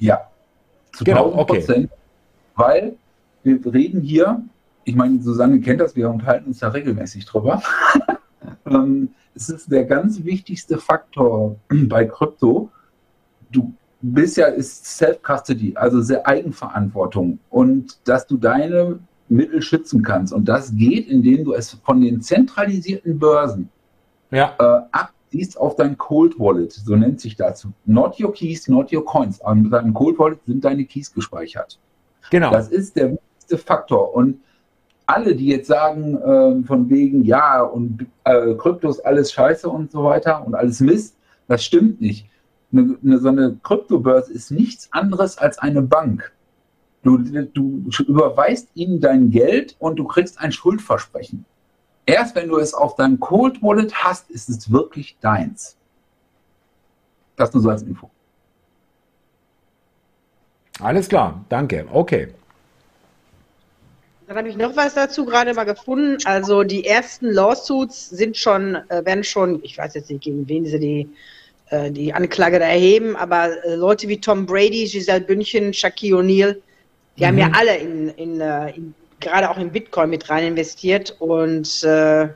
Ja, 0.00 0.22
zu 0.92 1.04
genau, 1.04 1.34
okay. 1.36 1.88
Weil 2.56 2.94
wir 3.44 3.60
reden 3.72 4.00
hier, 4.00 4.42
ich 4.82 4.96
meine, 4.96 5.22
Susanne 5.22 5.60
kennt 5.60 5.80
das, 5.80 5.94
wir 5.94 6.10
unterhalten 6.10 6.48
uns 6.48 6.58
da 6.58 6.70
regelmäßig 6.70 7.26
drüber. 7.26 7.62
Ähm, 8.70 9.10
es 9.34 9.48
ist 9.48 9.70
der 9.70 9.84
ganz 9.84 10.24
wichtigste 10.24 10.78
Faktor 10.78 11.56
bei 11.68 12.04
Krypto. 12.04 12.70
Du 13.50 13.72
bist 14.00 14.36
ja, 14.36 14.46
ist 14.46 14.84
Self-Custody, 14.84 15.74
also 15.76 16.00
sehr 16.00 16.26
Eigenverantwortung 16.26 17.38
und 17.50 17.98
dass 18.06 18.26
du 18.26 18.36
deine 18.36 19.00
Mittel 19.28 19.62
schützen 19.62 20.02
kannst. 20.02 20.32
Und 20.32 20.48
das 20.48 20.74
geht, 20.74 21.08
indem 21.08 21.44
du 21.44 21.52
es 21.52 21.78
von 21.84 22.00
den 22.00 22.20
zentralisierten 22.20 23.18
Börsen 23.18 23.68
ja. 24.30 24.54
äh, 24.58 24.80
abziehst 24.92 25.58
auf 25.58 25.76
dein 25.76 25.98
Cold 25.98 26.38
Wallet, 26.38 26.72
so 26.72 26.96
nennt 26.96 27.20
sich 27.20 27.36
das. 27.36 27.66
Not 27.84 28.20
your 28.20 28.32
keys, 28.32 28.68
not 28.68 28.92
your 28.92 29.04
coins. 29.04 29.40
An 29.40 29.70
deinem 29.70 29.94
Cold 29.94 30.18
Wallet 30.18 30.38
sind 30.46 30.64
deine 30.64 30.84
Keys 30.84 31.12
gespeichert. 31.12 31.78
Genau. 32.30 32.50
Das 32.50 32.68
ist 32.68 32.96
der 32.96 33.12
wichtigste 33.12 33.58
Faktor. 33.58 34.14
Und 34.14 34.40
alle, 35.08 35.34
die 35.34 35.46
jetzt 35.46 35.68
sagen, 35.68 36.16
äh, 36.18 36.66
von 36.66 36.90
wegen, 36.90 37.24
ja, 37.24 37.62
und 37.62 38.06
äh, 38.24 38.54
ist 38.82 39.00
alles 39.06 39.32
scheiße 39.32 39.68
und 39.68 39.90
so 39.90 40.04
weiter 40.04 40.46
und 40.46 40.54
alles 40.54 40.80
Mist, 40.80 41.16
das 41.48 41.64
stimmt 41.64 42.00
nicht. 42.00 42.28
Eine, 42.70 42.98
eine, 43.02 43.18
so 43.18 43.28
eine 43.28 43.56
Kryptobörse 43.62 44.32
ist 44.32 44.50
nichts 44.50 44.92
anderes 44.92 45.38
als 45.38 45.58
eine 45.58 45.80
Bank. 45.80 46.32
Du, 47.02 47.16
du 47.16 47.90
überweist 48.06 48.68
ihnen 48.74 49.00
dein 49.00 49.30
Geld 49.30 49.76
und 49.78 49.96
du 49.96 50.04
kriegst 50.04 50.38
ein 50.40 50.52
Schuldversprechen. 50.52 51.46
Erst 52.04 52.34
wenn 52.34 52.48
du 52.48 52.58
es 52.58 52.74
auf 52.74 52.94
deinem 52.96 53.18
Cold 53.18 53.62
Wallet 53.62 53.94
hast, 53.94 54.30
ist 54.30 54.50
es 54.50 54.70
wirklich 54.70 55.16
deins. 55.20 55.78
Das 57.36 57.54
nur 57.54 57.62
so 57.62 57.70
als 57.70 57.82
Info. 57.82 58.10
Alles 60.80 61.08
klar, 61.08 61.44
danke. 61.48 61.86
Okay. 61.90 62.34
Dann 64.28 64.36
habe 64.36 64.50
ich 64.50 64.58
noch 64.58 64.76
was 64.76 64.92
dazu 64.92 65.24
gerade 65.24 65.54
mal 65.54 65.64
gefunden. 65.64 66.18
Also 66.26 66.62
die 66.62 66.84
ersten 66.84 67.30
Lawsuits 67.30 68.10
sind 68.10 68.36
schon, 68.36 68.74
äh, 68.90 69.02
werden 69.06 69.24
schon, 69.24 69.64
ich 69.64 69.78
weiß 69.78 69.94
jetzt 69.94 70.10
nicht, 70.10 70.22
gegen 70.22 70.46
wen 70.46 70.66
sie 70.66 70.78
die, 70.78 71.08
äh, 71.70 71.90
die 71.90 72.12
Anklage 72.12 72.58
da 72.58 72.66
erheben, 72.66 73.16
aber 73.16 73.64
äh, 73.64 73.74
Leute 73.74 74.06
wie 74.06 74.20
Tom 74.20 74.44
Brady, 74.44 74.84
Giselle 74.84 75.22
Bündchen, 75.22 75.72
Shaquille 75.72 76.16
O'Neal, 76.16 76.56
die 77.16 77.22
mhm. 77.22 77.26
haben 77.26 77.38
ja 77.38 77.50
alle 77.54 77.76
in, 77.78 78.08
in, 78.10 78.40
äh, 78.42 78.76
in, 78.76 78.94
gerade 79.18 79.48
auch 79.48 79.56
in 79.56 79.72
Bitcoin 79.72 80.10
mit 80.10 80.28
rein 80.28 80.48
investiert 80.48 81.16
und 81.20 81.82
äh, 81.84 82.28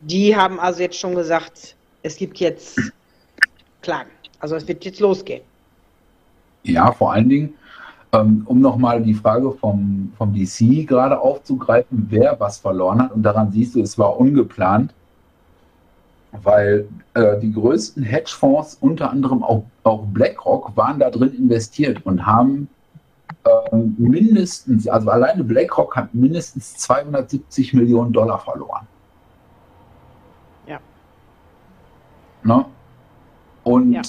die 0.00 0.34
haben 0.34 0.58
also 0.58 0.80
jetzt 0.80 0.98
schon 0.98 1.14
gesagt, 1.14 1.76
es 2.02 2.16
gibt 2.16 2.38
jetzt 2.38 2.80
Klagen. 3.82 4.10
Also 4.40 4.56
es 4.56 4.66
wird 4.66 4.82
jetzt 4.86 5.00
losgehen. 5.00 5.42
Ja, 6.62 6.90
vor 6.90 7.12
allen 7.12 7.28
Dingen, 7.28 7.54
ähm, 8.12 8.42
um 8.46 8.60
nochmal 8.60 9.02
die 9.02 9.14
Frage 9.14 9.52
vom, 9.52 10.12
vom 10.16 10.32
DC 10.32 10.86
gerade 10.86 11.20
aufzugreifen, 11.20 12.06
wer 12.10 12.38
was 12.40 12.58
verloren 12.58 13.02
hat. 13.02 13.12
Und 13.12 13.22
daran 13.22 13.50
siehst 13.50 13.74
du, 13.74 13.82
es 13.82 13.98
war 13.98 14.18
ungeplant, 14.18 14.94
weil 16.42 16.88
äh, 17.14 17.38
die 17.38 17.52
größten 17.52 18.02
Hedgefonds, 18.02 18.78
unter 18.80 19.10
anderem 19.10 19.42
auch, 19.42 19.64
auch 19.82 20.04
BlackRock, 20.06 20.76
waren 20.76 20.98
da 20.98 21.10
drin 21.10 21.34
investiert 21.34 22.04
und 22.06 22.24
haben 22.24 22.68
ähm, 23.70 23.94
mindestens, 23.98 24.88
also 24.88 25.10
alleine 25.10 25.44
BlackRock 25.44 25.96
hat 25.96 26.14
mindestens 26.14 26.76
270 26.78 27.74
Millionen 27.74 28.12
Dollar 28.12 28.38
verloren. 28.38 28.86
Ja. 30.66 30.80
Ne? 32.42 32.64
Und 33.64 33.92
ja. 33.92 34.02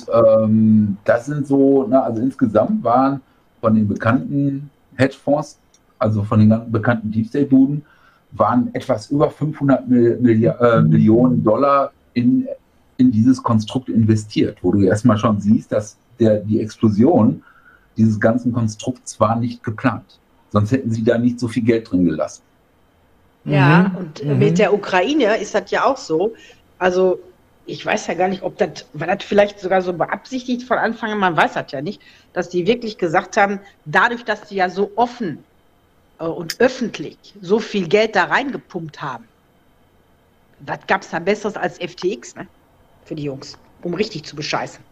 Ähm, 0.43 0.97
das 1.03 1.25
sind 1.25 1.47
so, 1.47 1.85
na, 1.89 2.03
also 2.03 2.21
insgesamt 2.21 2.81
waren 2.83 3.21
von 3.61 3.75
den 3.75 3.87
bekannten 3.87 4.69
Hedgefonds, 4.95 5.59
also 5.97 6.23
von 6.23 6.39
den 6.39 6.71
bekannten 6.71 7.11
Deep 7.11 7.27
State 7.27 7.47
Buden, 7.47 7.83
waren 8.31 8.73
etwas 8.73 9.09
über 9.09 9.29
500 9.29 9.87
Milli 9.87 10.45
äh, 10.45 10.81
Millionen 10.81 11.43
Dollar 11.43 11.91
in, 12.13 12.47
in 12.97 13.11
dieses 13.11 13.41
Konstrukt 13.41 13.89
investiert, 13.89 14.57
wo 14.61 14.71
du 14.71 14.81
erstmal 14.81 15.17
schon 15.17 15.39
siehst, 15.39 15.71
dass 15.71 15.97
der, 16.19 16.39
die 16.39 16.61
Explosion 16.61 17.43
dieses 17.97 18.19
ganzen 18.19 18.53
Konstrukts 18.53 19.19
war 19.19 19.35
nicht 19.35 19.63
geplant. 19.63 20.19
Sonst 20.51 20.71
hätten 20.71 20.91
sie 20.91 21.03
da 21.03 21.17
nicht 21.17 21.39
so 21.39 21.47
viel 21.47 21.63
Geld 21.63 21.91
drin 21.91 22.05
gelassen. 22.05 22.43
Ja, 23.45 23.89
mhm. 23.89 23.95
und 23.95 24.25
mhm. 24.25 24.39
mit 24.39 24.59
der 24.59 24.73
Ukraine 24.73 25.37
ist 25.37 25.55
das 25.55 25.71
ja 25.71 25.85
auch 25.85 25.97
so. 25.97 26.33
Also 26.77 27.19
ich 27.69 27.85
weiß 27.85 28.07
ja 28.07 28.15
gar 28.15 28.27
nicht, 28.27 28.41
ob 28.43 28.57
das, 28.57 28.85
war 28.93 29.07
das 29.07 29.23
vielleicht 29.23 29.59
sogar 29.59 29.81
so 29.81 29.93
beabsichtigt 29.93 30.63
von 30.63 30.77
Anfang 30.77 31.11
an, 31.11 31.19
man 31.19 31.37
weiß 31.37 31.53
das 31.53 31.71
ja 31.71 31.81
nicht, 31.81 32.01
dass 32.33 32.49
die 32.49 32.65
wirklich 32.65 32.97
gesagt 32.97 33.37
haben, 33.37 33.59
dadurch, 33.85 34.25
dass 34.25 34.41
die 34.43 34.55
ja 34.55 34.69
so 34.69 34.91
offen 34.95 35.43
äh, 36.19 36.25
und 36.25 36.59
öffentlich 36.59 37.17
so 37.41 37.59
viel 37.59 37.87
Geld 37.87 38.15
da 38.15 38.25
reingepumpt 38.25 39.01
haben, 39.01 39.25
was 40.61 40.79
gab 40.87 41.01
es 41.01 41.09
da 41.09 41.19
Besseres 41.19 41.55
als 41.55 41.77
FTX, 41.77 42.35
ne? 42.35 42.47
Für 43.05 43.15
die 43.15 43.23
Jungs, 43.23 43.57
um 43.81 43.93
richtig 43.93 44.25
zu 44.25 44.35
bescheißen. 44.35 44.83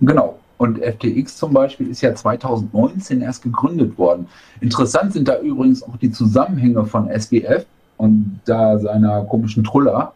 Genau. 0.00 0.38
Und 0.58 0.78
FTX 0.78 1.36
zum 1.36 1.52
Beispiel 1.52 1.88
ist 1.88 2.00
ja 2.00 2.14
2019 2.14 3.20
erst 3.20 3.42
gegründet 3.42 3.96
worden. 3.98 4.26
Interessant 4.60 5.12
sind 5.12 5.28
da 5.28 5.38
übrigens 5.40 5.82
auch 5.82 5.96
die 5.96 6.10
Zusammenhänge 6.10 6.84
von 6.84 7.08
SBF 7.08 7.64
und 7.96 8.40
da 8.44 8.78
seiner 8.78 9.24
komischen 9.24 9.62
Truller 9.62 10.14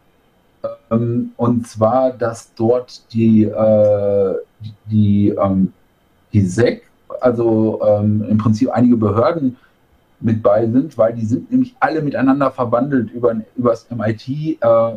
ähm, 0.92 1.32
und 1.36 1.66
zwar, 1.66 2.12
dass 2.12 2.54
dort 2.54 3.12
die, 3.12 3.44
äh, 3.44 4.34
die, 4.90 5.30
ähm, 5.30 5.72
die 6.32 6.46
SEC, 6.46 6.82
also 7.20 7.80
ähm, 7.84 8.24
im 8.28 8.38
Prinzip 8.38 8.70
einige 8.70 8.96
Behörden 8.96 9.56
mit 10.20 10.42
bei 10.42 10.66
sind, 10.66 10.96
weil 10.96 11.14
die 11.14 11.24
sind 11.24 11.50
nämlich 11.50 11.74
alle 11.80 12.00
miteinander 12.00 12.50
verbandelt 12.50 13.10
über 13.10 13.34
das 13.56 13.90
MIT 13.90 14.28
äh, 14.28 14.56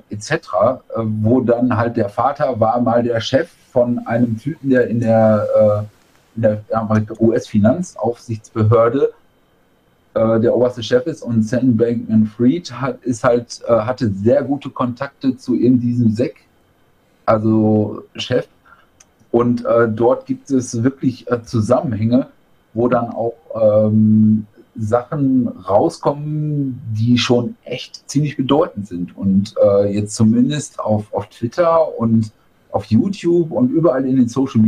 etc., 0.09 0.31
äh, 0.33 1.01
wo 1.21 1.41
dann 1.41 1.75
halt 1.75 1.97
der 1.97 2.09
Vater 2.09 2.59
war 2.59 2.79
mal 2.79 3.01
der 3.01 3.19
Chef 3.19 3.49
von 3.71 4.05
einem 4.05 4.37
Typen, 4.37 4.69
der 4.69 4.87
in 4.87 4.99
der, 4.99 5.47
äh, 5.55 5.83
in 6.35 6.41
der 6.43 6.61
US-Finanzaufsichtsbehörde 7.19 9.05
äh, 9.05 9.24
der 10.39 10.55
oberste 10.55 10.81
Chef 10.81 11.05
ist 11.07 11.21
und 11.21 11.43
Sam 11.43 11.75
Bankman-Fried 11.75 12.71
hat, 12.71 13.03
ist 13.03 13.23
halt, 13.23 13.61
äh, 13.67 13.71
hatte 13.71 14.09
sehr 14.09 14.43
gute 14.43 14.69
Kontakte 14.69 15.37
zu 15.37 15.55
in 15.55 15.79
diesem 15.79 16.11
SEC, 16.11 16.35
also 17.25 18.03
Chef. 18.15 18.47
Und 19.31 19.65
äh, 19.65 19.89
dort 19.89 20.25
gibt 20.25 20.49
es 20.49 20.83
wirklich 20.83 21.29
äh, 21.29 21.43
Zusammenhänge, 21.43 22.27
wo 22.73 22.87
dann 22.87 23.09
auch 23.09 23.33
ähm, 23.61 24.45
Sachen 24.77 25.47
rauskommen, 25.47 26.81
die 26.93 27.17
schon 27.17 27.55
echt 27.63 28.09
ziemlich 28.09 28.37
bedeutend 28.37 28.87
sind. 28.87 29.17
Und 29.17 29.53
äh, 29.61 29.93
jetzt 29.93 30.15
zumindest 30.15 30.79
auf, 30.79 31.13
auf 31.13 31.27
Twitter 31.27 31.97
und 31.97 32.31
auf 32.71 32.85
YouTube 32.85 33.51
und 33.51 33.71
überall 33.71 34.05
in 34.05 34.17
den 34.17 34.27
Social 34.27 34.61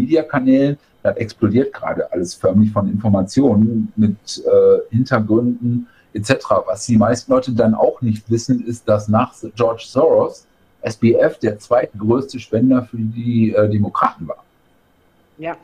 Das 1.08 1.16
explodiert 1.16 1.72
gerade 1.74 2.12
alles 2.12 2.34
förmlich 2.34 2.72
von 2.72 2.90
Informationen 2.90 3.94
mit 3.96 4.44
äh, 4.46 4.94
Hintergründen 4.94 5.88
etc. 6.14 6.32
Was 6.66 6.86
die 6.86 6.98
meisten 6.98 7.32
Leute 7.32 7.54
dann 7.54 7.74
auch 7.74 8.02
nicht 8.02 8.30
wissen, 8.30 8.66
ist, 8.66 8.90
dass 8.90 9.08
nach 9.08 9.34
George 9.56 9.86
Soros 9.88 10.46
SBF 10.82 11.40
der 11.40 11.60
zweitgrößte 11.60 12.40
Spender 12.40 12.84
für 12.84 12.98
die 12.98 13.54
äh, 13.54 13.70
Demokraten 13.70 14.28
war. 14.28 14.44
Ja. 15.38 15.56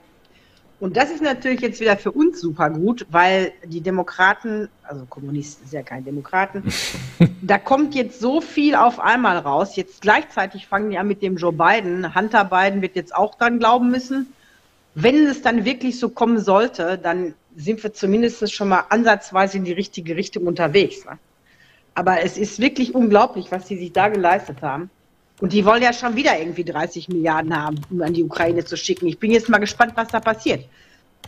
Und 0.79 0.95
das 0.95 1.11
ist 1.11 1.21
natürlich 1.21 1.59
jetzt 1.59 1.81
wieder 1.81 1.97
für 1.97 2.11
uns 2.11 2.39
super 2.39 2.69
gut, 2.69 3.05
weil 3.09 3.51
die 3.65 3.81
Demokraten, 3.81 4.69
also 4.83 5.05
Kommunisten 5.09 5.67
sind 5.67 5.77
ja 5.77 5.83
keine 5.83 6.03
Demokraten, 6.03 6.63
da 7.41 7.57
kommt 7.57 7.95
jetzt 7.95 8.21
so 8.21 8.39
viel 8.39 8.75
auf 8.75 9.01
einmal 9.01 9.39
raus. 9.39 9.75
Jetzt 9.75 10.01
gleichzeitig 10.01 10.67
fangen 10.67 10.89
die 10.89 10.97
an 10.97 11.07
mit 11.07 11.21
dem 11.21 11.35
Joe 11.35 11.51
Biden. 11.51 12.15
Hunter 12.15 12.45
Biden 12.45 12.81
wird 12.81 12.95
jetzt 12.95 13.13
auch 13.13 13.35
dran 13.35 13.59
glauben 13.59 13.91
müssen. 13.91 14.33
Wenn 14.95 15.25
es 15.25 15.41
dann 15.41 15.65
wirklich 15.65 15.99
so 15.99 16.09
kommen 16.09 16.39
sollte, 16.39 16.97
dann 16.97 17.33
sind 17.55 17.83
wir 17.83 17.93
zumindest 17.93 18.51
schon 18.53 18.69
mal 18.69 18.85
ansatzweise 18.89 19.57
in 19.57 19.63
die 19.63 19.73
richtige 19.73 20.15
Richtung 20.15 20.45
unterwegs. 20.45 21.05
Ne? 21.05 21.17
Aber 21.95 22.21
es 22.21 22.37
ist 22.37 22.59
wirklich 22.59 22.95
unglaublich, 22.95 23.51
was 23.51 23.65
die 23.65 23.77
sich 23.77 23.91
da 23.91 24.09
geleistet 24.09 24.61
haben. 24.61 24.89
Und 25.41 25.53
die 25.53 25.65
wollen 25.65 25.83
ja 25.83 25.93
schon 25.93 26.15
wieder 26.15 26.39
irgendwie 26.39 26.63
30 26.63 27.09
Milliarden 27.09 27.55
haben, 27.59 27.81
um 27.89 28.01
an 28.01 28.13
die 28.13 28.23
Ukraine 28.23 28.63
zu 28.63 28.77
schicken. 28.77 29.07
Ich 29.07 29.19
bin 29.19 29.31
jetzt 29.31 29.49
mal 29.49 29.57
gespannt, 29.57 29.93
was 29.95 30.07
da 30.07 30.19
passiert. 30.19 30.65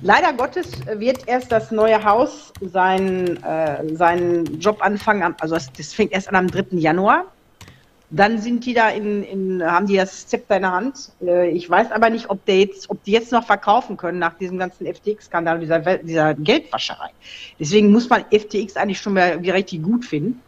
Leider 0.02 0.34
Gottes 0.34 0.72
wird 0.86 1.28
erst 1.28 1.52
das 1.52 1.72
neue 1.72 2.04
Haus 2.04 2.52
seinen, 2.62 3.42
äh, 3.44 3.96
seinen 3.96 4.60
Job 4.60 4.82
anfangen, 4.82 5.36
also 5.40 5.56
das, 5.56 5.72
das, 5.72 5.94
fängt 5.94 6.12
erst 6.12 6.28
an 6.30 6.36
am 6.36 6.48
3. 6.48 6.78
Januar. 6.78 7.26
Dann 8.12 8.40
sind 8.40 8.66
die 8.66 8.74
da 8.74 8.90
in, 8.90 9.24
in 9.24 9.64
haben 9.64 9.88
die 9.88 9.96
das 9.96 10.28
Zepter 10.28 10.58
in 10.58 10.62
der 10.62 10.72
Hand. 10.72 11.12
Äh, 11.22 11.50
ich 11.50 11.70
weiß 11.70 11.92
aber 11.92 12.10
nicht, 12.10 12.30
ob, 12.30 12.46
der 12.46 12.60
jetzt, 12.60 12.90
ob 12.90 13.04
die 13.04 13.12
jetzt 13.12 13.32
noch 13.32 13.46
verkaufen 13.46 13.98
können 13.98 14.20
nach 14.20 14.36
diesem 14.36 14.60
ganzen 14.60 14.86
FTX-Skandal, 14.86 15.60
dieser, 15.60 15.80
dieser 15.98 16.34
Geldwascherei. 16.36 17.10
Deswegen 17.60 17.92
muss 17.92 18.08
man 18.10 18.24
FTX 18.32 18.78
eigentlich 18.78 19.00
schon 19.00 19.14
mal 19.14 19.40
richtig 19.40 19.82
gut 19.82 20.06
finden. 20.06 20.42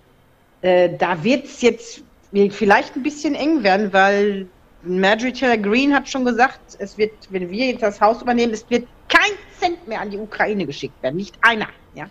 Äh, 0.62 0.90
da 0.98 1.24
wird 1.24 1.46
es 1.46 1.62
jetzt 1.62 2.04
vielleicht 2.52 2.96
ein 2.96 3.04
bisschen 3.04 3.36
eng 3.36 3.64
werden, 3.64 3.92
weil 3.92 4.48
Marjorie 4.84 5.34
Taylor 5.34 5.58
Greene 5.58 5.96
hat 5.96 6.08
schon 6.08 6.26
gesagt, 6.26 6.60
es 6.80 6.98
wird, 6.98 7.12
wenn 7.30 7.50
wir 7.50 7.68
jetzt 7.68 7.82
das 7.82 8.00
Haus 8.00 8.22
übernehmen, 8.22 8.54
es 8.54 8.70
wird 8.70 8.88
kein 9.10 9.32
Cent 9.60 9.88
mehr 9.88 10.02
an 10.02 10.12
die 10.12 10.18
Ukraine 10.18 10.66
geschickt 10.66 11.02
werden, 11.02 11.16
nicht 11.16 11.36
einer. 11.42 11.68
Ja? 11.96 12.08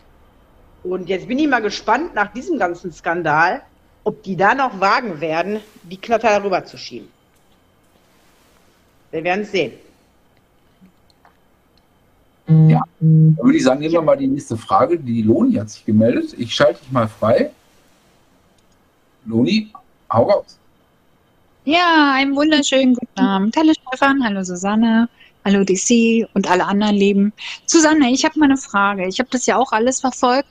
Und 0.83 1.09
jetzt 1.09 1.29
bin 1.29 1.39
ich 1.39 1.49
mal 1.49 1.63
gespannt 1.63 2.15
nach 2.15 2.33
diesem 2.33 2.59
ganzen 2.59 2.93
Skandal, 2.93 3.63
ob 4.07 4.23
die 4.23 4.37
da 4.37 4.55
noch 4.55 4.79
wagen 4.79 5.21
werden, 5.21 5.61
die 5.83 5.97
Knotter 5.97 6.29
darüber 6.29 6.65
zu 6.65 6.79
schieben. 6.79 7.09
Wir 9.11 9.25
werden 9.25 9.41
es 9.43 9.51
sehen. 9.51 9.73
Ja, 12.47 12.85
dann 13.01 13.37
würde 13.43 13.59
ich 13.59 13.65
sagen, 13.65 13.81
nehmen 13.81 13.95
wir 13.95 14.03
mal 14.03 14.17
die 14.17 14.29
nächste 14.29 14.57
Frage. 14.57 14.97
Die 14.97 15.23
Loni 15.23 15.55
hat 15.55 15.71
sich 15.71 15.85
gemeldet. 15.85 16.37
Ich 16.39 16.55
schalte 16.55 16.81
dich 16.81 16.93
mal 16.93 17.09
frei. 17.09 17.51
Loni, 19.25 19.73
Hau 20.13 20.23
raus. 20.23 20.57
Ja, 21.65 22.15
einen 22.15 22.37
wunderschönen 22.37 22.95
guten 22.95 23.19
Abend. 23.19 23.57
Hallo 23.57 23.73
Stefan, 23.73 24.23
hallo 24.23 24.45
Susanne, 24.45 25.09
hallo 25.45 25.65
DC 25.65 26.29
und 26.33 26.49
alle 26.49 26.65
anderen 26.65 26.95
Lieben. 26.95 27.33
Susanne, 27.67 28.13
ich 28.13 28.25
habe 28.25 28.39
mal 28.39 28.45
eine 28.45 28.57
Frage. 28.57 29.09
Ich 29.09 29.19
habe 29.19 29.31
das 29.33 29.47
ja 29.47 29.57
auch 29.57 29.73
alles 29.73 29.99
verfolgt 29.99 30.49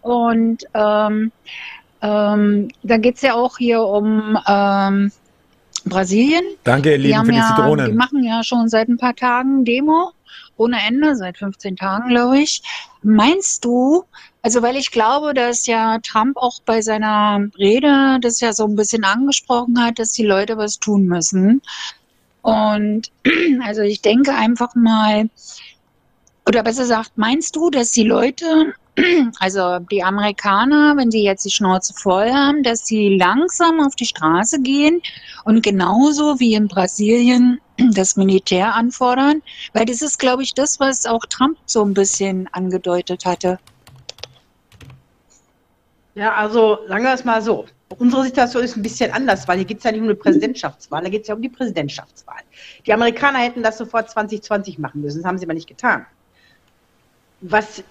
und 0.00 0.64
ähm, 0.72 1.32
ähm, 2.04 2.68
da 2.82 2.98
geht 2.98 3.16
es 3.16 3.22
ja 3.22 3.34
auch 3.34 3.56
hier 3.56 3.82
um 3.82 4.38
ähm, 4.46 5.10
Brasilien. 5.86 6.44
Danke, 6.62 6.92
ihr 6.92 6.98
Lieben, 6.98 7.24
für 7.24 7.32
die 7.32 7.38
ja, 7.38 7.54
Zitronen. 7.56 7.86
Die 7.86 7.96
machen 7.96 8.22
ja 8.22 8.44
schon 8.44 8.68
seit 8.68 8.88
ein 8.88 8.98
paar 8.98 9.16
Tagen 9.16 9.64
Demo 9.64 10.12
ohne 10.56 10.78
Ende, 10.86 11.16
seit 11.16 11.38
15 11.38 11.76
Tagen, 11.76 12.10
glaube 12.10 12.38
ich. 12.38 12.62
Meinst 13.02 13.64
du, 13.64 14.04
also 14.42 14.62
weil 14.62 14.76
ich 14.76 14.90
glaube, 14.90 15.32
dass 15.32 15.66
ja 15.66 15.98
Trump 16.00 16.36
auch 16.36 16.60
bei 16.64 16.82
seiner 16.82 17.48
Rede 17.58 18.18
das 18.20 18.40
ja 18.40 18.52
so 18.52 18.66
ein 18.66 18.76
bisschen 18.76 19.04
angesprochen 19.04 19.82
hat, 19.82 19.98
dass 19.98 20.12
die 20.12 20.26
Leute 20.26 20.58
was 20.58 20.78
tun 20.78 21.06
müssen. 21.06 21.62
Und 22.42 23.10
also 23.64 23.80
ich 23.80 24.02
denke 24.02 24.34
einfach 24.34 24.74
mal, 24.74 25.30
oder 26.46 26.62
besser 26.62 26.82
gesagt, 26.82 27.12
meinst 27.16 27.56
du, 27.56 27.70
dass 27.70 27.92
die 27.92 28.04
Leute, 28.04 28.74
also 29.40 29.78
die 29.78 30.02
Amerikaner, 30.02 30.96
wenn 30.96 31.10
sie 31.10 31.24
jetzt 31.24 31.44
die 31.44 31.50
Schnauze 31.50 31.94
voll 31.94 32.30
haben, 32.30 32.62
dass 32.62 32.86
sie 32.86 33.16
langsam 33.16 33.80
auf 33.80 33.96
die 33.96 34.06
Straße 34.06 34.60
gehen 34.60 35.02
und 35.44 35.62
genauso 35.62 36.38
wie 36.38 36.54
in 36.54 36.68
Brasilien 36.68 37.60
das 37.92 38.16
Militär 38.16 38.74
anfordern? 38.74 39.42
Weil 39.72 39.84
das 39.84 40.02
ist, 40.02 40.18
glaube 40.18 40.42
ich, 40.42 40.54
das, 40.54 40.78
was 40.78 41.06
auch 41.06 41.24
Trump 41.26 41.58
so 41.66 41.84
ein 41.84 41.94
bisschen 41.94 42.48
angedeutet 42.52 43.24
hatte. 43.24 43.58
Ja, 46.14 46.34
also 46.34 46.78
sagen 46.86 47.04
wir 47.04 47.12
es 47.12 47.24
mal 47.24 47.42
so. 47.42 47.66
Unsere 47.98 48.24
Situation 48.24 48.62
ist 48.64 48.76
ein 48.76 48.82
bisschen 48.82 49.12
anders, 49.12 49.46
weil 49.46 49.58
hier 49.58 49.66
geht 49.66 49.78
es 49.78 49.84
ja 49.84 49.92
nicht 49.92 50.00
um 50.00 50.06
eine 50.06 50.14
Präsidentschaftswahl, 50.14 51.02
da 51.02 51.08
geht 51.08 51.22
es 51.22 51.28
ja 51.28 51.34
um 51.34 51.42
die 51.42 51.48
Präsidentschaftswahl. 51.48 52.40
Die 52.86 52.92
Amerikaner 52.92 53.38
hätten 53.38 53.62
das 53.62 53.78
sofort 53.78 54.10
2020 54.10 54.78
machen 54.78 55.00
müssen, 55.00 55.22
das 55.22 55.28
haben 55.28 55.38
sie 55.38 55.44
aber 55.44 55.54
nicht 55.54 55.68
getan. 55.68 56.06
Was. 57.40 57.84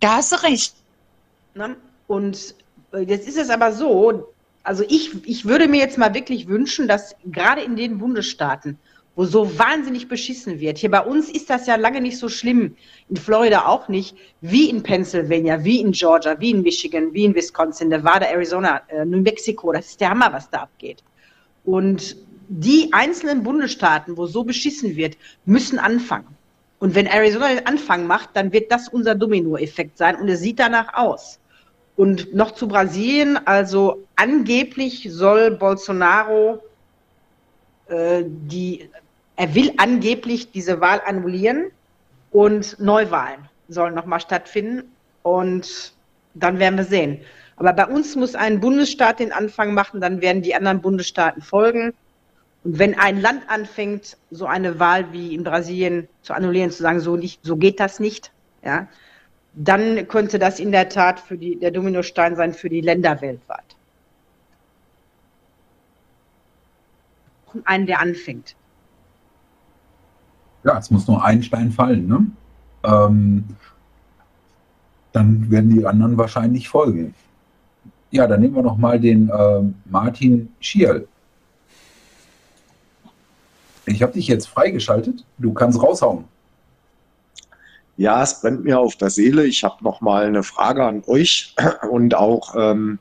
Da 0.00 0.16
hast 0.16 0.32
du 0.32 0.42
recht. 0.42 0.74
Ne? 1.54 1.76
Und 2.06 2.54
äh, 2.92 3.00
jetzt 3.00 3.28
ist 3.28 3.38
es 3.38 3.50
aber 3.50 3.72
so, 3.72 4.32
also 4.62 4.84
ich, 4.88 5.26
ich 5.26 5.44
würde 5.44 5.68
mir 5.68 5.80
jetzt 5.80 5.98
mal 5.98 6.14
wirklich 6.14 6.48
wünschen, 6.48 6.88
dass 6.88 7.14
gerade 7.26 7.62
in 7.62 7.76
den 7.76 7.98
Bundesstaaten, 7.98 8.78
wo 9.16 9.24
so 9.24 9.58
wahnsinnig 9.58 10.08
beschissen 10.08 10.58
wird. 10.58 10.78
Hier 10.78 10.90
bei 10.90 11.00
uns 11.00 11.30
ist 11.30 11.48
das 11.48 11.66
ja 11.66 11.76
lange 11.76 12.00
nicht 12.00 12.18
so 12.18 12.28
schlimm, 12.28 12.76
in 13.08 13.16
Florida 13.16 13.66
auch 13.66 13.88
nicht, 13.88 14.16
wie 14.40 14.68
in 14.68 14.82
Pennsylvania, 14.82 15.62
wie 15.62 15.80
in 15.80 15.92
Georgia, 15.92 16.40
wie 16.40 16.50
in 16.50 16.62
Michigan, 16.62 17.12
wie 17.12 17.24
in 17.24 17.34
Wisconsin, 17.34 17.88
Nevada, 17.88 18.26
Arizona, 18.26 18.80
äh, 18.88 19.04
New 19.04 19.20
Mexico. 19.20 19.72
Das 19.72 19.86
ist 19.86 20.00
der 20.00 20.10
Hammer, 20.10 20.32
was 20.32 20.50
da 20.50 20.62
abgeht. 20.62 21.04
Und 21.64 22.16
die 22.48 22.88
einzelnen 22.92 23.42
Bundesstaaten, 23.42 24.16
wo 24.16 24.26
so 24.26 24.44
beschissen 24.44 24.96
wird, 24.96 25.16
müssen 25.44 25.78
anfangen. 25.78 26.33
Und 26.84 26.94
wenn 26.94 27.06
Arizona 27.06 27.48
den 27.48 27.66
Anfang 27.66 28.06
macht, 28.06 28.28
dann 28.34 28.52
wird 28.52 28.70
das 28.70 28.88
unser 28.88 29.14
Dominoeffekt 29.14 29.96
sein 29.96 30.16
und 30.16 30.28
es 30.28 30.40
sieht 30.40 30.58
danach 30.58 30.92
aus. 30.92 31.40
Und 31.96 32.34
noch 32.34 32.50
zu 32.50 32.68
Brasilien, 32.68 33.38
also 33.46 34.04
angeblich 34.16 35.08
soll 35.10 35.52
Bolsonaro 35.52 36.60
äh, 37.88 38.24
die 38.26 38.90
er 39.36 39.54
will 39.54 39.72
angeblich 39.78 40.52
diese 40.52 40.82
Wahl 40.82 41.00
annullieren 41.06 41.70
und 42.32 42.78
Neuwahlen 42.78 43.48
sollen 43.68 43.94
nochmal 43.94 44.20
stattfinden. 44.20 44.94
Und 45.22 45.94
dann 46.34 46.58
werden 46.58 46.76
wir 46.76 46.84
sehen. 46.84 47.22
Aber 47.56 47.72
bei 47.72 47.86
uns 47.86 48.14
muss 48.14 48.34
ein 48.34 48.60
Bundesstaat 48.60 49.20
den 49.20 49.32
Anfang 49.32 49.72
machen, 49.72 50.02
dann 50.02 50.20
werden 50.20 50.42
die 50.42 50.54
anderen 50.54 50.82
Bundesstaaten 50.82 51.40
folgen. 51.40 51.94
Und 52.64 52.78
wenn 52.78 52.98
ein 52.98 53.20
Land 53.20 53.42
anfängt, 53.48 54.16
so 54.30 54.46
eine 54.46 54.80
Wahl 54.80 55.12
wie 55.12 55.34
in 55.34 55.44
Brasilien 55.44 56.08
zu 56.22 56.32
annullieren, 56.32 56.70
zu 56.70 56.82
sagen, 56.82 57.00
so 57.00 57.16
nicht, 57.16 57.44
so 57.44 57.56
geht 57.56 57.78
das 57.78 58.00
nicht, 58.00 58.32
ja, 58.64 58.88
dann 59.54 60.08
könnte 60.08 60.38
das 60.38 60.58
in 60.58 60.72
der 60.72 60.88
Tat 60.88 61.20
für 61.20 61.36
die, 61.36 61.56
der 61.56 61.70
Dominostein 61.70 62.34
sein 62.36 62.52
für 62.54 62.68
die 62.68 62.80
Länder 62.80 63.20
weltweit. 63.20 63.76
Einen, 67.64 67.86
der 67.86 68.00
anfängt. 68.00 68.56
Ja, 70.64 70.78
es 70.78 70.90
muss 70.90 71.06
nur 71.06 71.22
ein 71.24 71.42
Stein 71.42 71.70
fallen. 71.70 72.08
Ne? 72.08 72.26
Ähm, 72.82 73.44
dann 75.12 75.48
werden 75.50 75.70
die 75.70 75.86
anderen 75.86 76.18
wahrscheinlich 76.18 76.68
folgen. 76.68 77.14
Ja, 78.10 78.26
dann 78.26 78.40
nehmen 78.40 78.56
wir 78.56 78.62
noch 78.62 78.78
mal 78.78 78.98
den 78.98 79.28
äh, 79.28 79.62
Martin 79.84 80.48
Schierl. 80.58 81.06
Ich 83.86 84.02
habe 84.02 84.12
dich 84.12 84.28
jetzt 84.28 84.46
freigeschaltet. 84.46 85.24
Du 85.38 85.52
kannst 85.52 85.82
raushauen. 85.82 86.24
Ja, 87.96 88.22
es 88.22 88.40
brennt 88.40 88.64
mir 88.64 88.80
auf 88.80 88.96
der 88.96 89.10
Seele. 89.10 89.44
Ich 89.44 89.62
habe 89.62 89.84
noch 89.84 90.00
mal 90.00 90.26
eine 90.26 90.42
Frage 90.42 90.84
an 90.84 91.02
euch 91.06 91.54
und 91.90 92.14
auch 92.14 92.54
ähm, 92.56 92.98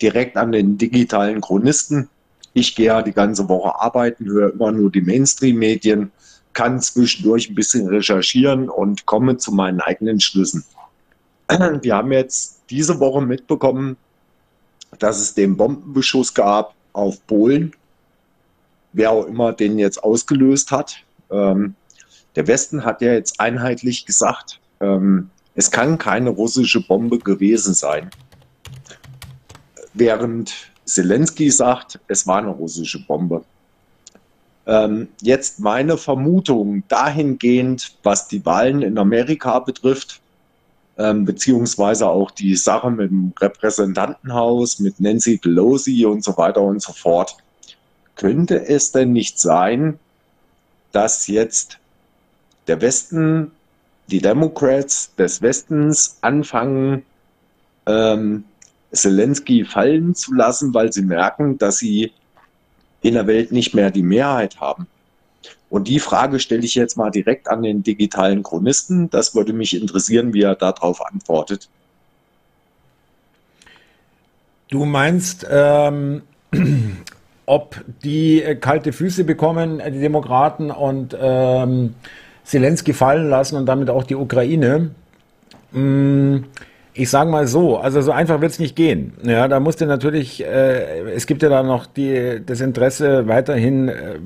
direkt 0.00 0.36
an 0.36 0.52
den 0.52 0.78
digitalen 0.78 1.40
Chronisten. 1.40 2.08
Ich 2.52 2.74
gehe 2.74 2.86
ja 2.86 3.02
die 3.02 3.12
ganze 3.12 3.48
Woche 3.48 3.78
arbeiten, 3.80 4.24
höre 4.26 4.52
immer 4.52 4.72
nur 4.72 4.90
die 4.90 5.02
Mainstream-Medien 5.02 6.10
kann 6.52 6.80
zwischendurch 6.80 7.48
ein 7.48 7.54
bisschen 7.54 7.88
recherchieren 7.88 8.68
und 8.68 9.06
komme 9.06 9.36
zu 9.36 9.52
meinen 9.52 9.80
eigenen 9.80 10.20
Schlüssen. 10.20 10.64
Wir 11.48 11.96
haben 11.96 12.12
jetzt 12.12 12.62
diese 12.70 12.98
Woche 13.00 13.22
mitbekommen, 13.22 13.96
dass 14.98 15.20
es 15.20 15.34
den 15.34 15.56
Bombenbeschuss 15.56 16.34
gab 16.34 16.74
auf 16.92 17.24
Polen, 17.26 17.72
wer 18.92 19.10
auch 19.10 19.26
immer 19.26 19.52
den 19.52 19.78
jetzt 19.78 20.02
ausgelöst 20.02 20.70
hat. 20.70 20.96
Ähm, 21.30 21.74
der 22.36 22.46
Westen 22.46 22.84
hat 22.84 23.02
ja 23.02 23.12
jetzt 23.12 23.40
einheitlich 23.40 24.06
gesagt, 24.06 24.60
ähm, 24.80 25.30
es 25.54 25.70
kann 25.70 25.98
keine 25.98 26.30
russische 26.30 26.80
Bombe 26.80 27.18
gewesen 27.18 27.74
sein. 27.74 28.10
Während 29.94 30.54
Zelensky 30.84 31.50
sagt, 31.50 31.98
es 32.08 32.26
war 32.26 32.38
eine 32.38 32.50
russische 32.50 33.04
Bombe. 33.04 33.44
Ähm, 34.66 35.08
jetzt 35.20 35.60
meine 35.60 35.96
Vermutung 35.96 36.84
dahingehend, 36.88 37.96
was 38.02 38.28
die 38.28 38.44
Wahlen 38.44 38.82
in 38.82 38.98
Amerika 38.98 39.58
betrifft, 39.58 40.20
ähm, 40.98 41.24
beziehungsweise 41.24 42.06
auch 42.06 42.30
die 42.30 42.54
Sache 42.56 42.90
mit 42.90 43.10
dem 43.10 43.32
Repräsentantenhaus, 43.40 44.78
mit 44.78 45.00
Nancy 45.00 45.38
Pelosi 45.38 46.04
und 46.04 46.22
so 46.22 46.36
weiter 46.36 46.60
und 46.60 46.82
so 46.82 46.92
fort. 46.92 47.36
Könnte 48.20 48.68
es 48.68 48.92
denn 48.92 49.14
nicht 49.14 49.38
sein, 49.38 49.98
dass 50.92 51.26
jetzt 51.26 51.78
der 52.66 52.82
Westen, 52.82 53.50
die 54.08 54.20
Democrats 54.20 55.14
des 55.14 55.40
Westens 55.40 56.18
anfangen, 56.20 57.06
ähm, 57.86 58.44
Zelensky 58.92 59.64
fallen 59.64 60.14
zu 60.14 60.34
lassen, 60.34 60.74
weil 60.74 60.92
sie 60.92 61.00
merken, 61.00 61.56
dass 61.56 61.78
sie 61.78 62.12
in 63.00 63.14
der 63.14 63.26
Welt 63.26 63.52
nicht 63.52 63.74
mehr 63.74 63.90
die 63.90 64.02
Mehrheit 64.02 64.60
haben. 64.60 64.86
Und 65.70 65.88
die 65.88 65.98
Frage 65.98 66.40
stelle 66.40 66.66
ich 66.66 66.74
jetzt 66.74 66.98
mal 66.98 67.10
direkt 67.10 67.48
an 67.48 67.62
den 67.62 67.82
digitalen 67.82 68.42
Chronisten. 68.42 69.08
Das 69.08 69.34
würde 69.34 69.54
mich 69.54 69.74
interessieren, 69.74 70.34
wie 70.34 70.42
er 70.42 70.56
darauf 70.56 71.00
antwortet. 71.06 71.70
Du 74.68 74.84
meinst, 74.84 75.46
ähm, 75.48 76.20
ob 77.50 77.84
die 78.04 78.44
äh, 78.44 78.54
kalte 78.54 78.92
Füße 78.92 79.24
bekommen, 79.24 79.80
äh, 79.80 79.90
die 79.90 80.00
Demokraten, 80.00 80.70
und 80.70 81.16
ähm, 81.20 81.96
Zelensky 82.44 82.92
fallen 82.92 83.28
lassen 83.28 83.56
und 83.56 83.66
damit 83.66 83.90
auch 83.90 84.04
die 84.04 84.14
Ukraine? 84.14 84.92
Mm, 85.72 86.44
ich 86.92 87.08
sage 87.08 87.30
mal 87.30 87.46
so, 87.46 87.78
also 87.78 88.00
so 88.00 88.10
einfach 88.10 88.40
wird 88.40 88.50
es 88.50 88.58
nicht 88.58 88.74
gehen. 88.74 89.12
Ja, 89.22 89.46
da 89.46 89.60
musste 89.60 89.86
natürlich, 89.86 90.44
äh, 90.44 91.12
es 91.14 91.26
gibt 91.26 91.42
ja 91.42 91.48
da 91.48 91.62
noch 91.62 91.86
die, 91.86 92.40
das 92.44 92.60
Interesse 92.60 93.28
weiterhin, 93.28 93.88
äh, 93.88 94.18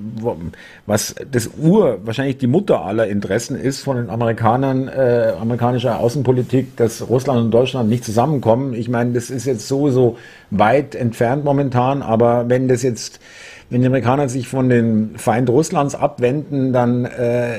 was 0.87 1.15
das 1.31 1.51
Ur, 1.61 1.99
wahrscheinlich 2.05 2.39
die 2.39 2.47
Mutter 2.47 2.85
aller 2.85 3.07
Interessen 3.07 3.61
ist 3.61 3.83
von 3.83 3.99
den 3.99 4.09
Amerikanern, 4.09 4.89
äh, 4.89 5.35
amerikanischer 5.39 6.01
Außenpolitik, 6.01 6.77
dass 6.77 7.07
Russland 7.09 7.41
und 7.41 7.51
Deutschland 7.51 7.91
nicht 7.91 8.05
zusammenkommen. 8.05 8.73
Ich 8.73 8.89
meine, 8.89 9.13
das 9.13 9.29
ist 9.29 9.45
jetzt 9.45 9.69
sowieso 9.69 10.17
weit 10.51 10.95
entfernt 10.95 11.45
momentan, 11.45 12.01
aber 12.01 12.49
wenn 12.49 12.69
das 12.69 12.83
jetzt, 12.83 13.21
wenn 13.69 13.83
die 13.83 13.87
Amerikaner 13.87 14.31
sich 14.31 14.49
von 14.49 14.71
den 14.71 15.19
Feind 15.19 15.51
Russlands 15.51 15.95
abwenden, 15.95 16.73
dann 16.73 17.05
äh, 17.05 17.59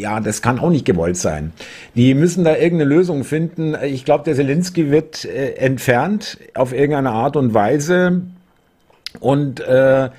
ja, 0.00 0.20
das 0.20 0.42
kann 0.42 0.58
auch 0.58 0.70
nicht 0.70 0.84
gewollt 0.84 1.16
sein. 1.16 1.52
Die 1.94 2.14
müssen 2.14 2.44
da 2.44 2.56
irgendeine 2.56 2.90
Lösung 2.90 3.24
finden. 3.24 3.76
Ich 3.84 4.04
glaube, 4.04 4.24
der 4.24 4.34
Zelensky 4.34 4.90
wird 4.90 5.24
äh, 5.24 5.52
entfernt 5.54 6.38
auf 6.54 6.72
irgendeine 6.72 7.10
Art 7.10 7.36
und 7.36 7.54
Weise 7.54 8.22
und 9.20 9.60
äh, 9.60 10.10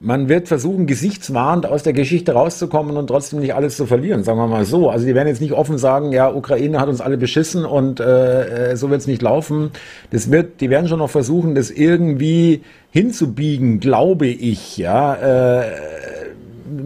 man 0.00 0.28
wird 0.28 0.48
versuchen, 0.48 0.86
gesichtswahrend 0.86 1.64
aus 1.64 1.82
der 1.82 1.94
Geschichte 1.94 2.32
rauszukommen 2.32 2.96
und 2.98 3.06
trotzdem 3.06 3.40
nicht 3.40 3.54
alles 3.54 3.76
zu 3.76 3.86
verlieren, 3.86 4.22
sagen 4.22 4.38
wir 4.38 4.46
mal 4.46 4.66
so. 4.66 4.90
Also 4.90 5.06
die 5.06 5.14
werden 5.14 5.28
jetzt 5.28 5.40
nicht 5.40 5.52
offen 5.52 5.78
sagen, 5.78 6.12
ja, 6.12 6.30
Ukraine 6.30 6.78
hat 6.78 6.88
uns 6.88 7.00
alle 7.00 7.16
beschissen 7.16 7.64
und 7.64 8.00
äh, 8.00 8.72
äh 8.72 8.76
so 8.76 8.90
wird 8.90 9.00
es 9.00 9.06
nicht 9.06 9.22
laufen. 9.22 9.70
Das 10.10 10.30
wird, 10.30 10.60
die 10.60 10.68
werden 10.68 10.88
schon 10.88 10.98
noch 10.98 11.10
versuchen, 11.10 11.54
das 11.54 11.70
irgendwie 11.70 12.62
hinzubiegen, 12.90 13.80
glaube 13.80 14.26
ich, 14.26 14.76
ja. 14.76 15.14
Äh, 15.14 15.72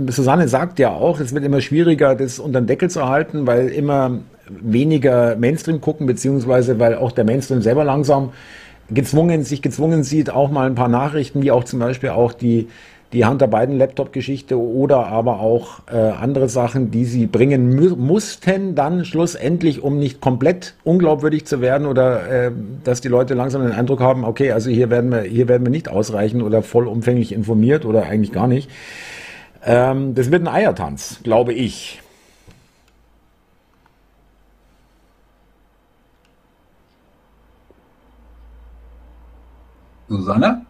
Susanne 0.09 0.49
sagt 0.49 0.79
ja 0.79 0.91
auch, 0.91 1.21
es 1.21 1.35
wird 1.35 1.45
immer 1.45 1.61
schwieriger, 1.61 2.15
das 2.15 2.39
unter 2.39 2.61
den 2.61 2.67
Deckel 2.67 2.91
zu 2.91 3.09
halten, 3.09 3.47
weil 3.47 3.69
immer 3.69 4.19
weniger 4.49 5.37
Mainstream 5.37 5.81
gucken, 5.81 6.07
beziehungsweise 6.07 6.79
weil 6.79 6.97
auch 6.97 7.13
der 7.13 7.25
Mainstream 7.25 7.63
selber 7.63 7.85
langsam 7.85 8.33
gezwungen, 8.91 9.45
sich 9.45 9.63
gezwungen 9.63 10.03
sieht, 10.03 10.31
auch 10.31 10.51
mal 10.51 10.67
ein 10.67 10.75
paar 10.75 10.89
Nachrichten, 10.89 11.43
wie 11.43 11.51
auch 11.51 11.65
zum 11.65 11.79
Beispiel 11.79 12.11
auch 12.11 12.33
die, 12.33 12.69
die 13.13 13.25
Hunter 13.25 13.47
Biden 13.47 13.77
Laptop-Geschichte 13.77 14.59
oder 14.59 15.07
aber 15.07 15.41
auch 15.41 15.81
äh, 15.93 15.97
andere 15.97 16.49
Sachen, 16.49 16.91
die 16.91 17.05
sie 17.05 17.27
bringen 17.27 17.75
mu 17.75 17.97
mussten, 17.97 18.75
dann 18.75 19.05
schlussendlich, 19.05 19.83
um 19.83 19.99
nicht 19.99 20.21
komplett 20.21 20.75
unglaubwürdig 20.85 21.47
zu 21.47 21.61
werden 21.61 21.87
oder 21.87 22.47
äh, 22.47 22.51
dass 22.85 23.01
die 23.01 23.09
Leute 23.09 23.35
langsam 23.35 23.63
den 23.63 23.73
Eindruck 23.73 24.01
haben, 24.01 24.25
okay, 24.25 24.53
also 24.53 24.71
hier 24.71 24.91
werden 24.91 25.11
wir, 25.11 25.21
hier 25.21 25.49
werden 25.49 25.65
wir 25.65 25.71
nicht 25.71 25.89
ausreichen 25.89 26.43
oder 26.43 26.63
vollumfänglich 26.63 27.33
informiert 27.33 27.85
oder 27.85 28.05
eigentlich 28.05 28.33
gar 28.33 28.49
nicht. 28.49 28.71
Ähm, 29.65 30.15
das 30.15 30.31
wird 30.31 30.43
ein 30.43 30.49
Eiertanz, 30.49 31.21
glaube 31.23 31.53
ich. 31.53 32.01
Susanne? 40.09 40.65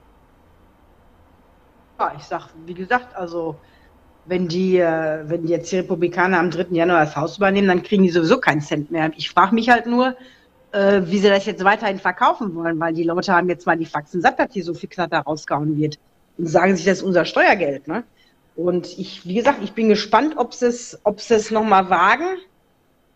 Ja, 1.98 2.12
ich 2.16 2.24
sag, 2.24 2.48
wie 2.66 2.74
gesagt, 2.74 3.14
also 3.16 3.56
wenn 4.26 4.48
die, 4.48 4.78
äh, 4.78 5.28
wenn 5.28 5.46
die 5.46 5.52
jetzt 5.52 5.72
die 5.72 5.78
Republikaner 5.78 6.38
am 6.38 6.50
3. 6.50 6.66
Januar 6.70 7.04
das 7.04 7.16
Haus 7.16 7.38
übernehmen, 7.38 7.68
dann 7.68 7.82
kriegen 7.82 8.02
die 8.02 8.10
sowieso 8.10 8.38
keinen 8.38 8.60
Cent 8.60 8.90
mehr. 8.90 9.10
Ich 9.16 9.30
frage 9.30 9.54
mich 9.54 9.70
halt 9.70 9.86
nur, 9.86 10.16
äh, 10.72 11.02
wie 11.04 11.18
sie 11.18 11.28
das 11.28 11.46
jetzt 11.46 11.64
weiterhin 11.64 11.98
verkaufen 11.98 12.54
wollen, 12.54 12.78
weil 12.78 12.92
die 12.94 13.04
Leute 13.04 13.32
haben 13.32 13.48
jetzt 13.48 13.66
mal 13.66 13.76
die 13.76 13.86
Faxen 13.86 14.20
satt, 14.20 14.38
dass 14.38 14.52
hier 14.52 14.64
so 14.64 14.74
viel 14.74 14.88
Knatter 14.88 15.20
rausgehauen 15.20 15.76
wird. 15.78 15.98
Und 16.36 16.46
sagen 16.46 16.76
sich, 16.76 16.84
das 16.84 16.98
ist 16.98 17.04
unser 17.04 17.24
Steuergeld, 17.24 17.88
ne? 17.88 18.04
Und 18.58 18.98
ich, 18.98 19.24
wie 19.24 19.34
gesagt, 19.34 19.62
ich 19.62 19.72
bin 19.72 19.88
gespannt, 19.88 20.34
ob 20.36 20.52
sie 20.52 20.66
es, 20.66 20.98
ob 21.04 21.20
sie 21.20 21.34
es 21.34 21.52
nochmal 21.52 21.90
wagen. 21.90 22.26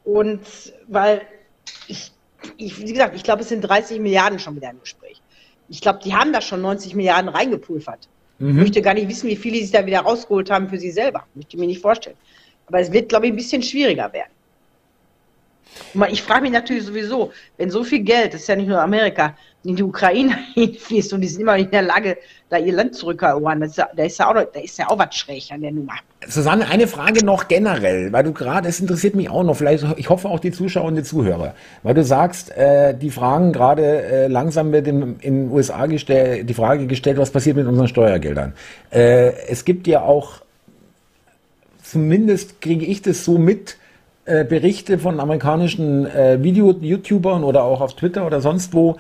Und 0.04 0.40
weil 0.86 1.22
ich, 1.88 2.12
ich, 2.58 2.78
wie 2.78 2.92
gesagt, 2.92 3.16
ich 3.16 3.24
glaube, 3.24 3.42
es 3.42 3.48
sind 3.48 3.62
30 3.62 3.98
Milliarden 3.98 4.38
schon 4.38 4.54
wieder 4.54 4.70
im 4.70 4.78
Gespräch. 4.78 5.20
Ich 5.68 5.80
glaube, 5.80 5.98
die 6.04 6.14
haben 6.14 6.32
da 6.32 6.40
schon 6.40 6.60
90 6.60 6.94
Milliarden 6.94 7.28
reingepulvert. 7.28 8.08
Mhm. 8.38 8.50
Ich 8.50 8.54
möchte 8.54 8.82
gar 8.82 8.94
nicht 8.94 9.08
wissen, 9.08 9.28
wie 9.28 9.34
viele 9.34 9.56
sie 9.56 9.72
da 9.72 9.84
wieder 9.84 10.02
rausgeholt 10.02 10.48
haben 10.48 10.68
für 10.68 10.78
sie 10.78 10.92
selber. 10.92 11.24
Möchte 11.34 11.56
ich 11.56 11.60
mir 11.60 11.66
nicht 11.66 11.82
vorstellen. 11.82 12.16
Aber 12.68 12.78
es 12.78 12.92
wird, 12.92 13.08
glaube 13.08 13.26
ich, 13.26 13.32
ein 13.32 13.36
bisschen 13.36 13.64
schwieriger 13.64 14.12
werden. 14.12 14.30
Ich 16.10 16.22
frage 16.22 16.42
mich 16.42 16.52
natürlich 16.52 16.84
sowieso, 16.84 17.32
wenn 17.56 17.70
so 17.70 17.84
viel 17.84 18.00
Geld, 18.00 18.34
das 18.34 18.42
ist 18.42 18.48
ja 18.48 18.56
nicht 18.56 18.68
nur 18.68 18.80
Amerika, 18.80 19.34
in 19.64 19.76
die 19.76 19.82
Ukraine 19.82 20.36
hinfließt 20.54 21.12
und 21.12 21.20
die 21.20 21.28
sind 21.28 21.42
immer 21.42 21.56
in 21.56 21.70
der 21.70 21.82
Lage, 21.82 22.18
da 22.48 22.58
ihr 22.58 22.72
Land 22.72 22.94
zurückerobern, 22.94 23.60
da 23.60 23.66
ist 23.66 23.76
ja, 23.76 23.88
da 23.94 24.60
ist 24.60 24.78
ja, 24.78 24.88
auch, 24.88 24.98
was 24.98 25.14
schräg 25.14 25.50
an 25.50 25.62
der 25.62 25.72
Nummer. 25.72 25.94
Susanne, 26.26 26.68
eine 26.68 26.86
Frage 26.86 27.24
noch 27.24 27.48
generell, 27.48 28.12
weil 28.12 28.24
du 28.24 28.32
gerade, 28.32 28.68
es 28.68 28.80
interessiert 28.80 29.14
mich 29.14 29.28
auch 29.28 29.42
noch, 29.42 29.56
vielleicht, 29.56 29.84
ich 29.96 30.08
hoffe 30.08 30.28
auch 30.28 30.40
die 30.40 30.52
Zuschauer 30.52 30.86
und 30.86 30.96
die 30.96 31.02
Zuhörer, 31.02 31.54
weil 31.82 31.94
du 31.94 32.04
sagst, 32.04 32.50
äh, 32.56 32.94
die 32.94 33.10
Fragen 33.10 33.52
gerade 33.52 34.02
äh, 34.02 34.26
langsam 34.28 34.72
wird 34.72 34.86
in 34.86 35.18
den 35.18 35.50
USA 35.50 35.86
gestellt, 35.86 36.48
die 36.48 36.54
Frage 36.54 36.86
gestellt, 36.86 37.18
was 37.18 37.30
passiert 37.30 37.56
mit 37.56 37.66
unseren 37.66 37.88
Steuergeldern. 37.88 38.54
Äh, 38.90 39.32
es 39.48 39.64
gibt 39.64 39.86
ja 39.86 40.02
auch, 40.02 40.42
zumindest 41.82 42.60
kriege 42.60 42.84
ich 42.84 43.02
das 43.02 43.24
so 43.24 43.38
mit, 43.38 43.76
äh, 44.24 44.44
Berichte 44.44 44.98
von 44.98 45.18
amerikanischen 45.20 46.06
äh, 46.06 46.42
Video-YouTubern 46.42 47.44
oder 47.44 47.64
auch 47.64 47.80
auf 47.80 47.94
Twitter 47.94 48.26
oder 48.26 48.40
sonst 48.40 48.72
wo, 48.72 48.96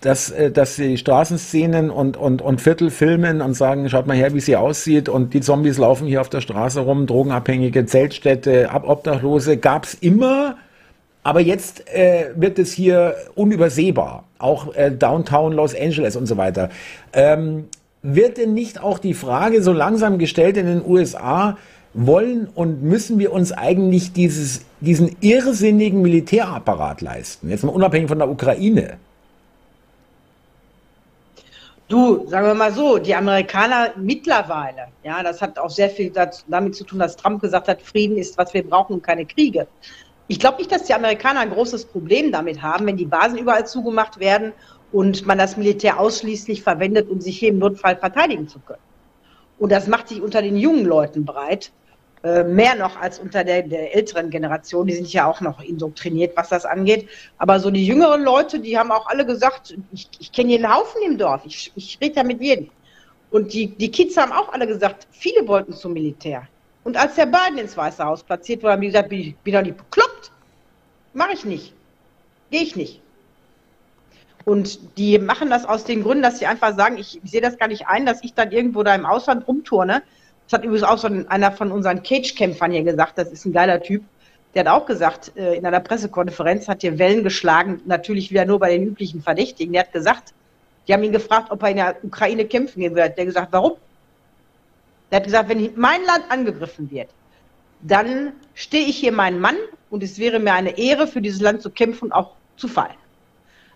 dass, 0.00 0.30
äh, 0.30 0.50
dass 0.50 0.76
sie 0.76 0.96
Straßenszenen 0.96 1.90
und, 1.90 2.16
und, 2.16 2.42
und 2.42 2.60
Viertel 2.60 2.90
filmen 2.90 3.42
und 3.42 3.54
sagen, 3.54 3.88
schaut 3.88 4.06
mal 4.06 4.16
her, 4.16 4.34
wie 4.34 4.40
sie 4.40 4.56
aussieht 4.56 5.08
und 5.08 5.34
die 5.34 5.40
Zombies 5.40 5.78
laufen 5.78 6.06
hier 6.06 6.20
auf 6.20 6.28
der 6.28 6.40
Straße 6.40 6.80
rum, 6.80 7.06
Drogenabhängige, 7.06 7.86
Zeltstädte, 7.86 8.70
Obdachlose, 8.72 9.56
gab's 9.56 9.94
immer, 9.94 10.56
aber 11.22 11.40
jetzt 11.40 11.88
äh, 11.92 12.30
wird 12.34 12.58
es 12.58 12.72
hier 12.72 13.14
unübersehbar, 13.34 14.24
auch 14.38 14.74
äh, 14.74 14.90
Downtown 14.90 15.52
Los 15.52 15.74
Angeles 15.74 16.16
und 16.16 16.26
so 16.26 16.36
weiter. 16.36 16.70
Ähm, 17.12 17.64
wird 18.02 18.38
denn 18.38 18.54
nicht 18.54 18.82
auch 18.82 18.98
die 18.98 19.12
Frage 19.12 19.62
so 19.62 19.72
langsam 19.72 20.18
gestellt 20.18 20.56
in 20.56 20.66
den 20.66 20.82
USA, 20.84 21.58
wollen 21.94 22.48
und 22.54 22.82
müssen 22.82 23.18
wir 23.18 23.32
uns 23.32 23.52
eigentlich 23.52 24.12
dieses, 24.12 24.64
diesen 24.80 25.16
irrsinnigen 25.20 26.02
Militärapparat 26.02 27.00
leisten? 27.00 27.50
Jetzt 27.50 27.64
mal 27.64 27.72
unabhängig 27.72 28.08
von 28.08 28.18
der 28.18 28.30
Ukraine. 28.30 28.98
Du, 31.88 32.24
sagen 32.28 32.46
wir 32.46 32.54
mal 32.54 32.72
so, 32.72 32.98
die 32.98 33.14
Amerikaner 33.16 33.90
mittlerweile, 33.96 34.86
ja, 35.02 35.24
das 35.24 35.42
hat 35.42 35.58
auch 35.58 35.70
sehr 35.70 35.90
viel 35.90 36.12
damit 36.46 36.76
zu 36.76 36.84
tun, 36.84 37.00
dass 37.00 37.16
Trump 37.16 37.42
gesagt 37.42 37.66
hat, 37.66 37.82
Frieden 37.82 38.16
ist, 38.16 38.38
was 38.38 38.54
wir 38.54 38.62
brauchen 38.62 38.94
und 38.94 39.02
keine 39.02 39.26
Kriege. 39.26 39.66
Ich 40.28 40.38
glaube 40.38 40.58
nicht, 40.58 40.70
dass 40.70 40.84
die 40.84 40.94
Amerikaner 40.94 41.40
ein 41.40 41.50
großes 41.50 41.86
Problem 41.86 42.30
damit 42.30 42.62
haben, 42.62 42.86
wenn 42.86 42.96
die 42.96 43.06
Basen 43.06 43.38
überall 43.38 43.66
zugemacht 43.66 44.20
werden 44.20 44.52
und 44.92 45.26
man 45.26 45.38
das 45.38 45.56
Militär 45.56 45.98
ausschließlich 45.98 46.62
verwendet, 46.62 47.10
um 47.10 47.20
sich 47.20 47.36
hier 47.36 47.48
im 47.48 47.58
Notfall 47.58 47.96
verteidigen 47.96 48.46
zu 48.46 48.60
können. 48.60 48.78
Und 49.58 49.72
das 49.72 49.88
macht 49.88 50.06
sich 50.06 50.22
unter 50.22 50.42
den 50.42 50.56
jungen 50.56 50.86
Leuten 50.86 51.24
breit. 51.24 51.72
Äh, 52.22 52.44
mehr 52.44 52.74
noch 52.74 53.00
als 53.00 53.18
unter 53.18 53.44
der, 53.44 53.62
der, 53.62 53.94
älteren 53.94 54.28
Generation. 54.28 54.86
Die 54.86 54.94
sind 54.94 55.10
ja 55.10 55.26
auch 55.26 55.40
noch 55.40 55.62
indoktriniert, 55.62 56.36
was 56.36 56.50
das 56.50 56.66
angeht. 56.66 57.08
Aber 57.38 57.58
so 57.60 57.70
die 57.70 57.86
jüngeren 57.86 58.22
Leute, 58.22 58.60
die 58.60 58.78
haben 58.78 58.90
auch 58.90 59.06
alle 59.06 59.24
gesagt, 59.24 59.74
ich, 59.92 60.06
ich 60.18 60.30
kenne 60.30 60.50
jeden 60.50 60.70
Haufen 60.70 61.00
im 61.02 61.16
Dorf, 61.16 61.42
ich, 61.46 61.72
ich 61.76 61.98
rede 62.00 62.16
ja 62.16 62.22
mit 62.22 62.42
jedem. 62.42 62.68
Und 63.30 63.54
die, 63.54 63.68
die 63.68 63.90
Kids 63.90 64.18
haben 64.18 64.32
auch 64.32 64.52
alle 64.52 64.66
gesagt, 64.66 65.06
viele 65.12 65.48
wollten 65.48 65.72
zum 65.72 65.94
Militär. 65.94 66.46
Und 66.84 66.98
als 66.98 67.14
der 67.14 67.26
Biden 67.26 67.56
ins 67.58 67.76
Weiße 67.76 68.04
Haus 68.04 68.22
platziert 68.22 68.62
wurde, 68.62 68.72
haben 68.74 68.82
die 68.82 68.88
gesagt, 68.88 69.08
bin 69.08 69.20
ich 69.20 69.36
bin 69.36 69.54
doch 69.54 69.62
nicht 69.62 69.78
bekloppt. 69.78 70.30
Mache 71.14 71.32
ich 71.32 71.44
nicht. 71.46 71.72
Gehe 72.50 72.62
ich 72.62 72.76
nicht. 72.76 73.00
Und 74.44 74.98
die 74.98 75.18
machen 75.18 75.48
das 75.48 75.64
aus 75.64 75.84
den 75.84 76.02
Gründen, 76.02 76.22
dass 76.22 76.38
sie 76.38 76.46
einfach 76.46 76.76
sagen, 76.76 76.98
ich, 76.98 77.20
ich 77.22 77.30
sehe 77.30 77.40
das 77.40 77.56
gar 77.56 77.68
nicht 77.68 77.86
ein, 77.86 78.04
dass 78.04 78.22
ich 78.22 78.34
dann 78.34 78.52
irgendwo 78.52 78.82
da 78.82 78.94
im 78.94 79.06
Ausland 79.06 79.48
rumturne 79.48 80.02
das 80.50 80.58
hat 80.58 80.64
übrigens 80.64 80.82
auch 80.82 80.98
so 80.98 81.06
einer 81.06 81.52
von 81.52 81.70
unseren 81.70 82.02
Cage-Kämpfern 82.02 82.72
hier 82.72 82.82
gesagt, 82.82 83.18
das 83.18 83.30
ist 83.30 83.44
ein 83.44 83.52
geiler 83.52 83.80
Typ. 83.80 84.02
Der 84.52 84.64
hat 84.64 84.68
auch 84.68 84.84
gesagt, 84.84 85.30
äh, 85.36 85.54
in 85.54 85.64
einer 85.64 85.78
Pressekonferenz 85.78 86.66
hat 86.66 86.80
hier 86.80 86.98
Wellen 86.98 87.22
geschlagen, 87.22 87.80
natürlich 87.86 88.32
wieder 88.32 88.44
nur 88.44 88.58
bei 88.58 88.76
den 88.76 88.84
üblichen 88.84 89.22
Verdächtigen. 89.22 89.72
Der 89.72 89.82
hat 89.82 89.92
gesagt, 89.92 90.34
die 90.88 90.92
haben 90.92 91.04
ihn 91.04 91.12
gefragt, 91.12 91.52
ob 91.52 91.62
er 91.62 91.70
in 91.70 91.76
der 91.76 91.96
Ukraine 92.02 92.46
kämpfen 92.46 92.80
gehen 92.80 92.96
wird. 92.96 93.16
Der 93.16 93.22
hat 93.22 93.28
gesagt, 93.28 93.52
warum? 93.52 93.74
Der 95.12 95.18
hat 95.18 95.24
gesagt, 95.24 95.48
wenn 95.50 95.70
mein 95.76 96.04
Land 96.04 96.24
angegriffen 96.30 96.90
wird, 96.90 97.10
dann 97.82 98.32
stehe 98.54 98.86
ich 98.86 98.96
hier 98.96 99.12
meinen 99.12 99.38
Mann 99.38 99.56
und 99.88 100.02
es 100.02 100.18
wäre 100.18 100.40
mir 100.40 100.54
eine 100.54 100.76
Ehre, 100.76 101.06
für 101.06 101.20
dieses 101.20 101.40
Land 101.40 101.62
zu 101.62 101.70
kämpfen 101.70 102.06
und 102.06 102.12
auch 102.12 102.32
zu 102.56 102.66
fallen. 102.66 102.98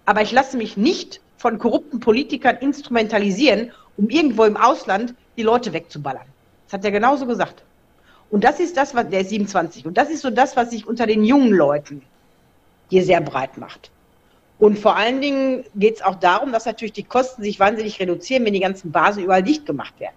Aber 0.06 0.22
ich 0.22 0.32
lasse 0.32 0.56
mich 0.56 0.76
nicht 0.76 1.20
von 1.36 1.56
korrupten 1.58 2.00
Politikern 2.00 2.56
instrumentalisieren, 2.56 3.70
um 3.96 4.10
irgendwo 4.10 4.42
im 4.42 4.56
Ausland 4.56 5.14
die 5.36 5.44
Leute 5.44 5.72
wegzuballern. 5.72 6.33
Das 6.66 6.74
hat 6.74 6.84
er 6.84 6.90
genauso 6.90 7.26
gesagt. 7.26 7.64
Und 8.30 8.42
das 8.44 8.60
ist 8.60 8.76
das, 8.76 8.94
was 8.94 9.08
der 9.08 9.20
ist 9.20 9.30
27. 9.30 9.86
Und 9.86 9.96
das 9.96 10.10
ist 10.10 10.22
so 10.22 10.30
das, 10.30 10.56
was 10.56 10.70
sich 10.70 10.86
unter 10.86 11.06
den 11.06 11.24
jungen 11.24 11.52
Leuten 11.52 12.02
hier 12.88 13.04
sehr 13.04 13.20
breit 13.20 13.58
macht. 13.58 13.90
Und 14.58 14.78
vor 14.78 14.96
allen 14.96 15.20
Dingen 15.20 15.64
geht 15.74 15.96
es 15.96 16.02
auch 16.02 16.14
darum, 16.14 16.52
dass 16.52 16.64
natürlich 16.64 16.92
die 16.92 17.02
Kosten 17.02 17.42
sich 17.42 17.60
wahnsinnig 17.60 18.00
reduzieren, 18.00 18.44
wenn 18.44 18.52
die 18.52 18.60
ganzen 18.60 18.92
Basen 18.92 19.24
überall 19.24 19.42
dicht 19.42 19.66
gemacht 19.66 19.98
werden. 19.98 20.14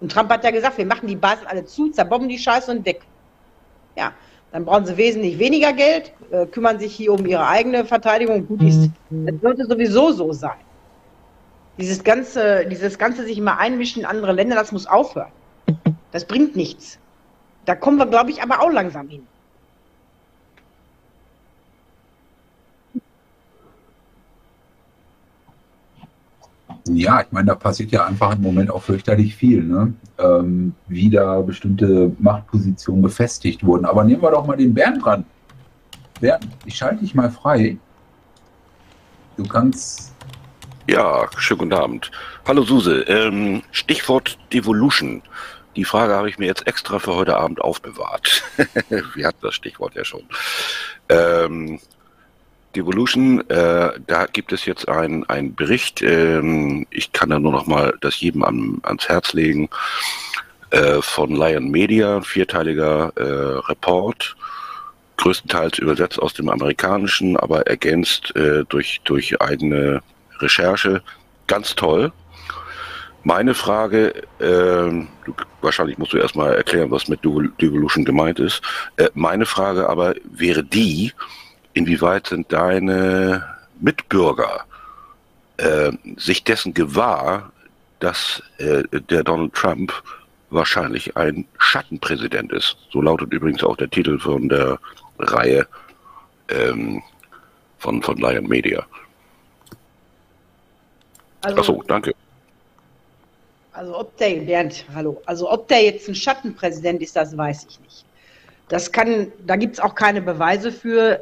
Und 0.00 0.12
Trump 0.12 0.30
hat 0.30 0.44
ja 0.44 0.50
gesagt, 0.50 0.78
wir 0.78 0.86
machen 0.86 1.06
die 1.06 1.16
Basen 1.16 1.46
alle 1.46 1.64
zu, 1.64 1.90
zerbomben 1.90 2.28
die 2.28 2.38
Scheiße 2.38 2.70
und 2.70 2.84
weg. 2.84 3.02
Ja, 3.96 4.12
dann 4.52 4.64
brauchen 4.64 4.86
sie 4.86 4.96
wesentlich 4.96 5.38
weniger 5.38 5.72
Geld, 5.72 6.12
äh, 6.30 6.46
kümmern 6.46 6.78
sich 6.78 6.94
hier 6.94 7.12
um 7.12 7.26
ihre 7.26 7.46
eigene 7.46 7.84
Verteidigung. 7.84 8.46
Gut 8.46 8.62
ist, 8.62 8.90
das 9.10 9.34
sollte 9.40 9.66
sowieso 9.66 10.12
so 10.12 10.32
sein. 10.32 10.58
Dieses 11.78 12.02
ganze, 12.02 12.66
dieses 12.66 12.98
ganze 12.98 13.24
sich 13.24 13.38
immer 13.38 13.58
einmischen 13.58 14.00
in 14.00 14.06
andere 14.06 14.32
Länder, 14.32 14.56
das 14.56 14.72
muss 14.72 14.86
aufhören. 14.86 15.32
Das 16.12 16.24
bringt 16.24 16.56
nichts. 16.56 16.98
Da 17.64 17.74
kommen 17.74 17.98
wir, 17.98 18.06
glaube 18.06 18.30
ich, 18.30 18.42
aber 18.42 18.60
auch 18.60 18.70
langsam 18.70 19.08
hin. 19.08 19.26
Ja, 26.88 27.20
ich 27.20 27.32
meine, 27.32 27.46
da 27.46 27.54
passiert 27.56 27.90
ja 27.90 28.06
einfach 28.06 28.34
im 28.36 28.42
Moment 28.42 28.70
auch 28.70 28.82
fürchterlich 28.82 29.34
viel, 29.34 29.64
ne? 29.64 29.92
ähm, 30.18 30.74
wie 30.86 31.10
da 31.10 31.40
bestimmte 31.40 32.12
Machtpositionen 32.18 33.02
befestigt 33.02 33.64
wurden. 33.64 33.84
Aber 33.84 34.04
nehmen 34.04 34.22
wir 34.22 34.30
doch 34.30 34.46
mal 34.46 34.56
den 34.56 34.72
Bernd 34.72 35.04
dran. 35.04 35.24
Bernd, 36.20 36.46
ich 36.64 36.76
schalte 36.76 37.00
dich 37.00 37.14
mal 37.14 37.30
frei. 37.30 37.76
Du 39.36 39.44
kannst. 39.44 40.14
Ja, 40.88 41.28
schönen 41.36 41.58
guten 41.58 41.72
Abend. 41.72 42.10
Hallo 42.46 42.62
Suse. 42.62 43.02
Ähm, 43.08 43.62
Stichwort 43.72 44.38
Devolution. 44.52 45.22
Die 45.76 45.84
Frage 45.84 46.14
habe 46.14 46.28
ich 46.28 46.38
mir 46.38 46.46
jetzt 46.46 46.66
extra 46.66 46.98
für 46.98 47.14
heute 47.14 47.36
Abend 47.36 47.60
aufbewahrt. 47.60 48.42
Wir 49.14 49.26
hatten 49.26 49.38
das 49.42 49.54
Stichwort 49.54 49.94
ja 49.94 50.04
schon. 50.04 50.24
Ähm, 51.10 51.78
Devolution, 52.74 53.48
äh, 53.50 53.92
da 54.06 54.26
gibt 54.26 54.52
es 54.52 54.64
jetzt 54.64 54.88
einen 54.88 55.54
Bericht. 55.54 56.02
Ähm, 56.02 56.86
ich 56.90 57.12
kann 57.12 57.30
da 57.30 57.38
nur 57.38 57.52
noch 57.52 57.66
mal 57.66 57.94
das 58.00 58.20
jedem 58.20 58.42
an, 58.42 58.80
ans 58.82 59.08
Herz 59.08 59.34
legen. 59.34 59.68
Äh, 60.70 61.00
von 61.00 61.30
Lion 61.30 61.70
Media, 61.70 62.20
vierteiliger 62.22 63.12
äh, 63.16 63.68
Report, 63.70 64.36
größtenteils 65.16 65.78
übersetzt 65.78 66.20
aus 66.20 66.34
dem 66.34 66.48
Amerikanischen, 66.48 67.36
aber 67.36 67.66
ergänzt 67.66 68.34
äh, 68.34 68.64
durch, 68.68 69.00
durch 69.04 69.40
eigene 69.40 70.02
Recherche. 70.38 71.02
Ganz 71.46 71.76
toll. 71.76 72.12
Meine 73.26 73.54
Frage, 73.54 74.22
äh, 74.38 75.04
du, 75.24 75.34
wahrscheinlich 75.60 75.98
musst 75.98 76.12
du 76.12 76.16
erstmal 76.16 76.54
erklären, 76.54 76.92
was 76.92 77.08
mit 77.08 77.24
Devolution 77.24 78.04
gemeint 78.04 78.38
ist. 78.38 78.62
Äh, 78.98 79.08
meine 79.14 79.46
Frage 79.46 79.88
aber 79.88 80.14
wäre 80.22 80.62
die, 80.62 81.12
inwieweit 81.72 82.28
sind 82.28 82.52
deine 82.52 83.44
Mitbürger 83.80 84.64
äh, 85.56 85.90
sich 86.16 86.44
dessen 86.44 86.72
gewahr, 86.72 87.50
dass 87.98 88.44
äh, 88.58 88.84
der 89.10 89.24
Donald 89.24 89.54
Trump 89.54 89.92
wahrscheinlich 90.50 91.16
ein 91.16 91.48
Schattenpräsident 91.58 92.52
ist. 92.52 92.76
So 92.92 93.02
lautet 93.02 93.32
übrigens 93.32 93.64
auch 93.64 93.76
der 93.76 93.90
Titel 93.90 94.20
von 94.20 94.48
der 94.48 94.78
Reihe 95.18 95.66
ähm, 96.48 97.02
von, 97.78 98.00
von 98.04 98.18
Lion 98.18 98.46
Media. 98.46 98.86
Also, 101.40 101.58
Achso, 101.58 101.84
danke. 101.88 102.14
Also 103.76 103.98
ob 103.98 104.16
der, 104.16 104.30
Bernd, 104.36 104.86
hallo, 104.94 105.20
also 105.26 105.52
ob 105.52 105.68
der 105.68 105.84
jetzt 105.84 106.08
ein 106.08 106.14
Schattenpräsident 106.14 107.02
ist, 107.02 107.14
das 107.14 107.36
weiß 107.36 107.66
ich 107.68 107.78
nicht. 107.80 108.06
Das 108.68 108.90
kann, 108.90 109.30
da 109.46 109.56
gibt 109.56 109.74
es 109.74 109.80
auch 109.80 109.94
keine 109.94 110.22
Beweise 110.22 110.72
für 110.72 111.20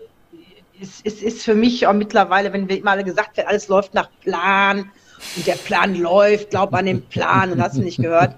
es, 0.80 1.00
es 1.02 1.20
ist 1.20 1.42
für 1.42 1.56
mich 1.56 1.84
auch 1.88 1.92
mittlerweile, 1.92 2.52
wenn 2.52 2.68
wir 2.68 2.78
immer 2.78 2.92
alle 2.92 3.02
gesagt 3.02 3.36
wird, 3.36 3.48
alles 3.48 3.66
läuft 3.66 3.92
nach 3.94 4.08
Plan 4.22 4.88
und 5.34 5.46
der 5.48 5.54
Plan 5.54 5.96
läuft, 5.96 6.50
glaub 6.50 6.72
an 6.74 6.86
den 6.86 7.02
Plan 7.02 7.50
und 7.50 7.60
hast 7.60 7.76
du 7.76 7.80
nicht 7.80 8.00
gehört. 8.00 8.36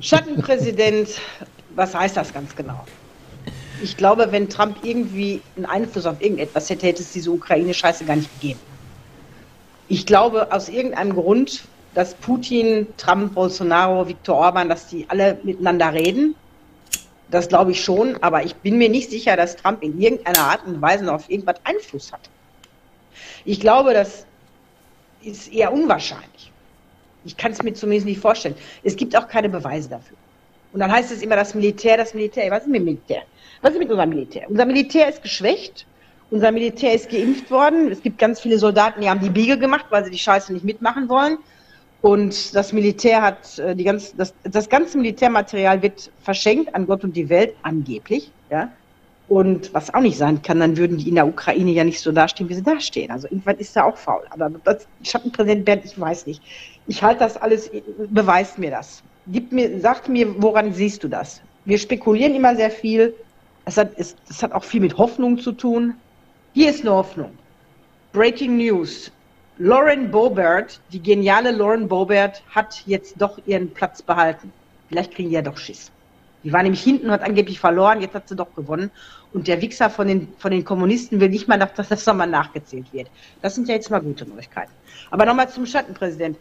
Schattenpräsident, 0.00 1.08
was 1.76 1.94
heißt 1.94 2.16
das 2.16 2.32
ganz 2.32 2.56
genau? 2.56 2.84
Ich 3.80 3.96
glaube, 3.96 4.26
wenn 4.30 4.48
Trump 4.48 4.78
irgendwie 4.82 5.40
einen 5.56 5.66
Einfluss 5.66 6.06
auf 6.06 6.20
irgendetwas 6.20 6.68
hätte, 6.68 6.86
hätte 6.86 7.02
es 7.02 7.12
diese 7.12 7.30
Ukraine-Scheiße 7.30 8.04
gar 8.06 8.16
nicht 8.16 8.40
gegeben. 8.40 8.60
Ich 9.86 10.04
glaube, 10.04 10.50
aus 10.52 10.68
irgendeinem 10.68 11.14
Grund, 11.14 11.62
dass 11.94 12.14
Putin, 12.14 12.86
Trump, 12.96 13.34
Bolsonaro, 13.34 14.06
Viktor 14.08 14.36
Orban, 14.36 14.68
dass 14.68 14.88
die 14.88 15.06
alle 15.08 15.38
miteinander 15.42 15.92
reden 15.92 16.34
das 17.34 17.48
glaube 17.48 17.72
ich 17.72 17.82
schon, 17.82 18.16
aber 18.22 18.44
ich 18.44 18.54
bin 18.56 18.78
mir 18.78 18.88
nicht 18.88 19.10
sicher, 19.10 19.36
dass 19.36 19.56
Trump 19.56 19.82
in 19.82 20.00
irgendeiner 20.00 20.38
Art 20.38 20.66
und 20.66 20.80
Weise 20.80 21.12
auf 21.12 21.28
irgendwas 21.28 21.56
Einfluss 21.64 22.12
hat. 22.12 22.30
Ich 23.44 23.60
glaube, 23.60 23.92
das 23.92 24.26
ist 25.22 25.52
eher 25.52 25.72
unwahrscheinlich. 25.72 26.52
Ich 27.24 27.36
kann 27.36 27.52
es 27.52 27.62
mir 27.62 27.72
zumindest 27.72 28.06
nicht 28.06 28.20
vorstellen. 28.20 28.54
Es 28.82 28.94
gibt 28.96 29.16
auch 29.16 29.26
keine 29.26 29.48
Beweise 29.48 29.88
dafür. 29.88 30.16
Und 30.72 30.80
dann 30.80 30.92
heißt 30.92 31.10
es 31.10 31.22
immer, 31.22 31.36
das 31.36 31.54
Militär, 31.54 31.96
das 31.96 32.14
Militär. 32.14 32.50
Was 32.50 32.62
ist 32.62 32.68
mit 32.68 32.80
dem 32.80 32.84
Militär? 32.84 33.22
Was 33.62 33.72
ist 33.72 33.78
mit 33.78 33.90
unserem 33.90 34.10
Militär? 34.10 34.48
Unser 34.48 34.66
Militär 34.66 35.08
ist 35.08 35.22
geschwächt. 35.22 35.86
Unser 36.30 36.52
Militär 36.52 36.92
ist 36.94 37.10
geimpft 37.10 37.50
worden. 37.50 37.90
Es 37.90 38.02
gibt 38.02 38.18
ganz 38.18 38.40
viele 38.40 38.58
Soldaten, 38.58 39.00
die 39.00 39.08
haben 39.08 39.20
die 39.20 39.30
Biege 39.30 39.58
gemacht, 39.58 39.86
weil 39.90 40.04
sie 40.04 40.10
die 40.10 40.18
Scheiße 40.18 40.52
nicht 40.52 40.64
mitmachen 40.64 41.08
wollen. 41.08 41.38
Und 42.04 42.54
das 42.54 42.74
Militär 42.74 43.22
hat 43.22 43.58
äh, 43.58 43.74
die 43.74 43.82
ganz, 43.82 44.14
das, 44.14 44.34
das 44.42 44.68
ganze 44.68 44.98
Militärmaterial 44.98 45.80
wird 45.80 46.10
verschenkt 46.22 46.74
an 46.74 46.86
Gott 46.86 47.02
und 47.02 47.16
die 47.16 47.30
Welt, 47.30 47.54
angeblich. 47.62 48.30
Ja? 48.50 48.70
Und 49.28 49.72
was 49.72 49.94
auch 49.94 50.02
nicht 50.02 50.18
sein 50.18 50.42
kann, 50.42 50.60
dann 50.60 50.76
würden 50.76 50.98
die 50.98 51.08
in 51.08 51.14
der 51.14 51.26
Ukraine 51.26 51.70
ja 51.70 51.82
nicht 51.82 52.00
so 52.00 52.12
dastehen, 52.12 52.50
wie 52.50 52.56
sie 52.56 52.62
dastehen. 52.62 53.10
Also 53.10 53.26
irgendwann 53.28 53.56
ist 53.56 53.74
da 53.74 53.84
auch 53.84 53.96
faul. 53.96 54.20
Aber 54.28 54.50
das 54.64 54.86
Schattenpräsident 55.02 55.64
Bernd, 55.64 55.86
ich 55.86 55.98
weiß 55.98 56.26
nicht. 56.26 56.42
Ich 56.88 57.02
halte 57.02 57.20
das 57.20 57.38
alles, 57.38 57.70
beweist 58.10 58.58
mir 58.58 58.70
das. 58.70 59.02
Gib 59.28 59.50
mir, 59.50 59.80
sagt 59.80 60.06
mir, 60.10 60.26
woran 60.42 60.74
siehst 60.74 61.02
du 61.04 61.08
das? 61.08 61.40
Wir 61.64 61.78
spekulieren 61.78 62.34
immer 62.34 62.54
sehr 62.54 62.70
viel. 62.70 63.14
Es 63.64 63.78
hat, 63.78 63.92
es, 63.96 64.14
es 64.28 64.42
hat 64.42 64.52
auch 64.52 64.64
viel 64.64 64.82
mit 64.82 64.98
Hoffnung 64.98 65.38
zu 65.38 65.52
tun. 65.52 65.94
Hier 66.52 66.68
ist 66.68 66.82
eine 66.82 66.90
Hoffnung. 66.90 67.30
Breaking 68.12 68.58
News. 68.58 69.10
Lauren 69.58 70.10
Bobert, 70.10 70.80
die 70.92 71.00
geniale 71.00 71.52
Lauren 71.52 71.86
Bobert, 71.86 72.42
hat 72.50 72.82
jetzt 72.86 73.14
doch 73.18 73.38
ihren 73.46 73.70
Platz 73.72 74.02
behalten. 74.02 74.52
Vielleicht 74.88 75.14
kriegen 75.14 75.28
die 75.28 75.36
ja 75.36 75.42
doch 75.42 75.56
Schiss. 75.56 75.92
Die 76.42 76.52
war 76.52 76.62
nämlich 76.62 76.82
hinten 76.82 77.06
und 77.06 77.12
hat 77.12 77.22
angeblich 77.22 77.60
verloren, 77.60 78.00
jetzt 78.00 78.14
hat 78.14 78.28
sie 78.28 78.34
doch 78.34 78.52
gewonnen. 78.56 78.90
Und 79.32 79.46
der 79.46 79.62
Wichser 79.62 79.90
von 79.90 80.08
den, 80.08 80.32
von 80.38 80.50
den 80.50 80.64
Kommunisten 80.64 81.20
will 81.20 81.28
nicht 81.28 81.46
mal, 81.46 81.56
dass 81.58 81.88
das 81.88 82.04
nochmal 82.04 82.26
nachgezählt 82.26 82.92
wird. 82.92 83.08
Das 83.42 83.54
sind 83.54 83.68
ja 83.68 83.76
jetzt 83.76 83.90
mal 83.90 84.00
gute 84.00 84.28
Neuigkeiten. 84.28 84.72
Aber 85.12 85.24
nochmal 85.24 85.48
zum 85.48 85.66
Schattenpräsident. 85.66 86.36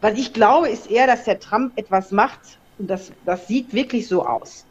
Was 0.00 0.16
ich 0.16 0.32
glaube, 0.32 0.68
ist 0.68 0.88
eher, 0.88 1.08
dass 1.08 1.24
der 1.24 1.40
Trump 1.40 1.72
etwas 1.76 2.12
macht, 2.12 2.40
und 2.78 2.88
das, 2.88 3.10
das 3.26 3.48
sieht 3.48 3.74
wirklich 3.74 4.06
so 4.06 4.24
aus. 4.24 4.64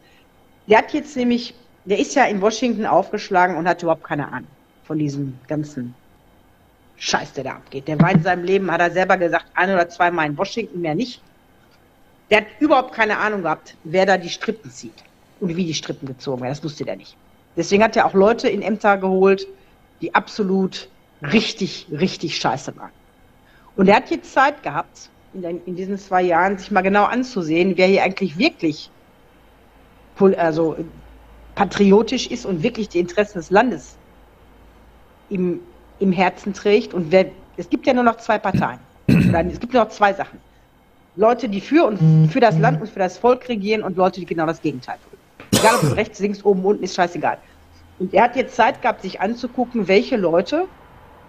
Der 0.68 0.78
hat 0.78 0.94
jetzt 0.94 1.18
nämlich, 1.18 1.54
der 1.84 2.00
ist 2.00 2.16
ja 2.16 2.24
in 2.24 2.40
Washington 2.40 2.86
aufgeschlagen 2.86 3.58
und 3.58 3.68
hat 3.68 3.84
überhaupt 3.84 4.06
keine 4.06 4.32
Ahnung 4.32 4.48
von 4.86 4.98
diesem 4.98 5.38
ganzen 5.50 5.94
Scheiß, 6.98 7.34
der 7.34 7.44
da 7.44 7.52
abgeht. 7.52 7.88
Der 7.88 8.00
war 8.00 8.12
in 8.12 8.24
seinem 8.24 8.44
Leben, 8.44 8.72
hat 8.72 8.82
er 8.82 8.92
selber 8.92 9.18
gesagt, 9.18 9.46
ein 9.54 9.72
oder 9.72 9.88
zweimal 9.88 10.26
in 10.28 10.38
Washington, 10.38 10.82
mehr 10.82 10.96
nicht. 10.96 11.22
Der 12.30 12.40
hat 12.40 12.48
überhaupt 12.60 12.94
keine 12.94 13.18
Ahnung 13.18 13.44
gehabt, 13.44 13.76
wer 13.84 14.06
da 14.06 14.18
die 14.18 14.30
Strippen 14.30 14.70
zieht 14.72 15.04
und 15.40 15.56
wie 15.56 15.66
die 15.66 15.74
Strippen 15.74 16.08
gezogen 16.08 16.42
werden. 16.42 16.52
Das 16.52 16.64
wusste 16.64 16.84
der 16.84 16.98
nicht. 16.98 17.16
Deswegen 17.56 17.84
hat 17.84 17.96
er 17.96 18.06
auch 18.06 18.14
Leute 18.14 18.50
in 18.50 18.62
Ämter 18.62 18.98
geholt, 18.98 19.48
die 20.02 20.14
absolut 20.14 20.90
richtig, 21.22 21.88
richtig 21.92 22.38
scheiße 22.38 22.76
waren. 22.78 22.92
Und 23.76 23.88
er 23.88 23.98
hat 23.98 24.10
jetzt 24.10 24.34
Zeit 24.34 24.62
gehabt, 24.64 25.10
in, 25.34 25.42
den, 25.42 25.64
in 25.66 25.76
diesen 25.76 25.98
zwei 25.98 26.24
Jahren, 26.24 26.58
sich 26.58 26.72
mal 26.72 26.82
genau 26.82 27.06
anzusehen, 27.06 27.78
wer 27.78 27.88
hier 27.88 28.04
eigentlich 28.04 28.38
wirklich 28.38 28.90
also 30.20 30.76
patriotisch 31.54 32.28
ist 32.28 32.46
und 32.46 32.64
wirklich 32.64 32.90
die 32.90 33.00
Interessen 33.00 33.38
des 33.38 33.52
Landes 33.52 33.98
im 35.30 35.60
im 36.00 36.12
Herzen 36.12 36.54
trägt. 36.54 36.94
Und 36.94 37.12
wer, 37.12 37.28
es 37.58 37.70
gibt 37.70 37.88
ja 37.88 37.94
nur 37.94 38.04
noch 38.04 38.18
zwei 38.18 38.38
Parteien. 38.38 38.80
Oder 39.10 39.46
es 39.46 39.60
gibt 39.60 39.74
nur 39.74 39.84
noch 39.84 39.90
zwei 39.90 40.14
Sachen. 40.14 40.40
Leute, 41.16 41.50
die 41.50 41.62
für 41.62 41.86
und 41.86 42.30
für 42.32 42.40
das 42.40 42.60
Land 42.60 42.80
und 42.80 42.90
für 42.90 43.00
das 43.00 43.18
Volk 43.18 43.50
regieren 43.50 43.82
und 43.82 43.98
Leute, 43.98 44.20
die 44.20 44.26
genau 44.26 44.46
das 44.46 44.62
Gegenteil 44.62 44.98
tun. 45.10 45.18
Egal 45.60 45.76
ob 45.76 45.84
es 45.84 45.96
rechts, 45.96 46.20
links, 46.20 46.44
oben, 46.44 46.64
unten, 46.64 46.84
ist 46.84 46.96
scheißegal. 46.96 47.40
Und 48.00 48.14
er 48.14 48.24
hat 48.24 48.36
jetzt 48.36 48.56
Zeit 48.56 48.82
gehabt, 48.82 49.02
sich 49.02 49.20
anzugucken, 49.20 49.88
welche 49.88 50.18
Leute 50.18 50.66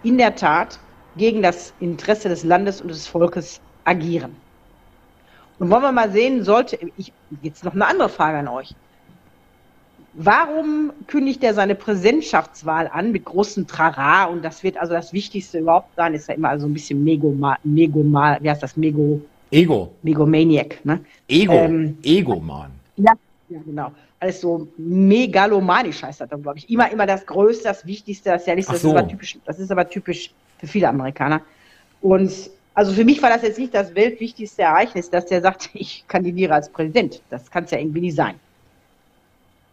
in 0.02 0.18
der 0.18 0.34
Tat 0.34 0.78
gegen 1.16 1.42
das 1.42 1.72
Interesse 1.80 2.28
des 2.28 2.44
Landes 2.44 2.82
und 2.82 2.88
des 2.88 3.06
Volkes 3.06 3.60
agieren. 3.84 4.36
Und 5.58 5.70
wollen 5.70 5.82
wir 5.82 5.92
mal 5.92 6.10
sehen, 6.10 6.44
sollte, 6.44 6.78
ich, 6.96 7.12
jetzt 7.42 7.64
noch 7.64 7.72
eine 7.72 7.86
andere 7.86 8.08
Frage 8.08 8.38
an 8.38 8.48
euch. 8.48 8.74
Warum 10.20 10.92
kündigt 11.06 11.44
er 11.44 11.54
seine 11.54 11.76
Präsidentschaftswahl 11.76 12.90
an 12.92 13.12
mit 13.12 13.24
großem 13.24 13.68
Trara? 13.68 14.24
Und 14.24 14.44
das 14.44 14.64
wird 14.64 14.76
also 14.76 14.92
das 14.92 15.12
Wichtigste 15.12 15.60
überhaupt 15.60 15.94
sein, 15.94 16.12
ist 16.12 16.28
ja 16.28 16.34
immer 16.34 16.48
also 16.48 16.66
ein 16.66 16.72
bisschen 16.72 17.04
Megoma, 17.04 17.56
Megoma, 17.62 18.36
wie 18.40 18.50
heißt 18.50 18.64
das, 18.64 18.76
Mego, 18.76 19.20
Ego. 19.52 19.92
Megomaniac, 20.02 20.84
ne? 20.84 21.00
Ego. 21.28 21.52
Ähm, 21.52 21.96
Ego, 22.02 22.40
Mann. 22.40 22.72
Ja, 22.96 23.12
ja, 23.48 23.60
genau. 23.64 23.92
Alles 24.18 24.40
so 24.40 24.66
megalomanisch 24.76 26.02
heißt 26.02 26.20
das 26.20 26.28
dann, 26.28 26.42
glaube 26.42 26.58
ich. 26.58 26.68
Immer, 26.68 26.90
immer 26.90 27.06
das 27.06 27.24
Größte, 27.24 27.64
das 27.68 27.86
Wichtigste, 27.86 28.30
das 28.30 28.44
Herrlichste. 28.46 28.76
So. 28.76 28.92
Das, 28.92 28.96
ist 28.96 28.98
aber 28.98 29.08
typisch, 29.08 29.38
das 29.44 29.58
ist 29.60 29.70
aber 29.70 29.88
typisch 29.88 30.32
für 30.58 30.66
viele 30.66 30.88
Amerikaner. 30.88 31.42
Und 32.00 32.32
also 32.74 32.92
für 32.92 33.04
mich 33.04 33.22
war 33.22 33.30
das 33.30 33.42
jetzt 33.42 33.58
nicht 33.58 33.72
das 33.72 33.94
weltwichtigste 33.94 34.62
Ereignis, 34.62 35.08
dass 35.10 35.26
der 35.26 35.40
sagt, 35.40 35.70
ich 35.74 36.04
kandidiere 36.08 36.54
als 36.54 36.68
Präsident. 36.68 37.22
Das 37.30 37.48
kann 37.50 37.64
es 37.64 37.70
ja 37.70 37.78
irgendwie 37.78 38.00
nicht 38.00 38.16
sein. 38.16 38.34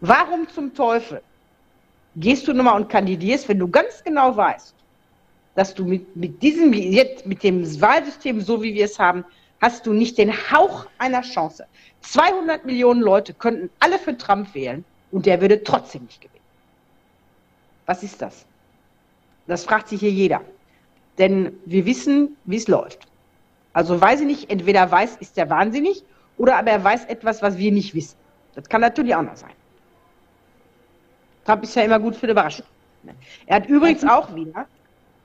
Warum 0.02 0.48
zum 0.50 0.74
Teufel 0.74 1.22
gehst 2.16 2.48
du 2.48 2.54
nochmal 2.54 2.82
und 2.82 2.90
kandidierst, 2.90 3.48
wenn 3.50 3.60
du 3.60 3.68
ganz 3.68 4.04
genau 4.04 4.36
weißt, 4.36 4.76
dass 5.56 5.74
du 5.74 5.86
mit, 5.86 6.16
mit 6.16 6.42
diesem, 6.42 6.74
jetzt 6.74 7.26
mit 7.26 7.44
dem 7.44 7.64
Wahlsystem, 7.82 8.42
so 8.42 8.62
wie 8.62 8.74
wir 8.74 8.86
es 8.86 9.00
haben, 9.00 9.24
hast 9.62 9.86
du 9.86 9.94
nicht 9.94 10.18
den 10.18 10.32
Hauch 10.52 10.86
einer 10.98 11.22
Chance. 11.22 11.66
200 12.02 12.66
Millionen 12.66 13.02
Leute 13.02 13.34
könnten 13.34 13.70
alle 13.80 13.98
für 13.98 14.18
Trump 14.18 14.54
wählen 14.54 14.84
und 15.12 15.26
der 15.26 15.42
würde 15.42 15.64
trotzdem 15.64 16.04
nicht 16.04 16.22
gewinnen. 16.22 16.44
Was 17.86 18.04
ist 18.04 18.22
das? 18.22 18.46
Das 19.48 19.64
fragt 19.64 19.88
sich 19.88 20.00
hier 20.02 20.12
jeder. 20.12 20.42
Denn 21.18 21.58
wir 21.66 21.86
wissen, 21.86 22.36
wie 22.46 22.58
es 22.58 22.68
läuft. 22.68 23.08
Also 23.74 24.00
weiß 24.00 24.22
ich 24.22 24.28
nicht, 24.28 24.50
entweder 24.50 24.90
weiß, 24.90 25.18
ist 25.18 25.38
er 25.38 25.50
wahnsinnig 25.50 26.04
oder 26.38 26.58
aber 26.58 26.72
er 26.72 26.84
weiß 26.84 27.06
etwas, 27.06 27.42
was 27.42 27.58
wir 27.58 27.72
nicht 27.72 27.94
wissen. 27.94 28.18
Das 28.56 28.68
kann 28.68 28.82
natürlich 28.82 29.16
auch 29.16 29.22
noch 29.22 29.36
sein. 29.36 29.52
Trump 31.46 31.64
ist 31.64 31.76
ja 31.76 31.84
immer 31.84 32.00
gut 32.00 32.16
für 32.16 32.24
eine 32.24 32.32
Überraschung. 32.32 32.66
Er 33.46 33.58
hat 33.58 33.68
übrigens 33.68 34.04
auch 34.04 34.36
wieder, 34.36 34.66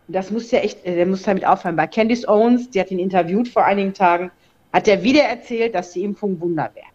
das 0.06 0.30
muss 0.30 0.50
ja 0.50 0.60
echt, 0.60 0.84
der 0.84 1.06
muss 1.06 1.22
damit 1.22 1.46
auffallen, 1.46 1.76
bei 1.76 1.86
Candice 1.86 2.28
Owens, 2.28 2.68
die 2.70 2.80
hat 2.80 2.90
ihn 2.90 2.98
interviewt 2.98 3.48
vor 3.48 3.64
einigen 3.64 3.94
Tagen, 3.94 4.30
hat 4.72 4.86
er 4.86 5.02
wieder 5.02 5.22
erzählt, 5.22 5.74
dass 5.74 5.92
die 5.92 6.02
Impfung 6.02 6.40
Wunder 6.40 6.70
wäre. 6.74 6.86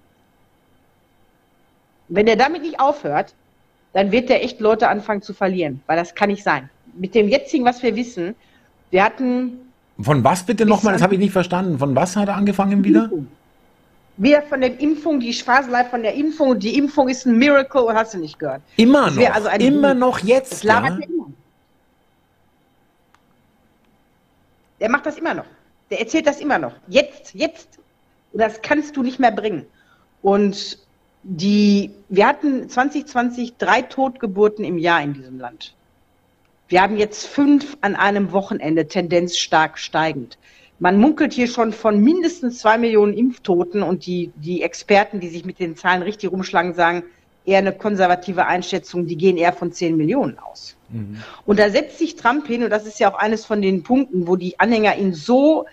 Wenn 2.07 2.27
er 2.27 2.35
damit 2.35 2.61
nicht 2.61 2.79
aufhört, 2.79 3.33
dann 3.93 4.11
wird 4.11 4.29
er 4.29 4.43
echt 4.43 4.59
Leute 4.59 4.89
anfangen 4.89 5.23
zu 5.23 5.33
verlieren, 5.33 5.81
weil 5.87 5.97
das 5.97 6.13
kann 6.13 6.29
nicht 6.29 6.43
sein. 6.43 6.69
Mit 6.93 7.15
dem 7.15 7.27
jetzigen, 7.27 7.65
was 7.65 7.81
wir 7.81 7.95
wissen, 7.95 8.35
wir 8.91 9.03
hatten 9.03 9.59
Von 9.99 10.23
was 10.23 10.43
bitte 10.43 10.65
nochmal? 10.65 10.93
Das 10.93 11.01
habe 11.01 11.15
ich 11.15 11.19
nicht 11.19 11.31
verstanden. 11.31 11.79
Von 11.79 11.95
was 11.95 12.15
hat 12.15 12.27
er 12.27 12.35
angefangen 12.35 12.83
wieder? 12.83 13.09
Wieder 14.17 14.41
von 14.43 14.61
der 14.61 14.79
Impfung, 14.79 15.19
die 15.19 15.33
Faselei 15.33 15.83
von 15.85 16.01
der 16.03 16.13
Impfung, 16.13 16.57
die 16.59 16.77
Impfung 16.77 17.09
ist 17.09 17.25
ein 17.25 17.37
Miracle 17.37 17.81
und 17.81 17.95
hast 17.95 18.13
du 18.13 18.17
nicht 18.19 18.39
gehört. 18.39 18.61
Immer 18.77 19.11
noch. 19.11 19.29
also 19.33 19.49
immer 19.49 19.89
Wunder. 19.89 19.93
noch 19.93 20.19
jetzt. 20.19 20.51
Das 20.53 20.63
labert 20.63 20.91
Ja? 20.91 20.99
er 21.01 21.09
immer. 21.09 21.27
Der 24.79 24.89
macht 24.89 25.05
das 25.05 25.17
immer 25.17 25.33
noch. 25.33 25.45
Der 25.89 25.99
erzählt 25.99 26.27
das 26.27 26.39
immer 26.39 26.57
noch. 26.59 26.73
Jetzt, 26.87 27.33
jetzt. 27.33 27.79
Und 28.31 28.39
das 28.41 28.61
kannst 28.61 28.95
du 28.97 29.03
nicht 29.03 29.19
mehr 29.19 29.31
bringen. 29.31 29.65
Und 30.21 30.79
die, 31.23 31.91
wir 32.09 32.27
hatten 32.27 32.69
2020 32.69 33.55
drei 33.57 33.81
Totgeburten 33.81 34.63
im 34.65 34.77
Jahr 34.77 35.01
in 35.01 35.13
diesem 35.13 35.39
Land. 35.39 35.73
Wir 36.67 36.81
haben 36.81 36.97
jetzt 36.97 37.27
fünf 37.27 37.77
an 37.81 37.95
einem 37.95 38.31
Wochenende, 38.31 38.87
Tendenz 38.87 39.37
stark 39.37 39.77
steigend. 39.77 40.37
Man 40.79 40.99
munkelt 40.99 41.33
hier 41.33 41.47
schon 41.47 41.71
von 41.71 42.01
mindestens 42.01 42.59
zwei 42.59 42.77
Millionen 42.77 43.13
Impftoten 43.13 43.81
und 43.81 44.05
die, 44.05 44.31
die 44.35 44.61
Experten, 44.61 45.19
die 45.19 45.29
sich 45.29 45.45
mit 45.45 45.59
den 45.59 45.75
Zahlen 45.75 46.01
richtig 46.01 46.31
rumschlagen, 46.31 46.73
sagen, 46.73 47.03
eher 47.45 47.59
eine 47.59 47.71
konservative 47.71 48.45
Einschätzung, 48.45 49.05
die 49.05 49.15
gehen 49.15 49.37
eher 49.37 49.53
von 49.53 49.71
zehn 49.71 49.95
Millionen 49.95 50.37
aus. 50.39 50.75
Und 51.45 51.59
da 51.59 51.69
setzt 51.69 51.97
sich 51.97 52.15
Trump 52.15 52.47
hin, 52.47 52.63
und 52.63 52.69
das 52.69 52.85
ist 52.85 52.99
ja 52.99 53.11
auch 53.11 53.17
eines 53.17 53.45
von 53.45 53.61
den 53.61 53.83
Punkten, 53.83 54.27
wo 54.27 54.35
die 54.35 54.59
Anhänger 54.59 54.97
ihn 54.97 55.13
so 55.13 55.65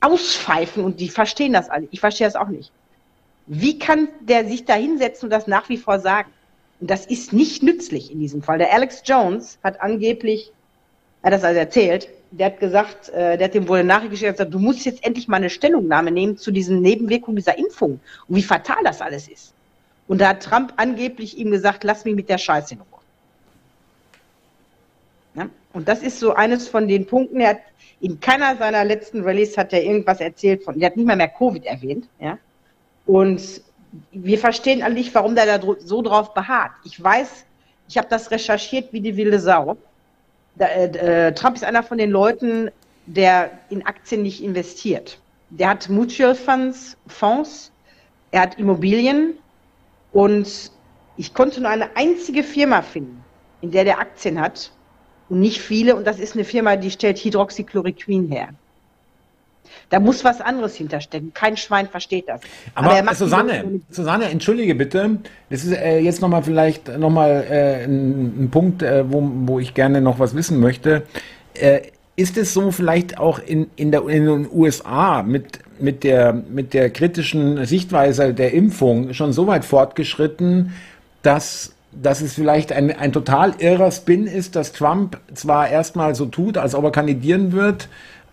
auspfeifen 0.00 0.84
und 0.84 1.00
die 1.00 1.08
verstehen 1.08 1.52
das 1.52 1.70
alle. 1.70 1.88
Ich 1.90 2.00
verstehe 2.00 2.26
das 2.26 2.36
auch 2.36 2.48
nicht. 2.48 2.70
Wie 3.46 3.78
kann 3.78 4.08
der 4.20 4.46
sich 4.46 4.64
da 4.64 4.74
hinsetzen 4.74 5.26
und 5.26 5.30
das 5.30 5.46
nach 5.46 5.68
wie 5.68 5.78
vor 5.78 5.98
sagen? 5.98 6.30
Und 6.80 6.90
das 6.90 7.06
ist 7.06 7.32
nicht 7.32 7.62
nützlich 7.62 8.12
in 8.12 8.20
diesem 8.20 8.42
Fall. 8.42 8.58
Der 8.58 8.72
Alex 8.72 9.02
Jones 9.04 9.58
hat 9.64 9.80
angeblich, 9.80 10.52
er 11.22 11.28
hat 11.28 11.38
das 11.38 11.44
also 11.44 11.58
erzählt, 11.58 12.08
der 12.30 12.46
hat 12.46 12.60
gesagt, 12.60 13.08
äh, 13.10 13.36
der 13.36 13.46
hat 13.46 13.54
dem 13.54 13.68
wohl 13.68 13.78
eine 13.78 13.88
Nachricht 13.88 14.10
geschickt, 14.10 14.30
und 14.30 14.36
gesagt, 14.36 14.54
du 14.54 14.58
musst 14.58 14.84
jetzt 14.84 15.04
endlich 15.04 15.28
mal 15.28 15.36
eine 15.36 15.50
Stellungnahme 15.50 16.10
nehmen 16.10 16.36
zu 16.36 16.50
diesen 16.50 16.80
Nebenwirkungen 16.82 17.36
dieser 17.36 17.56
Impfung 17.56 18.00
und 18.28 18.36
wie 18.36 18.42
fatal 18.42 18.82
das 18.84 19.00
alles 19.00 19.28
ist. 19.28 19.54
Und 20.06 20.20
da 20.20 20.28
hat 20.28 20.42
Trump 20.42 20.72
angeblich 20.76 21.38
ihm 21.38 21.50
gesagt, 21.50 21.84
lass 21.84 22.04
mich 22.04 22.14
mit 22.14 22.28
der 22.28 22.38
Scheiße 22.38 22.74
in 22.74 22.80
Ruhe. 22.80 23.00
Ja? 25.34 25.48
Und 25.72 25.88
das 25.88 26.02
ist 26.02 26.18
so 26.18 26.34
eines 26.34 26.68
von 26.68 26.88
den 26.88 27.06
Punkten, 27.06 27.40
er 27.40 27.50
hat 27.50 27.60
in 28.00 28.20
keiner 28.20 28.56
seiner 28.56 28.84
letzten 28.84 29.22
Rallyes 29.22 29.56
hat 29.56 29.72
er 29.72 29.82
irgendwas 29.82 30.20
erzählt 30.20 30.62
von, 30.62 30.78
der 30.78 30.90
hat 30.90 30.96
nicht 30.96 31.06
mal 31.06 31.16
mehr 31.16 31.28
Covid 31.28 31.64
erwähnt, 31.64 32.08
ja. 32.20 32.38
Und 33.06 33.62
wir 34.12 34.38
verstehen 34.38 34.92
nicht, 34.92 35.14
warum 35.14 35.34
der 35.34 35.58
da 35.58 35.74
so 35.78 36.02
drauf 36.02 36.34
beharrt. 36.34 36.72
Ich 36.84 37.02
weiß, 37.02 37.44
ich 37.88 37.96
habe 37.96 38.08
das 38.08 38.30
recherchiert 38.30 38.92
wie 38.92 39.00
die 39.00 39.16
wilde 39.16 39.40
Sau. 39.40 39.76
Da, 40.58 40.66
äh, 40.66 41.28
äh, 41.28 41.32
Trump 41.34 41.56
ist 41.56 41.64
einer 41.64 41.82
von 41.82 41.98
den 41.98 42.10
Leuten, 42.10 42.70
der 43.06 43.50
in 43.70 43.86
Aktien 43.86 44.22
nicht 44.22 44.42
investiert. 44.42 45.18
Der 45.50 45.70
hat 45.70 45.88
Mutual 45.88 46.34
Funds, 46.34 46.96
Fonds, 47.06 47.72
er 48.32 48.42
hat 48.42 48.58
Immobilien 48.58 49.34
und 50.12 50.72
ich 51.16 51.32
konnte 51.32 51.60
nur 51.60 51.70
eine 51.70 51.96
einzige 51.96 52.42
Firma 52.42 52.82
finden, 52.82 53.24
in 53.60 53.70
der 53.70 53.84
der 53.84 53.98
Aktien 53.98 54.40
hat 54.40 54.72
und 55.28 55.40
nicht 55.40 55.60
viele 55.60 55.96
und 55.96 56.06
das 56.06 56.18
ist 56.18 56.34
eine 56.34 56.44
Firma, 56.44 56.76
die 56.76 56.90
stellt 56.90 57.18
Hydroxychloroquin 57.18 58.28
her. 58.28 58.50
Da 59.90 60.00
muss 60.00 60.24
was 60.24 60.40
anderes 60.40 60.74
hinterstecken. 60.74 61.32
Kein 61.34 61.56
Schwein 61.56 61.88
versteht 61.88 62.28
das. 62.28 62.40
Aber, 62.74 62.94
er 62.94 63.02
die 63.02 63.14
Susanne, 63.14 63.80
Susanne, 63.90 64.26
entschuldige 64.26 64.74
bitte. 64.74 65.18
Das 65.50 65.64
ist 65.64 65.72
äh, 65.72 65.98
jetzt 65.98 66.20
nochmal 66.20 66.42
vielleicht 66.42 66.98
nochmal 66.98 67.44
äh, 67.48 67.84
ein, 67.84 68.44
ein 68.44 68.50
Punkt, 68.50 68.82
äh, 68.82 69.10
wo, 69.10 69.22
wo 69.46 69.58
ich 69.58 69.74
gerne 69.74 70.00
noch 70.00 70.18
was 70.18 70.34
wissen 70.34 70.60
möchte. 70.60 71.02
Äh, 71.54 71.80
ist 72.18 72.36
es 72.36 72.52
so 72.52 72.72
vielleicht 72.72 73.18
auch 73.18 73.38
in, 73.38 73.68
in, 73.76 73.92
der, 73.92 74.08
in 74.08 74.26
den 74.26 74.48
USA 74.52 75.22
mit, 75.22 75.60
mit, 75.78 76.02
der, 76.02 76.32
mit 76.32 76.74
der 76.74 76.90
kritischen 76.90 77.64
Sichtweise 77.64 78.34
der 78.34 78.52
Impfung 78.52 79.14
schon 79.14 79.32
so 79.32 79.46
weit 79.46 79.64
fortgeschritten, 79.64 80.72
dass, 81.22 81.74
dass 81.92 82.20
es 82.20 82.34
vielleicht 82.34 82.72
ein, 82.72 82.90
ein 82.90 83.12
total 83.12 83.54
irrer 83.60 83.92
Spin 83.92 84.26
ist, 84.26 84.56
dass 84.56 84.72
Trump 84.72 85.20
zwar 85.32 85.68
erstmal 85.68 86.16
so 86.16 86.26
tut, 86.26 86.58
als 86.58 86.74
ob 86.74 86.82
er 86.82 86.90
kandidieren 86.90 87.52
wird, 87.52 87.88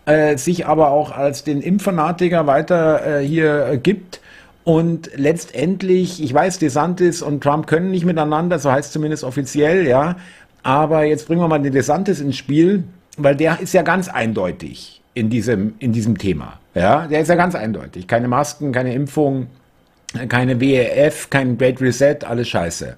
äh, 0.06 0.38
sich 0.38 0.66
aber 0.66 0.89
auch 0.89 1.12
als 1.12 1.43
den 1.43 1.62
Impffanatiker 1.62 2.47
weiter 2.47 3.20
äh, 3.20 3.26
hier 3.26 3.68
äh, 3.68 3.78
gibt. 3.78 4.22
Und 4.64 5.12
letztendlich, 5.16 6.24
ich 6.24 6.34
weiß, 6.34 6.58
DeSantis 6.60 7.22
und 7.22 7.43
Trump 7.43 7.68
können 7.68 7.91
nicht 7.91 8.06
miteinander, 8.06 8.58
so 8.58 8.72
heißt 8.72 8.88
es 8.88 8.93
zumindest 8.93 9.24
offiziell, 9.24 9.88
ja. 9.88 10.16
Aber 10.64 11.03
jetzt 11.03 11.28
bringen 11.28 11.41
wir 11.41 11.47
mal 11.47 11.60
den 11.60 11.74
DeSantis 11.74 12.20
ins 12.20 12.38
Spiel, 12.38 12.84
weil 13.18 13.36
der 13.36 13.60
ist 13.60 13.74
ja 13.74 13.84
ganz 13.84 14.08
eindeutig 14.08 15.01
in 15.14 15.30
diesem, 15.30 15.76
in 15.80 15.93
diesem 15.93 16.18
Thema. 16.18 16.60
Ja, 16.74 17.08
der 17.08 17.22
ist 17.22 17.28
ja 17.28 17.36
ganz 17.36 17.56
eindeutig. 17.56 18.08
Keine 18.08 18.28
Masken, 18.28 18.72
keine 18.72 18.93
Impfung, 18.93 19.47
keine 20.30 20.60
WEF, 20.60 21.30
kein 21.30 21.58
Great 21.58 21.82
Reset, 21.82 22.18
alles 22.26 22.49
scheiße. 22.49 22.97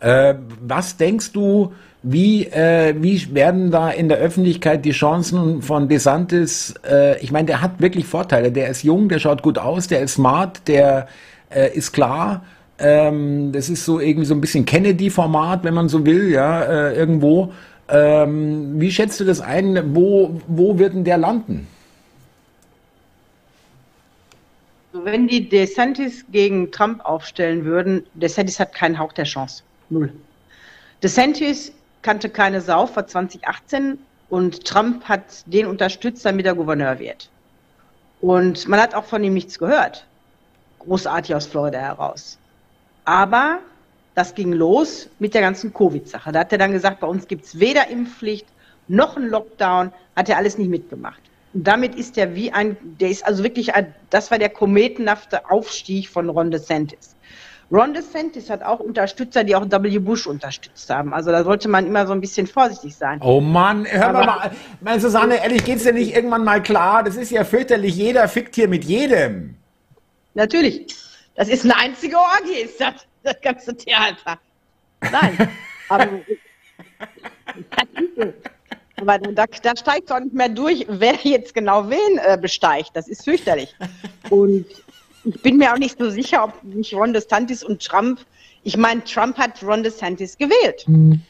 Äh, 0.00 0.34
was 0.60 0.96
denkst 0.96 1.32
du, 1.32 1.72
wie, 2.06 2.44
äh, 2.44 2.94
wie 2.98 3.34
werden 3.34 3.70
da 3.70 3.90
in 3.90 4.10
der 4.10 4.18
Öffentlichkeit 4.18 4.84
die 4.84 4.90
Chancen 4.90 5.62
von 5.62 5.88
DeSantis? 5.88 6.74
Äh, 6.86 7.18
ich 7.22 7.32
meine, 7.32 7.46
der 7.46 7.62
hat 7.62 7.80
wirklich 7.80 8.04
Vorteile. 8.04 8.52
Der 8.52 8.68
ist 8.68 8.82
jung, 8.82 9.08
der 9.08 9.18
schaut 9.18 9.42
gut 9.42 9.56
aus, 9.56 9.88
der 9.88 10.02
ist 10.02 10.14
smart, 10.14 10.68
der 10.68 11.08
äh, 11.48 11.74
ist 11.74 11.92
klar. 11.92 12.44
Ähm, 12.78 13.52
das 13.52 13.70
ist 13.70 13.86
so 13.86 14.00
irgendwie 14.00 14.26
so 14.26 14.34
ein 14.34 14.42
bisschen 14.42 14.66
Kennedy-Format, 14.66 15.64
wenn 15.64 15.72
man 15.72 15.88
so 15.88 16.04
will, 16.04 16.30
ja, 16.30 16.62
äh, 16.64 16.94
irgendwo. 16.94 17.54
Ähm, 17.88 18.78
wie 18.78 18.90
schätzt 18.90 19.18
du 19.20 19.24
das 19.24 19.40
ein? 19.40 19.94
Wo, 19.94 20.40
wo 20.46 20.78
wird 20.78 20.92
denn 20.92 21.04
der 21.04 21.16
landen? 21.16 21.66
Wenn 24.92 25.26
die 25.26 25.48
DeSantis 25.48 26.26
gegen 26.30 26.70
Trump 26.70 27.02
aufstellen 27.02 27.64
würden, 27.64 28.04
DeSantis 28.12 28.60
hat 28.60 28.74
keinen 28.74 28.98
Hauch 28.98 29.14
der 29.14 29.24
Chance. 29.24 29.62
Null. 29.88 30.12
DeSantis 31.02 31.72
kannte 32.04 32.28
keine 32.28 32.60
Sau 32.60 32.86
vor 32.86 33.06
2018 33.08 33.98
und 34.28 34.64
Trump 34.64 35.04
hat 35.04 35.22
den 35.46 35.66
unterstützt, 35.66 36.24
damit 36.24 36.46
er 36.46 36.54
Gouverneur 36.54 37.00
wird. 37.00 37.30
Und 38.20 38.68
man 38.68 38.80
hat 38.80 38.94
auch 38.94 39.04
von 39.04 39.24
ihm 39.24 39.34
nichts 39.34 39.58
gehört. 39.58 40.06
Großartig 40.80 41.34
aus 41.34 41.46
Florida 41.46 41.78
heraus. 41.78 42.38
Aber 43.04 43.58
das 44.14 44.34
ging 44.34 44.52
los 44.52 45.08
mit 45.18 45.34
der 45.34 45.40
ganzen 45.40 45.72
Covid-Sache. 45.72 46.30
Da 46.30 46.40
hat 46.40 46.52
er 46.52 46.58
dann 46.58 46.72
gesagt, 46.72 47.00
bei 47.00 47.06
uns 47.06 47.26
gibt 47.26 47.46
es 47.46 47.58
weder 47.58 47.88
Impfpflicht 47.88 48.46
noch 48.86 49.16
einen 49.16 49.30
Lockdown, 49.30 49.92
hat 50.14 50.28
er 50.28 50.36
alles 50.36 50.58
nicht 50.58 50.68
mitgemacht. 50.68 51.20
Und 51.54 51.66
damit 51.66 51.94
ist 51.94 52.18
er 52.18 52.34
wie 52.34 52.52
ein, 52.52 52.76
der 53.00 53.08
ist 53.08 53.24
also 53.24 53.42
wirklich, 53.42 53.74
ein, 53.74 53.94
das 54.10 54.30
war 54.30 54.38
der 54.38 54.50
kometenhafte 54.50 55.50
Aufstieg 55.50 56.08
von 56.08 56.28
Ron 56.28 56.50
DeSantis. 56.50 57.16
Ron 57.70 57.94
DeSantis 57.94 58.50
hat 58.50 58.62
auch 58.62 58.80
Unterstützer, 58.80 59.42
die 59.44 59.56
auch 59.56 59.66
W. 59.68 59.98
Bush 59.98 60.26
unterstützt 60.26 60.90
haben. 60.90 61.14
Also 61.14 61.30
da 61.30 61.44
sollte 61.44 61.68
man 61.68 61.86
immer 61.86 62.06
so 62.06 62.12
ein 62.12 62.20
bisschen 62.20 62.46
vorsichtig 62.46 62.94
sein. 62.94 63.20
Oh 63.22 63.40
Mann, 63.40 63.86
hör 63.86 64.08
Aber- 64.08 64.26
mal, 64.26 64.50
meine 64.80 65.00
Susanne, 65.00 65.42
ehrlich, 65.42 65.64
geht's 65.64 65.84
dir 65.84 65.92
nicht 65.92 66.14
irgendwann 66.14 66.44
mal 66.44 66.62
klar? 66.62 67.02
Das 67.02 67.16
ist 67.16 67.30
ja 67.30 67.44
fürchterlich, 67.44 67.96
jeder 67.96 68.28
fickt 68.28 68.54
hier 68.54 68.68
mit 68.68 68.84
jedem. 68.84 69.56
Natürlich. 70.34 70.86
Das 71.34 71.48
ist 71.48 71.64
eine 71.64 71.76
einzige 71.76 72.16
Orgie, 72.16 72.60
ist 72.64 72.80
das, 72.80 72.94
das 73.22 73.40
ganze 73.40 73.76
Theater. 73.76 74.38
Nein. 75.00 75.48
aber, 75.88 76.08
aber 78.96 79.18
da, 79.18 79.44
da 79.62 79.76
steigt 79.76 80.10
doch 80.10 80.20
nicht 80.20 80.34
mehr 80.34 80.48
durch, 80.48 80.86
wer 80.88 81.14
jetzt 81.22 81.54
genau 81.54 81.88
wen 81.90 82.18
äh, 82.18 82.38
besteigt. 82.40 82.90
Das 82.94 83.08
ist 83.08 83.24
fürchterlich. 83.24 83.74
Und 84.30 84.66
ich 85.24 85.40
bin 85.42 85.56
mir 85.56 85.72
auch 85.72 85.78
nicht 85.78 85.98
so 85.98 86.10
sicher, 86.10 86.44
ob 86.44 86.64
nicht 86.64 86.94
Ron 86.94 87.12
DeSantis 87.12 87.64
und 87.64 87.82
Trump. 87.82 88.20
Ich 88.62 88.76
meine, 88.76 89.02
Trump 89.04 89.36
hat 89.38 89.62
Ron 89.62 89.82
DeSantis 89.82 90.36
gewählt. 90.38 90.86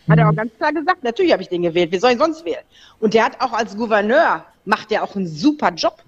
Hat 0.08 0.18
er 0.18 0.28
auch 0.28 0.34
ganz 0.34 0.52
klar 0.56 0.72
gesagt, 0.72 1.02
natürlich 1.04 1.32
habe 1.32 1.42
ich 1.42 1.48
den 1.48 1.62
gewählt. 1.62 1.92
Wie 1.92 1.98
soll 1.98 2.12
ich 2.12 2.18
sonst 2.18 2.44
wählen? 2.44 2.64
Und 3.00 3.14
der 3.14 3.24
hat 3.24 3.40
auch 3.40 3.52
als 3.52 3.76
Gouverneur, 3.76 4.44
macht 4.64 4.92
er 4.92 5.02
auch 5.02 5.16
einen 5.16 5.26
super 5.26 5.70
Job. 5.70 6.02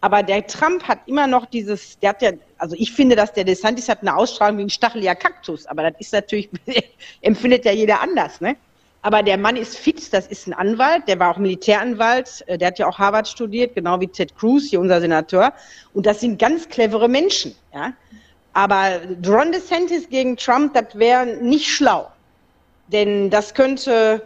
Aber 0.00 0.22
der 0.22 0.46
Trump 0.46 0.84
hat 0.84 1.00
immer 1.06 1.26
noch 1.26 1.46
dieses, 1.46 1.98
der 1.98 2.10
hat 2.10 2.22
ja, 2.22 2.32
also 2.58 2.74
ich 2.78 2.92
finde, 2.92 3.16
dass 3.16 3.32
der 3.32 3.44
DeSantis 3.44 3.88
hat 3.88 4.00
eine 4.00 4.16
Ausstrahlung 4.16 4.58
wie 4.58 4.62
ein 4.62 4.70
stacheliger 4.70 5.14
Kaktus, 5.14 5.66
aber 5.66 5.90
das 5.90 6.00
ist 6.00 6.12
natürlich, 6.12 6.48
empfindet 7.20 7.64
ja 7.66 7.72
jeder 7.72 8.00
anders, 8.00 8.40
ne? 8.40 8.56
Aber 9.02 9.22
der 9.22 9.38
Mann 9.38 9.56
ist 9.56 9.78
fit, 9.78 10.12
das 10.12 10.26
ist 10.26 10.46
ein 10.46 10.52
Anwalt, 10.52 11.08
der 11.08 11.18
war 11.18 11.30
auch 11.30 11.38
Militäranwalt, 11.38 12.44
äh, 12.46 12.58
der 12.58 12.68
hat 12.68 12.78
ja 12.78 12.86
auch 12.86 12.98
Harvard 12.98 13.26
studiert, 13.26 13.74
genau 13.74 13.98
wie 14.00 14.08
Ted 14.08 14.36
Cruz, 14.36 14.68
hier 14.68 14.80
unser 14.80 15.00
Senator. 15.00 15.52
Und 15.94 16.04
das 16.04 16.20
sind 16.20 16.38
ganz 16.38 16.68
clevere 16.68 17.08
Menschen, 17.08 17.54
ja. 17.72 17.92
Aber 18.52 19.00
Ron 19.26 19.52
DeSantis 19.52 20.08
gegen 20.08 20.36
Trump, 20.36 20.74
das 20.74 20.98
wäre 20.98 21.24
nicht 21.24 21.68
schlau. 21.68 22.08
Denn 22.88 23.30
das 23.30 23.54
könnte, 23.54 24.22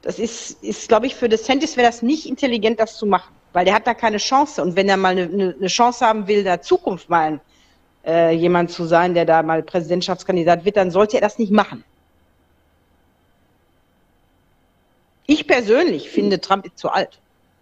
das 0.00 0.18
ist, 0.18 0.62
ist 0.62 0.88
glaube 0.88 1.06
ich, 1.06 1.14
für 1.14 1.28
DeSantis 1.28 1.76
wäre 1.76 1.86
das 1.86 2.00
nicht 2.00 2.26
intelligent, 2.26 2.80
das 2.80 2.96
zu 2.96 3.04
machen. 3.06 3.34
Weil 3.52 3.66
der 3.66 3.74
hat 3.74 3.86
da 3.86 3.94
keine 3.94 4.16
Chance. 4.16 4.62
Und 4.62 4.76
wenn 4.76 4.88
er 4.88 4.96
mal 4.96 5.10
eine, 5.10 5.24
eine, 5.24 5.54
eine 5.58 5.66
Chance 5.68 6.04
haben 6.04 6.26
will, 6.26 6.42
da 6.42 6.60
Zukunft 6.60 7.10
mal 7.10 7.38
äh, 8.04 8.32
jemand 8.34 8.70
zu 8.70 8.86
sein, 8.86 9.12
der 9.14 9.26
da 9.26 9.42
mal 9.42 9.62
Präsidentschaftskandidat 9.62 10.64
wird, 10.64 10.78
dann 10.78 10.90
sollte 10.90 11.18
er 11.18 11.20
das 11.20 11.38
nicht 11.38 11.52
machen. 11.52 11.84
Ich 15.26 15.46
persönlich 15.46 16.10
finde, 16.10 16.40
Trump 16.40 16.66
ist 16.66 16.78
zu 16.78 16.90
alt. 16.90 17.18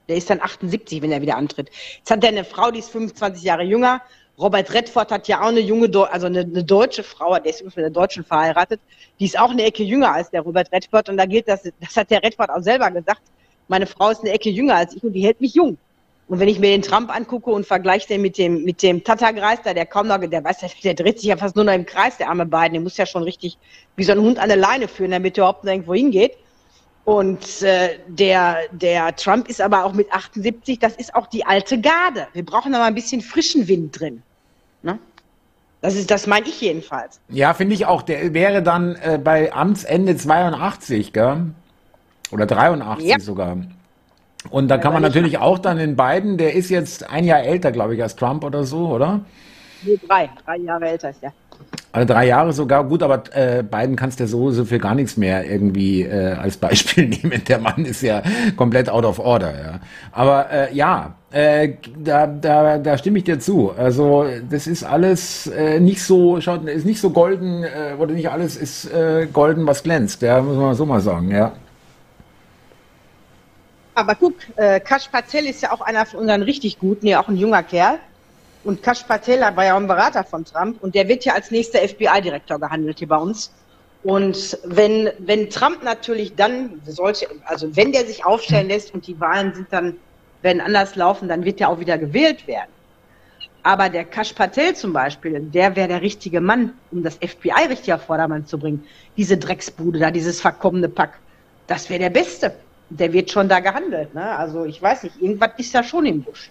Der 0.08 0.16
ist 0.16 0.28
dann 0.30 0.40
78, 0.40 1.00
wenn 1.00 1.12
er 1.12 1.22
wieder 1.22 1.36
antritt. 1.36 1.70
Jetzt 1.98 2.10
hat 2.10 2.24
er 2.24 2.30
eine 2.30 2.44
Frau, 2.44 2.70
die 2.70 2.80
ist 2.80 2.90
25 2.90 3.42
Jahre 3.44 3.62
jünger. 3.62 4.02
Robert 4.38 4.72
Redford 4.72 5.12
hat 5.12 5.28
ja 5.28 5.40
auch 5.42 5.48
eine 5.48 5.60
junge, 5.60 5.88
also 6.10 6.26
eine, 6.26 6.40
eine 6.40 6.64
deutsche 6.64 7.04
Frau, 7.04 7.38
der 7.38 7.46
ist 7.46 7.60
übrigens 7.60 7.76
mit 7.76 7.84
einer 7.84 7.94
Deutschen 7.94 8.24
verheiratet. 8.24 8.80
Die 9.20 9.26
ist 9.26 9.38
auch 9.38 9.50
eine 9.50 9.62
Ecke 9.62 9.84
jünger 9.84 10.12
als 10.12 10.30
der 10.30 10.40
Robert 10.40 10.72
Redford. 10.72 11.08
Und 11.08 11.16
da 11.18 11.26
gilt 11.26 11.46
das, 11.46 11.62
das 11.80 11.96
hat 11.96 12.10
der 12.10 12.22
Redford 12.22 12.50
auch 12.50 12.62
selber 12.62 12.90
gesagt. 12.90 13.22
Meine 13.68 13.86
Frau 13.86 14.10
ist 14.10 14.22
eine 14.22 14.30
Ecke 14.30 14.50
jünger 14.50 14.76
als 14.76 14.96
ich 14.96 15.04
und 15.04 15.12
die 15.12 15.24
hält 15.24 15.40
mich 15.40 15.54
jung. 15.54 15.78
Und 16.28 16.40
wenn 16.40 16.48
ich 16.48 16.58
mir 16.58 16.70
den 16.70 16.82
Trump 16.82 17.14
angucke 17.14 17.50
und 17.50 17.66
vergleiche 17.66 18.08
den 18.08 18.22
mit 18.22 18.38
dem, 18.38 18.64
mit 18.64 18.82
dem 18.82 19.04
Tata-Greister, 19.04 19.74
der 19.74 19.86
kaum 19.86 20.08
noch, 20.08 20.18
der 20.18 20.42
weiß, 20.42 20.58
der 20.82 20.94
dreht 20.94 21.20
sich 21.20 21.28
ja 21.28 21.36
fast 21.36 21.56
nur 21.56 21.64
noch 21.64 21.74
im 21.74 21.84
Kreis, 21.84 22.16
der 22.16 22.28
arme 22.28 22.46
Biden. 22.46 22.72
Der 22.72 22.80
muss 22.80 22.96
ja 22.96 23.06
schon 23.06 23.22
richtig 23.22 23.58
wie 23.96 24.04
so 24.04 24.12
ein 24.12 24.20
Hund 24.20 24.38
an 24.38 24.48
der 24.48 24.56
Leine 24.56 24.88
führen, 24.88 25.10
damit 25.10 25.36
er 25.36 25.42
überhaupt 25.42 25.64
irgendwo 25.64 25.94
hingeht. 25.94 26.32
Und 27.04 27.62
äh, 27.62 27.98
der, 28.06 28.58
der 28.70 29.14
Trump 29.16 29.48
ist 29.48 29.60
aber 29.60 29.84
auch 29.84 29.92
mit 29.92 30.12
78, 30.12 30.78
das 30.78 30.94
ist 30.96 31.14
auch 31.14 31.26
die 31.26 31.44
alte 31.44 31.80
Garde. 31.80 32.28
Wir 32.32 32.44
brauchen 32.44 32.70
mal 32.72 32.82
ein 32.82 32.94
bisschen 32.94 33.20
frischen 33.20 33.66
Wind 33.66 33.98
drin. 33.98 34.22
Ne? 34.82 34.98
Das 35.80 35.96
ist, 35.96 36.10
das 36.12 36.28
meine 36.28 36.46
ich 36.46 36.60
jedenfalls. 36.60 37.20
Ja, 37.28 37.54
finde 37.54 37.74
ich 37.74 37.86
auch. 37.86 38.02
Der 38.02 38.34
wäre 38.34 38.62
dann 38.62 38.94
äh, 38.96 39.18
bei 39.22 39.52
Amtsende 39.52 40.16
82, 40.16 41.12
gell? 41.12 41.54
Oder 42.30 42.46
83 42.46 43.04
Ja. 43.08 43.18
sogar. 43.18 43.56
Und 44.50 44.68
da 44.68 44.76
Ja, 44.76 44.80
kann 44.80 44.92
man 44.92 45.02
natürlich 45.02 45.38
auch 45.38 45.58
dann 45.58 45.78
in 45.78 45.96
beiden, 45.96 46.38
der 46.38 46.54
ist 46.54 46.70
jetzt 46.70 47.08
ein 47.10 47.24
Jahr 47.24 47.42
älter, 47.42 47.72
glaube 47.72 47.94
ich, 47.96 48.02
als 48.02 48.16
Trump 48.16 48.44
oder 48.44 48.64
so, 48.64 48.88
oder? 48.88 49.20
Nee, 49.80 49.98
drei, 50.06 50.30
drei 50.44 50.56
Jahre 50.58 50.88
älter 50.88 51.10
ist 51.10 51.22
er. 51.22 51.32
Also 51.92 52.12
drei 52.12 52.26
Jahre 52.26 52.52
sogar, 52.54 52.84
gut, 52.84 53.02
aber 53.02 53.22
äh, 53.32 53.62
Biden 53.62 53.96
kannst 53.96 54.18
du 54.18 54.26
so, 54.26 54.64
für 54.64 54.78
gar 54.78 54.94
nichts 54.94 55.18
mehr 55.18 55.44
irgendwie 55.44 56.02
äh, 56.02 56.32
als 56.32 56.56
Beispiel 56.56 57.08
nehmen. 57.22 57.42
Der 57.46 57.58
Mann 57.58 57.84
ist 57.84 58.02
ja 58.02 58.22
komplett 58.56 58.88
out 58.88 59.04
of 59.04 59.18
order, 59.18 59.52
ja. 59.52 59.80
Aber 60.10 60.50
äh, 60.50 60.74
ja, 60.74 61.14
äh, 61.30 61.74
da, 62.02 62.26
da, 62.26 62.78
da 62.78 62.96
stimme 62.96 63.18
ich 63.18 63.24
dir 63.24 63.38
zu. 63.38 63.72
Also 63.76 64.26
das 64.48 64.66
ist 64.66 64.84
alles 64.84 65.48
äh, 65.48 65.80
nicht 65.80 66.02
so, 66.02 66.40
schaut, 66.40 66.64
ist 66.66 66.86
nicht 66.86 67.00
so 67.00 67.10
golden, 67.10 67.64
äh, 67.64 67.94
oder 67.98 68.14
nicht 68.14 68.30
alles 68.30 68.56
ist 68.56 68.90
äh, 68.90 69.26
golden, 69.30 69.66
was 69.66 69.82
glänzt, 69.82 70.22
ja, 70.22 70.40
muss 70.40 70.56
man 70.56 70.74
so 70.74 70.86
mal 70.86 71.00
sagen, 71.00 71.30
ja. 71.30 71.52
Aber 73.94 74.14
guck, 74.14 74.34
äh, 74.56 74.80
Kash 74.80 75.08
Patel 75.08 75.44
ist 75.44 75.62
ja 75.62 75.72
auch 75.72 75.82
einer 75.82 76.06
von 76.06 76.20
unseren 76.20 76.42
richtig 76.42 76.78
guten, 76.78 77.06
ja 77.06 77.22
auch 77.22 77.28
ein 77.28 77.36
junger 77.36 77.62
Kerl. 77.62 77.98
Und 78.64 78.82
Kash 78.82 79.02
Patel 79.02 79.40
war 79.40 79.64
ja 79.64 79.74
auch 79.74 79.80
ein 79.80 79.88
Berater 79.88 80.22
von 80.24 80.44
Trump 80.44 80.82
und 80.82 80.94
der 80.94 81.08
wird 81.08 81.24
ja 81.24 81.34
als 81.34 81.50
nächster 81.50 81.80
FBI-Direktor 81.80 82.60
gehandelt 82.60 82.98
hier 82.98 83.08
bei 83.08 83.16
uns. 83.16 83.52
Und 84.04 84.58
wenn, 84.64 85.10
wenn 85.18 85.50
Trump 85.50 85.82
natürlich 85.82 86.34
dann 86.34 86.80
sollte, 86.86 87.26
also 87.44 87.74
wenn 87.76 87.92
der 87.92 88.04
sich 88.04 88.24
aufstellen 88.24 88.68
lässt 88.68 88.94
und 88.94 89.06
die 89.06 89.18
Wahlen 89.20 89.54
sind 89.54 89.68
dann, 89.70 89.96
werden 90.42 90.60
anders 90.60 90.96
laufen, 90.96 91.28
dann 91.28 91.44
wird 91.44 91.60
er 91.60 91.68
auch 91.68 91.78
wieder 91.78 91.98
gewählt 91.98 92.46
werden. 92.46 92.70
Aber 93.64 93.88
der 93.88 94.04
Kash 94.04 94.32
Patel 94.32 94.74
zum 94.74 94.92
Beispiel, 94.92 95.38
der 95.38 95.76
wäre 95.76 95.86
der 95.86 96.02
richtige 96.02 96.40
Mann, 96.40 96.72
um 96.90 97.04
das 97.04 97.14
FBI 97.16 97.68
richtig 97.68 97.94
auf 97.94 98.02
Vordermann 98.02 98.44
zu 98.44 98.58
bringen. 98.58 98.84
Diese 99.16 99.36
Drecksbude 99.36 100.00
da, 100.00 100.10
dieses 100.10 100.40
verkommene 100.40 100.88
Pack. 100.88 101.18
Das 101.68 101.88
wäre 101.88 102.00
der 102.00 102.10
Beste. 102.10 102.54
Der 102.90 103.12
wird 103.12 103.30
schon 103.30 103.48
da 103.48 103.60
gehandelt. 103.60 104.14
Ne? 104.14 104.36
Also 104.36 104.64
ich 104.64 104.82
weiß 104.82 105.04
nicht, 105.04 105.22
irgendwas 105.22 105.52
ist 105.58 105.72
ja 105.72 105.84
schon 105.84 106.06
im 106.06 106.22
Busch. 106.22 106.50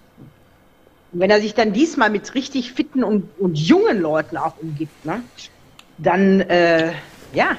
Und 1.13 1.19
wenn 1.19 1.29
er 1.29 1.41
sich 1.41 1.53
dann 1.53 1.73
diesmal 1.73 2.09
mit 2.09 2.33
richtig 2.35 2.71
fitten 2.73 3.03
und, 3.03 3.29
und 3.39 3.57
jungen 3.57 4.01
Leuten 4.01 4.37
auch 4.37 4.57
umgibt, 4.61 5.05
ne? 5.05 5.23
dann, 5.97 6.41
äh, 6.41 6.93
ja. 7.33 7.57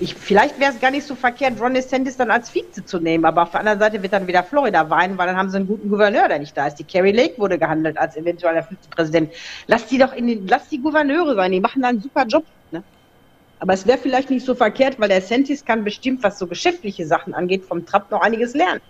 Ich, 0.00 0.14
vielleicht 0.14 0.60
wäre 0.60 0.72
es 0.72 0.78
gar 0.78 0.92
nicht 0.92 1.04
so 1.04 1.16
verkehrt, 1.16 1.60
Ron 1.60 1.74
DeSantis 1.74 2.16
dann 2.16 2.30
als 2.30 2.54
Vize 2.54 2.84
zu 2.84 3.00
nehmen, 3.00 3.24
aber 3.24 3.42
auf 3.42 3.50
der 3.50 3.60
anderen 3.60 3.80
Seite 3.80 4.00
wird 4.00 4.12
dann 4.12 4.28
wieder 4.28 4.44
Florida 4.44 4.88
weinen, 4.88 5.18
weil 5.18 5.26
dann 5.26 5.36
haben 5.36 5.50
sie 5.50 5.56
einen 5.56 5.66
guten 5.66 5.90
Gouverneur, 5.90 6.28
der 6.28 6.38
nicht 6.38 6.56
da 6.56 6.68
ist. 6.68 6.76
Die 6.76 6.84
Carrie 6.84 7.10
Lake 7.10 7.36
wurde 7.38 7.58
gehandelt 7.58 7.98
als 7.98 8.16
eventueller 8.16 8.62
Vizepräsident. 8.62 9.32
Lass 9.66 9.86
die 9.86 9.98
doch 9.98 10.12
in 10.12 10.28
den, 10.28 10.46
lass 10.46 10.68
die 10.68 10.80
Gouverneure 10.80 11.34
sein, 11.34 11.50
die 11.50 11.58
machen 11.58 11.82
da 11.82 11.88
einen 11.88 12.00
super 12.00 12.24
Job. 12.26 12.44
Ne? 12.70 12.84
Aber 13.58 13.72
es 13.72 13.88
wäre 13.88 13.98
vielleicht 13.98 14.30
nicht 14.30 14.46
so 14.46 14.54
verkehrt, 14.54 15.00
weil 15.00 15.08
der 15.08 15.20
Santis 15.20 15.64
kann 15.64 15.82
bestimmt, 15.82 16.22
was 16.22 16.38
so 16.38 16.46
geschäftliche 16.46 17.04
Sachen 17.04 17.34
angeht, 17.34 17.64
vom 17.64 17.84
Trump 17.84 18.08
noch 18.12 18.20
einiges 18.20 18.54
lernen. 18.54 18.80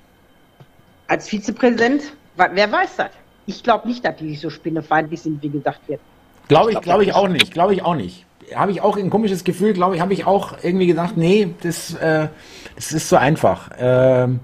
Als 1.06 1.26
Vizepräsident, 1.26 2.02
wer 2.38 2.72
weiß 2.72 2.96
das? 2.96 3.10
Ich 3.46 3.62
glaube 3.62 3.88
nicht, 3.88 4.04
dass 4.04 4.16
die 4.16 4.36
so 4.36 4.50
spinnefeindlich 4.50 5.22
sind, 5.22 5.42
wie 5.42 5.48
gesagt 5.48 5.80
wird. 5.88 6.00
Glaube 6.48 6.70
ich, 6.70 6.74
glaub 6.74 6.84
glaube 6.84 7.02
ich 7.02 7.08
nicht. 7.08 7.16
auch 7.16 7.28
nicht. 7.28 7.52
Glaube 7.52 7.74
ich 7.74 7.82
auch 7.82 7.94
nicht. 7.94 8.24
Habe 8.54 8.70
ich 8.70 8.80
auch 8.80 8.96
ein 8.96 9.10
komisches 9.10 9.44
Gefühl, 9.44 9.72
glaube 9.74 9.96
ich, 9.96 10.00
habe 10.00 10.12
ich 10.14 10.24
auch 10.24 10.52
irgendwie 10.62 10.86
gedacht, 10.86 11.16
nee, 11.16 11.54
das, 11.62 11.94
äh, 11.94 12.28
das 12.76 12.92
ist 12.92 13.08
zu 13.08 13.18
einfach. 13.18 13.70
Ähm, 13.78 14.40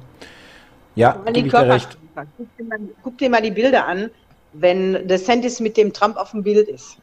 ja, 0.95 1.19
Weil 1.25 1.33
die 1.33 1.41
ich 1.41 1.49
Körper- 1.51 1.75
recht. 1.75 1.97
Guck 2.37 2.57
dir, 2.57 2.65
mal, 2.65 2.79
guck 3.03 3.19
dir 3.19 3.31
mal 3.31 3.43
die 3.43 3.51
Bilder 3.51 3.87
an, 3.87 4.11
wenn 4.53 5.09
DeSantis 5.09 5.59
mit 5.61 5.77
dem 5.77 5.93
Trump 5.93 6.17
auf 6.17 6.31
dem 6.31 6.43
Bild 6.45 6.69
ist. 6.69 6.97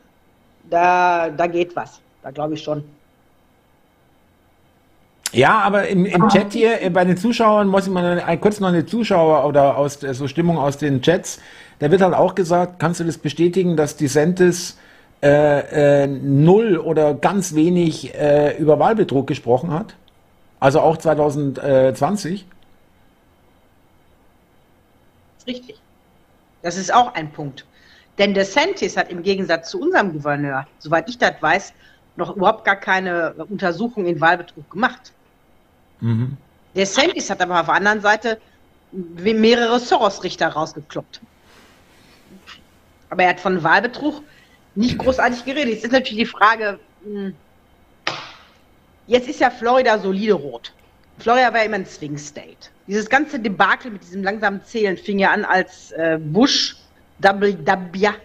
Da, 0.69 1.29
da 1.29 1.47
geht 1.47 1.75
was. 1.75 1.99
Da 2.23 2.31
glaube 2.31 2.53
ich 2.53 2.61
schon. 2.63 2.83
Ja, 5.33 5.59
aber 5.59 5.87
im, 5.87 6.05
im 6.05 6.27
Chat 6.29 6.51
hier 6.53 6.81
äh, 6.81 6.89
bei 6.89 7.05
den 7.05 7.15
Zuschauern 7.15 7.67
muss 7.67 7.87
ich 7.87 7.93
mal 7.93 8.37
kurz 8.39 8.59
noch 8.59 8.67
eine 8.67 8.85
Zuschauer 8.85 9.45
oder 9.45 9.77
aus 9.77 10.03
äh, 10.03 10.13
so 10.13 10.27
Stimmung 10.27 10.57
aus 10.57 10.77
den 10.77 11.01
Chats. 11.01 11.39
Da 11.79 11.89
wird 11.89 12.01
halt 12.01 12.13
auch 12.13 12.35
gesagt, 12.35 12.79
kannst 12.79 12.99
du 12.99 13.05
das 13.05 13.17
bestätigen, 13.17 13.77
dass 13.77 13.95
DeSantis 13.95 14.77
äh, 15.23 16.03
äh, 16.03 16.07
null 16.07 16.77
oder 16.77 17.13
ganz 17.13 17.55
wenig 17.55 18.13
äh, 18.13 18.57
über 18.57 18.77
Wahlbetrug 18.79 19.25
gesprochen 19.25 19.71
hat? 19.71 19.95
Also 20.59 20.81
auch 20.81 20.97
2020? 20.97 22.45
ist 25.41 25.47
richtig. 25.47 25.81
Das 26.61 26.77
ist 26.77 26.93
auch 26.93 27.13
ein 27.15 27.31
Punkt. 27.31 27.65
Denn 28.17 28.33
DeSantis 28.33 28.97
hat 28.97 29.09
im 29.09 29.23
Gegensatz 29.23 29.71
zu 29.71 29.81
unserem 29.81 30.13
Gouverneur, 30.13 30.67
soweit 30.79 31.09
ich 31.09 31.17
das 31.17 31.33
weiß, 31.41 31.73
noch 32.15 32.35
überhaupt 32.35 32.65
gar 32.65 32.75
keine 32.75 33.33
Untersuchung 33.49 34.05
in 34.05 34.19
Wahlbetrug 34.19 34.69
gemacht. 34.69 35.13
Mhm. 36.01 36.37
DeSantis 36.75 37.29
hat 37.29 37.41
aber 37.41 37.59
auf 37.59 37.65
der 37.67 37.75
anderen 37.75 38.01
Seite 38.01 38.39
mehrere 38.91 39.79
Soros-Richter 39.79 40.49
rausgekloppt. 40.49 41.21
Aber 43.09 43.23
er 43.23 43.29
hat 43.29 43.39
von 43.39 43.63
Wahlbetrug 43.63 44.21
nicht 44.75 44.97
großartig 44.97 45.45
geredet. 45.45 45.73
Jetzt 45.73 45.85
ist 45.85 45.91
natürlich 45.91 46.17
die 46.17 46.25
Frage, 46.25 46.79
hm, 47.03 47.33
jetzt 49.07 49.27
ist 49.27 49.39
ja 49.39 49.49
Florida 49.49 49.97
solide 49.99 50.33
rot. 50.33 50.73
Florida 51.19 51.53
war 51.53 51.63
immer 51.63 51.75
ein 51.75 51.85
Swing 51.85 52.17
State. 52.17 52.69
Dieses 52.87 53.09
ganze 53.09 53.39
Debakel 53.39 53.91
mit 53.91 54.03
diesem 54.03 54.23
langsamen 54.23 54.63
Zählen 54.63 54.97
fing 54.97 55.19
ja 55.19 55.31
an, 55.31 55.45
als 55.45 55.91
äh, 55.91 56.17
Bush, 56.19 56.77
Dabia, 57.19 58.15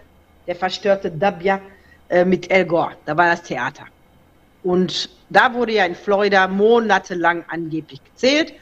der 0.47 0.55
verstörte 0.55 1.11
Dabia, 1.11 1.61
äh, 2.09 2.25
mit 2.25 2.49
El 2.49 2.65
Gore. 2.65 2.95
Da 3.05 3.15
war 3.15 3.29
das 3.29 3.43
Theater. 3.43 3.85
Und 4.67 5.09
da 5.29 5.53
wurde 5.53 5.71
ja 5.71 5.85
in 5.85 5.95
Florida 5.95 6.45
monatelang 6.45 7.45
angeblich 7.47 8.03
gezählt. 8.03 8.53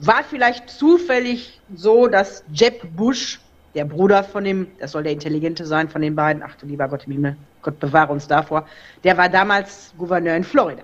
War 0.00 0.24
vielleicht 0.24 0.68
zufällig 0.68 1.60
so, 1.72 2.08
dass 2.08 2.42
Jeb 2.52 2.96
Bush, 2.96 3.38
der 3.76 3.84
Bruder 3.84 4.24
von 4.24 4.42
dem, 4.42 4.66
das 4.80 4.90
soll 4.90 5.04
der 5.04 5.12
Intelligente 5.12 5.64
sein 5.64 5.88
von 5.88 6.02
den 6.02 6.16
beiden, 6.16 6.42
ach 6.42 6.56
du 6.56 6.66
lieber 6.66 6.88
Gott 6.88 7.04
im 7.06 7.12
Himmel, 7.12 7.36
Gott 7.62 7.78
bewahre 7.78 8.12
uns 8.12 8.26
davor, 8.26 8.66
der 9.04 9.16
war 9.16 9.28
damals 9.28 9.94
Gouverneur 9.96 10.34
in 10.34 10.42
Florida. 10.42 10.82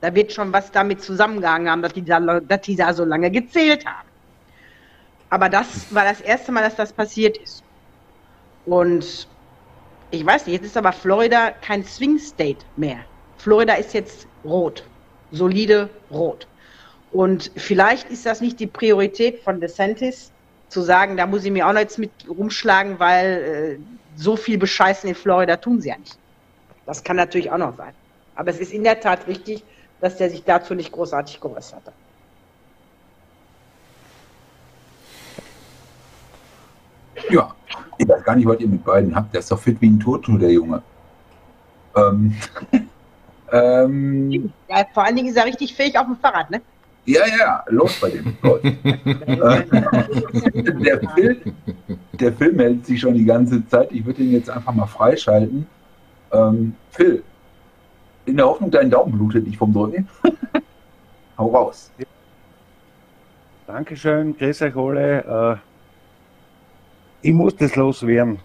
Da 0.00 0.12
wird 0.12 0.32
schon 0.32 0.52
was 0.52 0.72
damit 0.72 1.00
zusammengehangen 1.00 1.70
haben, 1.70 1.82
dass 1.82 1.92
die 1.92 2.04
da, 2.04 2.18
dass 2.18 2.62
die 2.62 2.74
da 2.74 2.92
so 2.92 3.04
lange 3.04 3.30
gezählt 3.30 3.86
haben. 3.86 4.08
Aber 5.30 5.48
das 5.48 5.94
war 5.94 6.02
das 6.02 6.20
erste 6.20 6.50
Mal, 6.50 6.64
dass 6.64 6.74
das 6.74 6.92
passiert 6.92 7.36
ist. 7.36 7.62
Und 8.66 9.28
ich 10.10 10.26
weiß 10.26 10.46
nicht, 10.46 10.56
jetzt 10.56 10.66
ist 10.66 10.76
aber 10.76 10.90
Florida 10.90 11.52
kein 11.52 11.84
Swing 11.84 12.18
State 12.18 12.64
mehr. 12.74 13.04
Florida 13.44 13.74
ist 13.74 13.92
jetzt 13.92 14.26
rot, 14.42 14.84
solide 15.30 15.90
rot. 16.10 16.46
Und 17.12 17.50
vielleicht 17.56 18.08
ist 18.08 18.24
das 18.24 18.40
nicht 18.40 18.58
die 18.58 18.66
Priorität 18.66 19.40
von 19.40 19.60
DeSantis, 19.60 20.32
zu 20.70 20.80
sagen, 20.80 21.18
da 21.18 21.26
muss 21.26 21.44
ich 21.44 21.52
mir 21.52 21.68
auch 21.68 21.74
noch 21.74 21.80
jetzt 21.80 21.98
mit 21.98 22.10
rumschlagen, 22.26 22.98
weil 22.98 23.78
äh, 23.78 24.18
so 24.18 24.34
viel 24.36 24.56
Bescheißen 24.56 25.10
in 25.10 25.14
Florida 25.14 25.58
tun 25.58 25.78
sie 25.78 25.90
ja 25.90 25.98
nicht. 25.98 26.18
Das 26.86 27.04
kann 27.04 27.16
natürlich 27.16 27.50
auch 27.50 27.58
noch 27.58 27.76
sein. 27.76 27.92
Aber 28.34 28.48
es 28.50 28.60
ist 28.60 28.72
in 28.72 28.82
der 28.82 28.98
Tat 28.98 29.26
richtig, 29.26 29.62
dass 30.00 30.16
der 30.16 30.30
sich 30.30 30.42
dazu 30.42 30.74
nicht 30.74 30.90
großartig 30.90 31.38
geäußert 31.38 31.82
hat. 31.84 31.92
Ja, 37.28 37.54
ich 37.98 38.08
weiß 38.08 38.24
gar 38.24 38.36
nicht, 38.36 38.46
was 38.46 38.58
ihr 38.58 38.68
mit 38.68 38.82
beiden 38.82 39.14
habt. 39.14 39.34
Der 39.34 39.40
ist 39.40 39.50
doch 39.50 39.60
fit 39.60 39.78
wie 39.82 39.90
ein 39.90 40.00
Turnschuh, 40.00 40.38
der 40.38 40.50
Junge. 40.50 40.82
Ähm, 41.94 42.34
ähm, 43.54 44.52
ja, 44.68 44.84
vor 44.92 45.04
allen 45.04 45.14
Dingen 45.14 45.28
ist 45.28 45.36
er 45.36 45.44
richtig 45.44 45.74
fähig 45.74 45.96
auf 45.96 46.06
dem 46.06 46.16
Fahrrad, 46.16 46.50
ne? 46.50 46.60
Ja, 47.06 47.20
ja, 47.38 47.64
los 47.68 48.00
bei 48.00 48.10
dem. 48.10 48.36
Der, 50.82 51.00
Film, 51.10 51.54
der 52.12 52.32
Film 52.32 52.58
hält 52.58 52.86
sich 52.86 53.00
schon 53.00 53.14
die 53.14 53.24
ganze 53.24 53.66
Zeit. 53.68 53.92
Ich 53.92 54.04
würde 54.04 54.22
ihn 54.22 54.32
jetzt 54.32 54.48
einfach 54.48 54.72
mal 54.72 54.86
freischalten. 54.86 55.66
Ähm, 56.32 56.74
Phil, 56.90 57.22
in 58.24 58.36
der 58.38 58.46
Hoffnung, 58.46 58.70
dein 58.70 58.90
Daumen 58.90 59.12
blutet 59.12 59.46
nicht 59.46 59.58
vom 59.58 59.72
Drücken. 59.72 60.08
Hau 61.38 61.48
raus. 61.48 61.92
Dankeschön, 63.66 64.36
grüß 64.36 64.62
euch 64.62 64.76
alle. 64.76 65.60
Äh, 67.22 67.28
ich 67.28 67.34
muss 67.34 67.54
das 67.56 67.76
loswerden. 67.76 68.38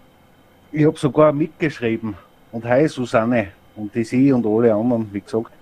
Ich 0.70 0.84
habe 0.84 0.98
sogar 0.98 1.32
mitgeschrieben. 1.32 2.14
Und 2.52 2.64
hi 2.64 2.86
Susanne 2.88 3.52
und 3.76 3.94
die 3.94 4.04
Sie 4.04 4.32
und 4.32 4.46
alle 4.46 4.74
anderen, 4.74 5.08
wie 5.12 5.20
gesagt. 5.20 5.52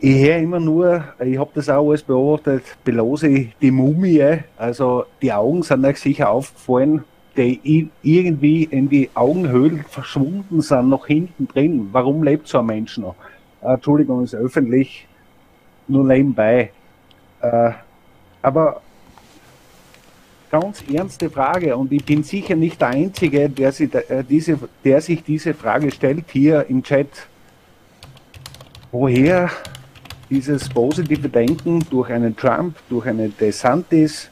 Ich 0.00 0.24
höre 0.24 0.38
immer 0.38 0.60
nur, 0.60 1.04
ich 1.18 1.38
habe 1.38 1.50
das 1.54 1.68
auch 1.68 1.88
alles 1.88 2.02
beobachtet, 2.02 2.62
Belosi, 2.84 3.52
die 3.60 3.70
Mumie, 3.70 4.38
also 4.56 5.04
die 5.20 5.32
Augen 5.32 5.62
sind 5.64 5.84
euch 5.84 5.98
sicher 5.98 6.30
aufgefallen, 6.30 7.02
die 7.36 7.90
irgendwie 8.02 8.64
in 8.64 8.88
die 8.88 9.10
Augenhöhlen 9.14 9.84
verschwunden 9.88 10.60
sind, 10.60 10.88
noch 10.88 11.06
hinten 11.06 11.48
drin. 11.48 11.88
Warum 11.92 12.22
lebt 12.22 12.48
so 12.48 12.58
ein 12.58 12.66
Mensch 12.66 12.98
noch? 12.98 13.16
Äh, 13.62 13.74
Entschuldigung, 13.74 14.24
ist 14.24 14.34
öffentlich, 14.34 15.06
nur 15.88 16.04
nebenbei. 16.04 16.70
Äh, 17.40 17.70
aber 18.42 18.80
ganz 20.50 20.82
ernste 20.92 21.30
Frage 21.30 21.76
und 21.76 21.92
ich 21.92 22.04
bin 22.04 22.22
sicher 22.22 22.56
nicht 22.56 22.80
der 22.80 22.88
Einzige, 22.88 23.48
der, 23.48 23.72
sich, 23.72 23.92
äh, 23.94 24.24
diese, 24.28 24.58
der 24.84 25.00
sich 25.00 25.22
diese 25.22 25.54
Frage 25.54 25.90
stellt 25.90 26.24
hier 26.32 26.66
im 26.68 26.82
Chat. 26.82 27.08
Woher 28.90 29.50
dieses 30.30 30.68
positive 30.68 31.28
Denken 31.28 31.84
durch 31.90 32.10
einen 32.10 32.36
Trump, 32.36 32.76
durch 32.88 33.06
einen 33.06 33.34
DeSantis, 33.38 34.30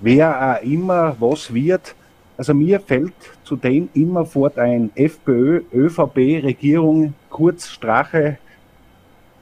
wer 0.00 0.58
auch 0.58 0.64
immer 0.64 1.16
was 1.20 1.52
wird. 1.52 1.94
Also 2.36 2.54
mir 2.54 2.80
fällt 2.80 3.12
zu 3.44 3.56
denen 3.56 3.90
immerfort 3.94 4.58
ein 4.58 4.90
FPÖ, 4.94 5.62
ÖVP-Regierung, 5.72 7.14
kurz 7.28 7.68
Strache 7.68 8.38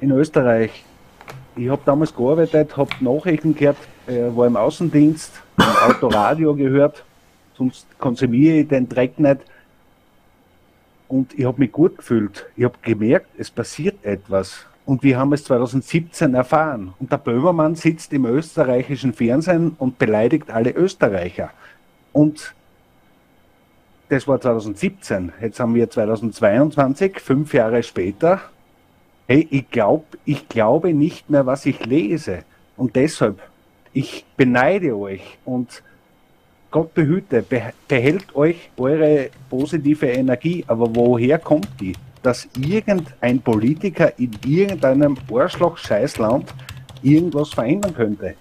in 0.01 0.11
Österreich. 0.11 0.85
Ich 1.57 1.69
habe 1.69 1.83
damals 1.85 2.15
gearbeitet, 2.15 2.77
habe 2.77 2.91
Nachrichten 3.01 3.55
gehört, 3.55 3.77
äh, 4.07 4.35
war 4.35 4.47
im 4.47 4.57
Außendienst, 4.57 5.43
im 5.59 5.91
Autoradio 5.91 6.55
gehört, 6.55 7.05
sonst 7.57 7.87
konsumiere 7.99 8.59
ich 8.59 8.69
den 8.69 8.89
Dreck 8.89 9.19
nicht. 9.19 9.41
Und 11.09 11.39
ich 11.39 11.45
habe 11.45 11.59
mich 11.59 11.73
gut 11.73 11.99
gefühlt. 11.99 12.47
Ich 12.57 12.65
habe 12.65 12.75
gemerkt, 12.83 13.29
es 13.39 13.51
passiert 13.51 14.05
etwas. 14.05 14.67
Und 14.85 15.03
wir 15.03 15.19
haben 15.19 15.33
es 15.33 15.45
2017 15.45 16.35
erfahren. 16.35 16.95
Und 16.99 17.13
der 17.13 17.19
Böhmermann 17.19 17.75
sitzt 17.75 18.13
im 18.13 18.25
österreichischen 18.27 19.13
Fernsehen 19.13 19.75
und 19.79 19.99
beleidigt 19.99 20.51
alle 20.51 20.71
Österreicher. 20.71 21.51
Und 22.13 22.55
das 24.09 24.27
war 24.27 24.41
2017. 24.41 25.33
Jetzt 25.41 25.61
haben 25.61 25.75
wir 25.75 25.91
2022, 25.91 27.21
fünf 27.21 27.53
Jahre 27.53 27.83
später. 27.83 28.41
Hey, 29.27 29.47
ich, 29.51 29.71
glaub, 29.71 30.07
ich 30.25 30.49
glaube 30.49 30.95
nicht 30.95 31.29
mehr, 31.29 31.45
was 31.45 31.67
ich 31.67 31.85
lese. 31.85 32.45
Und 32.77 32.97
deshalb, 32.97 33.41
ich 33.93 34.25
beneide 34.37 34.97
euch 34.97 35.39
und 35.45 35.83
Gott 36.71 36.93
behüte, 36.95 37.45
behält 37.89 38.37
euch 38.37 38.71
eure 38.77 39.31
positive 39.49 40.07
Energie. 40.07 40.65
Aber 40.67 40.95
woher 40.95 41.39
kommt 41.39 41.69
die? 41.81 41.95
dass 42.23 42.49
irgendein 42.57 43.41
Politiker 43.41 44.13
in 44.19 44.31
irgendeinem 44.45 45.17
Arschloch-Scheißland 45.33 46.53
irgendwas 47.03 47.51
verändern 47.51 47.95
könnte. 47.95 48.35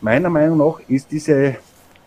Meiner 0.00 0.30
Meinung 0.30 0.58
nach 0.58 0.80
ist 0.88 1.10
diese 1.10 1.56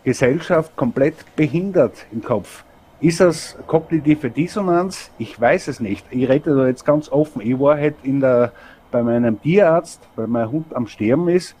Gesellschaft 0.04 0.74
komplett 0.76 1.14
behindert 1.36 2.06
im 2.12 2.22
Kopf. 2.22 2.64
Ist 3.00 3.20
das 3.20 3.56
kognitive 3.66 4.30
Dissonanz? 4.30 5.10
Ich 5.18 5.40
weiß 5.40 5.68
es 5.68 5.80
nicht. 5.80 6.04
Ich 6.10 6.28
rede 6.28 6.54
da 6.54 6.66
jetzt 6.66 6.84
ganz 6.84 7.08
offen. 7.08 7.40
Ich 7.40 7.58
war 7.58 7.78
halt 7.78 7.96
in 8.02 8.20
der, 8.20 8.52
bei 8.90 9.02
meinem 9.02 9.40
Tierarzt, 9.40 10.00
weil 10.16 10.26
mein 10.26 10.50
Hund 10.50 10.74
am 10.74 10.86
Sterben 10.86 11.28
ist, 11.28 11.54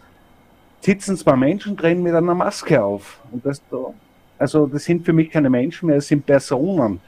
sitzen 0.80 1.16
zwei 1.16 1.36
Menschen 1.36 1.76
drin 1.76 2.02
mit 2.02 2.14
einer 2.14 2.34
Maske 2.34 2.82
auf. 2.82 3.20
Und 3.30 3.44
das 3.44 3.62
da, 3.70 3.92
also 4.38 4.66
das 4.66 4.84
sind 4.84 5.04
für 5.04 5.12
mich 5.12 5.30
keine 5.30 5.50
Menschen 5.50 5.86
mehr, 5.86 5.96
das 5.96 6.08
sind 6.08 6.24
Personen. 6.24 7.00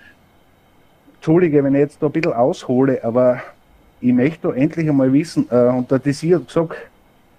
Entschuldige, 1.14 1.62
wenn 1.64 1.74
ich 1.74 1.80
jetzt 1.80 2.02
da 2.02 2.06
ein 2.06 2.12
bisschen 2.12 2.32
aushole, 2.32 3.02
aber 3.02 3.42
ich 4.00 4.12
möchte 4.12 4.48
da 4.48 4.54
endlich 4.54 4.88
einmal 4.88 5.12
wissen, 5.12 5.46
äh, 5.50 5.68
und 5.68 5.90
der 5.90 5.98
Desir 5.98 6.36
hat 6.36 6.48
gesagt, 6.48 6.76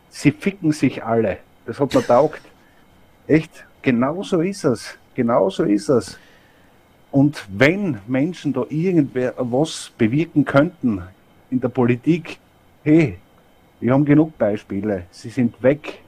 sie 0.10 0.31
ficken 0.31 0.72
sich 0.72 1.03
alle. 1.03 1.38
Das 1.65 1.80
hat 1.80 1.93
mir 1.93 2.05
taugt. 2.05 2.41
Echt, 3.27 3.65
genau 3.81 4.23
so 4.23 4.41
ist 4.41 4.64
es. 4.64 4.97
Genau 5.15 5.49
so 5.49 5.64
ist 5.64 5.89
es. 5.89 6.18
Und 7.11 7.45
wenn 7.49 7.99
Menschen 8.07 8.53
da 8.53 8.65
irgendwer 8.69 9.35
was 9.38 9.91
bewirken 9.97 10.45
könnten 10.45 11.03
in 11.51 11.60
der 11.61 11.69
Politik, 11.69 12.39
hey, 12.84 13.18
wir 13.80 13.93
haben 13.93 14.05
genug 14.05 14.38
Beispiele. 14.38 15.03
Sie 15.11 15.30
sind 15.30 15.61
weg. 15.61 15.99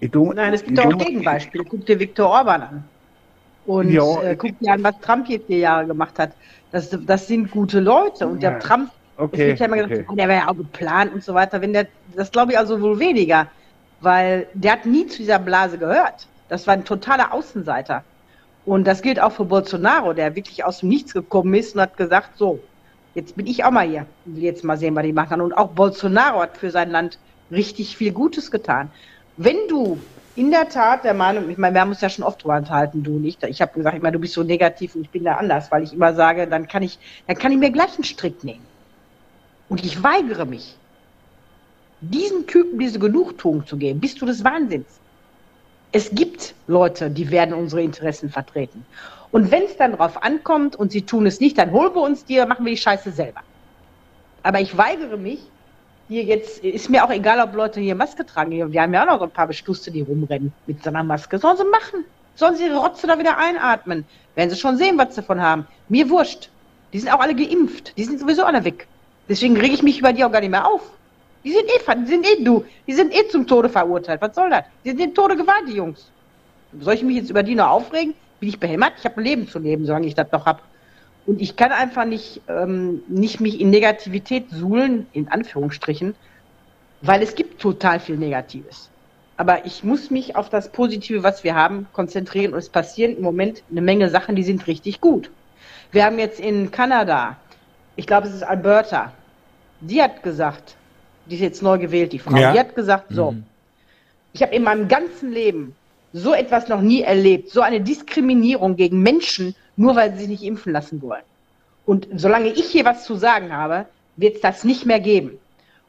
Tu, 0.00 0.32
Nein, 0.32 0.54
es 0.54 0.64
gibt 0.64 0.78
auch 0.78 0.96
Gegenbeispiele. 0.96 1.64
Guck 1.64 1.84
dir 1.84 1.98
Viktor 1.98 2.28
Orban 2.28 2.62
an. 2.62 2.84
Und 3.66 3.90
ja, 3.90 4.22
äh, 4.22 4.36
guck 4.36 4.58
dir 4.60 4.72
an, 4.72 4.82
was 4.82 4.98
Trump 5.00 5.28
jetzt 5.28 5.46
vier 5.46 5.58
Jahre 5.58 5.86
gemacht 5.86 6.18
hat. 6.18 6.30
Das, 6.70 6.96
das 7.04 7.26
sind 7.26 7.50
gute 7.50 7.80
Leute. 7.80 8.26
Und 8.26 8.42
der 8.42 8.58
Trump, 8.60 8.90
okay, 9.16 9.54
ja 9.54 9.66
immer 9.66 9.76
okay. 9.76 9.88
gesagt, 9.88 10.18
der 10.18 10.28
war 10.28 10.34
ja 10.36 10.48
auch 10.48 10.56
geplant 10.56 11.12
und 11.12 11.24
so 11.24 11.34
weiter. 11.34 11.60
Wenn 11.60 11.72
der, 11.72 11.86
das 12.14 12.30
glaube 12.30 12.52
ich 12.52 12.58
also 12.58 12.80
wohl 12.80 12.98
weniger, 12.98 13.48
weil 14.00 14.46
der 14.54 14.72
hat 14.72 14.86
nie 14.86 15.06
zu 15.06 15.18
dieser 15.18 15.38
Blase 15.38 15.78
gehört. 15.78 16.28
Das 16.48 16.66
war 16.66 16.74
ein 16.74 16.84
totaler 16.84 17.34
Außenseiter. 17.34 18.04
Und 18.64 18.86
das 18.86 19.02
gilt 19.02 19.20
auch 19.20 19.32
für 19.32 19.44
Bolsonaro, 19.44 20.12
der 20.12 20.36
wirklich 20.36 20.64
aus 20.64 20.80
dem 20.80 20.90
Nichts 20.90 21.12
gekommen 21.12 21.54
ist 21.54 21.74
und 21.74 21.80
hat 21.80 21.96
gesagt, 21.96 22.36
so, 22.36 22.60
jetzt 23.14 23.36
bin 23.36 23.46
ich 23.46 23.64
auch 23.64 23.70
mal 23.70 23.86
hier. 23.86 24.06
Ich 24.26 24.36
will 24.36 24.42
jetzt 24.42 24.64
mal 24.64 24.76
sehen, 24.76 24.94
was 24.94 25.04
die 25.04 25.12
machen. 25.12 25.40
Und 25.40 25.52
auch 25.52 25.68
Bolsonaro 25.68 26.40
hat 26.40 26.56
für 26.56 26.70
sein 26.70 26.90
Land 26.90 27.18
richtig 27.50 27.96
viel 27.96 28.12
Gutes 28.12 28.50
getan. 28.50 28.90
Wenn 29.40 29.68
du 29.68 30.00
in 30.34 30.50
der 30.50 30.68
Tat 30.68 31.04
der 31.04 31.14
Meinung, 31.14 31.48
ich 31.48 31.58
meine, 31.58 31.74
wir 31.74 31.80
haben 31.80 31.90
uns 31.90 32.00
ja 32.00 32.08
schon 32.08 32.24
oft 32.24 32.42
drüber 32.42 32.56
enthalten, 32.56 33.04
du 33.04 33.20
nicht. 33.20 33.44
Ich 33.44 33.62
habe 33.62 33.72
gesagt, 33.72 33.96
immer, 33.96 34.10
du 34.10 34.18
bist 34.18 34.34
so 34.34 34.42
negativ 34.42 34.96
und 34.96 35.02
ich 35.02 35.10
bin 35.10 35.22
da 35.22 35.36
anders, 35.36 35.70
weil 35.70 35.84
ich 35.84 35.92
immer 35.92 36.12
sage, 36.12 36.48
dann 36.48 36.66
kann 36.66 36.82
ich, 36.82 36.98
dann 37.28 37.38
kann 37.38 37.52
ich 37.52 37.58
mir 37.58 37.70
gleich 37.70 37.94
einen 37.94 38.02
Strick 38.02 38.42
nehmen. 38.42 38.66
Und 39.68 39.84
ich 39.84 40.02
weigere 40.02 40.44
mich, 40.44 40.76
diesen 42.00 42.48
Typen 42.48 42.80
diese 42.80 42.98
Genugtuung 42.98 43.64
zu 43.64 43.76
geben, 43.76 44.00
bist 44.00 44.20
du 44.20 44.26
des 44.26 44.42
Wahnsinns. 44.42 44.98
Es 45.92 46.10
gibt 46.10 46.56
Leute, 46.66 47.08
die 47.08 47.30
werden 47.30 47.54
unsere 47.54 47.82
Interessen 47.82 48.30
vertreten. 48.30 48.84
Und 49.30 49.52
wenn 49.52 49.62
es 49.62 49.76
dann 49.76 49.92
drauf 49.92 50.20
ankommt 50.20 50.74
und 50.74 50.90
sie 50.90 51.02
tun 51.02 51.26
es 51.26 51.38
nicht, 51.38 51.58
dann 51.58 51.70
holen 51.70 51.94
wir 51.94 52.02
uns 52.02 52.24
die, 52.24 52.44
machen 52.44 52.64
wir 52.64 52.72
die 52.72 52.80
Scheiße 52.80 53.12
selber. 53.12 53.42
Aber 54.42 54.60
ich 54.60 54.76
weigere 54.76 55.16
mich, 55.16 55.40
hier 56.08 56.22
jetzt, 56.24 56.64
ist 56.64 56.88
mir 56.88 57.04
auch 57.04 57.10
egal, 57.10 57.40
ob 57.40 57.54
Leute 57.54 57.80
hier 57.80 57.94
Maske 57.94 58.24
tragen. 58.24 58.50
Wir 58.72 58.82
haben 58.82 58.94
ja 58.94 59.02
auch 59.02 59.18
noch 59.18 59.22
ein 59.22 59.30
paar 59.30 59.46
Bestuste, 59.46 59.90
die 59.90 60.00
rumrennen 60.00 60.52
mit 60.66 60.82
so 60.82 60.88
einer 60.88 61.04
Maske. 61.04 61.38
Sollen 61.38 61.58
sie 61.58 61.64
machen. 61.64 62.04
Sollen 62.34 62.56
sie 62.56 62.64
ihre 62.64 62.78
Rotze 62.78 63.06
da 63.06 63.18
wieder 63.18 63.36
einatmen? 63.36 64.04
Werden 64.34 64.50
sie 64.50 64.56
schon 64.56 64.78
sehen, 64.78 64.96
was 64.96 65.14
sie 65.14 65.20
davon 65.20 65.40
haben. 65.40 65.66
Mir 65.88 66.08
wurscht. 66.08 66.50
Die 66.92 66.98
sind 66.98 67.12
auch 67.12 67.20
alle 67.20 67.34
geimpft. 67.34 67.96
Die 67.98 68.04
sind 68.04 68.18
sowieso 68.20 68.44
alle 68.44 68.64
weg. 68.64 68.86
Deswegen 69.28 69.56
rege 69.56 69.74
ich 69.74 69.82
mich 69.82 69.98
über 69.98 70.12
die 70.12 70.24
auch 70.24 70.32
gar 70.32 70.40
nicht 70.40 70.50
mehr 70.50 70.66
auf. 70.66 70.80
Die 71.44 71.52
sind 71.52 71.64
eh, 71.66 71.94
die 71.96 72.06
sind 72.06 72.26
eh 72.26 72.42
du. 72.42 72.64
Die 72.86 72.94
sind 72.94 73.14
eh 73.14 73.28
zum 73.28 73.46
Tode 73.46 73.68
verurteilt. 73.68 74.22
Was 74.22 74.34
soll 74.34 74.48
das? 74.48 74.64
Die 74.84 74.96
sind 74.96 75.14
Tode 75.14 75.36
geweiht, 75.36 75.68
die 75.68 75.74
Jungs. 75.74 76.10
Soll 76.80 76.94
ich 76.94 77.02
mich 77.02 77.16
jetzt 77.16 77.30
über 77.30 77.42
die 77.42 77.54
noch 77.54 77.68
aufregen? 77.68 78.14
Bin 78.40 78.48
ich 78.48 78.58
behämmert? 78.58 78.94
Ich 78.98 79.04
habe 79.04 79.18
ein 79.18 79.24
Leben 79.24 79.48
zu 79.48 79.58
leben, 79.58 79.84
solange 79.84 80.06
ich 80.06 80.14
das 80.14 80.30
noch 80.32 80.46
habe. 80.46 80.60
Und 81.28 81.42
ich 81.42 81.56
kann 81.56 81.72
einfach 81.72 82.06
nicht, 82.06 82.40
ähm, 82.48 83.02
nicht 83.06 83.38
mich 83.38 83.60
in 83.60 83.68
Negativität 83.68 84.46
suhlen, 84.50 85.06
in 85.12 85.28
Anführungsstrichen, 85.28 86.14
weil 87.02 87.20
es 87.22 87.34
gibt 87.34 87.60
total 87.60 88.00
viel 88.00 88.16
Negatives. 88.16 88.88
Aber 89.36 89.66
ich 89.66 89.84
muss 89.84 90.10
mich 90.10 90.36
auf 90.36 90.48
das 90.48 90.72
Positive, 90.72 91.22
was 91.22 91.44
wir 91.44 91.54
haben, 91.54 91.86
konzentrieren 91.92 92.54
und 92.54 92.58
es 92.58 92.70
passieren 92.70 93.14
im 93.18 93.22
Moment 93.22 93.62
eine 93.70 93.82
Menge 93.82 94.08
Sachen, 94.08 94.36
die 94.36 94.42
sind 94.42 94.66
richtig 94.66 95.02
gut. 95.02 95.30
Wir 95.92 96.06
haben 96.06 96.18
jetzt 96.18 96.40
in 96.40 96.70
Kanada, 96.70 97.36
ich 97.94 98.06
glaube 98.06 98.26
es 98.26 98.34
ist 98.34 98.42
Alberta, 98.42 99.12
die 99.80 100.00
hat 100.00 100.22
gesagt, 100.22 100.76
die 101.26 101.34
ist 101.34 101.42
jetzt 101.42 101.62
neu 101.62 101.76
gewählt, 101.76 102.14
die 102.14 102.18
Frau, 102.20 102.38
Ja. 102.38 102.52
die 102.52 102.58
hat 102.58 102.74
gesagt, 102.74 103.08
so, 103.10 103.34
ich 104.32 104.42
habe 104.42 104.54
in 104.54 104.62
meinem 104.62 104.88
ganzen 104.88 105.30
Leben 105.30 105.76
so 106.14 106.32
etwas 106.32 106.68
noch 106.68 106.80
nie 106.80 107.02
erlebt, 107.02 107.50
so 107.50 107.60
eine 107.60 107.82
Diskriminierung 107.82 108.76
gegen 108.76 109.02
Menschen, 109.02 109.54
nur 109.78 109.96
weil 109.96 110.12
sie 110.12 110.18
sich 110.18 110.28
nicht 110.28 110.42
impfen 110.42 110.72
lassen 110.72 111.00
wollen. 111.00 111.22
Und 111.86 112.08
solange 112.14 112.48
ich 112.48 112.66
hier 112.66 112.84
was 112.84 113.04
zu 113.04 113.14
sagen 113.14 113.52
habe, 113.52 113.86
wird 114.16 114.36
es 114.36 114.40
das 114.42 114.64
nicht 114.64 114.84
mehr 114.84 115.00
geben. 115.00 115.38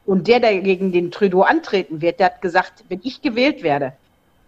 Und 0.06 0.28
der, 0.28 0.40
der 0.40 0.62
gegen 0.62 0.92
den 0.92 1.12
Trudeau 1.12 1.42
antreten 1.42 2.02
wird, 2.02 2.20
der 2.20 2.28
hat 2.28 2.42
gesagt, 2.42 2.86
wenn 2.88 3.02
ich 3.04 3.22
gewählt 3.22 3.64
werde, 3.64 3.94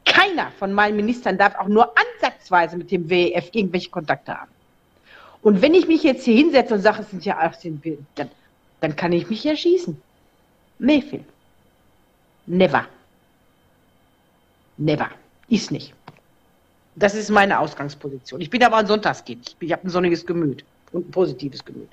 keiner 0.06 0.52
von 0.58 0.74
meinen 0.74 0.96
Ministern 0.96 1.38
darf 1.38 1.56
auch 1.56 1.68
nur 1.68 1.92
ansatzweise 1.98 2.78
mit 2.78 2.92
dem 2.92 3.10
WEF 3.10 3.50
irgendwelche 3.52 3.90
Kontakte 3.90 4.40
haben. 4.40 4.52
Und 5.42 5.62
wenn 5.62 5.74
ich 5.74 5.88
mich 5.88 6.04
jetzt 6.04 6.24
hier 6.24 6.36
hinsetze 6.36 6.76
und 6.76 6.82
sage, 6.82 7.02
es 7.02 7.10
sind 7.10 7.26
ja 7.26 7.38
18 7.38 7.80
Bilder, 7.80 8.04
dann, 8.16 8.30
dann 8.80 8.96
kann 8.96 9.12
ich 9.12 9.30
mich 9.30 9.46
erschießen. 9.46 10.00
Mayfield. 10.80 11.26
Never. 12.46 12.86
Never. 14.78 15.10
Ist 15.50 15.72
nicht. 15.72 15.94
Das 16.96 17.16
ist 17.16 17.30
meine 17.30 17.60
Ausgangsposition. 17.60 18.42
Ich 18.42 18.50
bin 18.50 18.64
aber 18.64 18.78
ein 18.78 18.88
Sonntagskind. 18.88 19.48
Ich, 19.50 19.56
bin- 19.56 19.68
ich 19.68 19.74
habe 19.74 19.88
ein 19.88 19.90
sonniges 19.90 20.26
Gemüt 20.26 20.66
und 20.92 21.08
ein 21.08 21.12
positives 21.12 21.64
Gemüt. 21.64 21.88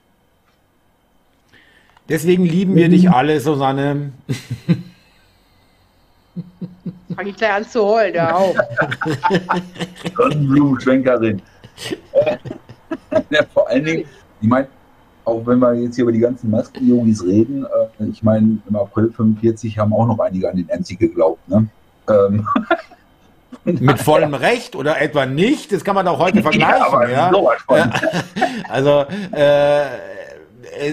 Deswegen 2.08 2.44
lieben 2.44 2.74
wir 2.74 2.88
dich 2.88 3.08
alle, 3.10 3.38
Susanne. 3.40 4.12
Fange 7.14 7.30
ich 7.30 7.36
gleich 7.36 7.52
an 7.52 7.64
zu 7.64 7.84
heulen, 7.84 8.14
ja 8.14 8.34
auch. 8.34 8.54
Sonnenblumenschwenkerin. 10.16 11.42
ja, 13.30 13.44
vor 13.52 13.68
allen 13.68 13.84
Dingen, 13.84 14.04
ich 14.40 14.48
meine, 14.48 14.68
auch 15.24 15.44
wenn 15.46 15.58
wir 15.58 15.74
jetzt 15.74 15.96
hier 15.96 16.04
über 16.04 16.12
die 16.12 16.18
ganzen 16.20 16.50
Masken-Yogis 16.50 17.24
reden, 17.24 17.64
äh, 17.98 18.04
ich 18.06 18.22
meine, 18.22 18.58
im 18.68 18.76
April 18.76 19.10
45 19.12 19.78
haben 19.78 19.92
auch 19.92 20.06
noch 20.06 20.18
einige 20.20 20.48
an 20.48 20.56
den 20.56 20.66
MC 20.66 20.98
geglaubt. 20.98 21.46
Ne? 21.48 21.66
Ähm, 22.08 22.46
Mit 23.64 23.98
vollem 23.98 24.34
Recht 24.34 24.76
oder 24.76 25.00
etwa 25.00 25.26
nicht, 25.26 25.72
das 25.72 25.84
kann 25.84 25.94
man 25.94 26.06
auch 26.08 26.18
heute 26.18 26.38
Ja, 26.38 26.42
vergleichen. 26.42 27.10
Ja, 27.10 27.30
von. 27.66 27.78
Also, 28.68 29.06
äh, 29.32 29.84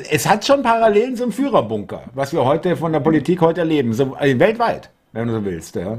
es 0.10 0.28
hat 0.28 0.46
schon 0.46 0.64
Parallelen 0.64 1.16
zum 1.16 1.32
Führerbunker, 1.32 2.04
was 2.14 2.34
wir 2.34 2.44
heute 2.44 2.76
von 2.76 2.92
der 2.92 3.02
Politik 3.02 3.42
heute 3.42 3.62
erleben, 3.62 3.94
so, 3.94 4.16
äh, 4.20 4.38
weltweit, 4.40 4.90
wenn 5.12 5.28
du 5.28 5.34
so 5.34 5.46
willst. 5.46 5.76
Ja. 5.76 5.98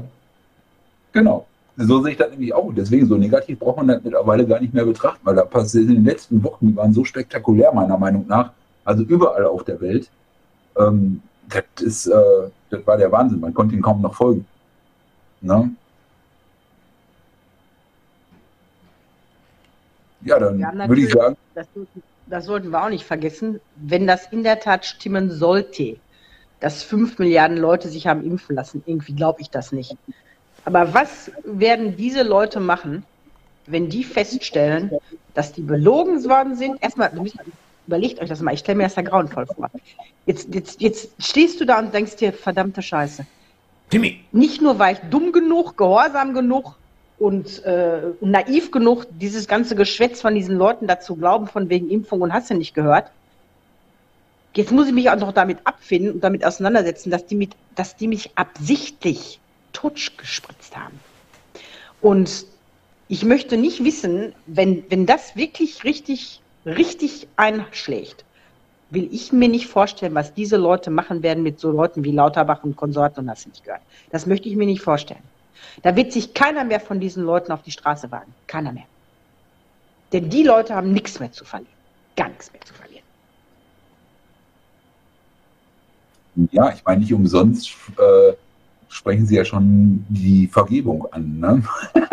Genau. 1.13 1.45
So 1.77 2.01
sehe 2.01 2.13
ich 2.13 2.17
das 2.17 2.31
nämlich 2.31 2.53
auch. 2.53 2.71
Deswegen, 2.75 3.07
so 3.07 3.15
negativ 3.15 3.59
braucht 3.59 3.77
man 3.77 3.87
das 3.87 4.03
mittlerweile 4.03 4.45
gar 4.47 4.59
nicht 4.59 4.73
mehr 4.73 4.85
betrachten, 4.85 5.19
weil 5.23 5.35
da 5.35 5.45
passiert 5.45 5.87
in 5.89 5.95
den 5.95 6.05
letzten 6.05 6.43
Wochen, 6.43 6.69
die 6.69 6.75
waren 6.75 6.91
so 6.91 7.05
spektakulär, 7.05 7.71
meiner 7.71 7.97
Meinung 7.97 8.25
nach, 8.27 8.51
also 8.83 9.03
überall 9.03 9.45
auf 9.45 9.63
der 9.63 9.79
Welt. 9.79 10.09
Ähm, 10.77 11.21
das, 11.49 11.63
ist, 11.81 12.07
äh, 12.07 12.49
das 12.71 12.85
war 12.87 12.97
der 12.97 13.11
Wahnsinn. 13.11 13.39
Man 13.39 13.53
konnte 13.53 13.75
ihm 13.75 13.81
kaum 13.81 14.01
noch 14.01 14.15
folgen. 14.15 14.45
Ne? 15.41 15.69
Ja, 20.21 20.39
dann 20.39 20.89
würde 20.89 21.01
ich 21.01 21.11
sagen, 21.11 21.35
Das, 21.53 21.67
das 22.27 22.45
sollten 22.45 22.69
wir 22.71 22.83
auch 22.83 22.89
nicht 22.89 23.05
vergessen, 23.05 23.59
wenn 23.75 24.07
das 24.07 24.31
in 24.31 24.43
der 24.43 24.59
Tat 24.59 24.85
stimmen 24.85 25.31
sollte, 25.31 25.97
dass 26.59 26.83
fünf 26.83 27.19
Milliarden 27.19 27.57
Leute 27.57 27.87
sich 27.87 28.07
haben 28.07 28.23
impfen 28.23 28.55
lassen. 28.55 28.83
Irgendwie 28.85 29.13
glaube 29.13 29.41
ich 29.41 29.49
das 29.49 29.71
nicht. 29.71 29.95
Aber 30.65 30.93
was 30.93 31.31
werden 31.45 31.95
diese 31.95 32.23
Leute 32.23 32.59
machen, 32.59 33.03
wenn 33.67 33.89
die 33.89 34.03
feststellen, 34.03 34.91
dass 35.33 35.53
die 35.53 35.61
belogen 35.61 36.23
worden 36.25 36.55
sind? 36.55 36.81
Erstmal, 36.81 37.11
du 37.11 37.21
müsst- 37.21 37.37
überlegt 37.85 38.19
euch 38.19 38.27
das 38.27 38.41
mal, 38.41 38.53
ich 38.53 38.59
stelle 38.59 38.77
mir 38.77 38.83
das 38.83 38.95
ja 38.95 39.03
grauenvoll 39.03 39.45
vor. 39.45 39.69
Jetzt, 40.25 40.53
jetzt, 40.53 40.81
jetzt 40.81 41.11
stehst 41.19 41.61
du 41.61 41.65
da 41.65 41.79
und 41.79 41.93
denkst 41.93 42.17
dir, 42.17 42.33
verdammte 42.33 42.81
Scheiße. 42.81 43.25
Timmy. 43.89 44.25
Nicht 44.33 44.61
nur 44.61 44.77
war 44.77 44.91
ich 44.91 44.99
dumm 45.09 45.31
genug, 45.31 45.77
gehorsam 45.77 46.33
genug 46.33 46.77
und 47.19 47.63
äh, 47.65 48.01
naiv 48.21 48.71
genug, 48.71 49.07
dieses 49.09 49.47
ganze 49.47 49.75
Geschwätz 49.75 50.21
von 50.21 50.35
diesen 50.35 50.57
Leuten 50.57 50.87
dazu 50.87 51.15
glauben, 51.15 51.47
von 51.47 51.69
wegen 51.69 51.89
Impfung 51.89 52.21
und 52.21 52.31
hast 52.31 52.49
du 52.49 52.53
nicht 52.53 52.73
gehört. 52.73 53.09
Jetzt 54.53 54.71
muss 54.71 54.87
ich 54.87 54.93
mich 54.93 55.09
auch 55.09 55.17
noch 55.17 55.33
damit 55.33 55.59
abfinden 55.65 56.13
und 56.13 56.23
damit 56.23 56.45
auseinandersetzen, 56.45 57.11
dass 57.11 57.25
die, 57.25 57.35
mit, 57.35 57.51
dass 57.75 57.95
die 57.95 58.07
mich 58.07 58.31
absichtlich 58.35 59.39
totgespritzt 59.73 60.75
haben. 60.75 60.99
Und 62.01 62.45
ich 63.07 63.23
möchte 63.23 63.57
nicht 63.57 63.83
wissen, 63.83 64.33
wenn, 64.45 64.83
wenn 64.89 65.05
das 65.05 65.35
wirklich 65.35 65.83
richtig, 65.83 66.41
richtig 66.65 67.27
einschlägt, 67.35 68.25
will 68.89 69.09
ich 69.11 69.31
mir 69.31 69.49
nicht 69.49 69.67
vorstellen, 69.67 70.15
was 70.15 70.33
diese 70.33 70.57
Leute 70.57 70.89
machen 70.89 71.23
werden 71.23 71.43
mit 71.43 71.59
so 71.59 71.71
Leuten 71.71 72.03
wie 72.03 72.11
Lauterbach 72.11 72.63
und 72.63 72.75
Konsorten 72.75 73.27
und 73.27 73.27
du 73.27 73.49
nicht 73.49 73.63
gehört. 73.63 73.81
Das 74.11 74.25
möchte 74.25 74.49
ich 74.49 74.55
mir 74.55 74.65
nicht 74.65 74.81
vorstellen. 74.81 75.23
Da 75.83 75.95
wird 75.95 76.11
sich 76.11 76.33
keiner 76.33 76.63
mehr 76.63 76.79
von 76.79 76.99
diesen 76.99 77.23
Leuten 77.23 77.51
auf 77.51 77.61
die 77.61 77.71
Straße 77.71 78.11
wagen. 78.11 78.33
Keiner 78.47 78.71
mehr. 78.71 78.85
Denn 80.13 80.29
die 80.29 80.43
Leute 80.43 80.73
haben 80.75 80.91
nichts 80.93 81.19
mehr 81.19 81.31
zu 81.31 81.45
verlieren. 81.45 81.71
Gar 82.15 82.29
nichts 82.29 82.51
mehr 82.51 82.61
zu 82.61 82.73
verlieren. 82.73 83.03
ja, 86.51 86.71
ich 86.71 86.83
meine, 86.83 87.01
nicht 87.01 87.13
umsonst 87.13 87.69
äh, 87.97 88.33
sprechen 88.89 89.25
sie 89.25 89.35
ja 89.35 89.45
schon 89.45 90.05
die 90.09 90.47
Vergebung 90.47 91.11
an. 91.11 91.39
Ne? 91.39 91.63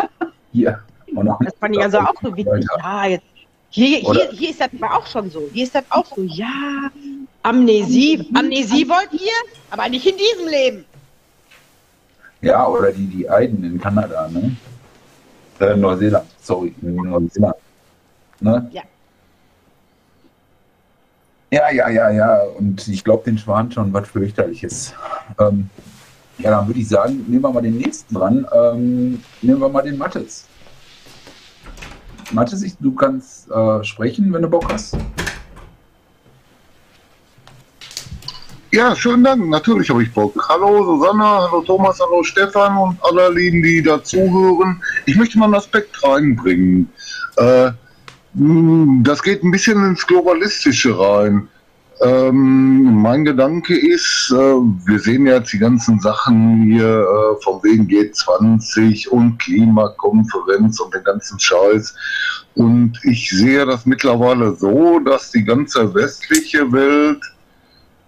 Hier. 0.51 0.81
Und 1.13 1.29
auch- 1.29 1.39
Das 1.43 1.53
fand 1.59 1.75
ich 1.75 1.81
also 1.81 1.99
auch 1.99 2.13
so 2.21 2.35
witzig. 2.35 2.65
Ja, 2.79 3.05
jetzt, 3.05 3.25
hier, 3.69 3.99
hier, 3.99 4.29
hier 4.31 4.49
ist 4.49 4.61
das 4.61 4.69
aber 4.79 4.97
auch 4.97 5.05
schon 5.07 5.29
so. 5.29 5.49
Hier 5.53 5.63
ist 5.63 5.75
das 5.75 5.83
auch 5.89 6.05
so. 6.05 6.23
Ja, 6.23 6.89
Amnesie. 7.43 8.27
Amnesie 8.33 8.87
wollt 8.87 9.13
ihr, 9.13 9.31
aber 9.69 9.89
nicht 9.89 10.05
in 10.05 10.15
diesem 10.17 10.47
Leben. 10.47 10.85
Ja, 12.45 12.67
oder 12.67 12.91
die, 12.91 13.07
die 13.07 13.27
Eiden 13.27 13.63
in 13.63 13.81
Kanada, 13.81 14.27
ne? 14.27 14.55
Äh, 15.59 15.75
Neuseeland, 15.75 16.27
sorry, 16.39 16.75
Neuseeland. 16.79 17.55
Ne? 18.39 18.69
Ja. 18.71 18.83
Ja, 21.49 21.71
ja, 21.71 21.89
ja, 21.89 22.11
ja. 22.11 22.41
Und 22.59 22.87
ich 22.87 23.03
glaube, 23.03 23.23
den 23.23 23.39
Schwan 23.39 23.71
schon 23.71 23.91
was 23.91 24.07
fürchterliches. 24.07 24.93
Ähm, 25.39 25.71
ja, 26.37 26.51
dann 26.51 26.67
würde 26.67 26.79
ich 26.79 26.87
sagen, 26.87 27.25
nehmen 27.27 27.41
wir 27.41 27.51
mal 27.51 27.61
den 27.61 27.77
nächsten 27.77 28.13
dran. 28.13 28.45
Ähm, 28.53 29.23
nehmen 29.41 29.61
wir 29.61 29.69
mal 29.69 29.81
den 29.81 29.97
Mattes. 29.97 30.45
Mattes, 32.31 32.61
ich, 32.61 32.77
du 32.77 32.93
kannst 32.93 33.49
äh, 33.49 33.83
sprechen, 33.83 34.31
wenn 34.31 34.43
du 34.43 34.49
Bock 34.49 34.71
hast. 34.71 34.95
Ja, 38.75 38.93
schönen 38.93 39.23
Dank. 39.23 39.47
Natürlich 39.47 39.89
habe 39.89 40.03
ich 40.03 40.11
Bock. 40.11 40.33
Hallo 40.49 40.83
Susanne, 40.83 41.23
hallo 41.23 41.61
Thomas, 41.61 41.97
hallo 41.97 42.21
Stefan 42.23 42.75
und 42.75 42.97
alle 43.03 43.31
Lieben, 43.33 43.63
die 43.63 43.81
dazuhören. 43.81 44.83
Ich 45.05 45.15
möchte 45.15 45.39
mal 45.39 45.45
einen 45.45 45.55
Aspekt 45.55 46.03
reinbringen. 46.03 46.89
Äh, 47.37 47.71
mh, 48.33 49.03
das 49.03 49.23
geht 49.23 49.45
ein 49.45 49.51
bisschen 49.51 49.81
ins 49.85 50.05
Globalistische 50.05 50.99
rein. 50.99 51.47
Ähm, 52.01 53.01
mein 53.01 53.23
Gedanke 53.23 53.77
ist, 53.77 54.29
äh, 54.35 54.35
wir 54.35 54.99
sehen 54.99 55.25
jetzt 55.25 55.53
die 55.53 55.59
ganzen 55.59 56.01
Sachen 56.01 56.63
hier 56.63 56.83
äh, 56.99 57.41
von 57.45 57.63
wegen 57.63 57.87
G20 57.87 59.07
und 59.07 59.37
Klimakonferenz 59.37 60.81
und 60.81 60.93
den 60.93 61.03
ganzen 61.05 61.39
Scheiß. 61.39 61.95
Und 62.55 62.99
ich 63.03 63.29
sehe 63.29 63.65
das 63.65 63.85
mittlerweile 63.85 64.53
so, 64.53 64.99
dass 64.99 65.31
die 65.31 65.45
ganze 65.45 65.93
westliche 65.93 66.69
Welt 66.73 67.21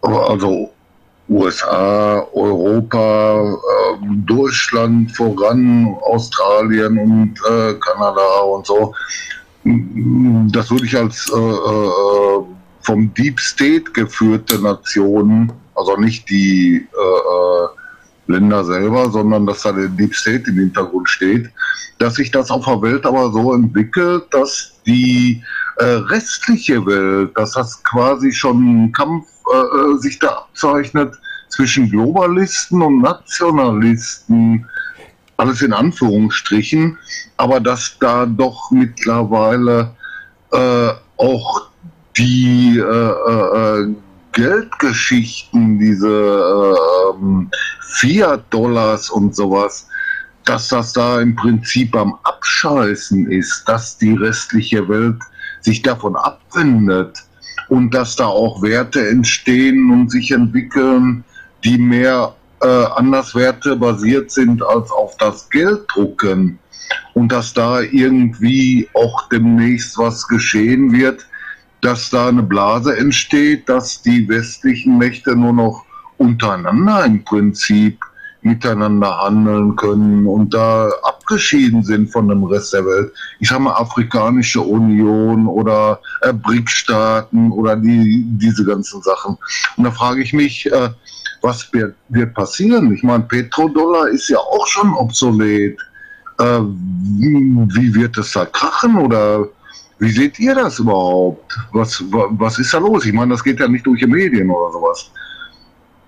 also 0.02 0.72
USA, 1.30 2.26
Europa, 2.34 3.58
ähm, 4.02 4.24
Deutschland 4.26 5.16
voran, 5.16 5.96
Australien 6.02 6.98
und 6.98 7.34
äh, 7.50 7.74
Kanada 7.74 8.40
und 8.46 8.66
so. 8.66 8.94
Das 10.54 10.72
würde 10.72 10.86
ich 10.86 10.96
als 10.96 11.30
äh, 11.30 11.38
äh, 11.38 12.44
vom 12.82 13.14
Deep 13.16 13.40
State 13.40 13.92
geführte 13.92 14.62
Nationen, 14.62 15.52
also 15.76 15.98
nicht 15.98 16.30
die 16.30 16.76
äh, 16.78 16.82
äh, 16.88 17.68
Länder 18.32 18.64
selber, 18.64 19.10
sondern 19.12 19.46
dass 19.46 19.64
da 19.64 19.74
der 19.74 19.90
Deep 19.90 20.16
State 20.16 20.50
im 20.50 20.56
Hintergrund 20.56 21.10
steht, 21.10 21.50
dass 22.00 22.16
sich 22.16 22.32
das 22.32 22.50
auf 22.50 22.66
der 22.66 22.82
Welt 22.82 23.06
aber 23.06 23.32
so 23.32 23.54
entwickelt, 23.54 24.24
dass 24.32 24.74
die 24.86 25.44
äh, 25.78 25.86
restliche 25.86 26.86
Welt, 26.86 27.32
dass 27.36 27.52
das 27.52 27.84
quasi 27.84 28.32
schon 28.32 28.86
ein 28.86 28.92
Kampf 28.94 29.28
äh, 29.54 29.98
sich 30.00 30.20
da 30.20 30.30
abzeichnet 30.30 31.16
zwischen 31.50 31.90
Globalisten 31.90 32.82
und 32.82 33.02
Nationalisten, 33.02 34.66
alles 35.38 35.62
in 35.62 35.74
Anführungsstrichen, 35.74 36.98
aber 37.38 37.60
dass 37.60 37.98
da 38.00 38.26
doch 38.26 38.72
mittlerweile 38.72 39.96
äh, 40.52 40.90
auch 41.18 41.70
die 42.18 42.78
äh, 42.78 42.82
äh, 42.82 43.96
Geldgeschichten, 44.34 45.80
diese 45.80 46.08
äh, 46.08 47.16
ähm, 47.16 47.50
Fiat-Dollars 47.82 49.10
und 49.10 49.36
sowas, 49.36 49.88
dass 50.46 50.70
das 50.70 50.94
da 50.94 51.20
im 51.22 51.36
Prinzip 51.36 51.96
am 51.96 52.18
Abscheißen 52.24 53.32
ist, 53.32 53.64
dass 53.68 53.98
die 53.98 54.14
restliche 54.14 54.88
Welt 54.88 55.18
sich 55.62 55.82
davon 55.82 56.16
abwendet 56.16 57.27
und 57.70 57.94
dass 57.94 58.16
da 58.16 58.26
auch 58.26 58.62
Werte 58.62 59.08
entstehen 59.08 59.92
und 59.92 60.12
sich 60.12 60.32
entwickeln, 60.32 61.24
die 61.64 61.78
mehr 61.78 62.36
äh, 62.62 62.68
Anderswerte 62.68 63.76
basiert 63.76 64.32
sind 64.32 64.64
als 64.64 64.92
auf 64.92 65.18
das 65.18 65.50
Gelddrucken. 65.50 66.60
Und 67.14 67.32
dass 67.32 67.54
da 67.54 67.82
irgendwie 67.82 68.88
auch 68.94 69.28
demnächst 69.30 69.98
was 69.98 70.28
geschehen 70.28 70.92
wird, 70.92 71.26
dass 71.82 72.10
da 72.10 72.30
eine 72.30 72.44
Blase 72.44 72.98
entsteht, 72.98 73.68
dass 73.70 74.02
die 74.02 74.28
westlichen 74.28 74.98
Mächte 74.98 75.36
nur 75.36 75.54
noch 75.54 75.86
untereinander 76.18 77.06
im 77.06 77.24
Prinzip 77.24 78.00
miteinander 78.48 79.20
handeln 79.22 79.76
können 79.76 80.26
und 80.26 80.54
da 80.54 80.90
abgeschieden 81.04 81.84
sind 81.84 82.12
von 82.12 82.28
dem 82.30 82.44
Rest 82.46 82.74
der 82.74 82.86
Welt. 82.86 83.12
Ich 83.40 83.50
sage 83.50 83.62
mal 83.62 83.74
Afrikanische 83.74 84.62
Union 84.62 85.48
oder 85.48 86.00
äh, 86.22 86.34
BRIC-Staaten 86.34 87.52
oder 87.52 87.76
die, 87.76 88.24
diese 88.40 88.66
ganzen 88.66 89.02
Sachen. 89.02 89.38
Und 89.76 89.84
da 89.84 89.92
frage 89.92 90.22
ich 90.22 90.34
mich, 90.34 90.72
äh, 90.72 90.90
was 91.42 91.72
wird, 91.74 91.96
wird 92.10 92.34
passieren? 92.34 92.94
Ich 92.94 93.04
meine, 93.04 93.24
Petrodollar 93.24 94.08
ist 94.08 94.30
ja 94.30 94.38
auch 94.38 94.68
schon 94.68 94.94
obsolet. 94.94 95.78
Äh, 96.40 96.60
wie 96.62 97.94
wird 97.96 98.18
es 98.18 98.32
da 98.32 98.46
krachen 98.46 98.98
oder 98.98 99.48
wie 100.00 100.12
seht 100.12 100.40
ihr 100.40 100.54
das 100.54 100.80
überhaupt? 100.80 101.58
Was, 101.74 102.04
was 102.12 102.60
ist 102.60 102.74
da 102.74 102.78
los? 102.78 103.06
Ich 103.06 103.14
meine, 103.14 103.32
das 103.32 103.44
geht 103.44 103.60
ja 103.60 103.68
nicht 103.68 103.86
durch 103.86 104.00
die 104.00 104.08
Medien 104.08 104.50
oder 104.50 104.72
sowas. 104.72 105.12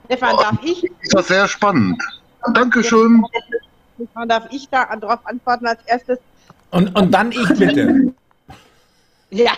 Stefan, 0.06 0.38
darf 0.38 0.58
ich? 0.64 0.84
Ist 0.84 1.14
das 1.14 1.28
sehr 1.28 1.48
spannend. 1.48 2.02
Dankeschön. 2.54 3.26
Stefan, 3.96 4.30
darf 4.30 4.48
ich 4.52 4.70
da 4.70 4.96
darauf 4.96 5.26
antworten 5.26 5.68
als 5.68 5.82
erstes? 5.86 6.20
Und, 6.72 6.96
und 6.96 7.12
dann 7.12 7.32
ich 7.32 7.48
bitte. 7.50 8.14
ja, 9.30 9.52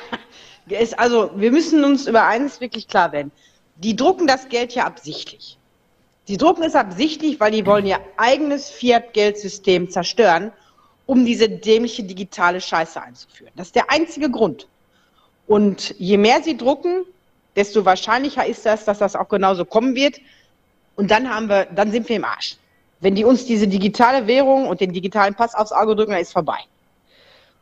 ist, 0.68 0.98
also 0.98 1.32
wir 1.36 1.52
müssen 1.52 1.84
uns 1.84 2.08
über 2.08 2.26
eines 2.26 2.62
wirklich 2.62 2.88
klar 2.88 3.12
werden. 3.12 3.32
Die 3.78 3.96
drucken 3.96 4.28
das 4.28 4.50
Geld 4.50 4.74
ja 4.74 4.86
absichtlich. 4.86 5.58
Die 6.28 6.38
drucken 6.38 6.64
es 6.64 6.76
absichtlich, 6.76 7.40
weil 7.40 7.52
die 7.52 7.66
wollen 7.66 7.86
ihr 7.86 8.00
eigenes 8.18 8.70
Fiat-Geldsystem 8.70 9.90
zerstören 9.90 10.52
um 11.12 11.26
diese 11.26 11.50
dämliche 11.50 12.04
digitale 12.04 12.62
Scheiße 12.62 13.02
einzuführen. 13.02 13.52
Das 13.58 13.68
ist 13.68 13.76
der 13.76 13.92
einzige 13.92 14.30
Grund. 14.30 14.68
Und 15.46 15.94
je 16.00 16.18
mehr 16.18 16.42
sie 16.42 16.56
drucken, 16.56 17.04
desto 17.58 17.84
wahrscheinlicher 17.84 18.46
ist 18.46 18.66
das, 18.66 18.86
dass 18.86 19.00
das 19.00 19.18
auch 19.18 19.28
genauso 19.28 19.66
kommen 19.66 19.94
wird. 19.94 20.22
Und 20.96 21.12
dann 21.12 21.30
haben 21.30 21.50
wir, 21.50 21.66
dann 21.66 21.92
sind 21.92 22.08
wir 22.08 22.16
im 22.16 22.24
Arsch. 22.24 22.56
Wenn 23.02 23.16
die 23.16 23.26
uns 23.26 23.46
diese 23.46 23.68
digitale 23.68 24.28
Währung 24.28 24.68
und 24.68 24.80
den 24.80 24.94
digitalen 24.94 25.34
Pass 25.34 25.56
aufs 25.56 25.72
Auge 25.72 25.96
drücken, 25.96 26.12
dann 26.12 26.22
ist 26.22 26.32
vorbei. 26.32 26.60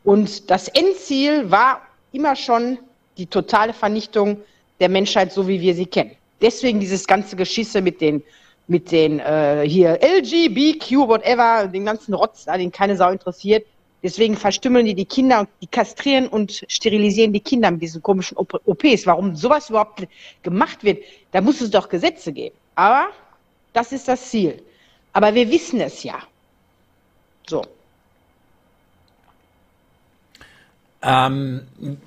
Und 0.04 0.50
das 0.50 0.68
Endziel 0.68 1.50
war 1.50 1.82
immer 2.12 2.36
schon 2.36 2.78
die 3.16 3.26
totale 3.26 3.72
Vernichtung 3.72 4.42
der 4.80 4.88
Menschheit, 4.88 5.32
so 5.32 5.48
wie 5.48 5.60
wir 5.60 5.74
sie 5.74 5.86
kennen. 5.86 6.12
Deswegen 6.40 6.80
dieses 6.80 7.06
ganze 7.06 7.36
Geschisse 7.36 7.82
mit 7.82 8.00
den 8.00 8.22
mit 8.66 8.92
den 8.92 9.18
äh, 9.18 9.64
hier 9.66 9.98
LGBTQ, 10.00 11.08
whatever, 11.08 11.66
den 11.66 11.84
ganzen 11.84 12.14
Rotz, 12.14 12.44
den 12.44 12.70
keine 12.70 12.96
Sau 12.96 13.10
interessiert. 13.10 13.66
Deswegen 14.02 14.36
verstümmeln 14.36 14.86
die 14.86 14.94
die 14.94 15.04
Kinder 15.04 15.40
und 15.40 15.48
die 15.60 15.66
kastrieren 15.66 16.28
und 16.28 16.64
sterilisieren 16.68 17.32
die 17.32 17.40
Kinder 17.40 17.70
mit 17.72 17.82
diesen 17.82 18.00
komischen 18.00 18.36
OPs. 18.38 19.06
Warum 19.06 19.34
sowas 19.34 19.70
überhaupt 19.70 20.06
gemacht 20.42 20.84
wird, 20.84 21.02
da 21.32 21.40
muss 21.40 21.60
es 21.60 21.70
doch 21.70 21.88
Gesetze 21.88 22.32
geben. 22.32 22.54
Aber 22.76 23.08
das 23.72 23.90
ist 23.90 24.06
das 24.06 24.30
Ziel. 24.30 24.62
Aber 25.12 25.34
wir 25.34 25.50
wissen 25.50 25.80
es 25.80 26.02
ja. 26.02 26.18
So. 27.48 27.64
Ähm, 31.02 31.62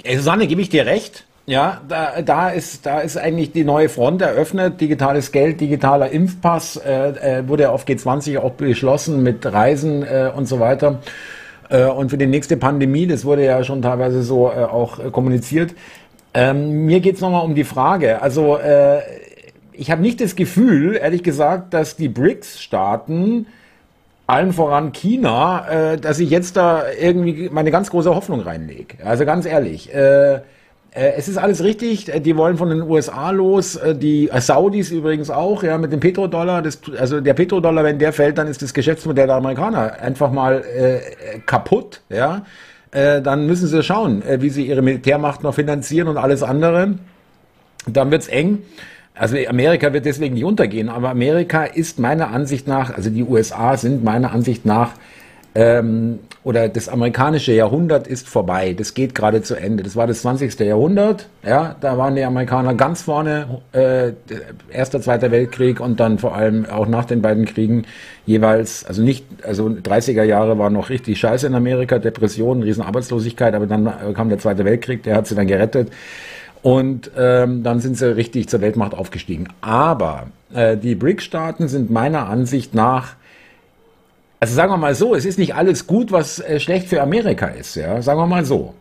Susanne, 0.06 0.48
gebe 0.48 0.62
ich 0.62 0.70
dir 0.70 0.86
recht. 0.86 1.26
Ja, 1.46 1.82
da, 1.90 2.22
da, 2.22 2.50
ist, 2.50 2.86
da 2.86 3.02
ist 3.02 3.18
eigentlich 3.18 3.52
die 3.52 3.66
neue 3.66 3.90
Front 3.90 4.22
eröffnet. 4.22 4.80
Digitales 4.80 5.34
Geld, 5.34 5.60
digitaler 5.60 6.10
Impfpass 6.10 6.78
äh, 6.78 7.40
äh, 7.40 7.48
wurde 7.48 7.70
auf 7.72 7.86
G20 7.86 8.40
auch 8.40 8.52
beschlossen 8.52 9.24
mit 9.24 9.46
Reisen 9.46 10.04
äh, 10.04 10.32
und 10.34 10.46
so 10.46 10.62
weiter. 10.62 11.00
Äh, 11.70 11.84
und 11.86 12.12
für 12.12 12.18
die 12.18 12.28
nächste 12.28 12.56
Pandemie, 12.56 13.08
das 13.08 13.26
wurde 13.26 13.44
ja 13.44 13.62
schon 13.66 13.82
teilweise 13.82 14.24
so 14.24 14.50
äh, 14.50 14.64
auch 14.64 15.00
äh, 15.00 15.10
kommuniziert. 15.10 15.76
Ähm, 16.34 16.86
mir 16.86 17.02
geht's 17.02 17.20
nochmal 17.20 17.44
um 17.44 17.56
die 17.56 17.66
Frage. 17.66 18.22
Also 18.22 18.58
äh, 18.58 19.02
ich 19.74 19.92
habe 19.92 20.02
nicht 20.02 20.22
das 20.22 20.36
Gefühl, 20.36 20.96
ehrlich 20.96 21.24
gesagt, 21.24 21.74
dass 21.74 21.96
die 21.96 22.10
BRICS-Staaten 22.10 23.48
allen 24.28 24.54
voran 24.54 24.94
China, 24.94 25.68
äh, 25.68 25.98
dass 25.98 26.20
ich 26.20 26.30
jetzt 26.30 26.56
da 26.56 26.84
irgendwie 27.00 27.50
meine 27.52 27.72
ganz 27.72 27.90
große 27.90 28.14
Hoffnung 28.14 28.42
reinlege. 28.42 29.06
Also 29.06 29.26
ganz 29.26 29.46
ehrlich. 29.46 29.94
Äh, 29.94 30.42
äh, 30.96 31.14
es 31.18 31.28
ist 31.28 31.38
alles 31.38 31.64
richtig, 31.64 32.14
äh, 32.14 32.20
die 32.20 32.38
wollen 32.38 32.58
von 32.58 32.70
den 32.70 32.84
USA 32.84 33.32
los, 33.32 33.76
äh, 33.76 33.96
die 33.96 34.30
Saudis 34.40 34.92
übrigens 34.92 35.30
auch, 35.30 35.64
ja, 35.64 35.78
mit 35.78 35.92
dem 35.92 36.00
Petrodollar, 36.00 36.62
das, 36.62 36.80
also 37.00 37.20
der 37.20 37.34
Petrodollar, 37.34 37.84
wenn 37.84 37.98
der 37.98 38.14
fällt, 38.14 38.38
dann 38.38 38.48
ist 38.48 38.62
das 38.62 38.74
Geschäftsmodell 38.74 39.28
der 39.28 39.38
Amerikaner 39.38 40.00
einfach 40.00 40.32
mal 40.32 40.64
äh, 40.64 41.40
kaputt, 41.46 42.02
ja. 42.10 42.46
Dann 42.96 43.48
müssen 43.48 43.66
sie 43.66 43.82
schauen, 43.82 44.22
wie 44.38 44.52
sie 44.52 44.68
ihre 44.68 44.84
Militärmacht 44.84 45.42
noch 45.42 45.56
finanzieren 45.56 46.08
und 46.08 46.18
alles 46.18 46.44
andere. 46.44 47.00
Dann 47.88 48.12
wird's 48.12 48.28
eng. 48.28 48.62
Also 49.16 49.38
Amerika 49.48 49.94
wird 49.94 50.06
deswegen 50.06 50.34
nicht 50.34 50.44
untergehen, 50.44 50.90
aber 50.90 51.10
Amerika 51.10 51.66
ist 51.66 52.00
meiner 52.00 52.30
Ansicht 52.30 52.68
nach, 52.68 52.96
also 52.96 53.10
die 53.12 53.24
USA 53.24 53.78
sind 53.78 54.04
meiner 54.04 54.32
Ansicht 54.32 54.66
nach 54.66 54.94
ähm, 55.56 56.20
oder 56.44 56.68
das 56.68 56.90
amerikanische 56.90 57.54
Jahrhundert 57.54 58.08
ist 58.08 58.28
vorbei. 58.28 58.74
Das 58.78 58.96
geht 58.96 59.16
gerade 59.16 59.44
zu 59.44 59.56
Ende. 59.56 59.84
Das 59.84 59.96
war 59.96 60.08
das 60.08 60.22
20. 60.24 60.60
Jahrhundert. 60.60 61.28
Ja, 61.46 61.76
da 61.80 61.98
waren 61.98 62.16
die 62.16 62.24
Amerikaner 62.24 62.74
ganz 62.74 63.04
vorne. 63.04 63.62
Äh, 63.72 64.14
Erster, 64.72 65.00
Zweiter 65.00 65.32
Weltkrieg 65.32 65.80
und 65.80 66.00
dann 66.00 66.18
vor 66.18 66.36
allem 66.36 66.66
auch 66.66 66.88
nach 66.88 67.06
den 67.06 67.22
beiden 67.22 67.46
Kriegen 67.46 67.86
jeweils, 68.26 68.84
also 68.84 69.04
nicht, 69.04 69.26
also 69.44 69.68
30er 69.68 70.24
Jahre 70.24 70.58
war 70.58 70.70
noch 70.70 70.90
richtig 70.90 71.20
scheiße 71.20 71.48
in 71.48 71.56
Amerika, 71.56 72.00
Depressionen, 72.00 72.64
Riesenarbeitslosigkeit, 72.64 73.54
aber 73.54 73.68
dann 73.68 73.94
kam 74.16 74.30
der 74.30 74.40
Zweite 74.40 74.66
Weltkrieg, 74.66 75.04
der 75.04 75.16
hat 75.16 75.28
sie 75.28 75.36
dann 75.36 75.48
gerettet. 75.48 75.92
Und 76.64 77.12
ähm, 77.16 77.62
dann 77.62 77.80
sind 77.80 77.98
sie 77.98 78.16
richtig 78.16 78.50
zur 78.50 78.62
Weltmacht 78.62 78.96
aufgestiegen. 78.96 79.50
Aber 79.62 80.28
äh, 80.54 80.78
die 80.78 80.96
BRIC-Staaten 80.96 81.68
sind 81.68 81.92
meiner 81.92 82.28
Ansicht 82.28 82.74
nach 82.74 83.16
also 84.44 84.56
sagen 84.56 84.74
wir 84.74 84.78
mal 84.78 84.94
so, 84.94 85.16
es 85.16 85.24
ist 85.24 85.40
nicht 85.40 85.56
alles 85.56 85.88
gut, 85.88 86.12
was 86.12 86.42
äh, 86.42 86.60
schlecht 86.60 86.90
für 86.90 87.02
Amerika 87.02 87.46
ist, 87.46 87.76
ja, 87.76 88.02
sagen 88.02 88.20
wir 88.20 88.28
mal 88.28 88.44
so. 88.44 88.74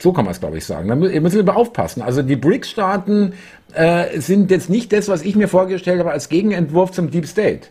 So 0.00 0.12
kann 0.12 0.24
man 0.24 0.32
es, 0.32 0.40
glaube 0.40 0.58
ich, 0.58 0.64
sagen. 0.64 0.88
Da 0.88 0.96
müssen 0.96 1.46
wir 1.46 1.56
aufpassen. 1.56 2.02
Also 2.02 2.22
die 2.22 2.34
BRICS-Staaten 2.34 3.34
äh, 3.74 4.18
sind 4.20 4.50
jetzt 4.50 4.70
nicht 4.70 4.92
das, 4.92 5.06
was 5.06 5.22
ich 5.22 5.36
mir 5.36 5.46
vorgestellt 5.46 6.00
habe 6.00 6.10
als 6.10 6.28
Gegenentwurf 6.28 6.90
zum 6.90 7.12
Deep 7.12 7.26
State. 7.26 7.68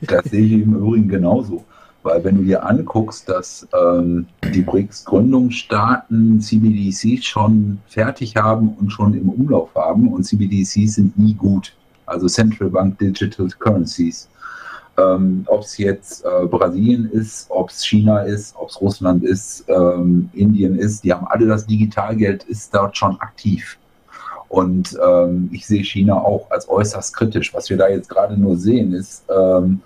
das 0.00 0.24
sehe 0.24 0.40
ich 0.42 0.52
im 0.52 0.76
Übrigen 0.76 1.08
genauso. 1.08 1.62
Weil 2.02 2.24
wenn 2.24 2.36
du 2.38 2.44
dir 2.44 2.64
anguckst, 2.64 3.28
dass 3.28 3.68
ähm, 3.78 4.26
die 4.54 4.62
BRICS-Gründungsstaaten 4.62 6.40
CBDCs 6.40 7.24
schon 7.24 7.78
fertig 7.86 8.36
haben 8.36 8.74
und 8.80 8.90
schon 8.90 9.14
im 9.14 9.28
Umlauf 9.28 9.74
haben 9.74 10.08
und 10.08 10.24
CBDCs 10.24 10.94
sind 10.94 11.18
nie 11.18 11.34
gut 11.34 11.74
also 12.10 12.26
Central 12.26 12.68
Bank 12.68 12.98
Digital 12.98 13.48
Currencies. 13.58 14.28
Ähm, 14.98 15.44
ob 15.46 15.62
es 15.62 15.78
jetzt 15.78 16.24
äh, 16.24 16.46
Brasilien 16.46 17.08
ist, 17.10 17.46
ob 17.48 17.70
es 17.70 17.86
China 17.86 18.22
ist, 18.22 18.54
ob 18.56 18.68
es 18.68 18.80
Russland 18.80 19.24
ist, 19.24 19.64
ähm, 19.68 20.28
Indien 20.34 20.76
ist, 20.78 21.04
die 21.04 21.12
haben 21.12 21.26
alle 21.28 21.46
das 21.46 21.66
Digitalgeld, 21.66 22.44
ist 22.44 22.74
dort 22.74 22.96
schon 22.96 23.18
aktiv. 23.20 23.78
Und 24.48 24.98
ähm, 25.06 25.48
ich 25.52 25.64
sehe 25.64 25.84
China 25.84 26.14
auch 26.14 26.50
als 26.50 26.68
äußerst 26.68 27.14
kritisch. 27.16 27.54
Was 27.54 27.70
wir 27.70 27.76
da 27.76 27.88
jetzt 27.88 28.08
gerade 28.08 28.36
nur 28.36 28.56
sehen, 28.56 28.92
ist, 28.92 29.24
ähm, 29.30 29.80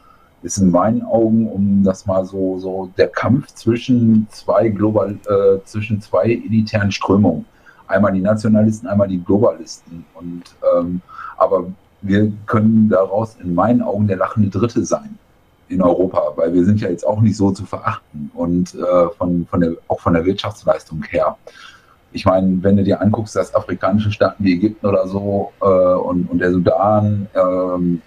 ist 0.44 0.58
in 0.58 0.70
meinen 0.70 1.02
Augen, 1.02 1.48
um 1.48 1.82
das 1.82 2.04
mal 2.06 2.24
so, 2.26 2.58
so 2.58 2.90
der 2.98 3.08
Kampf 3.08 3.46
zwischen 3.54 4.28
zwei 4.30 4.68
global, 4.68 5.16
äh, 5.26 5.64
zwischen 5.64 6.02
zwei 6.02 6.24
elitären 6.24 6.92
Strömungen. 6.92 7.46
Einmal 7.86 8.12
die 8.12 8.20
Nationalisten, 8.20 8.86
einmal 8.86 9.08
die 9.08 9.22
Globalisten. 9.22 10.04
Und 10.14 10.42
ähm, 10.76 11.00
aber 11.38 11.64
wir 12.02 12.30
können 12.46 12.90
daraus 12.90 13.36
in 13.42 13.54
meinen 13.54 13.80
Augen 13.80 14.06
der 14.06 14.18
lachende 14.18 14.50
Dritte 14.50 14.84
sein 14.84 15.18
in 15.68 15.80
Europa, 15.80 16.32
weil 16.36 16.52
wir 16.52 16.64
sind 16.64 16.80
ja 16.80 16.90
jetzt 16.90 17.06
auch 17.06 17.22
nicht 17.22 17.36
so 17.36 17.50
zu 17.50 17.64
verachten 17.64 18.30
und 18.34 18.74
äh, 18.74 19.08
von, 19.16 19.46
von 19.50 19.60
der, 19.60 19.72
auch 19.88 20.00
von 20.00 20.12
der 20.12 20.26
Wirtschaftsleistung 20.26 21.02
her. 21.04 21.36
Ich 22.12 22.26
meine, 22.26 22.62
wenn 22.62 22.76
du 22.76 22.84
dir 22.84 23.00
anguckst, 23.00 23.34
dass 23.34 23.54
afrikanische 23.54 24.12
Staaten 24.12 24.44
wie 24.44 24.52
Ägypten 24.52 24.86
oder 24.86 25.08
so 25.08 25.52
äh, 25.62 25.64
und, 25.64 26.30
und 26.30 26.38
der 26.38 26.52
Sudan 26.52 27.28
ähm, 27.34 28.02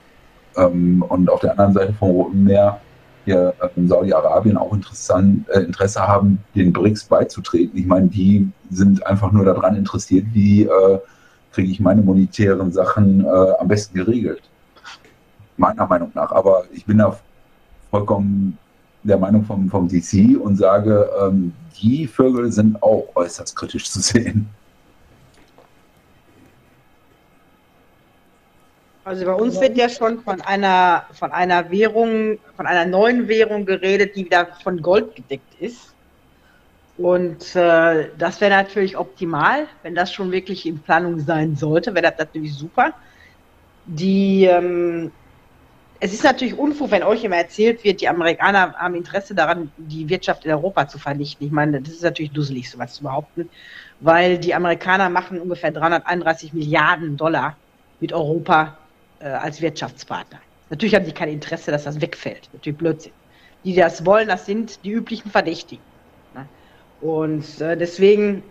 ähm, 0.58 1.04
und 1.08 1.30
auf 1.30 1.40
der 1.40 1.52
anderen 1.52 1.74
Seite 1.74 1.94
vom 1.94 2.12
Roten 2.12 2.44
Meer 2.44 2.80
hier 3.26 3.54
in 3.76 3.90
Saudi-Arabien 3.90 4.58
auch 4.58 4.74
interessant, 4.74 5.48
äh, 5.50 5.60
Interesse 5.60 6.08
haben, 6.08 6.40
den 6.56 6.72
BRICS 6.72 7.06
beizutreten. 7.06 7.78
Ich 7.78 7.86
meine, 7.86 8.08
die 8.08 8.50
sind 8.70 9.06
einfach 9.06 9.32
nur 9.32 9.44
daran 9.44 9.76
interessiert, 9.76 10.26
wie 10.34 10.64
äh, 10.64 11.00
kriege 11.52 11.72
ich 11.72 11.80
meine 11.80 12.02
monetären 12.02 12.72
Sachen 12.72 13.26
äh, 13.26 13.28
am 13.28 13.68
besten 13.68 13.98
geregelt. 13.98 14.42
Meiner 15.58 15.88
Meinung 15.88 16.12
nach. 16.14 16.32
Aber 16.32 16.64
ich 16.72 16.86
bin 16.86 17.00
da 17.00 17.18
vollkommen 17.92 18.58
der 19.04 19.18
Meinung 19.18 19.44
vom, 19.44 19.70
vom 19.70 19.88
DC 19.88 20.40
und 20.40 20.58
sage, 20.58 21.10
ähm, 21.22 21.54
die 21.82 22.08
Vögel 22.08 22.52
sind 22.52 22.82
auch 22.82 23.08
äußerst 23.16 23.56
kritisch 23.56 23.90
zu 23.90 24.00
sehen. 24.00 24.48
Also 29.08 29.24
bei 29.24 29.36
uns 29.36 29.62
wird 29.62 29.78
ja 29.78 29.88
schon 29.88 30.20
von 30.20 30.42
einer, 30.42 31.06
von 31.14 31.32
einer 31.32 31.72
Währung, 31.72 32.40
von 32.58 32.68
einer 32.68 32.84
neuen 32.84 33.30
Währung 33.30 33.66
geredet, 33.66 34.18
die 34.18 34.26
wieder 34.26 34.48
von 34.62 34.82
Gold 34.82 35.16
gedeckt 35.16 35.62
ist. 35.62 35.94
Und 36.98 37.56
äh, 37.56 38.10
das 38.18 38.42
wäre 38.42 38.52
natürlich 38.52 38.98
optimal, 38.98 39.68
wenn 39.82 39.96
das 39.96 40.12
schon 40.12 40.34
wirklich 40.34 40.66
in 40.66 40.80
Planung 40.80 41.22
sein 41.22 41.56
sollte, 41.56 41.96
wäre 41.96 42.10
das 42.10 42.18
natürlich 42.18 42.54
super. 42.54 42.92
Die, 43.86 44.44
ähm, 44.44 45.10
es 46.02 46.12
ist 46.12 46.26
natürlich 46.26 46.58
Unfug, 46.58 46.92
wenn 46.92 47.04
euch 47.04 47.24
immer 47.24 47.38
erzählt 47.38 47.86
wird, 47.86 48.02
die 48.02 48.10
Amerikaner 48.10 48.74
haben 48.74 48.96
Interesse 48.96 49.34
daran, 49.34 49.72
die 49.78 50.10
Wirtschaft 50.10 50.44
in 50.44 50.52
Europa 50.52 50.86
zu 50.90 51.00
vernichten. 51.00 51.48
Ich 51.48 51.54
meine, 51.54 51.80
das 51.80 51.94
ist 51.94 52.04
natürlich 52.04 52.34
dusselig, 52.34 52.70
sowas 52.70 52.96
zu 52.96 53.04
behaupten, 53.04 53.50
weil 54.02 54.38
die 54.38 54.54
Amerikaner 54.54 55.10
machen 55.10 55.40
ungefähr 55.40 55.72
331 55.72 56.52
Milliarden 56.52 57.16
Dollar 57.16 57.56
mit 58.02 58.12
Europa 58.12 58.76
äh, 59.20 59.28
als 59.28 59.62
Wirtschaftspartner. 59.62 60.40
Natürlich 60.70 60.96
haben 60.96 61.06
die 61.06 61.12
kein 61.12 61.30
Interesse, 61.30 61.72
dass 61.72 61.86
das 61.86 62.02
wegfällt. 62.02 62.50
Natürlich 62.54 62.78
Blödsinn. 62.78 63.14
Die, 63.64 63.74
die 63.74 63.80
das 63.80 64.06
wollen, 64.06 64.28
das 64.28 64.46
sind 64.46 64.84
die 64.84 64.92
üblichen 64.92 65.32
Verdächtigen. 65.32 65.84
Ne? 66.34 66.46
Und 67.02 67.62
äh, 67.62 67.78
deswegen 67.78 68.44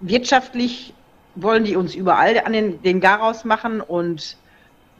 wirtschaftlich 0.00 0.92
wollen 1.34 1.64
die 1.64 1.76
uns 1.76 1.94
überall 1.94 2.40
an 2.40 2.52
den, 2.52 2.82
den 2.82 3.00
Garaus 3.00 3.44
machen 3.44 3.80
und 3.80 4.36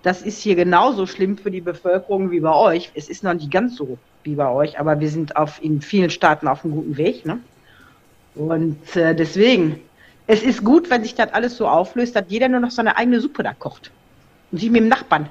das 0.02 0.22
ist 0.22 0.40
hier 0.40 0.54
genauso 0.54 1.06
schlimm 1.06 1.36
für 1.36 1.50
die 1.50 1.60
Bevölkerung 1.60 2.30
wie 2.30 2.40
bei 2.40 2.54
euch. 2.54 2.92
Es 2.94 3.08
ist 3.08 3.24
noch 3.24 3.34
nicht 3.34 3.50
ganz 3.50 3.76
so 3.76 3.98
wie 4.22 4.36
bei 4.36 4.48
euch, 4.48 4.78
aber 4.78 5.00
wir 5.00 5.08
sind 5.08 5.36
auf, 5.36 5.62
in 5.62 5.80
vielen 5.80 6.10
Staaten 6.10 6.46
auf 6.46 6.64
einem 6.64 6.74
guten 6.74 6.96
Weg. 6.96 7.26
Ne? 7.26 7.40
Und 8.36 8.96
äh, 8.96 9.14
deswegen, 9.16 9.80
es 10.28 10.42
ist 10.42 10.62
gut, 10.62 10.90
wenn 10.90 11.02
sich 11.02 11.14
das 11.14 11.32
alles 11.32 11.56
so 11.56 11.66
auflöst, 11.66 12.14
dass 12.14 12.24
jeder 12.28 12.48
nur 12.48 12.60
noch 12.60 12.70
seine 12.70 12.96
eigene 12.96 13.20
Suppe 13.20 13.42
da 13.42 13.52
kocht. 13.52 13.90
Und 14.52 14.58
sie 14.58 14.70
mit 14.70 14.82
dem 14.82 14.88
Nachbarn. 14.88 15.28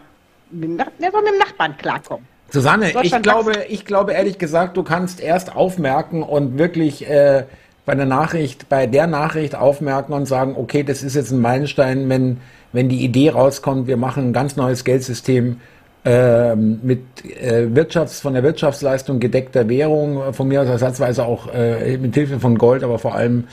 Mit 0.52 0.64
dem, 0.64 0.78
der 0.78 1.12
soll 1.12 1.22
mit 1.22 1.32
dem 1.32 1.40
Nachbarn 1.40 1.78
klarkommen. 1.78 2.26
Susanne, 2.50 2.94
ich 3.02 3.22
glaube, 3.22 3.66
ich 3.68 3.86
glaube 3.86 4.14
ehrlich 4.14 4.38
gesagt, 4.38 4.78
du 4.78 4.84
kannst 4.84 5.20
erst 5.20 5.56
aufmerken 5.56 6.24
und 6.24 6.58
wirklich 6.58 7.10
äh, 7.10 7.46
bei 7.86 7.96
der 7.96 8.06
Nachricht, 8.06 8.70
bei 8.70 8.88
der 8.88 9.08
Nachricht 9.08 9.56
aufmerken 9.56 10.14
und 10.14 10.26
sagen, 10.26 10.56
okay, 10.58 10.84
das 10.84 11.04
ist 11.04 11.16
jetzt 11.16 11.32
ein 11.32 11.42
Meilenstein, 11.42 12.08
wenn, 12.10 12.38
wenn 12.72 12.90
die 12.90 13.04
Idee 13.04 13.30
rauskommt, 13.30 13.88
wir 13.88 13.98
machen 13.98 14.30
ein 14.30 14.34
ganz 14.34 14.56
neues 14.56 14.84
Geldsystem 14.84 15.60
äh, 16.04 16.56
mit 16.56 17.02
äh, 17.26 17.76
Wirtschafts, 17.76 18.22
von 18.22 18.34
der 18.34 18.44
Wirtschaftsleistung 18.44 19.20
gedeckter 19.20 19.68
Währung, 19.68 20.34
von 20.34 20.48
mir 20.48 20.62
aus 20.62 20.68
ersatzweise 20.68 21.26
auch 21.26 21.52
äh, 21.54 21.98
mit 21.98 22.14
Hilfe 22.16 22.40
von 22.40 22.58
Gold, 22.58 22.84
aber 22.84 23.00
vor 23.00 23.16
allem 23.16 23.46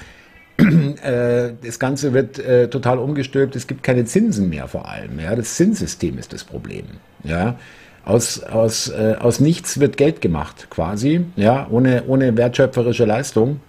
äh, 1.02 1.52
das 1.62 1.78
Ganze 1.78 2.12
wird 2.12 2.39
äh, 2.39 2.68
total 2.68 2.98
umgestülpt. 2.98 3.56
Es 3.56 3.66
gibt 3.66 3.82
keine 3.82 4.05
Zinsen 4.05 4.48
mehr 4.48 4.68
vor 4.68 4.89
allem. 4.89 5.18
Ja, 5.18 5.34
das 5.34 5.56
Zinssystem 5.56 6.18
ist 6.18 6.32
das 6.32 6.44
Problem. 6.44 6.84
Ja, 7.24 7.56
aus 8.05 8.43
aus 8.43 8.89
äh, 8.89 9.16
aus 9.18 9.40
nichts 9.40 9.80
wird 9.80 9.97
Geld 9.97 10.20
gemacht 10.20 10.68
quasi. 10.70 11.24
Ja, 11.36 11.66
ohne 11.70 12.05
ohne 12.06 12.36
wertschöpferische 12.36 13.05
Leistung. 13.05 13.60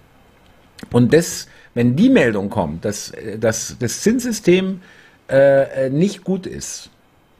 Und 0.92 1.12
das, 1.14 1.48
wenn 1.74 1.96
die 1.96 2.10
Meldung 2.10 2.50
kommt, 2.50 2.84
dass, 2.84 3.12
dass 3.38 3.76
das 3.78 4.02
Zinssystem 4.02 4.80
äh, 5.28 5.88
nicht 5.88 6.24
gut 6.24 6.46
ist, 6.46 6.90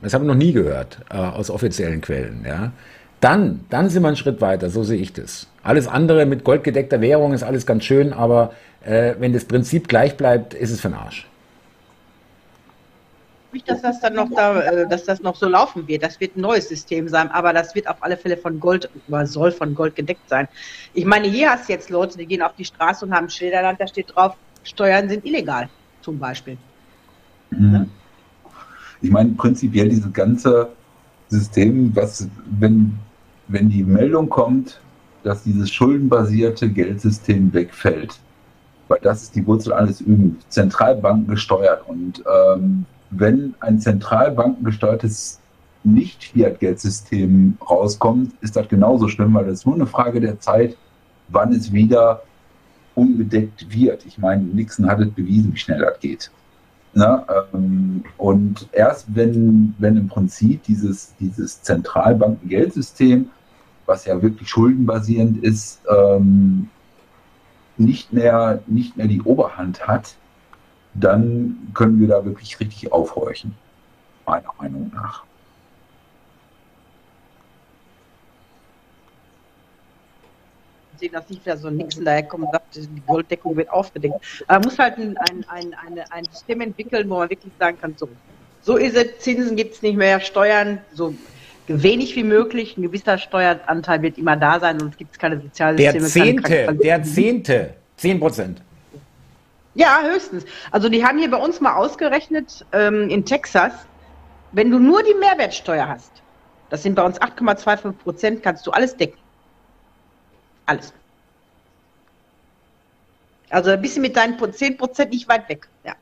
das 0.02 0.14
habe 0.14 0.24
ich 0.24 0.28
noch 0.28 0.36
nie 0.36 0.52
gehört 0.52 0.98
äh, 1.10 1.16
aus 1.16 1.50
offiziellen 1.50 2.00
Quellen, 2.00 2.44
ja, 2.46 2.72
dann, 3.24 3.64
dann 3.70 3.88
sind 3.88 4.02
wir 4.02 4.08
einen 4.08 4.16
Schritt 4.16 4.42
weiter, 4.42 4.68
so 4.68 4.84
sehe 4.84 5.00
ich 5.00 5.14
das. 5.14 5.46
Alles 5.62 5.88
andere 5.88 6.26
mit 6.26 6.44
goldgedeckter 6.44 7.00
Währung 7.00 7.32
ist 7.32 7.42
alles 7.42 7.64
ganz 7.64 7.84
schön, 7.84 8.12
aber 8.12 8.52
äh, 8.84 9.14
wenn 9.18 9.32
das 9.32 9.46
Prinzip 9.46 9.88
gleich 9.88 10.18
bleibt, 10.18 10.52
ist 10.52 10.70
es 10.70 10.82
für 10.82 10.88
den 10.88 10.98
Arsch. 10.98 11.26
Nicht, 13.52 13.70
dass 13.70 13.80
das 13.80 13.98
dann 14.00 14.14
noch 14.14 14.28
da, 14.30 14.60
äh, 14.60 14.86
dass 14.86 15.04
das 15.04 15.22
noch 15.22 15.36
so 15.36 15.48
laufen 15.48 15.88
wird. 15.88 16.02
Das 16.02 16.20
wird 16.20 16.36
ein 16.36 16.42
neues 16.42 16.68
System 16.68 17.08
sein, 17.08 17.30
aber 17.30 17.54
das 17.54 17.74
wird 17.74 17.88
auf 17.88 17.96
alle 18.00 18.18
Fälle 18.18 18.36
von 18.36 18.60
Gold, 18.60 18.90
oder 19.08 19.26
soll 19.26 19.52
von 19.52 19.74
Gold 19.74 19.96
gedeckt 19.96 20.28
sein. 20.28 20.46
Ich 20.92 21.06
meine, 21.06 21.26
hier 21.26 21.50
hast 21.50 21.66
du 21.68 21.72
jetzt 21.72 21.88
Leute, 21.88 22.18
die 22.18 22.26
gehen 22.26 22.42
auf 22.42 22.54
die 22.58 22.66
Straße 22.66 23.06
und 23.06 23.14
haben 23.14 23.30
Schilderland, 23.30 23.80
da 23.80 23.86
steht 23.86 24.14
drauf, 24.14 24.36
Steuern 24.64 25.08
sind 25.08 25.24
illegal, 25.24 25.70
zum 26.02 26.18
Beispiel. 26.18 26.58
Mhm. 27.48 27.88
Ich 29.00 29.10
meine, 29.10 29.30
prinzipiell 29.30 29.88
dieses 29.88 30.12
ganze 30.12 30.68
System, 31.28 31.90
was, 31.96 32.28
wenn, 32.58 32.98
wenn 33.48 33.68
die 33.68 33.84
Meldung 33.84 34.28
kommt, 34.28 34.80
dass 35.22 35.42
dieses 35.42 35.70
schuldenbasierte 35.70 36.68
Geldsystem 36.68 37.52
wegfällt, 37.52 38.18
weil 38.88 39.00
das 39.02 39.22
ist 39.22 39.34
die 39.34 39.46
Wurzel 39.46 39.72
alles 39.72 40.00
Üben, 40.00 40.38
Zentralbanken 40.48 41.28
gesteuert. 41.28 41.88
Und 41.88 42.22
ähm, 42.30 42.84
wenn 43.10 43.54
ein 43.60 43.80
zentralbankengesteuertes 43.80 45.40
Nicht-Fiat-Geldsystem 45.84 47.56
rauskommt, 47.68 48.32
ist 48.42 48.56
das 48.56 48.68
genauso 48.68 49.08
schlimm, 49.08 49.34
weil 49.34 49.46
das 49.46 49.60
ist 49.60 49.66
nur 49.66 49.76
eine 49.76 49.86
Frage 49.86 50.20
der 50.20 50.38
Zeit, 50.40 50.76
wann 51.28 51.52
es 51.52 51.72
wieder 51.72 52.22
unbedeckt 52.94 53.74
wird. 53.74 54.04
Ich 54.06 54.18
meine, 54.18 54.42
Nixon 54.42 54.86
hat 54.86 55.00
es 55.00 55.10
bewiesen, 55.10 55.54
wie 55.54 55.58
schnell 55.58 55.80
das 55.80 55.98
geht. 56.00 56.30
Na, 56.94 57.26
ähm, 57.52 58.04
und 58.16 58.68
erst 58.72 59.14
wenn, 59.14 59.74
wenn 59.78 59.96
im 59.96 60.08
Prinzip 60.08 60.62
dieses, 60.62 61.14
dieses 61.18 61.60
Zentralbankengeldsystem, 61.62 63.30
was 63.86 64.04
ja 64.04 64.22
wirklich 64.22 64.48
schuldenbasierend 64.48 65.42
ist, 65.42 65.82
ähm, 65.90 66.70
nicht, 67.76 68.12
mehr, 68.12 68.62
nicht 68.66 68.96
mehr 68.96 69.08
die 69.08 69.22
Oberhand 69.22 69.86
hat, 69.86 70.14
dann 70.94 71.68
können 71.74 71.98
wir 72.00 72.06
da 72.06 72.24
wirklich 72.24 72.60
richtig 72.60 72.92
aufhorchen, 72.92 73.54
meiner 74.24 74.50
Meinung 74.60 74.92
nach. 74.94 75.24
Sehen, 80.98 81.12
dass 81.12 81.28
nicht 81.28 81.44
wieder 81.44 81.56
so 81.56 81.68
ein 81.68 81.76
Nixon 81.76 82.04
daherkommt 82.04 82.44
und 82.44 82.52
sagt, 82.52 82.76
die 82.76 83.02
Golddeckung 83.06 83.56
wird 83.56 83.70
aufgedeckt. 83.70 84.16
Aber 84.46 84.60
man 84.60 84.68
muss 84.68 84.78
halt 84.78 84.98
ein, 84.98 85.16
ein, 85.16 85.44
ein, 85.48 85.74
eine, 85.86 86.12
ein 86.12 86.24
System 86.24 86.60
entwickeln, 86.60 87.08
wo 87.08 87.18
man 87.18 87.30
wirklich 87.30 87.52
sagen 87.58 87.78
kann, 87.80 87.94
so, 87.96 88.08
so 88.62 88.76
ist 88.76 88.96
es, 88.96 89.18
Zinsen 89.18 89.56
gibt 89.56 89.74
es 89.74 89.82
nicht 89.82 89.96
mehr, 89.96 90.20
Steuern, 90.20 90.78
so 90.92 91.14
wenig 91.66 92.14
wie 92.16 92.24
möglich, 92.24 92.76
ein 92.76 92.82
gewisser 92.82 93.18
Steueranteil 93.18 94.02
wird 94.02 94.18
immer 94.18 94.36
da 94.36 94.60
sein 94.60 94.80
und 94.80 94.90
es 94.92 94.96
gibt 94.96 95.18
keine 95.18 95.40
Sozialsysteme. 95.40 96.00
Der 96.00 96.08
Zehnte, 96.08 96.74
der 96.82 97.02
Zehnte, 97.02 97.74
zehn 97.96 98.20
Prozent. 98.20 98.60
Ja, 99.74 100.00
höchstens. 100.04 100.44
Also 100.70 100.88
die 100.88 101.04
haben 101.04 101.18
hier 101.18 101.30
bei 101.30 101.36
uns 101.36 101.60
mal 101.60 101.74
ausgerechnet, 101.74 102.64
ähm, 102.72 103.08
in 103.08 103.24
Texas, 103.24 103.72
wenn 104.52 104.70
du 104.70 104.78
nur 104.78 105.02
die 105.02 105.14
Mehrwertsteuer 105.14 105.88
hast, 105.88 106.12
das 106.70 106.82
sind 106.82 106.94
bei 106.94 107.02
uns 107.02 107.20
8,25 107.20 107.92
Prozent, 107.92 108.42
kannst 108.42 108.66
du 108.66 108.70
alles 108.70 108.96
decken. 108.96 109.18
Alles. 110.66 110.92
Also 113.50 113.70
ein 113.70 113.80
bisschen 113.80 114.02
mit 114.02 114.16
deinen 114.16 114.36
10 114.52 114.76
Prozent 114.76 115.12
nicht 115.12 115.28
weit 115.28 115.48
weg. 115.48 115.68
Ja. 115.84 115.94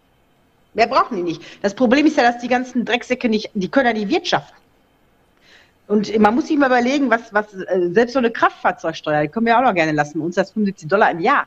Mehr 0.75 0.87
brauchen 0.87 1.17
die 1.17 1.23
nicht. 1.23 1.43
Das 1.63 1.75
Problem 1.75 2.07
ist 2.07 2.17
ja, 2.17 2.23
dass 2.23 2.41
die 2.41 2.49
ganzen 2.49 2.85
Drecksäcke 2.85 3.29
nicht, 3.29 3.51
die 3.55 3.69
können 3.69 3.87
ja 3.87 3.93
die 3.93 4.09
Wirtschaft. 4.09 4.55
Und 5.89 6.17
man 6.19 6.35
muss 6.35 6.47
sich 6.47 6.57
mal 6.57 6.67
überlegen, 6.67 7.11
was, 7.11 7.35
was, 7.35 7.53
äh, 7.53 7.91
selbst 7.91 8.13
so 8.13 8.19
eine 8.19 8.31
Kraftfahrzeugsteuer, 8.31 9.23
die 9.23 9.29
können 9.29 9.47
wir 9.47 9.59
auch 9.59 9.63
noch 9.63 9.75
gerne 9.75 9.93
lassen. 9.93 10.21
Uns 10.21 10.37
das 10.37 10.53
75 10.53 10.89
Dollar 10.89 11.11
im 11.11 11.21
Jahr. 11.21 11.47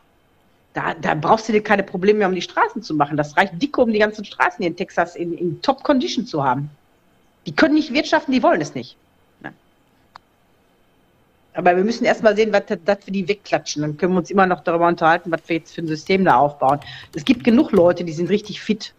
Da, 0.74 0.94
da 0.94 1.16
brauchst 1.16 1.48
du 1.48 1.54
dir 1.54 1.64
keine 1.64 1.84
Probleme 1.84 2.20
mehr, 2.20 2.28
um 2.28 2.36
die 2.36 2.42
Straßen 2.42 2.84
zu 2.84 2.94
machen. 2.94 3.18
Das 3.18 3.36
reicht 3.38 3.60
dicke, 3.62 3.82
um 3.82 3.92
die 3.92 4.00
ganzen 4.00 4.26
Straßen 4.26 4.58
hier 4.60 4.68
in 4.68 4.76
Texas 4.76 5.16
in, 5.16 5.34
in 5.34 5.62
Top-Condition 5.62 6.26
zu 6.26 6.44
haben. 6.44 6.70
Die 7.46 7.56
können 7.56 7.76
nicht 7.76 7.94
wirtschaften, 7.94 8.34
die 8.34 8.44
wollen 8.44 8.60
es 8.62 8.76
nicht. 8.76 8.98
Aber 11.56 11.76
wir 11.76 11.84
müssen 11.84 12.06
erst 12.06 12.22
mal 12.22 12.36
sehen, 12.36 12.52
was 12.52 12.64
das 12.68 12.98
für 13.04 13.12
die 13.12 13.28
wegklatschen. 13.28 13.82
Dann 13.82 13.98
können 13.98 14.14
wir 14.14 14.20
uns 14.20 14.30
immer 14.30 14.46
noch 14.46 14.62
darüber 14.62 14.88
unterhalten, 14.88 15.32
was 15.32 15.42
wir 15.48 15.58
jetzt 15.58 15.74
für 15.74 15.82
ein 15.82 15.88
System 15.88 16.26
da 16.26 16.36
aufbauen. 16.38 16.80
Es 17.14 17.26
gibt 17.26 17.44
genug 17.44 17.72
Leute, 17.72 18.04
die 18.04 18.12
sind 18.14 18.30
richtig 18.30 18.62
fit 18.62 18.94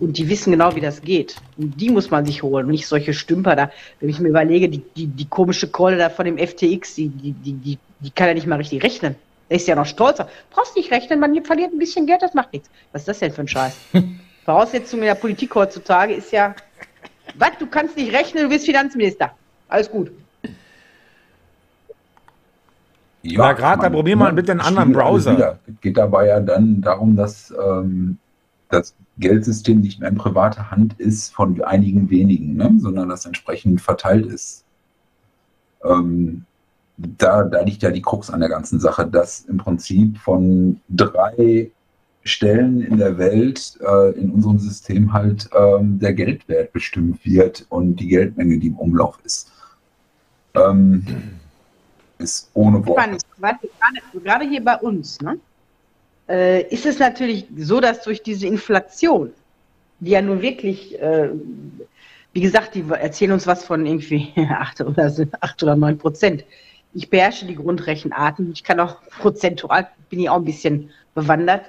Und 0.00 0.16
die 0.16 0.28
wissen 0.28 0.52
genau, 0.52 0.74
wie 0.74 0.80
das 0.80 1.02
geht. 1.02 1.36
Und 1.56 1.80
die 1.80 1.90
muss 1.90 2.10
man 2.10 2.24
sich 2.24 2.42
holen 2.42 2.66
und 2.66 2.72
nicht 2.72 2.86
solche 2.86 3.12
Stümper 3.12 3.56
da. 3.56 3.70
Wenn 4.00 4.08
ich 4.08 4.20
mir 4.20 4.28
überlege, 4.28 4.68
die, 4.68 4.82
die, 4.96 5.06
die 5.06 5.26
komische 5.26 5.68
Keule 5.68 5.98
da 5.98 6.08
von 6.08 6.24
dem 6.24 6.38
FTX, 6.38 6.94
die, 6.94 7.08
die, 7.08 7.32
die, 7.32 7.52
die, 7.52 7.78
die 8.00 8.10
kann 8.10 8.28
ja 8.28 8.34
nicht 8.34 8.46
mal 8.46 8.56
richtig 8.56 8.82
rechnen. 8.82 9.16
Der 9.50 9.56
ist 9.56 9.66
ja 9.66 9.74
noch 9.74 9.86
stolzer. 9.86 10.28
Brauchst 10.50 10.76
nicht 10.76 10.90
rechnen, 10.90 11.20
man 11.20 11.44
verliert 11.44 11.72
ein 11.72 11.78
bisschen 11.78 12.06
Geld, 12.06 12.22
das 12.22 12.34
macht 12.34 12.52
nichts. 12.52 12.70
Was 12.92 13.02
ist 13.02 13.08
das 13.08 13.18
denn 13.18 13.32
für 13.32 13.42
ein 13.42 13.48
Scheiß? 13.48 13.76
Voraussetzung 14.44 15.00
in 15.00 15.06
der 15.06 15.14
Politik 15.14 15.54
heutzutage 15.54 16.14
ist 16.14 16.32
ja, 16.32 16.54
was, 17.34 17.50
du 17.58 17.66
kannst 17.66 17.96
nicht 17.96 18.12
rechnen, 18.14 18.44
du 18.44 18.48
bist 18.48 18.64
Finanzminister. 18.64 19.32
Alles 19.68 19.90
gut. 19.90 20.10
Ja, 23.32 23.52
gerade, 23.52 23.82
da 23.82 23.90
probier 23.90 24.16
mal 24.16 24.32
bitte 24.32 24.52
einen 24.52 24.60
anderen 24.60 24.92
Browser. 24.92 25.58
Es 25.66 25.80
geht 25.80 25.96
dabei 25.96 26.28
ja 26.28 26.40
dann 26.40 26.80
darum, 26.80 27.16
dass 27.16 27.52
ähm, 27.52 28.18
das 28.68 28.94
Geldsystem 29.18 29.80
nicht 29.80 30.00
mehr 30.00 30.10
in 30.10 30.16
privater 30.16 30.70
Hand 30.70 30.98
ist 30.98 31.34
von 31.34 31.60
einigen 31.62 32.10
wenigen, 32.10 32.56
ne? 32.56 32.74
sondern 32.78 33.08
das 33.08 33.26
entsprechend 33.26 33.80
verteilt 33.80 34.26
ist. 34.26 34.64
Ähm, 35.84 36.44
da, 36.96 37.44
da 37.44 37.62
liegt 37.62 37.82
ja 37.82 37.90
die 37.90 38.02
Krux 38.02 38.30
an 38.30 38.40
der 38.40 38.48
ganzen 38.48 38.80
Sache, 38.80 39.06
dass 39.06 39.40
im 39.40 39.58
Prinzip 39.58 40.18
von 40.18 40.80
drei 40.88 41.70
Stellen 42.24 42.82
in 42.82 42.98
der 42.98 43.18
Welt 43.18 43.78
äh, 43.80 44.10
in 44.18 44.30
unserem 44.30 44.58
System 44.58 45.12
halt 45.12 45.48
ähm, 45.56 45.98
der 45.98 46.12
Geldwert 46.12 46.72
bestimmt 46.72 47.24
wird 47.24 47.66
und 47.68 47.96
die 47.96 48.08
Geldmenge, 48.08 48.58
die 48.58 48.68
im 48.68 48.76
Umlauf 48.76 49.18
ist. 49.24 49.52
Ähm, 50.54 51.06
ist 52.18 52.50
ohne 52.54 52.84
Worte. 52.86 53.18
Gerade, 53.40 53.58
gerade 54.22 54.44
hier 54.48 54.64
bei 54.64 54.76
uns, 54.76 55.20
ne? 55.20 55.38
äh, 56.28 56.62
ist 56.68 56.86
es 56.86 56.98
natürlich 56.98 57.46
so, 57.56 57.80
dass 57.80 58.02
durch 58.02 58.22
diese 58.22 58.46
Inflation, 58.46 59.32
die 60.00 60.10
ja 60.10 60.22
nun 60.22 60.42
wirklich, 60.42 61.00
äh, 61.00 61.30
wie 62.32 62.40
gesagt, 62.40 62.74
die 62.74 62.84
erzählen 62.88 63.32
uns 63.32 63.46
was 63.46 63.64
von 63.64 63.86
irgendwie 63.86 64.32
8 64.36 64.82
oder, 64.82 65.12
8 65.40 65.62
oder 65.62 65.76
9 65.76 65.98
Prozent. 65.98 66.44
Ich 66.94 67.10
beherrsche 67.10 67.46
die 67.46 67.54
Grundrechenarten. 67.54 68.52
Ich 68.52 68.62
kann 68.62 68.80
auch 68.80 69.00
prozentual, 69.20 69.88
bin 70.10 70.20
ich 70.20 70.28
auch 70.28 70.36
ein 70.36 70.44
bisschen 70.44 70.90
bewandert. 71.14 71.64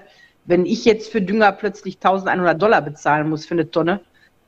Wenn 0.45 0.65
ich 0.65 0.85
jetzt 0.85 1.11
für 1.11 1.21
Dünger 1.21 1.51
plötzlich 1.51 1.95
1100 1.95 2.61
Dollar 2.61 2.81
bezahlen 2.81 3.29
muss 3.29 3.45
für 3.45 3.53
eine 3.53 3.69
Tonne, 3.69 4.01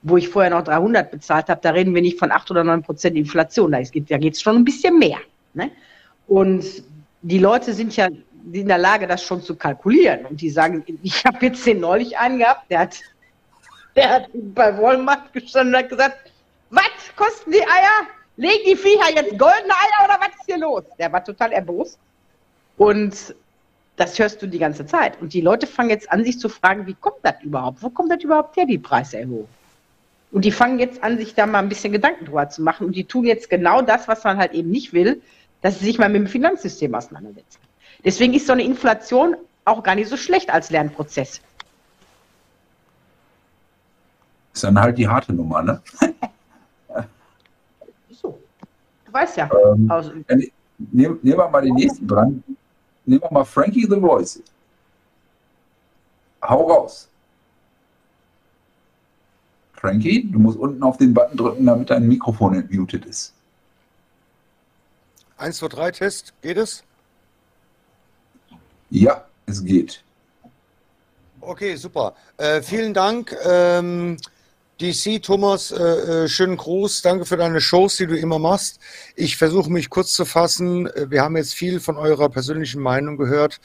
wo 0.04 0.18
ich 0.18 0.30
vorher 0.30 0.50
noch 0.50 0.64
300 0.64 1.12
bezahlt 1.12 1.48
habe, 1.48 1.62
da 1.62 1.72
reden 1.72 1.94
wir 1.94 2.02
nicht 2.02 2.18
von 2.18 2.32
8 2.32 2.50
oder 2.52 2.64
9 2.64 2.82
Prozent 2.82 3.16
Inflation. 3.16 3.72
Da 3.72 3.82
geht 3.82 4.34
es 4.34 4.42
schon 4.42 4.56
ein 4.56 4.66
bisschen 4.66 4.98
mehr. 4.98 5.20
Ne? 5.54 5.70
Und 6.28 6.66
die 7.22 7.40
Leute 7.40 7.74
sind 7.74 7.96
ja 7.96 8.08
in 8.52 8.68
der 8.68 8.78
Lage, 8.78 9.08
das 9.08 9.24
schon 9.24 9.42
zu 9.42 9.56
kalkulieren. 9.56 10.26
Und 10.26 10.42
die 10.42 10.50
sagen, 10.50 10.84
ich 11.04 11.26
habe 11.26 11.46
jetzt 11.46 11.66
den 11.66 11.80
neulich 11.80 12.18
einen 12.18 12.40
gehabt, 12.40 12.70
der 12.70 12.80
hat, 12.80 13.00
der 13.96 14.10
hat 14.10 14.28
bei 14.34 14.78
Walmart 14.78 15.32
gestanden 15.34 15.76
und 15.76 15.82
hat 15.82 15.90
gesagt, 15.90 16.32
was 16.70 16.84
kosten 17.16 17.52
die 17.52 17.62
Eier? 17.62 18.08
Legen 18.38 18.64
die 18.66 18.76
Viecher 18.76 19.14
jetzt 19.14 19.38
goldene 19.38 19.74
Eier 19.74 20.06
oder 20.06 20.18
was 20.20 20.30
ist 20.30 20.46
hier 20.46 20.58
los? 20.58 20.84
Der 20.98 21.12
war 21.12 21.24
total 21.24 21.52
erbost. 21.52 22.00
Und 22.78 23.36
das 23.98 24.18
hörst 24.18 24.42
du 24.42 24.48
die 24.48 24.58
ganze 24.58 24.86
Zeit. 24.86 25.22
Und 25.22 25.34
die 25.34 25.42
Leute 25.42 25.68
fangen 25.68 25.90
jetzt 25.90 26.12
an, 26.12 26.24
sich 26.24 26.40
zu 26.40 26.50
fragen, 26.50 26.88
wie 26.88 26.96
kommt 26.96 27.18
das 27.24 27.36
überhaupt? 27.44 27.84
Wo 27.84 27.90
kommt 27.90 28.12
das 28.12 28.24
überhaupt 28.24 28.56
her, 28.56 28.66
die 28.66 28.80
Preiserhöhung? 28.80 29.48
Und 30.32 30.46
die 30.46 30.52
fangen 30.52 30.80
jetzt 30.80 31.04
an, 31.04 31.18
sich 31.18 31.36
da 31.36 31.46
mal 31.46 31.60
ein 31.60 31.70
bisschen 31.70 31.92
Gedanken 31.92 32.26
drüber 32.26 32.50
zu 32.50 32.62
machen. 32.62 32.88
Und 32.88 32.96
die 32.96 33.04
tun 33.04 33.26
jetzt 33.26 33.50
genau 33.50 33.82
das, 33.82 34.08
was 34.08 34.24
man 34.24 34.38
halt 34.38 34.54
eben 34.54 34.72
nicht 34.72 34.94
will, 34.94 35.22
dass 35.62 35.80
sie 35.80 35.86
sich 35.86 36.00
mal 36.00 36.10
mit 36.10 36.22
dem 36.22 36.28
Finanzsystem 36.28 36.94
auseinandersetzen. 36.94 37.60
Deswegen 38.04 38.34
ist 38.34 38.48
so 38.48 38.54
eine 38.54 38.64
Inflation 38.64 39.36
auch 39.66 39.84
gar 39.84 39.96
nicht 39.96 40.10
so 40.10 40.18
schlecht 40.18 40.50
als 40.50 40.70
Lernprozess. 40.72 41.42
Ist 44.54 44.64
dann 44.64 44.80
halt 44.80 44.98
die 44.98 45.08
harte 45.08 45.34
Nummer, 45.34 45.62
ne? 45.62 45.82
so. 48.12 48.38
Du 49.06 49.14
weißt 49.14 49.38
ja. 49.38 49.50
Ähm, 49.74 49.90
also, 49.90 50.12
nehmen, 50.28 51.20
nehmen 51.22 51.38
wir 51.38 51.48
mal 51.48 51.62
den 51.62 51.76
nächsten 51.76 52.08
dran. 52.08 52.44
Nehmen 53.06 53.22
wir 53.22 53.32
mal 53.32 53.46
Frankie 53.46 53.88
the 53.88 54.00
Voice. 54.00 54.42
Hau 56.42 56.68
raus. 56.68 57.08
Frankie, 59.74 60.30
du 60.30 60.38
musst 60.38 60.60
unten 60.60 60.84
auf 60.84 60.98
den 60.98 61.14
Button 61.14 61.38
drücken, 61.38 61.66
damit 61.66 61.90
dein 61.90 62.08
Mikrofon 62.08 62.56
entmutet 62.56 63.06
ist. 63.06 63.34
1, 65.42 65.58
2, 65.58 65.68
3 65.70 65.92
Test, 65.92 66.34
geht 66.42 66.58
es? 66.58 66.84
Ja, 68.90 69.26
es 69.48 69.64
geht. 69.64 70.04
Okay, 71.40 71.76
super. 71.76 72.16
Äh, 72.38 72.62
vielen 72.62 72.94
Dank. 72.94 73.36
Ähm, 73.44 74.18
DC, 74.80 75.22
Thomas, 75.22 75.72
äh, 75.72 75.84
äh, 76.24 76.28
schönen 76.28 76.58
Gruß. 76.58 77.02
Danke 77.02 77.26
für 77.26 77.38
deine 77.38 77.62
Shows, 77.62 77.98
die 77.98 78.06
du 78.06 78.18
immer 78.18 78.38
machst. 78.38 78.80
Ich 79.16 79.38
versuche 79.38 79.72
mich 79.72 79.90
kurz 79.90 80.14
zu 80.14 80.26
fassen. 80.26 80.88
Äh, 80.88 81.10
wir 81.10 81.24
haben 81.24 81.38
jetzt 81.38 81.56
viel 81.56 81.80
von 81.80 81.98
eurer 81.98 82.30
persönlichen 82.30 82.82
Meinung 82.82 83.18
gehört. 83.18 83.60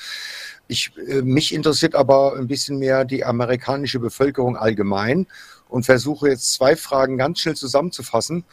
Ich, 0.69 0.93
äh, 1.09 1.21
mich 1.23 1.55
interessiert 1.55 1.95
aber 1.95 2.37
ein 2.37 2.47
bisschen 2.49 2.79
mehr 2.79 3.05
die 3.05 3.25
amerikanische 3.25 3.99
Bevölkerung 3.99 4.57
allgemein 4.57 5.27
und 5.69 5.85
versuche 5.85 6.29
jetzt 6.29 6.53
zwei 6.55 6.77
Fragen 6.77 7.19
ganz 7.19 7.41
schnell 7.41 7.57
zusammenzufassen. 7.57 8.45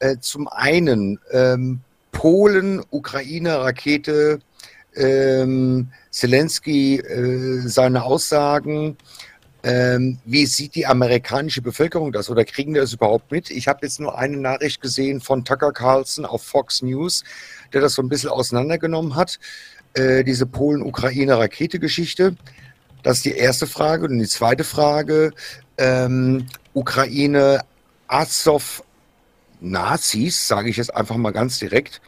Äh, 0.00 0.18
zum 0.18 0.48
einen, 0.48 1.20
ähm, 1.30 1.80
Polen, 2.14 2.82
Ukraine, 2.90 3.60
Rakete, 3.60 4.38
ähm, 4.96 5.88
Zelensky 6.10 6.96
äh, 7.00 7.68
seine 7.68 8.04
Aussagen. 8.04 8.96
Ähm, 9.62 10.18
wie 10.24 10.46
sieht 10.46 10.74
die 10.74 10.86
amerikanische 10.86 11.62
Bevölkerung 11.62 12.12
das 12.12 12.30
oder 12.30 12.44
kriegen 12.44 12.74
die 12.74 12.80
das 12.80 12.92
überhaupt 12.92 13.32
mit? 13.32 13.50
Ich 13.50 13.66
habe 13.66 13.80
jetzt 13.82 13.98
nur 13.98 14.16
eine 14.16 14.36
Nachricht 14.36 14.80
gesehen 14.80 15.20
von 15.20 15.44
Tucker 15.44 15.72
Carlson 15.72 16.24
auf 16.24 16.42
Fox 16.42 16.82
News, 16.82 17.24
der 17.72 17.80
das 17.80 17.94
so 17.94 18.02
ein 18.02 18.08
bisschen 18.08 18.30
auseinandergenommen 18.30 19.16
hat, 19.16 19.38
äh, 19.94 20.22
diese 20.22 20.46
Polen-Ukraine-Rakete-Geschichte. 20.46 22.36
Das 23.02 23.18
ist 23.18 23.24
die 23.24 23.36
erste 23.36 23.66
Frage. 23.66 24.06
Und 24.06 24.18
die 24.18 24.26
zweite 24.26 24.64
Frage, 24.64 25.32
ähm, 25.78 26.46
Ukraine, 26.74 27.60
Azov, 28.06 28.83
Nazis, 29.60 30.46
sage 30.46 30.70
ich 30.70 30.76
jetzt 30.76 30.94
einfach 30.94 31.16
mal 31.16 31.32
ganz 31.32 31.58
direkt, 31.58 32.00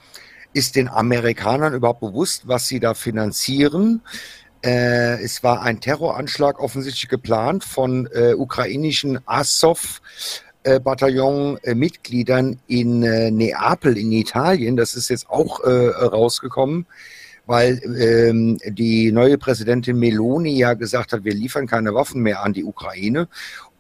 ist 0.53 0.77
den 0.77 0.89
Amerikanern 0.89 1.75
überhaupt 1.75 2.01
bewusst, 2.01 2.49
was 2.49 2.67
sie 2.67 2.81
da 2.81 2.95
finanzieren? 2.95 4.03
Äh, 4.65 5.23
es 5.23 5.43
war 5.43 5.63
ein 5.63 5.81
Terroranschlag 5.81 6.59
offensichtlich 6.59 7.09
geplant 7.09 7.63
von 7.63 8.09
äh, 8.13 8.35
ukrainischen 8.35 9.21
Azov. 9.27 10.01
Äh, 10.67 10.81
Bataillon-Mitgliedern 10.81 12.59
in 12.67 13.05
äh, 13.05 13.31
Neapel 13.31 13.97
in 13.97 14.11
Italien. 14.11 14.77
Das 14.77 14.97
ist 14.97 15.11
jetzt 15.11 15.31
auch 15.31 15.61
äh, 15.61 15.69
rausgekommen, 15.71 16.87
weil 17.47 17.81
ähm, 18.01 18.59
die 18.67 19.13
neue 19.13 19.39
Präsidentin 19.39 19.97
Meloni 19.97 20.59
ja 20.59 20.75
gesagt 20.75 21.13
hat, 21.13 21.23
wir 21.23 21.35
liefern 21.35 21.69
keine 21.69 21.95
Waffen 21.95 22.21
mehr 22.21 22.43
an 22.43 22.53
die 22.53 22.65
Ukraine. 22.65 23.29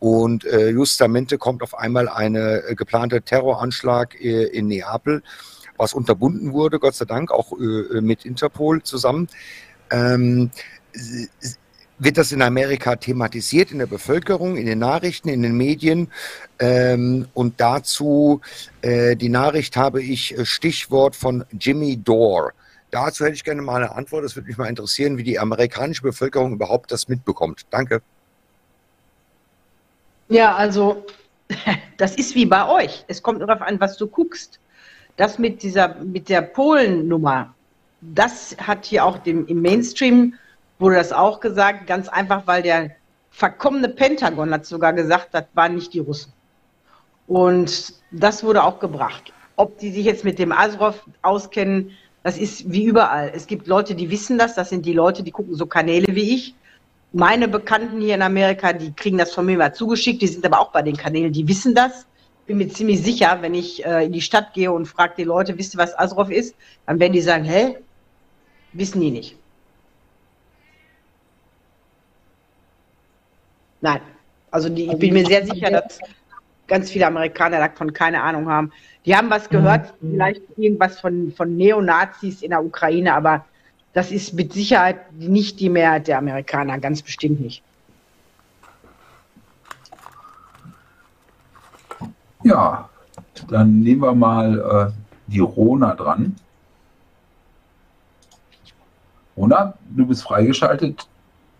Und 0.06 0.44
äh, 0.44 0.68
justamente 0.68 1.36
kommt 1.36 1.64
auf 1.64 1.76
einmal 1.76 2.08
ein 2.08 2.36
äh, 2.36 2.74
geplanter 2.76 3.24
Terroranschlag 3.24 4.14
äh, 4.20 4.44
in 4.44 4.68
Neapel 4.68 5.22
was 5.78 5.92
unterbunden 5.92 6.54
wurde, 6.54 6.78
Gott 6.78 6.94
sei 6.94 7.04
Dank, 7.04 7.30
auch 7.30 7.52
äh, 7.52 8.00
mit 8.00 8.24
Interpol 8.24 8.82
zusammen. 8.82 9.28
Ähm, 9.90 10.50
wird 11.98 12.16
das 12.16 12.32
in 12.32 12.40
Amerika 12.40 12.96
thematisiert, 12.96 13.72
in 13.72 13.78
der 13.78 13.86
Bevölkerung, 13.86 14.56
in 14.56 14.64
den 14.64 14.78
Nachrichten, 14.78 15.28
in 15.28 15.42
den 15.42 15.54
Medien. 15.56 16.10
Ähm, 16.58 17.26
und 17.34 17.60
dazu 17.60 18.40
äh, 18.80 19.16
die 19.16 19.28
Nachricht 19.28 19.76
habe 19.76 20.02
ich 20.02 20.38
äh, 20.38 20.46
Stichwort 20.46 21.14
von 21.14 21.44
Jimmy 21.52 21.98
Dore. 21.98 22.52
Dazu 22.90 23.24
hätte 23.24 23.34
ich 23.34 23.44
gerne 23.44 23.60
mal 23.60 23.82
eine 23.82 23.94
Antwort. 23.94 24.24
Es 24.24 24.36
würde 24.36 24.48
mich 24.48 24.56
mal 24.56 24.68
interessieren, 24.68 25.18
wie 25.18 25.24
die 25.24 25.38
amerikanische 25.38 26.02
Bevölkerung 26.02 26.52
überhaupt 26.54 26.90
das 26.90 27.08
mitbekommt. 27.08 27.66
Danke. 27.70 28.00
Ja, 30.28 30.54
also 30.54 31.04
das 31.96 32.16
ist 32.16 32.34
wie 32.34 32.46
bei 32.46 32.68
euch. 32.68 33.04
Es 33.08 33.22
kommt 33.22 33.40
darauf 33.40 33.62
an, 33.62 33.80
was 33.80 33.96
du 33.96 34.06
guckst 34.06 34.60
das 35.16 35.38
mit 35.38 35.62
dieser, 35.62 35.96
mit 35.96 36.28
der 36.28 36.42
Polen-Nummer, 36.42 37.54
das 38.00 38.56
hat 38.58 38.84
hier 38.84 39.04
auch 39.04 39.18
dem, 39.18 39.46
im 39.46 39.62
Mainstream 39.62 40.34
wurde 40.78 40.96
das 40.96 41.12
auch 41.12 41.40
gesagt, 41.40 41.86
ganz 41.86 42.08
einfach, 42.08 42.46
weil 42.46 42.62
der 42.62 42.90
verkommene 43.30 43.88
Pentagon 43.88 44.52
hat 44.52 44.66
sogar 44.66 44.92
gesagt, 44.92 45.28
das 45.32 45.44
waren 45.54 45.74
nicht 45.74 45.94
die 45.94 46.00
Russen. 46.00 46.32
Und 47.26 47.94
das 48.10 48.44
wurde 48.44 48.62
auch 48.62 48.78
gebracht. 48.78 49.32
Ob 49.56 49.78
die 49.78 49.90
sich 49.90 50.04
jetzt 50.04 50.24
mit 50.24 50.38
dem 50.38 50.52
Azrov 50.52 51.02
auskennen, 51.22 51.92
das 52.22 52.36
ist 52.36 52.70
wie 52.70 52.84
überall. 52.84 53.32
Es 53.34 53.46
gibt 53.46 53.66
Leute, 53.66 53.94
die 53.94 54.10
wissen 54.10 54.36
das, 54.38 54.54
das 54.54 54.68
sind 54.68 54.84
die 54.84 54.92
Leute, 54.92 55.22
die 55.22 55.30
gucken 55.30 55.54
so 55.54 55.66
Kanäle 55.66 56.14
wie 56.14 56.34
ich. 56.34 56.54
Meine 57.12 57.48
Bekannten 57.48 58.00
hier 58.00 58.14
in 58.14 58.22
Amerika, 58.22 58.72
die 58.72 58.92
kriegen 58.92 59.18
das 59.18 59.32
von 59.32 59.46
mir 59.46 59.56
mal 59.56 59.74
zugeschickt, 59.74 60.22
die 60.22 60.26
sind 60.26 60.44
aber 60.44 60.60
auch 60.60 60.72
bei 60.72 60.82
den 60.82 60.96
Kanälen, 60.96 61.32
die 61.32 61.48
wissen 61.48 61.74
das 61.74 62.06
bin 62.46 62.58
mir 62.58 62.68
ziemlich 62.68 63.02
sicher, 63.02 63.38
wenn 63.40 63.54
ich 63.54 63.84
äh, 63.84 64.06
in 64.06 64.12
die 64.12 64.20
Stadt 64.20 64.54
gehe 64.54 64.72
und 64.72 64.86
frage 64.86 65.14
die 65.18 65.24
Leute, 65.24 65.58
wisst 65.58 65.74
ihr, 65.74 65.78
was 65.78 65.98
Azrov 65.98 66.30
ist? 66.30 66.54
Dann 66.86 67.00
werden 67.00 67.12
die 67.12 67.20
sagen, 67.20 67.44
hä? 67.44 67.76
Wissen 68.72 69.00
die 69.00 69.10
nicht. 69.10 69.36
Nein. 73.80 74.00
Also 74.50 74.68
die, 74.68 74.86
ich 74.86 74.98
bin 74.98 75.12
mir 75.12 75.26
sehr 75.26 75.44
sicher, 75.44 75.70
dass 75.70 75.98
ganz 76.68 76.90
viele 76.90 77.06
Amerikaner 77.06 77.58
davon 77.58 77.92
keine 77.92 78.22
Ahnung 78.22 78.48
haben. 78.48 78.72
Die 79.04 79.14
haben 79.14 79.28
was 79.28 79.48
gehört, 79.48 79.94
vielleicht 80.00 80.42
irgendwas 80.56 81.00
von, 81.00 81.32
von 81.32 81.56
Neonazis 81.56 82.42
in 82.42 82.50
der 82.50 82.64
Ukraine, 82.64 83.14
aber 83.14 83.44
das 83.96 84.12
ist 84.12 84.34
mit 84.34 84.52
Sicherheit 84.52 85.10
nicht 85.14 85.58
die 85.58 85.70
Mehrheit 85.70 86.06
der 86.06 86.18
Amerikaner, 86.18 86.78
ganz 86.78 87.00
bestimmt 87.00 87.40
nicht. 87.40 87.62
Ja, 92.44 92.90
dann 93.48 93.80
nehmen 93.80 94.02
wir 94.02 94.14
mal 94.14 94.92
äh, 94.92 95.32
die 95.32 95.38
Rona 95.40 95.94
dran. 95.94 96.36
Rona, 99.34 99.72
du 99.88 100.04
bist 100.06 100.24
freigeschaltet. 100.24 101.08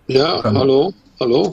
Ja, 0.07 0.43
Kann- 0.43 0.59
hallo, 0.59 0.93
hallo. 1.21 1.51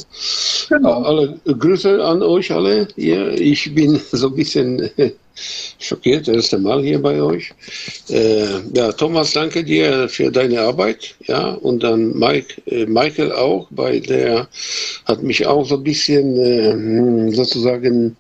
Genau. 0.70 1.04
Alle 1.04 1.40
Grüße 1.46 2.04
an 2.04 2.22
euch 2.22 2.52
alle. 2.52 2.88
Hier. 2.96 3.34
Ich 3.40 3.74
bin 3.74 4.00
so 4.12 4.28
ein 4.28 4.36
bisschen 4.36 4.80
äh, 4.98 5.12
schockiert, 5.80 6.28
das 6.28 6.36
erste 6.36 6.60
Mal 6.60 6.84
hier 6.84 7.02
bei 7.02 7.22
euch. 7.22 7.54
Äh, 8.10 8.60
ja, 8.74 8.92
Thomas, 8.92 9.34
danke 9.34 9.64
dir 9.64 10.08
für 10.10 10.32
deine 10.32 10.62
Arbeit. 10.62 11.16
Ja, 11.28 11.52
und 11.54 11.84
dann 11.84 12.18
Mike, 12.18 12.62
äh, 12.66 12.86
Michael 12.86 13.32
auch, 13.32 13.68
weil 13.72 14.02
der 14.02 14.48
hat 15.06 15.24
mich 15.24 15.46
auch 15.46 15.66
so 15.66 15.76
ein 15.76 15.84
bisschen 15.84 16.38
äh, 16.38 16.72
hm, 16.72 17.32
sozusagen 17.34 18.18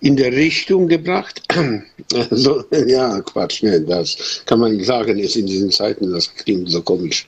in 0.00 0.16
der 0.16 0.32
Richtung 0.32 0.88
gebracht. 0.88 1.42
Also, 2.14 2.62
ja, 2.86 3.20
Quatsch, 3.20 3.64
ne, 3.64 3.80
das 3.80 4.16
kann 4.46 4.60
man 4.60 4.82
sagen 4.84 5.18
jetzt 5.18 5.34
in 5.34 5.46
diesen 5.46 5.72
Zeiten, 5.72 6.12
das 6.12 6.32
klingt 6.32 6.70
so 6.70 6.80
komisch. 6.80 7.26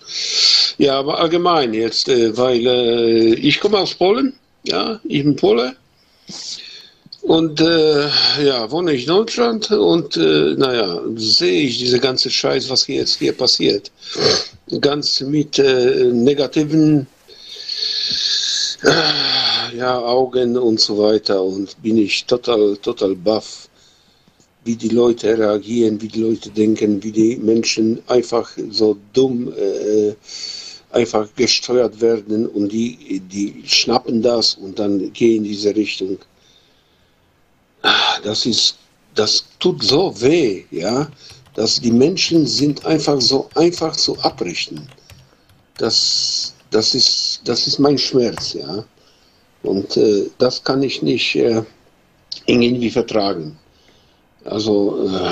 Ja, 0.79 1.01
aber 1.01 1.19
allgemein 1.19 1.75
jetzt, 1.75 2.09
äh, 2.09 2.37
weil 2.37 2.65
äh, 2.65 3.35
ich 3.35 3.59
komme 3.59 3.79
aus 3.79 3.95
Polen, 3.95 4.35
ja, 4.65 5.01
ich 5.03 5.25
bin 5.25 5.35
Pole 5.35 5.75
und 7.23 7.61
äh, 7.61 8.09
ja, 8.43 8.71
wohne 8.71 8.93
ich 8.93 9.03
in 9.03 9.09
Deutschland 9.09 9.71
und 9.71 10.17
äh, 10.17 10.55
naja, 10.57 11.01
sehe 11.17 11.63
ich 11.63 11.79
diese 11.79 11.99
ganze 11.99 12.31
Scheiß, 12.31 12.71
was 12.71 12.87
hier 12.87 12.97
jetzt 12.97 13.19
hier 13.19 13.33
passiert. 13.33 13.91
Ganz 14.81 15.21
mit 15.21 15.59
äh, 15.59 16.05
negativen 16.13 17.07
ja, 18.83 19.99
Augen 19.99 20.57
und 20.57 20.81
so 20.81 20.99
weiter 20.99 21.43
und 21.43 21.81
bin 21.83 21.99
ich 21.99 22.25
total, 22.27 22.77
total 22.79 23.15
baff, 23.17 23.69
wie 24.65 24.77
die 24.77 24.91
Leute 24.91 25.37
reagieren, 25.39 26.01
wie 26.01 26.09
die 26.09 26.21
Leute 26.21 26.51
denken, 26.51 27.03
wie 27.03 27.13
die 27.13 27.37
Menschen 27.37 28.03
einfach 28.09 28.51
so 28.71 28.97
dumm 29.13 29.53
äh, 29.53 30.15
einfach 30.91 31.29
gesteuert 31.37 32.01
werden 32.01 32.47
und 32.47 32.71
die, 32.71 33.21
die 33.21 33.63
schnappen 33.67 34.23
das 34.23 34.55
und 34.55 34.79
dann 34.79 35.13
gehen 35.13 35.39
in 35.39 35.45
diese 35.45 35.75
Richtung. 35.75 36.19
Ah, 37.83 38.19
Das 38.23 38.47
ist, 38.47 38.77
das 39.15 39.45
tut 39.59 39.83
so 39.83 40.19
weh, 40.21 40.65
ja, 40.71 41.11
dass 41.55 41.81
die 41.81 41.93
Menschen 41.93 42.47
sind 42.47 42.85
einfach 42.87 43.21
so 43.21 43.49
einfach 43.55 43.97
zu 43.97 44.19
abrichten. 44.21 44.89
Das, 45.77 46.55
das 46.71 46.95
ist, 46.95 47.41
das 47.45 47.67
ist 47.67 47.79
mein 47.79 47.99
Schmerz, 47.99 48.55
ja. 48.55 48.85
Und 49.63 49.97
äh, 49.97 50.31
das 50.39 50.63
kann 50.63 50.83
ich 50.83 51.03
nicht 51.03 51.35
äh, 51.37 51.63
irgendwie 52.47 52.91
vertragen. 52.91 53.59
Also, 54.45 55.09
äh, 55.09 55.31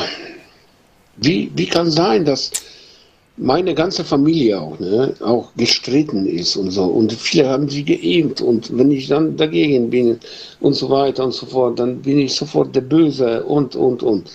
wie, 1.19 1.51
wie 1.55 1.67
kann 1.67 1.91
sein, 1.91 2.25
dass 2.25 2.51
meine 3.39 3.75
ganze 3.75 4.03
Familie 4.03 4.61
auch, 4.61 4.79
ne, 4.81 5.15
auch 5.21 5.53
gestritten 5.57 6.27
ist 6.27 6.57
und 6.57 6.71
so. 6.71 6.85
Und 6.85 7.13
viele 7.13 7.49
haben 7.49 7.69
sie 7.69 7.85
geimpft. 7.85 8.41
Und 8.41 8.77
wenn 8.77 8.91
ich 8.91 9.09
dann 9.09 9.37
dagegen 9.37 9.91
bin 9.91 10.19
und 10.61 10.75
so 10.75 10.89
weiter 10.89 11.25
und 11.25 11.35
so 11.35 11.47
fort, 11.47 11.79
dann 11.79 12.01
bin 12.01 12.19
ich 12.19 12.35
sofort 12.35 12.75
der 12.75 12.81
Böse 12.81 13.45
und, 13.45 13.77
und, 13.77 14.03
und. 14.03 14.31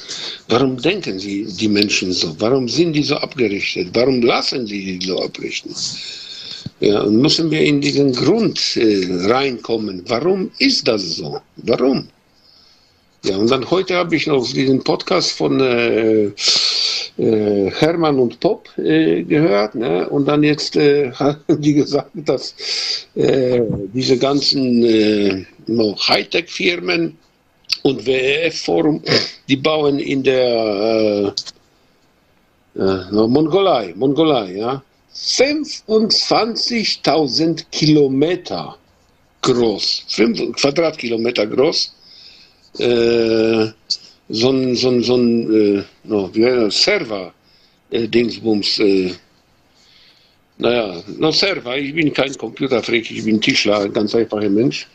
Warum 0.49 0.77
denken 0.77 1.17
sie, 1.19 1.45
die 1.45 1.67
Menschen 1.67 2.11
so? 2.11 2.35
Warum 2.39 2.67
sind 2.67 2.93
die 2.93 3.03
so 3.03 3.15
abgerichtet? 3.15 3.89
Warum 3.93 4.21
lassen 4.21 4.67
sie 4.67 4.99
die 4.99 5.05
so 5.05 5.19
abrichten? 5.19 5.73
Ja, 6.81 7.01
und 7.01 7.17
müssen 7.17 7.51
wir 7.51 7.61
in 7.61 7.79
diesen 7.79 8.11
Grund 8.11 8.75
äh, 8.75 9.27
reinkommen. 9.27 10.03
Warum 10.07 10.49
ist 10.57 10.87
das 10.87 11.17
so? 11.17 11.39
Warum? 11.57 12.07
Ja, 13.23 13.37
und 13.37 13.51
dann 13.51 13.69
heute 13.69 13.97
habe 13.97 14.15
ich 14.15 14.25
noch 14.25 14.43
diesen 14.51 14.83
Podcast 14.83 15.33
von 15.33 15.59
äh, 15.59 16.31
äh, 17.19 17.69
Hermann 17.69 18.17
und 18.17 18.39
Pop 18.39 18.67
äh, 18.79 19.21
gehört. 19.21 19.75
Ne? 19.75 20.09
Und 20.09 20.25
dann 20.25 20.41
jetzt 20.41 20.75
äh, 20.75 21.11
haben 21.19 21.61
die 21.61 21.75
gesagt, 21.75 22.09
dass 22.15 22.55
äh, 23.13 23.61
diese 23.93 24.17
ganzen 24.17 24.83
äh, 24.83 25.45
Hightech-Firmen 25.67 27.15
und 27.83 28.05
WEF-Forum, 28.07 29.03
die 29.47 29.55
bauen 29.55 29.99
in 29.99 30.23
der 30.23 31.33
Mongolei, 32.73 33.93
Mongolei, 33.95 34.55
ja, 34.55 34.83
25.000 35.13 37.65
Kilometer 37.71 38.77
groß, 39.41 40.05
5 40.07 40.53
Quadratkilometer 40.53 41.45
groß 41.47 41.91
äh, 42.79 43.67
so 44.29 44.49
ein, 44.49 44.75
so 44.75 44.89
ein, 44.89 45.03
so 45.03 45.15
ein 45.15 45.53
äh, 45.53 45.83
no, 46.03 46.29
wie 46.33 46.45
heißt 46.45 46.57
das, 46.57 46.83
Server, 46.83 47.33
äh, 47.91 48.05
äh, 48.05 49.11
naja, 50.57 51.03
no 51.17 51.31
Server, 51.31 51.77
ich 51.77 51.93
bin 51.93 52.11
kein 52.13 52.35
Computerfreak, 52.37 53.11
ich 53.11 53.23
bin 53.25 53.41
Tischler, 53.41 53.81
ein 53.81 53.93
ganz 53.93 54.15
einfacher 54.15 54.49
Mensch. 54.49 54.87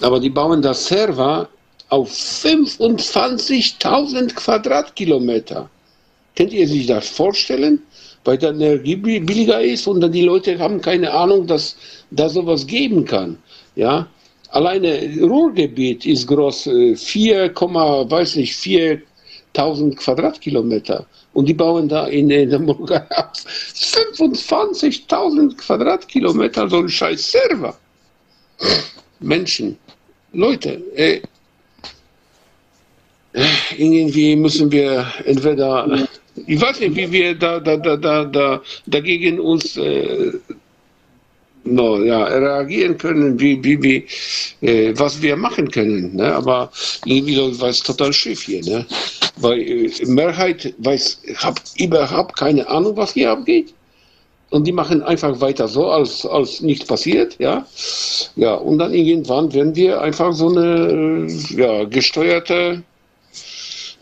Aber 0.00 0.18
die 0.18 0.30
bauen 0.30 0.62
das 0.62 0.86
Server 0.86 1.48
auf 1.90 2.10
25.000 2.10 4.34
Quadratkilometer. 4.34 5.68
Könnt 6.34 6.52
ihr 6.52 6.66
sich 6.66 6.86
das 6.86 7.06
vorstellen? 7.08 7.82
Weil 8.24 8.38
dann 8.38 8.60
Energie 8.60 8.96
bi- 8.96 9.20
billiger 9.20 9.60
ist 9.60 9.86
und 9.86 10.00
dann 10.00 10.10
die 10.12 10.22
Leute 10.22 10.58
haben 10.58 10.80
keine 10.80 11.12
Ahnung, 11.12 11.46
dass 11.46 11.76
da 12.10 12.28
sowas 12.28 12.66
geben 12.66 13.04
kann. 13.04 13.38
Ja, 13.76 14.08
Alleine 14.50 15.10
Ruhrgebiet 15.20 16.06
ist 16.06 16.26
groß, 16.28 16.66
äh, 16.68 16.94
4, 16.96 17.48
weiß 18.08 18.36
nicht, 18.36 18.54
4000 18.54 19.96
Quadratkilometer. 19.96 21.04
Und 21.32 21.48
die 21.48 21.54
bauen 21.54 21.88
da 21.88 22.06
in, 22.06 22.30
Mongolei 22.64 23.02
25.000 23.10 25.56
Quadratkilometer 25.56 26.68
so 26.70 26.76
ein 26.78 26.88
scheiß 26.88 27.32
Server. 27.32 27.76
Menschen, 29.18 29.76
Leute, 30.32 30.80
äh, 30.94 31.20
äh, 33.32 33.44
irgendwie 33.76 34.36
müssen 34.36 34.70
wir 34.70 35.04
entweder, 35.24 35.88
ich 36.46 36.60
weiß 36.60 36.80
nicht, 36.80 36.96
wie 36.96 37.10
wir 37.10 37.34
da, 37.34 37.60
da, 37.60 37.76
da, 37.76 37.96
da, 37.96 38.24
da 38.24 38.62
dagegen 38.86 39.40
uns 39.40 39.76
äh, 39.76 40.32
no, 41.64 42.02
ja, 42.02 42.24
reagieren 42.24 42.96
können, 42.98 43.38
wie, 43.40 43.62
wie, 43.64 43.82
wie, 43.82 44.66
äh, 44.66 44.92
was 44.96 45.20
wir 45.22 45.36
machen 45.36 45.70
können. 45.70 46.16
Ne? 46.16 46.34
Aber 46.34 46.70
irgendwie 47.04 47.34
läuft 47.34 47.62
es 47.62 47.82
total 47.82 48.12
schief 48.12 48.42
hier. 48.42 48.62
Ne? 48.62 48.86
Weil 49.36 49.60
äh, 49.60 49.90
Mehrheit 50.06 50.74
weiß, 50.78 51.22
hat 51.36 51.60
überhaupt 51.78 52.36
keine 52.36 52.68
Ahnung, 52.68 52.96
was 52.96 53.14
hier 53.14 53.30
abgeht. 53.30 53.74
Und 54.50 54.66
die 54.66 54.72
machen 54.72 55.02
einfach 55.02 55.40
weiter 55.40 55.66
so, 55.66 55.88
als, 55.88 56.24
als 56.26 56.60
nichts 56.60 56.86
passiert, 56.86 57.34
ja. 57.40 57.66
Ja, 58.36 58.54
und 58.54 58.78
dann 58.78 58.94
irgendwann 58.94 59.52
werden 59.52 59.74
wir 59.74 60.00
einfach 60.00 60.32
so 60.32 60.48
eine, 60.48 61.26
ja, 61.56 61.84
gesteuerte 61.84 62.84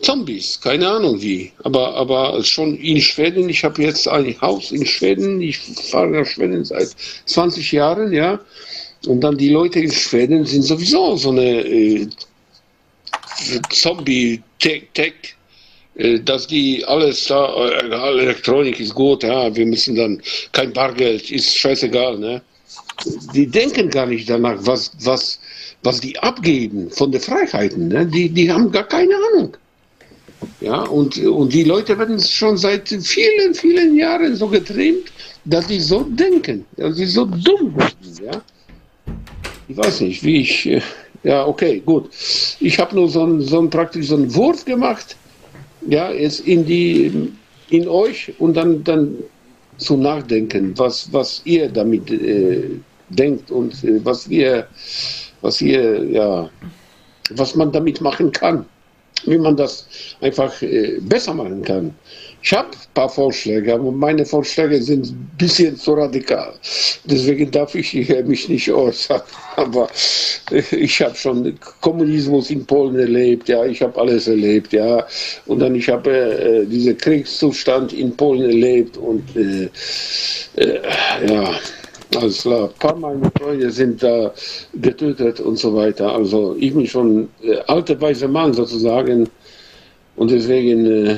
Zombies, 0.03 0.61
keine 0.61 0.89
Ahnung 0.89 1.23
wie. 1.23 1.53
Aber, 1.63 1.95
aber 1.95 2.43
schon 2.45 2.77
in 2.77 3.01
Schweden, 3.01 3.49
ich 3.49 3.65
habe 3.65 3.83
jetzt 3.83 4.09
ein 4.09 4.39
Haus 4.41 4.73
in 4.73 4.85
Schweden, 4.85 5.41
ich 5.41 5.59
fahre 5.59 6.09
nach 6.09 6.27
Schweden 6.27 6.65
seit 6.65 6.95
20 7.27 7.73
Jahren, 7.73 8.13
ja. 8.13 8.41
Und 9.07 9.21
dann 9.21 9.37
die 9.37 9.49
Leute 9.49 9.81
in 9.81 9.93
Schweden 9.93 10.45
sind 10.45 10.63
sowieso 10.63 11.17
so 11.17 11.31
eine 11.31 11.65
äh, 11.65 12.09
Zombie-Tech, 13.71 15.15
äh, 15.95 16.21
dass 16.21 16.47
die 16.47 16.85
alles 16.85 17.27
da, 17.27 17.47
äh, 17.47 17.95
alle 17.95 18.23
Elektronik 18.23 18.81
ist 18.81 18.95
gut, 18.95 19.23
ja, 19.23 19.55
wir 19.55 19.67
müssen 19.67 19.97
dann 19.97 20.23
kein 20.53 20.73
Bargeld, 20.73 21.31
ist 21.31 21.57
scheißegal, 21.57 22.19
ne? 22.19 22.43
Die 23.35 23.47
denken 23.47 23.91
gar 23.91 24.07
nicht 24.07 24.29
danach, 24.29 24.59
was, 24.61 24.93
was, 25.01 25.39
was 25.83 26.01
die 26.01 26.19
abgeben 26.19 26.91
von 26.91 27.11
den 27.11 27.21
Freiheiten, 27.21 27.89
ne? 27.89 28.07
Die, 28.07 28.29
die 28.29 28.51
haben 28.51 28.71
gar 28.71 28.87
keine 28.87 29.15
Ahnung. 29.15 29.57
Ja, 30.63 30.83
und, 30.83 31.19
und 31.19 31.53
die 31.53 31.65
Leute 31.65 31.99
werden 31.99 32.21
schon 32.21 32.57
seit 32.57 32.89
vielen, 32.89 33.55
vielen 33.55 33.97
Jahren 33.97 34.37
so 34.37 34.47
getrimmt, 34.47 35.13
dass 35.45 35.67
sie 35.67 35.81
so 35.81 36.05
denken, 36.05 36.65
dass 36.77 36.97
sie 36.97 37.07
so 37.07 37.25
dumm 37.25 37.77
werden, 37.77 38.25
ja. 38.25 38.43
Ich 39.69 39.77
weiß 39.77 40.03
nicht, 40.03 40.23
wie 40.23 40.43
ich, 40.43 40.67
äh, 40.67 40.81
ja, 41.25 41.47
okay, 41.47 41.83
gut. 41.85 42.11
Ich 42.61 42.79
habe 42.79 42.95
nur 42.95 43.09
so 43.09 43.23
einen, 43.23 43.41
so 43.41 43.59
einen 43.59 43.71
praktisch 43.71 44.07
so 44.09 44.17
einen 44.17 44.33
Wurf 44.35 44.65
gemacht, 44.65 45.17
ja, 45.89 46.13
jetzt 46.13 46.41
in 46.47 46.65
die, 46.65 47.33
in 47.71 47.89
euch 47.89 48.33
und 48.39 48.57
dann, 48.57 48.85
dann 48.85 49.17
zu 49.79 49.97
nachdenken, 49.97 50.75
was, 50.77 51.13
was 51.13 51.43
ihr 51.45 51.69
damit 51.69 52.09
äh, 52.11 52.69
denkt 53.09 53.51
und 53.51 53.83
äh, 53.83 54.05
was 54.05 54.29
wir 54.29 54.69
was 55.43 55.59
hier, 55.59 56.05
ja, 56.05 56.49
was 57.31 57.55
man 57.55 57.73
damit 57.73 58.01
machen 58.01 58.33
kann, 58.33 58.65
wie 59.27 59.39
man 59.39 59.57
das 59.57 59.87
einfach 60.21 60.61
äh, 60.63 60.99
besser 61.01 61.35
machen 61.35 61.63
kann. 61.63 61.95
Ich 62.45 62.53
habe 62.53 62.71
ein 62.71 62.95
paar 62.95 63.09
Vorschläge, 63.09 63.75
aber 63.75 63.93
meine 63.93 64.27
Vorschläge 64.27 64.83
sind 64.83 65.07
ein 65.07 65.31
bisschen 65.39 65.77
zu 65.77 65.93
radikal. 65.95 66.55
Deswegen 67.05 67.51
darf 67.53 67.75
ich 67.77 67.95
mich 68.25 68.49
nicht 68.49 68.73
äußern. 68.73 69.23
Aber 69.57 69.89
äh, 70.51 70.63
ich 70.75 71.01
habe 71.01 71.15
schon 71.15 71.57
Kommunismus 71.81 72.51
in 72.51 72.67
Polen 72.67 72.99
erlebt, 72.99 73.49
ja, 73.49 73.65
ich 73.65 73.81
habe 73.81 74.01
alles 74.01 74.27
erlebt, 74.27 74.73
ja. 74.73 75.07
Und 75.47 75.61
dann 75.61 75.75
ich 75.77 75.89
habe 75.89 76.11
äh, 76.11 76.67
diesen 76.67 76.97
Kriegszustand 76.97 77.93
in 77.93 78.17
Polen 78.17 78.43
erlebt 78.43 78.97
und 78.97 79.25
äh, 79.37 79.69
äh, 80.57 80.81
ja, 81.29 81.55
alles 82.17 82.43
klar. 82.43 82.69
Ein 82.69 82.79
paar 82.79 82.97
meiner 82.97 83.31
Freunde 83.39 83.71
sind 83.71 84.03
da 84.03 84.33
getötet 84.75 85.41
und 85.41 85.59
so 85.59 85.75
weiter. 85.75 86.13
Also 86.13 86.57
ich 86.59 86.75
bin 86.75 86.87
schon 86.87 87.29
äh, 87.43 87.57
alter 87.67 88.01
weißer 88.01 88.29
Mann 88.29 88.53
sozusagen 88.53 89.29
und 90.17 90.31
deswegen 90.31 90.87
äh, 90.87 91.17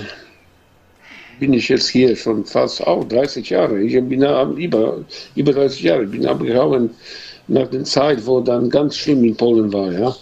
bin 1.41 1.53
ich 1.53 1.69
jetzt 1.69 1.89
hier 1.89 2.15
schon 2.16 2.45
fast 2.45 2.87
auch 2.87 3.05
30 3.05 3.51
Jahre. 3.51 3.81
Ich 3.81 3.93
bin 3.93 4.21
da 4.21 4.49
über, 4.51 5.05
über 5.35 5.53
30 5.53 5.83
Jahre. 5.83 6.05
Ich 6.05 6.11
bin 6.11 6.27
abgehauen 6.27 6.91
nach 7.49 7.69
der 7.69 7.85
Zeit, 7.85 8.25
wo 8.27 8.41
dann 8.41 8.71
ganz 8.71 8.97
schlimm 8.97 9.25
in 9.25 9.37
Polen 9.37 9.73
war, 9.73 9.93
ja. 9.93 10.15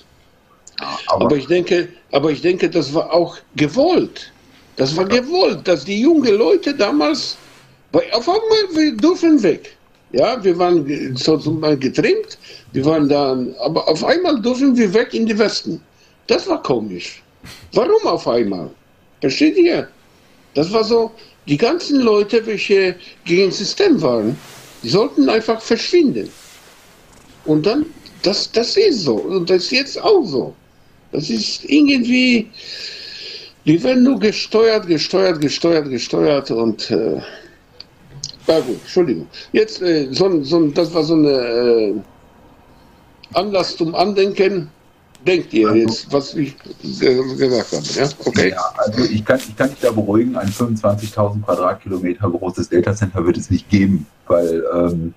Aber, 1.06 1.26
aber 1.26 1.36
ich 1.36 1.46
denke, 1.46 1.88
aber 2.10 2.30
ich 2.30 2.40
denke, 2.40 2.68
das 2.68 2.92
war 2.92 3.12
auch 3.12 3.36
gewollt. 3.56 4.32
Das 4.76 4.96
war 4.96 5.04
gewollt, 5.04 5.68
dass 5.68 5.84
die 5.84 6.00
jungen 6.00 6.36
Leute 6.36 6.74
damals, 6.74 7.36
weil 7.92 8.04
auf 8.12 8.28
einmal 8.28 8.74
wir 8.74 8.96
dürfen 8.96 9.42
weg. 9.42 9.76
Ja, 10.12 10.42
wir 10.44 10.58
waren 10.58 11.16
so 11.16 11.38
zum 11.38 11.60
Beispiel 11.60 11.90
getrimmt, 11.90 12.38
wir 12.72 12.84
waren 12.84 13.08
dann, 13.08 13.54
aber 13.60 13.88
auf 13.88 14.04
einmal 14.04 14.40
dürfen 14.42 14.76
wir 14.76 14.92
weg 14.92 15.14
in 15.14 15.26
den 15.26 15.38
Westen. 15.38 15.80
Das 16.26 16.46
war 16.46 16.62
komisch. 16.62 17.22
Warum 17.72 18.06
auf 18.06 18.28
einmal? 18.28 18.70
Versteht 19.20 19.56
ihr? 19.56 19.88
Das 20.54 20.70
war 20.72 20.84
so, 20.84 21.10
die 21.48 21.56
ganzen 21.56 22.00
Leute, 22.00 22.44
welche 22.46 22.94
gegen 23.24 23.48
das 23.48 23.58
System 23.58 24.00
waren, 24.02 24.36
die 24.82 24.90
sollten 24.90 25.28
einfach 25.28 25.60
verschwinden. 25.60 26.28
Und 27.44 27.66
dann, 27.66 27.86
das, 28.22 28.52
das 28.52 28.76
ist 28.76 29.02
so. 29.02 29.14
Und 29.14 29.48
das 29.48 29.64
ist 29.64 29.72
jetzt 29.72 30.02
auch 30.02 30.24
so. 30.24 30.54
Das 31.10 31.28
ist 31.30 31.64
irgendwie, 31.64 32.48
die 33.64 33.82
werden 33.82 34.04
nur 34.04 34.18
gesteuert, 34.18 34.86
gesteuert, 34.86 35.40
gesteuert, 35.40 35.88
gesteuert 35.88 36.50
und, 36.50 36.90
äh, 36.90 37.20
ja 38.46 38.60
gut, 38.60 38.80
Entschuldigung. 38.80 39.26
Jetzt, 39.52 39.82
äh, 39.82 40.08
so, 40.10 40.42
so, 40.42 40.66
das 40.68 40.92
war 40.94 41.02
so 41.02 41.14
eine 41.14 41.30
äh, 41.30 41.94
Anlass 43.34 43.76
zum 43.76 43.94
Andenken 43.94 44.68
denkt 45.26 45.52
ihr 45.52 45.74
jetzt, 45.76 46.12
was 46.12 46.34
ich 46.34 46.54
gesagt 46.62 47.72
habe. 47.72 47.84
Ja, 47.94 48.08
okay. 48.24 48.50
Ja, 48.50 48.62
also 48.76 49.04
ich 49.04 49.24
kann, 49.24 49.38
ich 49.38 49.56
kann 49.56 49.70
dich 49.70 49.80
da 49.80 49.90
beruhigen, 49.90 50.36
ein 50.36 50.48
25.000 50.48 51.42
Quadratkilometer 51.42 52.30
großes 52.30 52.68
Datacenter 52.68 53.24
wird 53.24 53.36
es 53.36 53.50
nicht 53.50 53.68
geben, 53.70 54.06
weil 54.26 54.64
ähm, 54.74 55.14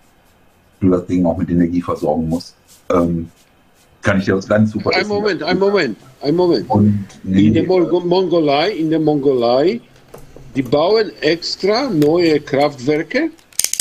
du 0.80 0.89
das 0.89 1.06
Ding 1.07 1.26
auch 1.26 1.38
mit 1.38 1.49
Energie 1.49 1.81
versorgen 1.81 2.30
musst. 2.30 2.56
Ähm, 2.91 3.30
kann 4.02 4.19
ich 4.19 4.26
dir 4.26 4.35
aus 4.35 4.47
ganz 4.47 4.72
super 4.72 4.91
Ein 4.93 5.07
Moment, 5.07 5.41
ein 5.41 5.57
Moment, 5.57 5.97
ein 6.22 6.35
Moment. 6.35 6.69
Und, 6.69 7.06
nee, 7.23 7.47
in 7.47 7.53
der 7.56 7.64
Mong 7.64 8.07
Mongolei, 8.07 8.72
in 8.72 8.91
der 8.91 8.99
Mongolei, 8.99 9.81
die 10.56 10.61
bauen 10.61 11.11
extra 11.22 11.90
neue 11.90 12.40
Kraftwerke, 12.40 13.30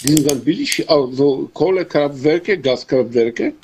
die 0.03 0.09
sind 0.09 0.29
dann 0.29 0.41
billig, 0.41 0.89
also 0.91 1.49
Kohlekraftwerke, 1.55 2.59
Gaskraftwerke 2.59 3.55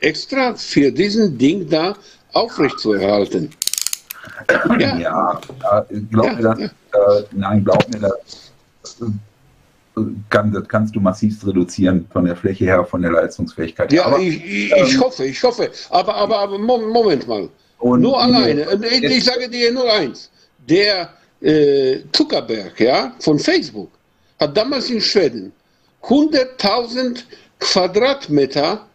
extra 0.00 0.54
für 0.54 0.90
diesen 0.90 1.36
Ding 1.36 1.68
da 1.68 1.96
aufrechtzuerhalten. 2.32 3.50
Ja, 4.78 4.96
ja 4.98 5.40
glaub 6.10 6.26
ja, 6.26 6.32
mir 6.32 6.42
das, 6.42 6.58
ja. 6.58 6.66
äh, 6.66 7.24
nein, 7.32 7.64
glaub 7.64 7.88
mir 7.88 8.00
das, 8.00 8.52
äh, 9.00 10.00
kann, 10.28 10.52
das 10.52 10.68
kannst 10.68 10.94
du 10.94 11.00
massiv 11.00 11.46
reduzieren 11.46 12.06
von 12.12 12.24
der 12.24 12.36
Fläche 12.36 12.64
her, 12.64 12.84
von 12.84 13.02
der 13.02 13.12
Leistungsfähigkeit. 13.12 13.92
Ja, 13.92 14.06
aber, 14.06 14.18
ich, 14.18 14.44
ich, 14.44 14.72
ähm, 14.72 14.86
ich, 14.86 15.00
hoffe, 15.00 15.24
ich 15.24 15.42
hoffe. 15.42 15.70
Aber, 15.90 16.14
aber, 16.14 16.38
aber 16.38 16.58
Moment 16.58 17.26
mal. 17.26 17.48
nur 17.82 18.20
alleine. 18.20 18.66
Ich, 18.90 19.02
ich, 19.02 19.24
sage 19.24 19.48
dir 19.48 19.72
nur 19.72 19.90
eins. 19.90 20.30
Der 20.68 21.10
äh, 21.40 21.98
Zuckerberg 22.12 22.78
ja, 22.80 23.14
von 23.20 23.38
Facebook 23.38 23.90
hat 24.38 24.56
damals 24.56 24.90
in 24.90 25.00
Schweden 25.00 25.52
100.000 26.02 27.24
Quadratmeter 27.58 28.86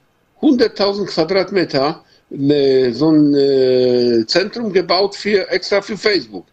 100.000 0.42 1.06
Quadratmeter 1.06 2.04
ne, 2.30 2.94
so 2.94 3.12
ein 3.12 3.34
äh, 3.36 4.26
Zentrum 4.26 4.72
gebaut 4.72 5.16
für 5.16 5.50
extra 5.50 5.82
für 5.82 5.98
Facebook. 5.98 6.46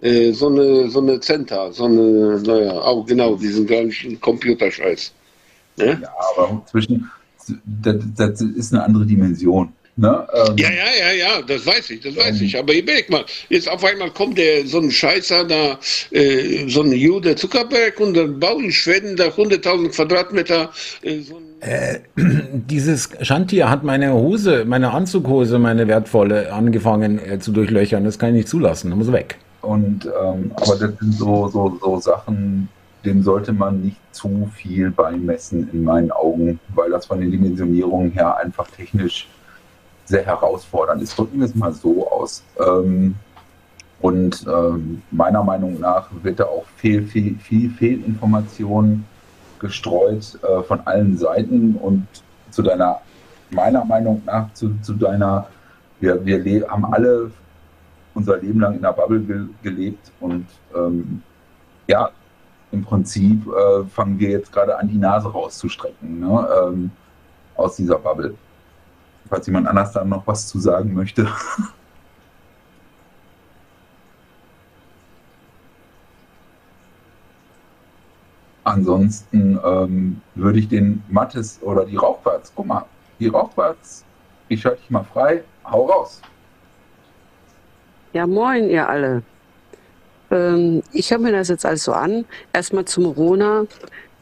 Äh, 0.00 0.32
so 0.32 0.48
eine 0.48 0.88
so 0.88 1.00
eine 1.00 1.18
Center, 1.20 1.72
so 1.72 1.84
eine, 1.84 2.40
naja, 2.42 2.72
auch 2.72 3.04
genau 3.04 3.34
diesen 3.36 3.66
ganzen 3.66 4.20
Computerscheiß. 4.20 5.12
Ne? 5.76 6.00
Ja, 6.02 6.08
aber 6.36 6.62
zwischen 6.70 7.10
das, 7.64 7.96
das 8.16 8.40
ist 8.40 8.72
eine 8.72 8.84
andere 8.84 9.06
Dimension. 9.06 9.72
Ne? 9.98 10.28
Ähm, 10.32 10.56
ja, 10.56 10.70
ja, 10.70 10.84
ja, 10.96 11.12
ja, 11.12 11.42
das 11.42 11.66
weiß 11.66 11.90
ich, 11.90 12.00
das 12.00 12.16
weiß 12.16 12.38
ähm, 12.40 12.46
ich. 12.46 12.56
Aber 12.56 12.72
überleg 12.72 13.10
mal, 13.10 13.24
jetzt 13.48 13.68
auf 13.68 13.84
einmal 13.84 14.12
kommt 14.12 14.38
der 14.38 14.64
so 14.64 14.78
ein 14.78 14.92
Scheißer 14.92 15.44
da, 15.44 15.76
äh, 16.12 16.68
so 16.68 16.82
ein 16.82 16.92
Jude 16.92 17.34
Zuckerberg 17.34 17.98
und 17.98 18.16
dann 18.16 18.38
baut 18.38 18.62
in 18.62 18.70
Schweden 18.70 19.16
da 19.16 19.24
100.000 19.24 19.88
Quadratmeter 19.88 20.70
äh, 21.02 21.18
so 21.18 21.40
äh, 21.58 21.98
dieses 22.16 23.08
Schandtier 23.22 23.68
hat 23.68 23.82
meine 23.82 24.14
Hose, 24.14 24.64
meine 24.64 24.92
Anzughose, 24.92 25.58
meine 25.58 25.88
wertvolle 25.88 26.52
angefangen 26.52 27.18
äh, 27.18 27.40
zu 27.40 27.50
durchlöchern. 27.50 28.04
Das 28.04 28.20
kann 28.20 28.28
ich 28.28 28.34
nicht 28.36 28.48
zulassen. 28.48 28.90
Da 28.90 28.96
muss 28.96 29.10
weg. 29.10 29.36
Und 29.62 30.06
ähm, 30.06 30.52
aber 30.54 30.76
das 30.76 30.92
sind 31.00 31.14
so, 31.14 31.48
so, 31.48 31.76
so 31.82 31.98
Sachen, 31.98 32.68
dem 33.04 33.24
sollte 33.24 33.52
man 33.52 33.82
nicht 33.82 33.96
zu 34.12 34.48
viel 34.54 34.92
beimessen 34.92 35.68
in 35.72 35.82
meinen 35.82 36.12
Augen, 36.12 36.60
weil 36.76 36.90
das 36.90 37.06
von 37.06 37.20
den 37.20 37.32
Dimensionierungen 37.32 38.12
her 38.12 38.36
einfach 38.36 38.68
technisch 38.70 39.26
sehr 40.08 40.24
herausfordernd 40.24 41.02
ist. 41.02 41.16
Drücken 41.18 41.38
wir 41.38 41.46
es 41.46 41.54
mal 41.54 41.72
so 41.72 42.10
aus. 42.10 42.42
Ähm, 42.58 43.14
und 44.00 44.46
ähm, 44.46 45.02
meiner 45.10 45.42
Meinung 45.42 45.78
nach 45.80 46.08
wird 46.22 46.40
da 46.40 46.44
auch 46.44 46.64
viel, 46.76 47.02
viel, 47.02 47.36
viel 47.38 47.70
Fehlinformation 47.70 49.04
gestreut 49.58 50.38
äh, 50.42 50.62
von 50.62 50.80
allen 50.86 51.18
Seiten 51.18 51.74
und 51.74 52.06
zu 52.50 52.62
deiner, 52.62 53.00
meiner 53.50 53.84
Meinung 53.84 54.22
nach, 54.24 54.52
zu, 54.54 54.72
zu 54.82 54.94
deiner, 54.94 55.48
wir, 56.00 56.24
wir 56.24 56.68
haben 56.68 56.84
alle 56.86 57.30
unser 58.14 58.38
Leben 58.38 58.60
lang 58.60 58.76
in 58.76 58.82
der 58.82 58.92
Bubble 58.92 59.20
ge 59.20 59.46
gelebt 59.62 60.12
und 60.20 60.46
ähm, 60.74 61.22
ja, 61.88 62.10
im 62.70 62.84
Prinzip 62.84 63.46
äh, 63.46 63.84
fangen 63.84 64.18
wir 64.18 64.30
jetzt 64.30 64.52
gerade 64.52 64.78
an, 64.78 64.88
die 64.88 64.98
Nase 64.98 65.28
rauszustrecken 65.28 66.20
ne, 66.20 66.48
ähm, 66.62 66.90
aus 67.56 67.76
dieser 67.76 67.98
Bubble 67.98 68.34
falls 69.28 69.46
jemand 69.46 69.66
anders 69.66 69.92
da 69.92 70.04
noch 70.04 70.26
was 70.26 70.48
zu 70.48 70.58
sagen 70.58 70.94
möchte. 70.94 71.28
Ansonsten 78.64 79.58
ähm, 79.64 80.20
würde 80.34 80.58
ich 80.58 80.68
den 80.68 81.02
Mattes 81.08 81.58
oder 81.62 81.86
die 81.86 81.96
Rauchwarts, 81.96 82.52
guck 82.54 82.66
mal, 82.66 82.84
die 83.18 83.28
Rauchwarts, 83.28 84.04
ich 84.48 84.60
schalte 84.60 84.82
dich 84.82 84.90
mal 84.90 85.04
frei, 85.04 85.42
hau 85.64 85.86
raus. 85.86 86.20
Ja, 88.12 88.26
moin, 88.26 88.68
ihr 88.68 88.86
alle. 88.86 89.22
Ähm, 90.30 90.82
ich 90.92 91.10
höre 91.10 91.18
mir 91.18 91.32
das 91.32 91.48
jetzt 91.48 91.64
alles 91.64 91.84
so 91.84 91.92
an. 91.92 92.24
Erstmal 92.52 92.84
zum 92.84 93.06
Rona. 93.06 93.64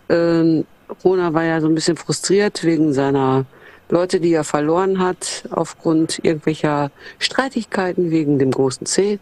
Ähm, 0.09 0.65
Rona 1.05 1.35
war 1.35 1.45
ja 1.45 1.61
so 1.61 1.67
ein 1.69 1.75
bisschen 1.75 1.97
frustriert 1.97 2.63
wegen 2.63 2.93
seiner 2.93 3.45
Leute, 3.89 4.19
die 4.19 4.33
er 4.33 4.45
verloren 4.45 4.99
hat 4.99 5.45
aufgrund 5.51 6.19
irgendwelcher 6.25 6.91
Streitigkeiten 7.19 8.11
wegen 8.11 8.39
dem 8.39 8.51
großen 8.51 8.87
C. 8.87 9.21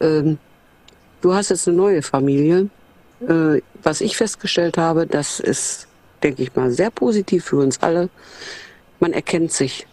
Ähm, 0.00 0.38
du 1.20 1.34
hast 1.34 1.50
jetzt 1.50 1.68
eine 1.68 1.76
neue 1.76 2.02
Familie. 2.02 2.68
Äh, 3.20 3.60
was 3.82 4.00
ich 4.00 4.16
festgestellt 4.16 4.76
habe, 4.76 5.06
das 5.06 5.38
ist, 5.38 5.86
denke 6.22 6.42
ich 6.42 6.54
mal, 6.56 6.70
sehr 6.72 6.90
positiv 6.90 7.44
für 7.44 7.56
uns 7.56 7.80
alle. 7.80 8.08
Man 8.98 9.12
erkennt 9.12 9.52
sich. 9.52 9.86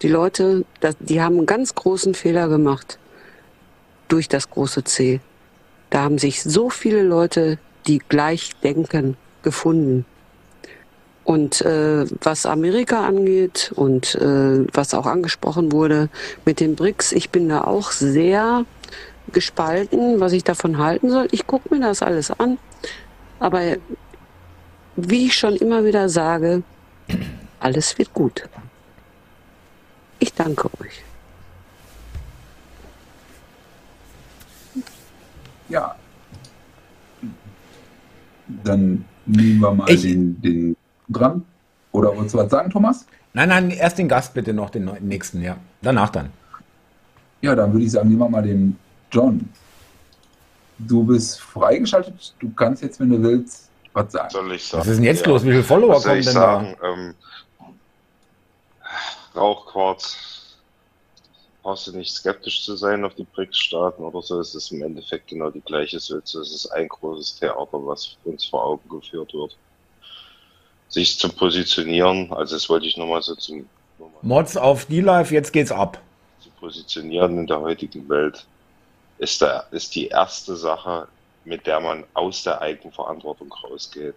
Die 0.00 0.08
Leute, 0.08 0.64
die 1.00 1.20
haben 1.20 1.38
einen 1.38 1.46
ganz 1.46 1.74
großen 1.74 2.14
Fehler 2.14 2.48
gemacht 2.48 2.98
durch 4.06 4.28
das 4.28 4.48
große 4.48 4.84
C. 4.84 5.20
Da 5.90 6.02
haben 6.02 6.18
sich 6.18 6.42
so 6.42 6.70
viele 6.70 7.02
Leute, 7.02 7.58
die 7.86 7.98
gleich 7.98 8.52
denken, 8.62 9.16
gefunden. 9.42 10.04
Und 11.28 11.60
äh, 11.60 12.06
was 12.22 12.46
Amerika 12.46 13.04
angeht 13.06 13.70
und 13.76 14.14
äh, 14.14 14.64
was 14.72 14.94
auch 14.94 15.04
angesprochen 15.04 15.72
wurde 15.72 16.08
mit 16.46 16.58
den 16.58 16.74
BRICS, 16.74 17.12
ich 17.12 17.28
bin 17.28 17.50
da 17.50 17.64
auch 17.64 17.90
sehr 17.90 18.64
gespalten, 19.30 20.20
was 20.20 20.32
ich 20.32 20.42
davon 20.42 20.78
halten 20.78 21.10
soll. 21.10 21.28
Ich 21.30 21.46
gucke 21.46 21.74
mir 21.74 21.82
das 21.82 22.00
alles 22.00 22.30
an. 22.30 22.56
Aber 23.40 23.60
wie 24.96 25.26
ich 25.26 25.36
schon 25.36 25.54
immer 25.56 25.84
wieder 25.84 26.08
sage, 26.08 26.62
alles 27.60 27.98
wird 27.98 28.14
gut. 28.14 28.48
Ich 30.20 30.32
danke 30.32 30.70
euch. 30.80 31.04
Ja. 35.68 35.94
Dann 38.64 39.04
nehmen 39.26 39.60
wir 39.60 39.74
mal 39.74 39.90
Ich- 39.90 40.00
den, 40.00 40.40
den 40.40 40.76
dran. 41.08 41.44
Oder 41.92 42.14
wolltest 42.14 42.34
du 42.34 42.38
was 42.38 42.50
sagen, 42.50 42.70
Thomas? 42.70 43.06
Nein, 43.32 43.48
nein, 43.48 43.70
erst 43.70 43.98
den 43.98 44.08
Gast 44.08 44.34
bitte 44.34 44.52
noch, 44.52 44.70
den 44.70 44.90
nächsten, 45.00 45.42
ja. 45.42 45.56
Danach 45.82 46.10
dann. 46.10 46.30
Ja, 47.40 47.54
dann 47.54 47.72
würde 47.72 47.84
ich 47.84 47.92
sagen, 47.92 48.08
nehmen 48.08 48.20
wir 48.20 48.28
mal 48.28 48.42
den 48.42 48.76
John. 49.10 49.48
Du 50.78 51.04
bist 51.04 51.40
freigeschaltet. 51.40 52.34
Du 52.38 52.52
kannst 52.54 52.82
jetzt, 52.82 53.00
wenn 53.00 53.10
du 53.10 53.22
willst, 53.22 53.68
was 53.92 54.12
sagen. 54.12 54.30
Soll 54.30 54.52
ich 54.52 54.64
sagen? 54.64 54.80
Was 54.80 54.88
ist 54.88 54.96
denn 54.96 55.04
jetzt 55.04 55.26
los? 55.26 55.44
Wie 55.44 55.50
viele 55.50 55.62
Follower 55.62 55.96
Was 55.96 56.04
kommen 56.04 56.18
ich 56.18 56.24
denn 56.26 56.34
sagen? 56.34 56.76
Ähm, 56.82 57.14
Rauchquarz, 59.34 60.56
brauchst 61.62 61.86
du 61.86 61.96
nicht 61.96 62.12
skeptisch 62.12 62.64
zu 62.64 62.76
sein 62.76 63.04
auf 63.04 63.14
die 63.14 63.24
BRICS-Staaten 63.24 64.02
oder 64.02 64.22
so. 64.22 64.40
Es 64.40 64.54
ist 64.54 64.72
im 64.72 64.82
Endeffekt 64.82 65.28
genau 65.28 65.50
die 65.50 65.60
gleiche 65.60 66.00
Sülze. 66.00 66.40
Es 66.40 66.52
ist 66.52 66.66
ein 66.66 66.88
großes 66.88 67.38
Theater, 67.38 67.86
was 67.86 68.16
uns 68.24 68.44
vor 68.44 68.64
Augen 68.64 68.88
geführt 68.88 69.32
wird. 69.34 69.56
Sich 70.88 71.18
zu 71.18 71.28
positionieren, 71.28 72.32
also 72.32 72.56
das 72.56 72.68
wollte 72.68 72.86
ich 72.86 72.96
nochmal 72.96 73.22
so 73.22 73.34
zum 73.34 73.68
da? 73.98 74.04
Mods 74.22 74.56
auf 74.56 74.86
D-Live, 74.86 75.30
jetzt 75.30 75.52
geht's 75.52 75.72
ab. 75.72 76.00
zu 76.40 76.50
positionieren 76.50 77.38
in 77.38 77.46
der 77.46 77.60
heutigen 77.60 78.08
Welt, 78.08 78.46
ist, 79.18 79.42
der, 79.42 79.66
ist 79.70 79.94
die 79.94 80.08
erste 80.08 80.56
Sache, 80.56 81.08
mit 81.44 81.66
der 81.66 81.80
man 81.80 82.04
aus 82.14 82.42
der 82.42 82.60
Eigenverantwortung 82.60 83.52
rausgeht. 83.52 84.14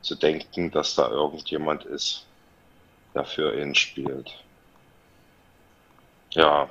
Zu 0.00 0.14
denken, 0.14 0.70
dass 0.70 0.94
da 0.94 1.08
irgendjemand 1.10 1.84
ist, 1.84 2.24
der 3.14 3.24
für 3.24 3.60
ihn 3.60 3.74
spielt. 3.74 4.32
Ja, 6.30 6.70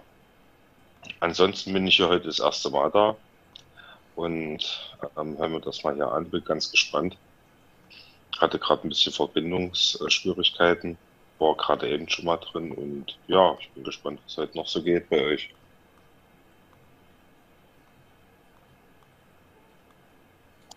ansonsten 1.19 1.73
bin 1.73 1.87
ich 1.87 1.97
hier 1.97 2.07
heute 2.07 2.27
das 2.27 2.39
erste 2.39 2.69
Mal 2.69 2.89
da 2.91 3.15
und 4.15 4.93
ähm, 5.17 5.37
hören 5.37 5.51
wir 5.51 5.59
das 5.59 5.83
mal 5.83 5.95
hier 5.95 6.11
an, 6.11 6.29
bin 6.29 6.43
ganz 6.43 6.71
gespannt. 6.71 7.17
Hatte 8.39 8.59
gerade 8.59 8.87
ein 8.87 8.89
bisschen 8.89 9.13
Verbindungsschwierigkeiten, 9.13 10.97
war 11.39 11.55
gerade 11.55 11.89
eben 11.89 12.07
schon 12.07 12.25
mal 12.25 12.37
drin 12.37 12.71
und 12.71 13.17
ja, 13.27 13.55
ich 13.59 13.71
bin 13.71 13.83
gespannt, 13.83 14.19
was 14.25 14.37
heute 14.37 14.57
noch 14.57 14.67
so 14.67 14.81
geht 14.81 15.09
bei 15.09 15.21
euch. 15.23 15.53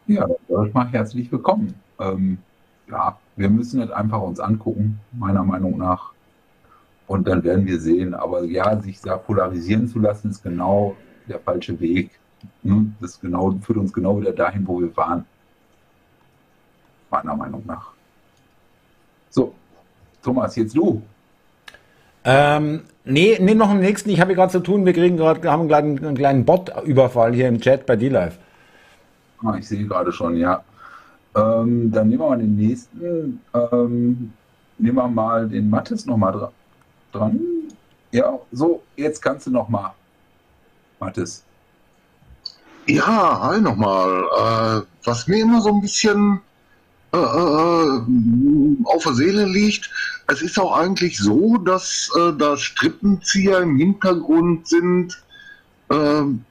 Ja, 0.06 0.26
dann 0.26 0.36
sag 0.48 0.66
ich 0.66 0.74
mal 0.74 0.88
herzlich 0.88 1.30
willkommen. 1.30 1.74
Ähm, 2.00 2.38
ja, 2.90 3.16
wir 3.36 3.48
müssen 3.48 3.80
es 3.80 3.90
einfach 3.90 4.20
uns 4.20 4.40
angucken, 4.40 4.98
meiner 5.12 5.44
Meinung 5.44 5.78
nach. 5.78 6.12
Und 7.06 7.28
dann 7.28 7.44
werden 7.44 7.66
wir 7.66 7.78
sehen. 7.80 8.14
Aber 8.14 8.42
ja, 8.44 8.80
sich 8.80 9.00
da 9.00 9.16
polarisieren 9.16 9.86
zu 9.86 10.00
lassen, 10.00 10.30
ist 10.30 10.42
genau 10.42 10.96
der 11.28 11.38
falsche 11.38 11.78
Weg. 11.78 12.18
Ne? 12.62 12.92
Das 13.00 13.20
genau, 13.20 13.52
führt 13.62 13.78
uns 13.78 13.92
genau 13.92 14.20
wieder 14.20 14.32
dahin, 14.32 14.66
wo 14.66 14.80
wir 14.80 14.96
waren. 14.96 15.24
Meiner 17.10 17.36
Meinung 17.36 17.62
nach. 17.66 17.90
So, 19.30 19.54
Thomas, 20.22 20.56
jetzt 20.56 20.76
du. 20.76 21.02
Ähm, 22.24 22.82
nee, 23.04 23.38
nee, 23.40 23.54
noch 23.54 23.70
im 23.70 23.80
nächsten. 23.80 24.10
Ich 24.10 24.20
habe 24.20 24.28
hier 24.28 24.36
gerade 24.36 24.52
zu 24.52 24.60
tun. 24.60 24.84
Wir 24.84 24.92
kriegen 24.92 25.16
gerade, 25.16 25.50
haben 25.50 25.68
gerade 25.68 25.88
einen, 25.88 26.04
einen 26.04 26.16
kleinen 26.16 26.44
Bot-Überfall 26.44 27.32
hier 27.34 27.48
im 27.48 27.60
Chat 27.60 27.86
bei 27.86 27.96
D-Live. 27.96 28.38
Ah, 29.42 29.56
ich 29.58 29.66
sehe 29.66 29.86
gerade 29.86 30.12
schon, 30.12 30.36
ja. 30.36 30.62
Ähm, 31.34 31.90
dann 31.90 32.08
nehmen 32.08 32.20
wir 32.20 32.28
mal 32.28 32.38
den 32.38 32.56
nächsten. 32.56 33.40
Ähm, 33.54 34.32
nehmen 34.78 34.96
wir 34.96 35.08
mal 35.08 35.48
den 35.48 35.70
Mattes 35.70 36.06
nochmal 36.06 36.32
dra 36.32 36.52
dran. 37.12 37.40
Ja, 38.12 38.38
so, 38.52 38.82
jetzt 38.96 39.22
kannst 39.22 39.46
du 39.46 39.50
nochmal. 39.50 39.92
Mattes. 40.98 41.44
Ja, 42.86 43.40
hi 43.40 43.60
nochmal. 43.60 44.82
Äh, 44.82 44.86
was 45.04 45.26
mir 45.26 45.42
immer 45.42 45.60
so 45.60 45.70
ein 45.70 45.80
bisschen 45.80 46.40
äh, 47.12 47.16
äh, 47.16 48.00
auf 48.84 49.02
der 49.04 49.14
Seele 49.14 49.46
liegt, 49.46 49.90
es 50.28 50.42
ist 50.42 50.58
auch 50.58 50.76
eigentlich 50.76 51.18
so, 51.18 51.56
dass 51.58 52.10
äh, 52.16 52.32
da 52.38 52.56
Strippenzieher 52.56 53.60
im 53.60 53.76
Hintergrund 53.76 54.68
sind. 54.68 55.22
ähm, 55.90 56.44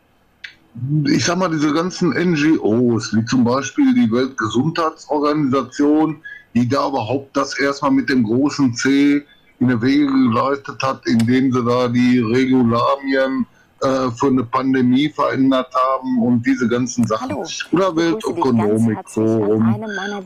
ich 1.07 1.25
sag 1.25 1.37
mal, 1.37 1.49
diese 1.49 1.73
ganzen 1.73 2.11
NGOs, 2.11 3.15
wie 3.15 3.25
zum 3.25 3.43
Beispiel 3.43 3.93
die 3.93 4.11
Weltgesundheitsorganisation, 4.11 6.17
die 6.53 6.67
da 6.67 6.87
überhaupt 6.87 7.35
das 7.35 7.57
erstmal 7.59 7.91
mit 7.91 8.09
dem 8.09 8.23
großen 8.23 8.73
C 8.75 9.25
in 9.59 9.67
der 9.67 9.81
Wege 9.81 10.05
geleistet 10.05 10.81
hat, 10.81 11.05
indem 11.05 11.51
sie 11.51 11.63
da 11.63 11.87
die 11.87 12.19
Regularien 12.19 13.45
äh, 13.81 14.11
für 14.11 14.27
eine 14.27 14.43
Pandemie 14.43 15.09
verändert 15.09 15.73
haben 15.73 16.21
und 16.21 16.45
diese 16.45 16.67
ganzen 16.67 17.07
Sachen. 17.07 17.31
Oder 17.71 17.95
Weltökonomikforum. 17.95 19.85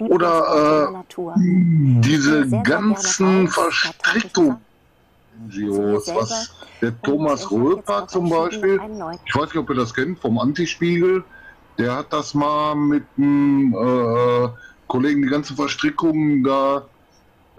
Oder 0.10 0.94
äh, 0.96 1.40
diese 2.02 2.48
ganzen 2.64 3.48
Verstrickungen. 3.48 4.58
NGOs, 5.48 6.08
was 6.14 6.52
der 6.82 7.00
Thomas 7.02 7.50
Röper 7.52 8.08
zum 8.08 8.30
Beispiel, 8.30 8.80
ich 9.26 9.36
weiß 9.36 9.46
nicht, 9.46 9.58
ob 9.58 9.70
ihr 9.70 9.76
das 9.76 9.94
kennt, 9.94 10.20
vom 10.20 10.38
Antispiegel, 10.40 11.24
der 11.78 11.96
hat 11.96 12.14
das 12.14 12.34
mal 12.34 12.76
mit 12.76 13.04
einem 13.18 13.74
äh, 13.74 14.50
Kollegen, 14.88 15.24
die 15.24 15.30
ganzen 15.30 15.56
Verstrickungen 15.56 16.44
da 16.44 16.86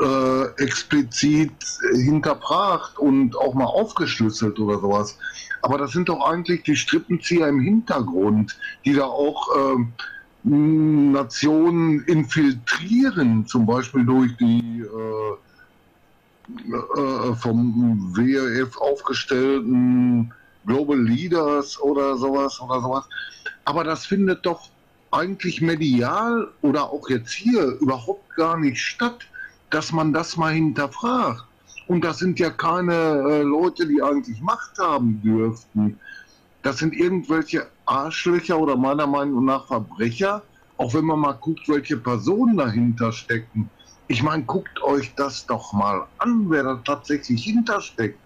äh, 0.01 0.45
explizit 0.62 1.53
hinterfragt 1.93 2.99
und 2.99 3.37
auch 3.37 3.55
mal 3.55 3.65
aufgeschlüsselt 3.65 4.59
oder 4.59 4.81
sowas. 4.81 5.16
Aber 5.62 5.79
das 5.79 5.93
sind 5.93 6.09
doch 6.09 6.21
eigentlich 6.29 6.62
die 6.65 6.77
Strippenzieher 6.77 7.49
im 7.49 7.61
Hintergrund, 7.61 8.59
die 8.85 8.95
da 8.95 9.05
auch 9.05 9.49
ähm, 9.57 9.93
Nationen 11.12 12.01
infiltrieren, 12.05 13.47
zum 13.47 13.65
Beispiel 13.65 14.05
durch 14.05 14.37
die 14.37 14.81
äh, 14.81 15.37
äh, 16.71 17.35
vom 17.37 18.15
WEF 18.15 18.77
aufgestellten 18.77 20.33
Global 20.66 21.01
Leaders 21.01 21.81
oder 21.81 22.16
sowas 22.19 22.61
oder 22.61 22.83
sowas. 22.83 23.05
Aber 23.65 23.85
das 23.85 24.05
findet 24.05 24.45
doch 24.45 24.69
eigentlich 25.11 25.62
medial 25.62 26.49
oder 26.61 26.91
auch 26.91 27.09
jetzt 27.09 27.33
hier 27.33 27.62
überhaupt 27.81 28.37
gar 28.37 28.59
nicht 28.59 28.81
statt, 28.81 29.27
dass 29.75 29.91
man 29.91 30.13
das 30.13 30.37
mal 30.37 30.53
hinterfragt. 30.53 31.43
Und 31.89 32.05
das 32.05 32.19
sind 32.19 32.39
ja 32.39 32.49
keine 32.49 32.93
äh, 32.93 33.43
Leute, 33.43 33.85
die 33.89 34.01
eigentlich 34.01 34.41
Macht 34.41 34.79
haben 34.79 35.21
dürften. 35.21 35.99
Das 36.63 36.79
sind 36.79 36.95
irgendwelche 36.95 37.67
Arschlöcher 37.85 38.57
oder 38.57 38.77
meiner 38.77 39.09
Meinung 39.09 39.45
nach 39.45 39.67
Verbrecher, 39.67 40.43
auch 40.77 40.95
wenn 40.95 41.05
man 41.05 41.19
mal 41.19 41.33
guckt, 41.33 41.69
welche 41.69 41.97
Personen 41.97 42.57
dahinter 42.57 43.11
stecken. 43.11 43.69
Ich 44.07 44.23
meine, 44.23 44.45
guckt 44.45 44.81
euch 44.85 45.13
das 45.17 45.45
doch 45.45 45.73
mal 45.73 46.07
an, 46.19 46.49
wer 46.51 46.63
da 46.63 46.77
tatsächlich 46.85 47.43
hintersteckt. 47.43 48.21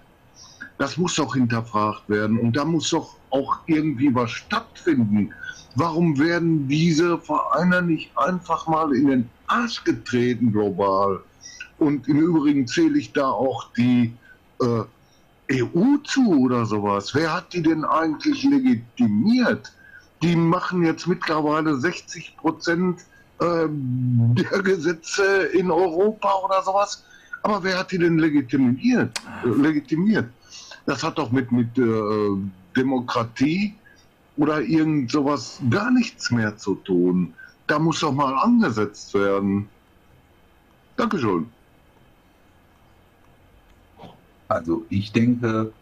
Das 0.76 0.98
muss 0.98 1.14
doch 1.14 1.34
hinterfragt 1.34 2.10
werden 2.10 2.38
und 2.38 2.56
da 2.56 2.66
muss 2.66 2.90
doch 2.90 3.16
auch 3.30 3.56
irgendwie 3.66 4.14
was 4.14 4.30
stattfinden. 4.30 5.32
Warum 5.76 6.18
werden 6.18 6.68
diese 6.68 7.18
Vereine 7.18 7.80
nicht 7.80 8.10
einfach 8.18 8.66
mal 8.66 8.94
in 8.94 9.06
den 9.06 9.30
Arsch 9.46 9.82
getreten 9.82 10.52
global? 10.52 11.22
Und 11.78 12.08
im 12.08 12.18
Übrigen 12.18 12.66
zähle 12.66 12.98
ich 12.98 13.12
da 13.12 13.30
auch 13.30 13.72
die 13.74 14.12
äh, 14.60 14.82
EU 15.62 15.96
zu 16.04 16.30
oder 16.40 16.66
sowas. 16.66 17.14
Wer 17.14 17.32
hat 17.32 17.52
die 17.52 17.62
denn 17.62 17.84
eigentlich 17.84 18.42
legitimiert? 18.42 19.72
Die 20.22 20.34
machen 20.34 20.84
jetzt 20.84 21.06
mittlerweile 21.06 21.76
60 21.76 22.36
Prozent 22.36 23.00
ähm, 23.40 24.34
der 24.34 24.62
Gesetze 24.62 25.44
in 25.52 25.70
Europa 25.70 26.32
oder 26.44 26.62
sowas. 26.62 27.04
Aber 27.42 27.62
wer 27.62 27.78
hat 27.78 27.92
die 27.92 27.98
denn 27.98 28.18
legitimiert? 28.18 29.20
Äh, 29.44 29.48
legitimiert? 29.48 30.28
Das 30.86 31.02
hat 31.04 31.18
doch 31.18 31.30
mit, 31.30 31.52
mit 31.52 31.78
äh, 31.78 32.36
Demokratie 32.76 33.74
oder 34.36 34.60
irgend 34.62 35.10
sowas 35.10 35.60
gar 35.70 35.90
nichts 35.90 36.30
mehr 36.30 36.56
zu 36.56 36.74
tun. 36.76 37.34
Da 37.66 37.78
muss 37.78 38.00
doch 38.00 38.12
mal 38.12 38.34
angesetzt 38.34 39.14
werden. 39.14 39.68
Dankeschön. 40.96 41.46
Also 44.48 44.84
ich 44.88 45.12
denke, 45.12 45.72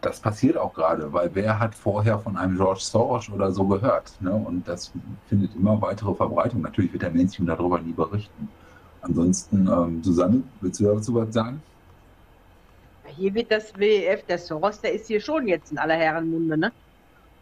das 0.00 0.20
passiert 0.20 0.56
auch 0.56 0.74
gerade, 0.74 1.12
weil 1.12 1.30
wer 1.34 1.58
hat 1.58 1.74
vorher 1.74 2.18
von 2.18 2.36
einem 2.36 2.56
George 2.56 2.80
Soros 2.82 3.28
oder 3.30 3.50
so 3.50 3.66
gehört? 3.66 4.12
Ne? 4.20 4.32
Und 4.32 4.66
das 4.68 4.92
findet 5.28 5.54
immer 5.54 5.80
weitere 5.80 6.14
Verbreitung. 6.14 6.62
Natürlich 6.62 6.92
wird 6.92 7.02
der 7.02 7.10
Mainstream 7.10 7.46
darüber 7.46 7.80
nie 7.80 7.92
berichten. 7.92 8.48
Ansonsten, 9.02 9.68
ähm, 9.68 10.02
Susanne, 10.02 10.42
willst 10.60 10.80
du 10.80 10.84
dazu 10.84 11.14
was 11.14 11.32
sagen? 11.32 11.62
Hier 13.06 13.32
wird 13.34 13.50
das 13.50 13.72
WEF, 13.76 14.24
der 14.26 14.38
Soros, 14.38 14.80
der 14.80 14.92
ist 14.92 15.06
hier 15.06 15.20
schon 15.20 15.48
jetzt 15.48 15.72
in 15.72 15.78
aller 15.78 15.94
Herren 15.94 16.30
Munde, 16.30 16.58
ne? 16.58 16.72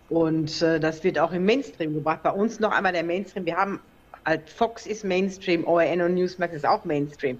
Und 0.08 0.62
äh, 0.62 0.78
das 0.78 1.02
wird 1.02 1.18
auch 1.18 1.32
im 1.32 1.44
Mainstream 1.44 1.92
gebracht. 1.94 2.22
Bei 2.22 2.30
uns 2.30 2.60
noch 2.60 2.70
einmal 2.70 2.92
der 2.92 3.02
Mainstream. 3.02 3.44
Wir 3.44 3.56
haben 3.56 3.80
halt 4.24 4.48
Fox 4.48 4.86
ist 4.86 5.04
Mainstream, 5.04 5.64
ORN 5.64 6.00
und 6.02 6.14
Newsmax 6.14 6.54
ist 6.54 6.66
auch 6.66 6.84
Mainstream. 6.84 7.38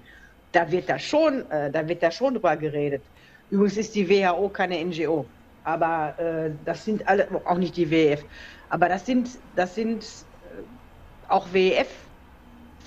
Da 0.51 0.71
wird 0.71 0.89
da 0.89 0.97
schon, 0.97 1.49
äh, 1.51 1.71
da 1.71 1.87
wird 1.87 2.03
da 2.03 2.11
schon 2.11 2.33
drüber 2.33 2.55
geredet. 2.55 3.01
Übrigens 3.49 3.77
ist 3.77 3.95
die 3.95 4.09
WHO 4.09 4.49
keine 4.49 4.83
NGO, 4.83 5.25
aber 5.63 6.17
äh, 6.19 6.51
das 6.65 6.83
sind 6.83 7.07
alle, 7.07 7.27
auch 7.45 7.57
nicht 7.57 7.77
die 7.77 7.89
WEF, 7.89 8.23
aber 8.69 8.89
das 8.89 9.05
sind, 9.05 9.29
das 9.55 9.75
sind 9.75 10.03
äh, 10.03 11.31
auch 11.31 11.47
WEF 11.53 11.87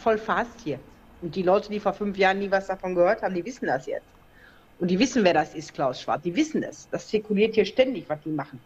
voll 0.03 0.19
verhasst 0.19 0.61
hier. 0.63 0.79
Und 1.23 1.35
die 1.35 1.43
Leute, 1.43 1.71
die 1.71 1.81
vor 1.81 1.93
fünf 1.93 2.17
Jahren 2.17 2.39
nie 2.39 2.51
was 2.51 2.67
davon 2.67 2.95
gehört 2.95 3.23
haben, 3.23 3.35
die 3.35 3.45
wissen 3.45 3.67
das 3.67 3.87
jetzt. 3.87 4.07
Und 4.79 4.89
die 4.91 4.99
wissen, 4.99 5.25
wer 5.25 5.35
das 5.35 5.55
ist, 5.55 5.75
Klaus 5.75 6.01
Schwarz. 6.01 6.23
Die 6.23 6.35
wissen 6.35 6.63
es. 6.63 6.89
Das 6.91 7.09
zirkuliert 7.09 7.55
hier 7.55 7.67
ständig, 7.67 8.09
was 8.09 8.19
die 8.23 8.31
machen. 8.31 8.59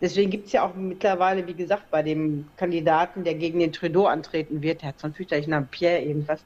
Deswegen 0.00 0.30
gibt 0.30 0.46
es 0.46 0.52
ja 0.52 0.66
auch 0.66 0.74
mittlerweile, 0.74 1.46
wie 1.46 1.54
gesagt, 1.54 1.90
bei 1.90 2.02
dem 2.02 2.46
Kandidaten, 2.58 3.24
der 3.24 3.34
gegen 3.34 3.60
den 3.60 3.72
Trudeau 3.72 4.04
antreten 4.06 4.60
wird, 4.60 4.82
der 4.82 4.90
hat 4.90 4.98
so 4.98 5.06
einen 5.06 5.14
fürchterlichen 5.14 5.52
Namen, 5.52 5.68
Pierre 5.68 6.02
irgendwas, 6.02 6.44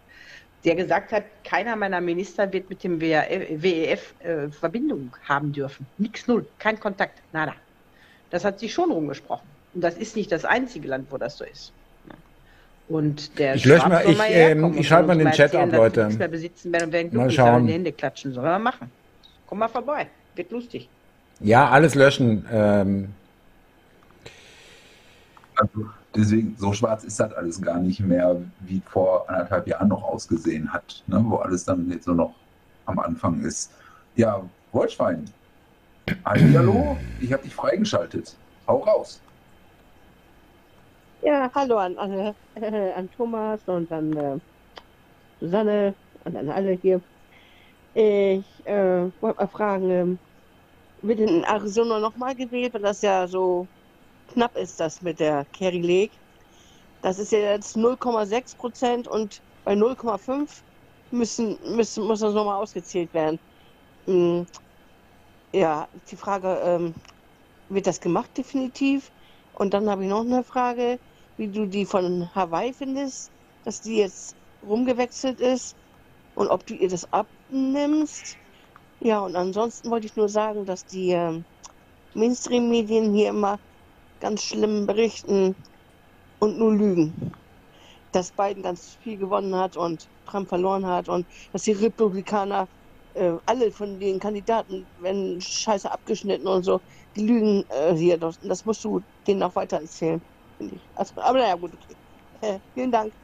der 0.64 0.74
gesagt 0.74 1.12
hat, 1.12 1.24
keiner 1.44 1.76
meiner 1.76 2.00
Minister 2.00 2.52
wird 2.52 2.68
mit 2.68 2.82
dem 2.82 3.00
WEF 3.00 4.14
äh, 4.20 4.48
Verbindung 4.48 5.12
haben 5.26 5.52
dürfen. 5.52 5.86
Nix, 5.98 6.26
null, 6.26 6.46
kein 6.58 6.78
Kontakt, 6.80 7.20
nada. 7.32 7.54
Das 8.30 8.44
hat 8.44 8.58
sich 8.58 8.72
schon 8.72 8.90
rumgesprochen. 8.90 9.46
Und 9.74 9.82
das 9.82 9.96
ist 9.96 10.16
nicht 10.16 10.32
das 10.32 10.44
einzige 10.44 10.88
Land, 10.88 11.06
wo 11.10 11.18
das 11.18 11.38
so 11.38 11.44
ist. 11.44 11.72
Und 12.88 13.38
der 13.38 13.54
ich 13.54 13.66
lösche 13.66 13.88
mal, 13.88 14.02
ich, 14.08 14.18
ähm, 14.30 14.74
ich 14.78 14.88
schalte 14.88 15.08
mal 15.08 15.18
den 15.18 15.30
Chat 15.30 15.54
ab, 15.54 15.70
Leute. 15.70 16.04
Nichts 16.04 16.18
mehr 16.18 16.28
besitzen 16.28 16.72
werden 16.72 16.84
und 16.86 16.92
werden 16.92 17.16
Mal 17.16 17.30
schauen. 17.30 17.66
die 17.66 17.74
Hände 17.74 17.92
klatschen. 17.92 18.32
Sollen 18.32 18.46
wir 18.46 18.52
mal 18.52 18.58
machen. 18.58 18.90
Komm 19.46 19.58
mal 19.58 19.68
vorbei. 19.68 20.06
Wird 20.34 20.50
lustig. 20.50 20.88
Ja, 21.40 21.68
alles 21.68 21.94
löschen. 21.94 22.46
Ähm, 22.50 23.08
Also 25.56 25.86
deswegen, 26.14 26.56
so 26.58 26.72
schwarz 26.72 27.04
ist 27.04 27.20
das 27.20 27.32
alles 27.32 27.60
gar 27.60 27.78
nicht 27.78 28.00
mehr, 28.00 28.36
wie 28.60 28.82
vor 28.86 29.28
anderthalb 29.28 29.66
Jahren 29.66 29.88
noch 29.88 30.02
ausgesehen 30.02 30.72
hat, 30.72 31.02
ne? 31.06 31.22
wo 31.26 31.36
alles 31.36 31.64
dann 31.64 31.90
jetzt 31.90 32.04
so 32.04 32.14
noch 32.14 32.34
am 32.86 32.98
Anfang 32.98 33.40
ist. 33.42 33.72
Ja, 34.16 34.42
Wollschwein, 34.72 35.24
hallo, 36.24 36.96
ich 37.20 37.32
habe 37.32 37.42
dich 37.42 37.54
freigeschaltet. 37.54 38.36
Hau 38.66 38.78
raus. 38.78 39.20
Ja, 41.22 41.50
hallo 41.54 41.78
an 41.78 41.96
alle, 41.98 42.34
äh, 42.54 42.92
an 42.96 43.08
Thomas 43.16 43.60
und 43.66 43.90
an 43.90 44.16
äh, 44.16 44.38
Susanne 45.40 45.94
und 46.24 46.36
an 46.36 46.48
alle 46.48 46.72
hier. 46.72 47.00
Ich 47.94 48.44
äh, 48.66 49.10
wollte 49.20 49.40
mal 49.40 49.48
fragen, 49.48 49.90
ähm, 49.90 50.18
wird 51.02 51.20
in 51.20 51.44
Arizona 51.44 51.98
nochmal 51.98 52.34
gewählt, 52.34 52.74
weil 52.74 52.82
das 52.82 53.02
ja 53.02 53.26
so 53.26 53.66
knapp 54.28 54.56
ist, 54.56 54.80
das 54.80 55.02
mit 55.02 55.20
der 55.20 55.44
Kerry 55.52 55.80
Lake. 55.80 56.14
Das 57.02 57.18
ist 57.18 57.32
ja 57.32 57.38
jetzt 57.38 57.76
0,6 57.76 58.56
Prozent 58.56 59.08
und 59.08 59.40
bei 59.64 59.74
0,5 59.74 60.48
müssen, 61.10 61.58
müssen, 61.74 62.04
muss 62.04 62.20
das 62.20 62.34
nochmal 62.34 62.62
ausgezählt 62.62 63.12
werden. 63.14 63.38
Hm, 64.06 64.46
ja, 65.52 65.88
die 66.10 66.16
Frage, 66.16 66.60
ähm, 66.64 66.94
wird 67.68 67.86
das 67.86 68.00
gemacht 68.00 68.30
definitiv? 68.36 69.10
Und 69.54 69.74
dann 69.74 69.88
habe 69.90 70.04
ich 70.04 70.08
noch 70.08 70.20
eine 70.20 70.44
Frage, 70.44 70.98
wie 71.36 71.48
du 71.48 71.66
die 71.66 71.84
von 71.84 72.28
Hawaii 72.34 72.72
findest, 72.72 73.30
dass 73.64 73.80
die 73.80 73.96
jetzt 73.96 74.36
rumgewechselt 74.62 75.40
ist 75.40 75.76
und 76.34 76.48
ob 76.48 76.66
du 76.66 76.74
ihr 76.74 76.88
das 76.88 77.12
abnimmst. 77.12 78.36
Ja, 79.00 79.20
und 79.20 79.36
ansonsten 79.36 79.90
wollte 79.90 80.06
ich 80.06 80.16
nur 80.16 80.28
sagen, 80.28 80.64
dass 80.64 80.84
die 80.84 81.10
ähm, 81.10 81.44
Mainstream-Medien 82.14 83.12
hier 83.12 83.28
immer 83.30 83.58
ganz 84.20 84.42
schlimm 84.42 84.86
berichten 84.86 85.56
und 86.40 86.58
nur 86.58 86.74
lügen. 86.74 87.32
Dass 88.12 88.32
Biden 88.32 88.62
ganz 88.62 88.96
viel 89.00 89.18
gewonnen 89.18 89.54
hat 89.56 89.76
und 89.76 90.10
Trump 90.26 90.48
verloren 90.48 90.86
hat 90.86 91.08
und 91.08 91.30
dass 91.52 91.62
die 91.64 91.72
Republikaner, 91.72 92.68
äh, 93.14 93.34
alle 93.46 93.72
von 93.72 94.00
den 94.00 94.18
Kandidaten 94.20 94.90
werden 94.96 95.40
scheiße 95.40 95.90
abgeschnitten 95.90 96.46
und 96.48 96.62
so. 96.64 96.80
Die 97.16 97.26
lügen 97.26 97.64
äh, 97.70 97.94
hier. 97.96 98.18
Das, 98.18 98.38
das 98.40 98.64
musst 98.64 98.84
du 98.84 99.02
denen 99.26 99.42
auch 99.42 99.56
weiter 99.56 99.78
erzählen, 99.80 100.22
finde 100.58 100.76
ich. 100.76 100.90
Also, 100.94 101.14
aber 101.20 101.38
naja, 101.40 101.56
gut, 101.56 101.74
okay. 101.74 101.96
Äh, 102.40 102.60
vielen 102.74 102.92
Dank. 102.92 103.14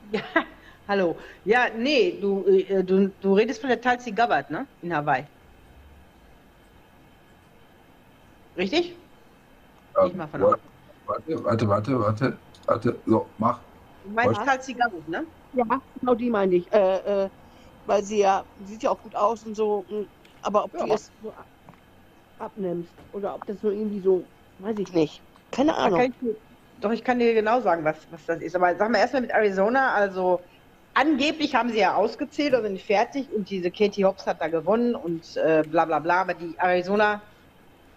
Ja, 0.00 0.20
hallo. 0.88 1.18
Ja, 1.44 1.68
nee, 1.76 2.20
du, 2.20 2.46
äh, 2.46 2.84
du, 2.84 3.08
du 3.20 3.34
redest 3.34 3.60
von 3.60 3.68
der 3.70 3.80
Tulsi 3.80 4.12
Gabbard, 4.12 4.50
ne? 4.50 4.68
In 4.80 4.94
Hawaii. 4.94 5.26
Richtig? 8.56 8.96
Ja, 9.96 10.06
Ich 10.06 10.14
mal 10.14 10.28
von 10.28 10.40
warte, 10.40 10.60
warte, 11.44 11.68
warte, 11.68 11.98
warte, 11.98 12.40
warte. 12.66 13.00
So, 13.06 13.34
mach. 13.38 13.64
Du 14.02 14.10
meinst? 14.10 14.40
Tulsi 14.44 14.74
Gabbard, 14.74 15.08
ne? 15.08 15.26
Ja, 15.52 15.64
genau 16.00 16.14
die 16.14 16.30
meine 16.30 16.54
ich. 16.56 16.72
Äh, 16.72 17.24
äh, 17.24 17.30
weil 17.84 18.02
sie 18.04 18.18
ja, 18.18 18.46
sieht 18.58 18.82
ja 18.82 18.90
auch 18.90 19.00
gut 19.02 19.14
aus 19.14 19.44
und 19.44 19.54
so. 19.54 19.86
Aber 20.42 20.64
ob 20.64 20.72
du 20.72 20.86
es 20.92 21.12
so 21.20 21.32
ab- 21.32 21.48
abnimmst 22.38 22.94
oder 23.12 23.34
ob 23.34 23.46
das 23.46 23.62
nur 23.62 23.72
irgendwie 23.72 24.00
so, 24.00 24.30
weiß 24.58 24.78
ich 24.78 24.92
nicht. 24.92 25.24
Keine 25.50 25.76
Ahnung. 25.76 26.00
kann 26.00 26.10
ich, 26.10 26.36
doch, 26.78 26.92
ich 26.92 27.04
kann 27.04 27.18
dir 27.18 27.32
genau 27.34 27.60
sagen, 27.60 27.84
was, 27.84 28.10
was 28.10 28.24
das 28.26 28.40
ist. 28.42 28.54
Aber 28.54 28.76
sagen 28.76 28.92
wir 28.92 29.00
erstmal 29.00 29.22
mit 29.22 29.30
Arizona. 29.30 29.94
Also, 29.94 30.40
angeblich 30.94 31.54
haben 31.54 31.70
sie 31.70 31.78
ja 31.78 31.94
ausgezählt 31.96 32.54
und 32.54 32.64
sind 32.64 32.80
fertig 32.80 33.32
und 33.32 33.48
diese 33.50 33.70
Katie 33.70 34.04
Hobbs 34.04 34.26
hat 34.26 34.40
da 34.40 34.48
gewonnen 34.48 34.94
und 34.94 35.26
äh, 35.36 35.64
bla 35.64 35.84
bla 35.86 36.00
bla. 36.00 36.20
Aber 36.22 36.34
die 36.34 36.58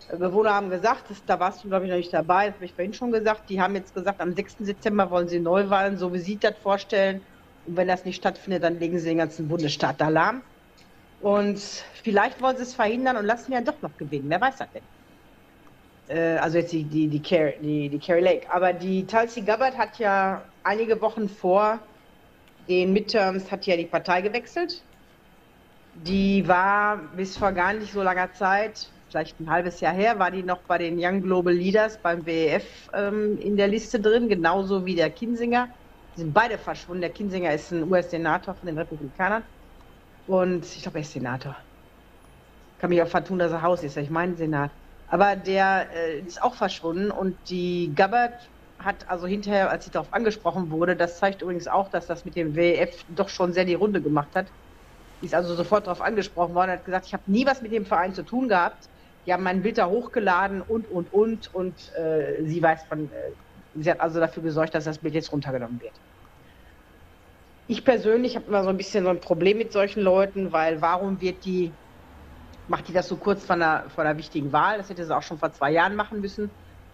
Arizona-Bewohner 0.09 0.53
haben 0.53 0.69
gesagt, 0.69 1.09
das, 1.09 1.23
da 1.25 1.39
warst 1.39 1.63
du, 1.63 1.69
glaube 1.69 1.85
ich, 1.85 1.91
noch 1.91 1.97
nicht 1.97 2.13
dabei, 2.13 2.47
das 2.47 2.55
habe 2.55 2.65
ich 2.65 2.75
vorhin 2.75 2.93
schon 2.93 3.11
gesagt. 3.11 3.49
Die 3.49 3.61
haben 3.61 3.75
jetzt 3.75 3.93
gesagt, 3.93 4.21
am 4.21 4.33
6. 4.33 4.57
Dezember 4.57 5.09
wollen 5.11 5.27
sie 5.27 5.39
Neuwahlen, 5.39 5.97
so 5.97 6.13
wie 6.13 6.19
sie 6.19 6.39
das 6.39 6.57
vorstellen. 6.59 7.25
Und 7.65 7.77
wenn 7.77 7.87
das 7.87 8.05
nicht 8.05 8.17
stattfindet, 8.17 8.63
dann 8.63 8.79
legen 8.79 8.99
sie 8.99 9.09
den 9.09 9.17
ganzen 9.19 9.47
Bundesstaat 9.47 10.01
da 10.01 10.09
lahm. 10.09 10.43
Und 11.19 11.59
vielleicht 11.59 12.41
wollen 12.41 12.57
sie 12.57 12.63
es 12.63 12.75
verhindern 12.75 13.17
und 13.17 13.25
lassen 13.25 13.51
ja 13.51 13.61
doch 13.61 13.81
noch 13.81 13.97
gewinnen. 13.97 14.29
Wer 14.29 14.41
weiß 14.41 14.57
das 14.57 14.71
denn? 14.71 14.87
Äh, 16.07 16.37
also 16.37 16.57
jetzt 16.57 16.71
die, 16.71 16.85
die, 16.85 17.09
die, 17.09 17.21
Car 17.21 17.51
die, 17.61 17.89
die 17.89 17.99
Carrie 17.99 18.21
Lake. 18.21 18.51
Aber 18.51 18.73
die 18.73 19.05
Tulsi 19.05 19.41
Gabbard 19.41 19.77
hat 19.77 19.99
ja 19.99 20.53
einige 20.63 21.01
Wochen 21.01 21.29
vor 21.29 21.79
den 22.69 22.93
Midterms 22.93 23.51
hat 23.51 23.65
ja 23.65 23.75
die 23.75 23.87
Partei 23.87 24.21
gewechselt. 24.21 24.85
Die 25.93 26.47
war 26.47 26.97
bis 27.15 27.37
vor 27.37 27.51
gar 27.51 27.73
nicht 27.73 27.91
so 27.91 28.03
langer 28.03 28.31
Zeit, 28.31 28.93
vielleicht 29.09 29.39
ein 29.39 29.49
halbes 29.49 29.79
Jahr 29.81 29.93
her, 29.93 30.19
war 30.19 30.31
die 30.31 30.43
noch 30.43 30.63
bei 30.65 30.77
den 30.77 30.97
Young 30.99 31.21
Global 31.21 31.53
Leaders 31.53 32.01
beim 32.01 32.25
WEF 32.25 32.89
ähm, 32.93 33.37
in 33.37 33.57
der 33.57 33.67
Liste 33.67 33.99
drin, 33.99 34.29
genauso 34.29 34.85
wie 34.85 34.95
der 34.95 35.11
Kinsinger. 35.11 35.69
Die 36.15 36.21
sind 36.21 36.33
beide 36.33 36.57
verschwunden. 36.57 37.01
Der 37.01 37.13
Kinsinger 37.13 37.53
ist 37.53 37.71
ein 37.71 37.83
US-Senator 37.83 38.55
von 38.55 38.67
den 38.67 38.77
Republikanern. 38.77 39.43
Und 40.25 40.65
ich 40.65 40.81
glaube, 40.83 40.99
er 40.99 41.01
ist 41.01 41.11
Senator. 41.13 41.57
Kann 42.77 42.89
mich 42.89 43.01
auch 43.01 43.07
vertun, 43.07 43.39
dass 43.39 43.51
er 43.51 43.61
Haus 43.61 43.83
ist. 43.83 43.97
Ich 43.97 44.09
meine 44.09 44.35
Senat. 44.35 44.71
Aber 45.07 45.35
der 45.35 45.89
äh, 45.93 46.19
ist 46.21 46.41
auch 46.41 46.55
verschwunden 46.55 47.11
und 47.11 47.49
die 47.49 47.93
Gabbard 47.95 48.51
hat 48.77 49.09
also 49.09 49.27
hinterher, 49.27 49.69
als 49.71 49.85
sie 49.85 49.91
darauf 49.91 50.13
angesprochen 50.13 50.69
wurde, 50.71 50.95
das 50.95 51.17
zeigt 51.19 51.41
übrigens 51.41 51.67
auch, 51.67 51.89
dass 51.89 52.07
das 52.07 52.25
mit 52.25 52.35
dem 52.35 52.55
WEF 52.55 53.03
doch 53.07 53.29
schon 53.29 53.51
sehr 53.53 53.65
die 53.65 53.73
Runde 53.73 54.01
gemacht 54.01 54.35
hat. 54.35 54.53
Die 55.21 55.25
ist 55.25 55.35
also 55.35 55.55
sofort 55.55 55.87
darauf 55.87 56.01
angesprochen 56.01 56.55
worden, 56.55 56.71
hat 56.71 56.85
gesagt, 56.85 57.07
ich 57.07 57.13
habe 57.13 57.29
nie 57.29 57.45
was 57.45 57.61
mit 57.61 57.71
dem 57.73 57.85
Verein 57.85 58.13
zu 58.13 58.23
tun 58.23 58.47
gehabt. 58.47 58.89
Die 59.29 59.33
haben 59.33 59.43
mein 59.43 59.61
Bild 59.61 59.77
da 59.77 59.87
hochgeladen 59.87 60.63
und, 60.63 60.89
und, 60.89 61.13
und. 61.13 61.53
Und 61.53 61.93
äh, 61.93 62.43
sie 62.45 62.63
weiß 62.63 62.85
von, 62.85 63.11
äh, 63.11 63.31
sie 63.75 63.91
hat 63.91 63.99
also 63.99 64.19
dafür 64.19 64.41
gesorgt, 64.41 64.73
dass 64.73 64.85
das 64.85 64.97
Bild 64.97 65.13
jetzt 65.13 65.31
runtergenommen 65.31 65.79
wird. 65.79 65.93
Ich 67.67 67.85
persönlich 67.85 68.35
habe 68.35 68.47
immer 68.47 68.63
so 68.63 68.69
ein 68.69 68.77
bisschen 68.77 69.03
so 69.03 69.11
ein 69.11 69.19
Problem 69.19 69.59
mit 69.59 69.71
solchen 69.71 70.01
Leuten, 70.01 70.51
weil 70.51 70.81
warum 70.81 71.21
wird 71.21 71.45
die, 71.45 71.71
macht 72.67 72.87
die 72.87 72.93
das 72.93 73.07
so 73.07 73.17
kurz 73.17 73.45
vor 73.45 73.55
einer, 73.55 73.87
vor 73.91 74.03
einer 74.03 74.17
wichtigen 74.17 74.51
Wahl? 74.51 74.79
Das 74.79 74.89
hätte 74.89 75.05
sie 75.05 75.15
auch 75.15 75.21
schon 75.21 75.37
vor 75.37 75.51
zwei 75.51 75.69
Jahren 75.73 75.95
machen 75.95 76.21
müssen 76.21 76.49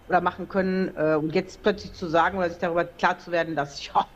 oder 0.06 0.20
machen 0.20 0.46
können. 0.46 0.94
Äh, 0.94 1.14
und 1.14 1.34
jetzt 1.34 1.62
plötzlich 1.62 1.94
zu 1.94 2.06
sagen 2.06 2.36
oder 2.36 2.50
sich 2.50 2.58
darüber 2.58 2.84
klar 2.84 3.18
zu 3.18 3.32
werden, 3.32 3.56
dass 3.56 3.82
ja, 3.94 4.06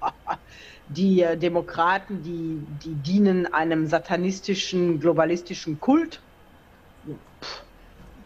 die 0.89 1.23
äh, 1.23 1.39
Demokraten, 1.39 2.21
die, 2.21 2.67
die 2.85 2.97
dienen 2.97 3.47
einem 3.51 3.87
satanistischen, 3.87 5.01
globalistischen 5.01 5.81
Kult. 5.81 6.21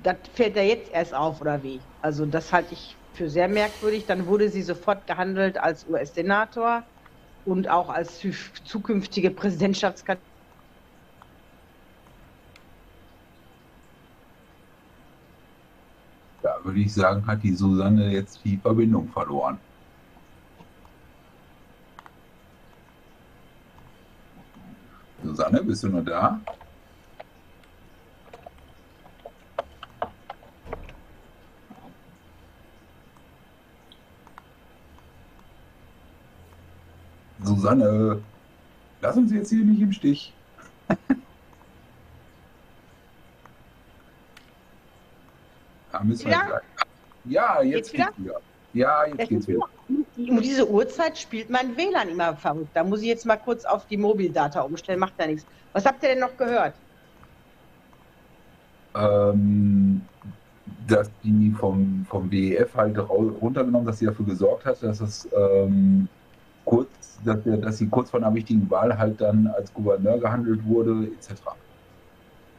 Das 0.04 0.18
fällt 0.34 0.56
ja 0.56 0.62
jetzt 0.62 0.90
erst 0.90 1.14
auf, 1.14 1.40
oder 1.40 1.62
wie? 1.62 1.88
Also 2.00 2.26
das 2.26 2.52
halte 2.52 2.74
ich 2.74 3.00
für 3.14 3.30
sehr 3.30 3.48
merkwürdig. 3.48 4.06
Dann 4.06 4.26
wurde 4.26 4.50
sie 4.50 4.62
sofort 4.62 5.06
gehandelt 5.06 5.58
als 5.58 5.86
US-Senator 5.86 6.84
und 7.44 7.68
auch 7.70 7.88
als 7.88 8.20
zukünftige 8.64 9.30
Präsidentschaftskandidatin. 9.32 10.30
Da 16.42 16.62
würde 16.64 16.80
ich 16.80 16.94
sagen, 16.94 17.26
hat 17.26 17.42
die 17.42 17.54
Susanne 17.54 18.12
jetzt 18.12 18.44
die 18.44 18.58
Verbindung 18.58 19.08
verloren. 19.08 19.62
Susanne, 25.22 25.64
bist 25.64 25.82
du 25.84 25.88
noch 25.88 26.04
da? 26.04 26.44
Susanne, 37.44 38.24
Lass 39.00 39.16
uns 39.16 39.32
jetzt 39.32 39.50
hier 39.50 39.64
nicht 39.64 39.80
im 39.82 39.92
Stich. 39.92 40.40
da 45.92 46.02
müssen 46.02 46.26
wir 46.26 46.32
Ja? 46.32 46.48
sagen. 46.48 46.66
Ja, 47.24 47.62
jetzt 47.62 47.92
Geht's 47.92 47.92
wieder? 47.92 48.06
geht's 48.06 48.18
wieder. 48.18 48.40
Ja, 48.72 49.06
jetzt 49.06 49.18
Das 49.20 49.28
geht's 49.28 49.48
wieder. 49.48 49.60
Um 50.16 50.40
diese 50.40 50.68
Uhrzeit 50.68 51.18
spielt 51.18 51.50
mein 51.50 51.76
WLAN 51.76 52.08
immer 52.08 52.36
verrückt. 52.36 52.70
Da 52.74 52.84
muss 52.84 53.00
ich 53.02 53.06
jetzt 53.08 53.26
mal 53.26 53.36
kurz 53.36 53.64
auf 53.64 53.86
die 53.86 53.96
Mobildata 53.98 54.62
umstellen, 54.62 54.98
macht 55.00 55.14
ja 55.18 55.26
nichts. 55.26 55.46
Was 55.72 55.84
habt 55.86 56.02
ihr 56.02 56.10
denn 56.10 56.20
noch 56.20 56.36
gehört? 56.36 56.80
ähm, 58.94 60.10
dass 60.64 61.10
die 61.22 61.52
vom, 61.52 62.06
vom 62.08 62.30
WEF 62.30 62.74
halt 62.74 62.98
runtergenommen, 62.98 63.86
dass 63.86 63.98
sie 63.98 64.06
dafür 64.06 64.26
gesorgt 64.26 64.64
hat, 64.66 64.82
dass 64.82 65.00
es 65.00 65.28
ähm, 65.32 66.08
kurz, 66.64 66.88
dass, 67.24 67.42
der, 67.42 67.56
dass 67.58 67.78
sie 67.78 67.88
kurz 67.88 68.10
vor 68.10 68.20
einer 68.20 68.34
wichtigen 68.34 68.68
Wahl 68.70 68.96
halt 68.96 69.20
dann 69.20 69.46
als 69.48 69.72
Gouverneur 69.72 70.18
gehandelt 70.18 70.64
wurde, 70.64 71.08
etc. 71.08 71.40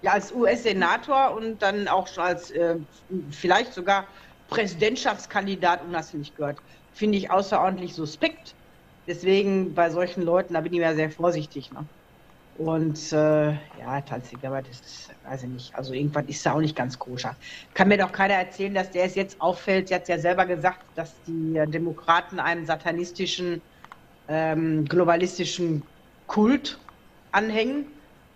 Ja, 0.01 0.13
als 0.13 0.33
US-Senator 0.33 1.35
und 1.35 1.61
dann 1.61 1.87
auch 1.87 2.07
schon 2.07 2.23
als 2.23 2.51
äh, 2.51 2.75
vielleicht 3.31 3.73
sogar 3.73 4.05
Präsidentschaftskandidat, 4.49 5.81
hast 5.93 6.13
du 6.13 6.17
nicht 6.17 6.35
gehört, 6.37 6.57
finde 6.93 7.17
ich 7.17 7.31
außerordentlich 7.31 7.93
suspekt. 7.93 8.53
Deswegen 9.07 9.73
bei 9.73 9.89
solchen 9.89 10.23
Leuten, 10.23 10.53
da 10.53 10.61
bin 10.61 10.73
ich 10.73 10.79
ja 10.79 10.95
sehr 10.95 11.11
vorsichtig. 11.11 11.71
Ne? 11.71 11.85
Und 12.57 13.11
äh, 13.11 13.51
ja, 13.51 14.01
aber 14.43 14.61
das 14.61 14.79
ist, 14.79 15.09
weiß 15.27 15.43
ich 15.43 15.49
nicht, 15.49 15.75
also 15.75 15.93
irgendwann 15.93 16.27
ist 16.27 16.45
da 16.45 16.53
auch 16.53 16.61
nicht 16.61 16.75
ganz 16.75 16.97
koscher. 16.97 17.35
Kann 17.73 17.89
mir 17.89 17.97
doch 17.97 18.11
keiner 18.11 18.35
erzählen, 18.35 18.73
dass 18.73 18.91
der 18.91 19.05
es 19.05 19.15
jetzt 19.15 19.39
auffällt. 19.41 19.89
Sie 19.89 19.95
hat 19.95 20.07
ja 20.07 20.17
selber 20.17 20.45
gesagt, 20.45 20.79
dass 20.95 21.13
die 21.27 21.61
Demokraten 21.67 22.39
einem 22.39 22.65
satanistischen, 22.65 23.61
ähm, 24.27 24.85
globalistischen 24.85 25.83
Kult 26.27 26.79
anhängen 27.31 27.85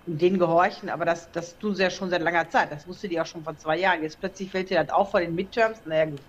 und 0.06 0.22
denen 0.22 0.40
gehorchen, 0.40 0.90
aber 0.90 1.06
das, 1.06 1.32
das 1.32 1.58
tun 1.58 1.76
sie 1.76 1.84
ja 1.84 1.90
schon 1.90 2.10
seit 2.10 2.22
langer 2.22 2.50
Zeit. 2.50 2.72
Das 2.72 2.88
wusste 2.88 3.08
die 3.08 3.20
auch 3.20 3.26
schon 3.26 3.44
vor 3.44 3.58
zwei 3.58 3.78
Jahren. 3.78 4.04
Jetzt 4.04 4.20
plötzlich 4.20 4.52
fällt 4.52 4.70
dir 4.70 4.84
das 4.84 4.94
auf 4.94 5.12
vor 5.12 5.20
den 5.20 5.36
Midterms. 5.36 5.80
Naja, 5.86 6.06
gut. 6.06 6.22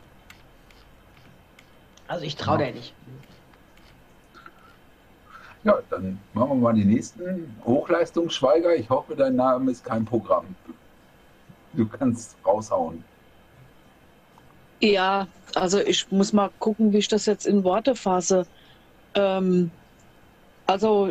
Also 2.09 2.25
ich 2.25 2.37
traue 2.37 2.59
der 2.59 2.73
nicht. 2.73 2.95
Ja, 5.63 5.79
dann 5.91 6.19
machen 6.33 6.49
wir 6.51 6.55
mal 6.57 6.75
die 6.75 6.85
nächsten. 6.85 7.55
Hochleistungsschweiger, 7.65 8.75
ich 8.75 8.89
hoffe, 8.89 9.15
dein 9.15 9.37
Name 9.37 9.71
ist 9.71 9.85
kein 9.85 10.05
Programm. 10.05 10.47
Du 11.73 11.87
kannst 11.87 12.35
raushauen. 12.45 13.05
Ja, 14.81 15.29
also 15.55 15.79
ich 15.79 16.11
muss 16.11 16.33
mal 16.33 16.51
gucken, 16.59 16.93
wie 16.93 16.99
ich 16.99 17.09
das 17.09 17.27
jetzt 17.27 17.47
in 17.47 17.63
Worte 17.65 17.95
fasse. 17.95 18.47
Ähm, 19.15 19.71
also 20.67 21.11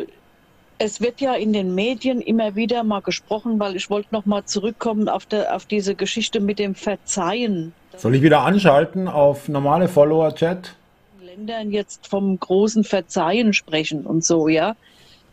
es 0.78 1.00
wird 1.00 1.20
ja 1.20 1.34
in 1.34 1.52
den 1.52 1.74
Medien 1.74 2.22
immer 2.22 2.56
wieder 2.56 2.82
mal 2.84 3.00
gesprochen, 3.00 3.60
weil 3.60 3.76
ich 3.76 3.90
wollte 3.90 4.08
noch 4.12 4.24
mal 4.24 4.46
zurückkommen 4.46 5.08
auf, 5.08 5.26
der, 5.26 5.54
auf 5.54 5.66
diese 5.66 5.94
Geschichte 5.94 6.40
mit 6.40 6.58
dem 6.58 6.74
Verzeihen. 6.74 7.74
Soll 7.96 8.14
ich 8.14 8.22
wieder 8.22 8.40
anschalten 8.40 9.06
auf 9.06 9.48
normale 9.48 9.88
Follower-Chat? 9.88 10.74
Ländern 11.22 11.70
jetzt 11.70 12.06
vom 12.06 12.40
großen 12.40 12.84
Verzeihen 12.84 13.52
sprechen 13.52 14.06
und 14.06 14.24
so, 14.24 14.48
ja. 14.48 14.74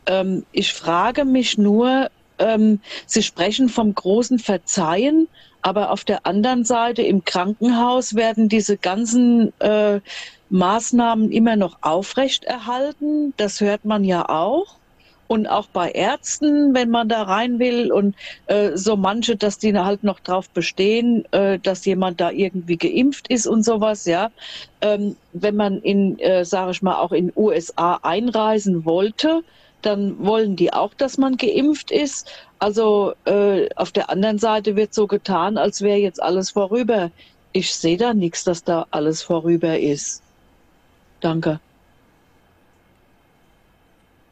Ähm, 0.05 0.45
ich 0.51 0.73
frage 0.73 1.23
mich 1.23 1.57
nur, 1.57 2.09
ähm, 2.39 2.81
Sie 3.05 3.23
sprechen 3.23 3.69
vom 3.69 3.95
großen 3.95 4.39
Verzeihen, 4.39 5.29
aber 5.61 5.91
auf 5.91 6.03
der 6.03 6.25
anderen 6.25 6.65
Seite 6.65 7.01
im 7.01 7.23
Krankenhaus 7.23 8.15
werden 8.15 8.49
diese 8.49 8.77
ganzen 8.77 9.53
äh, 9.59 10.01
Maßnahmen 10.49 11.31
immer 11.31 11.55
noch 11.55 11.77
aufrechterhalten. 11.81 13.33
Das 13.37 13.61
hört 13.61 13.85
man 13.85 14.03
ja 14.03 14.27
auch. 14.29 14.77
Und 15.27 15.45
auch 15.47 15.67
bei 15.67 15.91
Ärzten, 15.91 16.73
wenn 16.73 16.89
man 16.89 17.09
da 17.09 17.23
rein 17.23 17.59
will 17.59 17.91
und 17.91 18.15
äh, 18.45 18.77
so 18.77 18.95
manche, 18.95 19.35
dass 19.35 19.57
die 19.57 19.77
halt 19.77 20.03
noch 20.05 20.21
drauf 20.21 20.49
bestehen, 20.49 21.25
äh, 21.33 21.59
dass 21.59 21.83
jemand 21.83 22.21
da 22.21 22.31
irgendwie 22.31 22.77
geimpft 22.77 23.27
ist 23.27 23.45
und 23.45 23.63
sowas, 23.63 24.05
ja. 24.05 24.31
Ähm, 24.79 25.17
wenn 25.33 25.57
man 25.57 25.81
in, 25.81 26.17
äh, 26.19 26.45
sage 26.45 26.71
ich 26.71 26.81
mal, 26.81 26.95
auch 26.95 27.11
in 27.11 27.33
USA 27.35 27.99
einreisen 28.03 28.85
wollte, 28.85 29.43
dann 29.81 30.25
wollen 30.25 30.55
die 30.55 30.71
auch, 30.73 30.93
dass 30.93 31.17
man 31.17 31.37
geimpft 31.37 31.91
ist. 31.91 32.29
Also 32.59 33.13
äh, 33.25 33.69
auf 33.75 33.91
der 33.91 34.09
anderen 34.09 34.39
Seite 34.39 34.75
wird 34.75 34.93
so 34.93 35.07
getan, 35.07 35.57
als 35.57 35.81
wäre 35.81 35.97
jetzt 35.97 36.21
alles 36.21 36.51
vorüber. 36.51 37.11
Ich 37.51 37.75
sehe 37.75 37.97
da 37.97 38.13
nichts, 38.13 38.43
dass 38.45 38.63
da 38.63 38.87
alles 38.91 39.21
vorüber 39.21 39.77
ist. 39.79 40.23
Danke. 41.19 41.59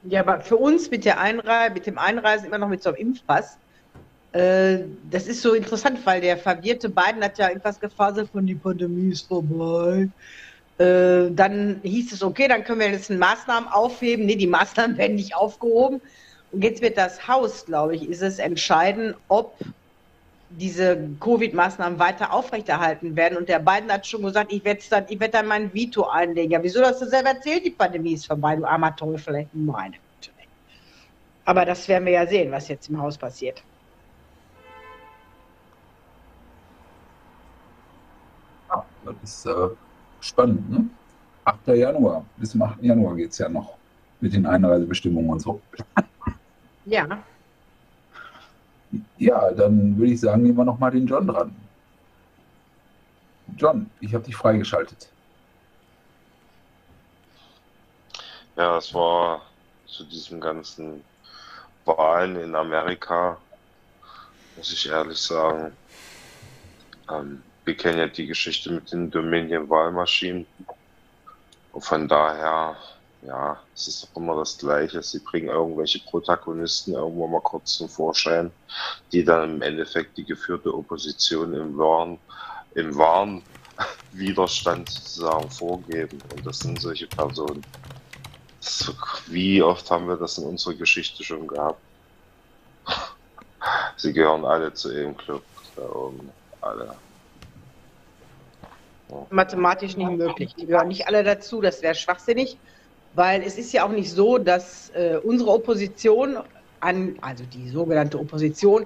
Ja, 0.04 0.22
aber 0.22 0.42
für 0.42 0.58
uns 0.58 0.92
mit 0.92 1.04
der 1.04 1.20
Einreise, 1.20 1.74
mit 1.74 1.88
dem 1.88 1.98
Einreisen 1.98 2.46
immer 2.46 2.60
noch 2.60 2.70
mit 2.70 2.84
so 2.84 2.90
einem 2.90 2.98
Impfpass, 3.00 3.58
äh, 4.34 4.80
das 5.10 5.28
ist 5.28 5.42
so 5.42 5.54
interessant, 5.54 6.06
weil 6.06 6.22
der 6.22 6.38
verwirrte 6.38 6.90
Biden 6.90 7.24
hat 7.24 7.38
ja 7.38 7.48
irgendwas 7.48 7.80
gefaselt 7.80 8.30
von 8.30 8.46
die 8.46 8.56
Pandemie 8.56 9.12
ist 9.12 9.28
vorbei. 9.28 10.10
Äh, 10.78 11.32
dann 11.32 11.80
hieß 11.84 12.12
es, 12.12 12.22
okay, 12.22 12.48
dann 12.48 12.64
können 12.64 12.82
wir 12.82 12.92
jetzt 12.92 13.10
Maßnahmen 13.10 13.70
aufheben. 13.70 14.26
Nee, 14.26 14.36
die 14.36 14.48
Maßnahmen 14.48 14.98
werden 14.98 15.16
nicht 15.16 15.36
aufgehoben. 15.36 16.02
Und 16.52 16.64
jetzt 16.64 16.82
wird 16.82 16.98
das 16.98 17.28
Haus, 17.28 17.66
glaube 17.66 17.96
ich, 17.96 18.08
ist 18.10 18.22
es 18.22 18.40
entscheiden, 18.40 19.16
ob 19.30 19.58
diese 20.50 21.10
Covid-Maßnahmen 21.20 22.00
weiter 22.00 22.32
aufrechterhalten 22.34 23.16
werden. 23.16 23.38
Und 23.38 23.50
der 23.50 23.60
Biden 23.60 23.92
hat 23.92 24.06
schon 24.06 24.24
gesagt, 24.24 24.52
ich 24.52 24.64
werde 24.64 24.82
dann, 24.90 25.06
ich 25.10 25.20
werd 25.20 25.34
dann 25.34 25.48
mein 25.48 25.74
Veto 25.74 26.04
einlegen. 26.04 26.52
Ja, 26.52 26.64
wieso 26.64 26.82
hast 26.84 27.02
du 27.02 27.06
selber 27.06 27.30
erzählt, 27.30 27.66
die 27.66 27.72
Pandemie 27.72 28.14
ist 28.14 28.28
vorbei, 28.28 28.56
du 28.56 28.66
armer 28.66 28.96
Teufel? 28.96 29.48
Meine 29.54 29.94
Güte. 29.94 30.32
Aber 31.46 31.66
das 31.66 31.88
werden 31.88 32.06
wir 32.06 32.14
ja 32.14 32.28
sehen, 32.28 32.52
was 32.52 32.68
jetzt 32.68 32.90
im 32.90 33.02
Haus 33.02 33.18
passiert. 33.18 33.64
Ja, 38.70 38.86
das 39.04 39.16
ist 39.24 39.46
äh, 39.46 39.70
spannend, 40.22 40.70
ne? 40.70 40.90
8. 41.46 41.68
Januar. 41.68 42.26
Bis 42.38 42.52
zum 42.52 42.62
8. 42.64 42.82
Januar 42.82 43.16
geht 43.16 43.32
es 43.32 43.38
ja 43.38 43.50
noch 43.50 43.78
mit 44.20 44.34
den 44.34 44.46
Einreisebestimmungen 44.46 45.30
und 45.30 45.40
so. 45.40 45.62
Ja. 46.86 47.24
Ja, 49.18 49.52
dann 49.52 49.98
würde 49.98 50.14
ich 50.14 50.20
sagen, 50.20 50.44
nehmen 50.44 50.58
wir 50.58 50.66
nochmal 50.66 50.92
den 50.92 51.08
John 51.08 51.28
dran. 51.28 51.56
John, 53.58 53.90
ich 54.00 54.14
habe 54.14 54.24
dich 54.24 54.36
freigeschaltet. 54.36 55.10
Ja, 58.56 58.78
es 58.78 58.94
war 58.94 59.42
zu 59.86 60.04
diesem 60.06 60.40
ganzen 60.40 61.04
Wahlen 61.86 62.36
in 62.38 62.56
Amerika, 62.56 63.38
muss 64.56 64.72
ich 64.72 64.90
ehrlich 64.90 65.20
sagen. 65.20 65.72
Ähm, 67.10 67.44
wir 67.66 67.76
kennen 67.76 68.00
ja 68.00 68.08
die 68.08 68.26
Geschichte 68.26 68.72
mit 68.72 68.92
den 68.92 69.12
Dominion-Wahlmaschinen. 69.12 70.46
Von 71.78 72.08
daher, 72.08 72.76
ja, 73.28 73.60
es 73.74 73.88
ist 73.88 74.04
doch 74.04 74.22
immer 74.22 74.36
das 74.36 74.58
Gleiche. 74.58 75.02
Sie 75.02 75.20
bringen 75.20 75.50
irgendwelche 75.50 76.00
Protagonisten 76.00 76.94
irgendwo 76.94 77.28
mal 77.28 77.42
kurz 77.42 77.78
zum 77.78 77.90
Vorschein, 77.90 78.52
die 79.12 79.24
dann 79.24 79.56
im 79.56 79.62
Endeffekt 79.62 80.18
die 80.18 80.26
geführte 80.26 80.74
Opposition 80.74 81.54
im 81.54 81.78
wahren, 81.78 82.20
im 82.76 82.96
wahren 82.96 83.42
Widerstand 84.12 84.90
sozusagen 84.90 85.50
vorgeben. 85.50 86.20
Und 86.36 86.46
das 86.46 86.60
sind 86.60 86.80
solche 86.80 87.08
Personen. 87.08 87.66
So, 88.60 88.94
wie 89.28 89.62
oft 89.62 89.90
haben 89.92 90.08
wir 90.08 90.18
das 90.18 90.38
in 90.38 90.46
unserer 90.46 90.74
Geschichte 90.76 91.24
schon 91.24 91.48
gehabt? 91.48 91.80
Sie 93.98 94.14
gehören 94.14 94.46
alle 94.46 94.74
zu 94.74 94.92
ihrem 94.92 95.16
Club 95.18 95.44
da 95.76 95.84
oben. 95.84 96.30
Alle. 96.62 96.96
mathematisch 99.30 99.96
nicht 99.98 100.10
möglich. 100.10 100.56
Die 100.56 100.66
gehören 100.66 100.88
nicht 100.88 101.08
alle 101.08 101.24
dazu, 101.24 101.62
das 101.62 101.84
wäre 101.84 101.94
schwachsinnig, 101.94 102.58
weil 103.16 103.42
es 103.42 103.58
ist 103.58 103.74
ja 103.74 103.86
auch 103.86 103.92
nicht 103.92 104.12
so, 104.12 104.38
dass 104.38 104.92
äh, 104.92 105.18
unsere 105.24 105.52
Opposition, 105.52 106.38
an, 106.82 107.16
also 107.22 107.44
die 107.46 107.70
sogenannte 107.70 108.20
Opposition, 108.20 108.86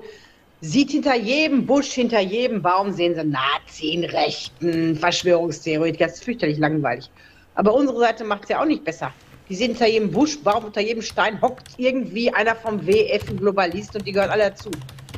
sieht 0.61 0.91
hinter 0.91 1.15
jedem 1.15 1.65
Busch, 1.65 1.91
hinter 1.91 2.19
jedem 2.19 2.61
Baum, 2.61 2.91
sehen 2.91 3.15
sie 3.15 3.23
Nazien, 3.23 4.03
Rechten, 4.03 4.95
Verschwörungstheoretiker, 4.95 6.05
das 6.05 6.15
ist 6.15 6.23
fürchterlich 6.23 6.57
langweilig. 6.57 7.09
Aber 7.55 7.73
unsere 7.73 7.99
Seite 7.99 8.23
macht 8.23 8.43
es 8.43 8.49
ja 8.49 8.61
auch 8.61 8.65
nicht 8.65 8.83
besser. 8.83 9.11
Die 9.49 9.55
sehen 9.55 9.71
hinter 9.71 9.87
jedem 9.87 10.11
Busch, 10.11 10.39
Baum, 10.39 10.65
unter 10.65 10.81
jedem 10.81 11.01
Stein 11.01 11.41
hockt 11.41 11.67
irgendwie 11.77 12.31
einer 12.33 12.55
vom 12.55 12.85
WF, 12.85 13.29
ein 13.29 13.37
Globalist 13.37 13.95
und 13.95 14.05
die 14.05 14.11
gehören 14.11 14.29
alle 14.29 14.49
dazu. 14.49 14.69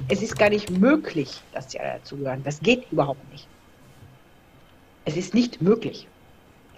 Es 0.07 0.21
ist 0.21 0.37
gar 0.37 0.49
nicht 0.49 0.69
möglich, 0.69 1.41
dass 1.53 1.67
die 1.67 1.79
alle 1.79 1.99
dazugehören. 1.99 2.41
Das 2.43 2.59
geht 2.59 2.89
überhaupt 2.91 3.29
nicht. 3.31 3.47
Es 5.05 5.17
ist 5.17 5.33
nicht 5.33 5.61
möglich. 5.61 6.07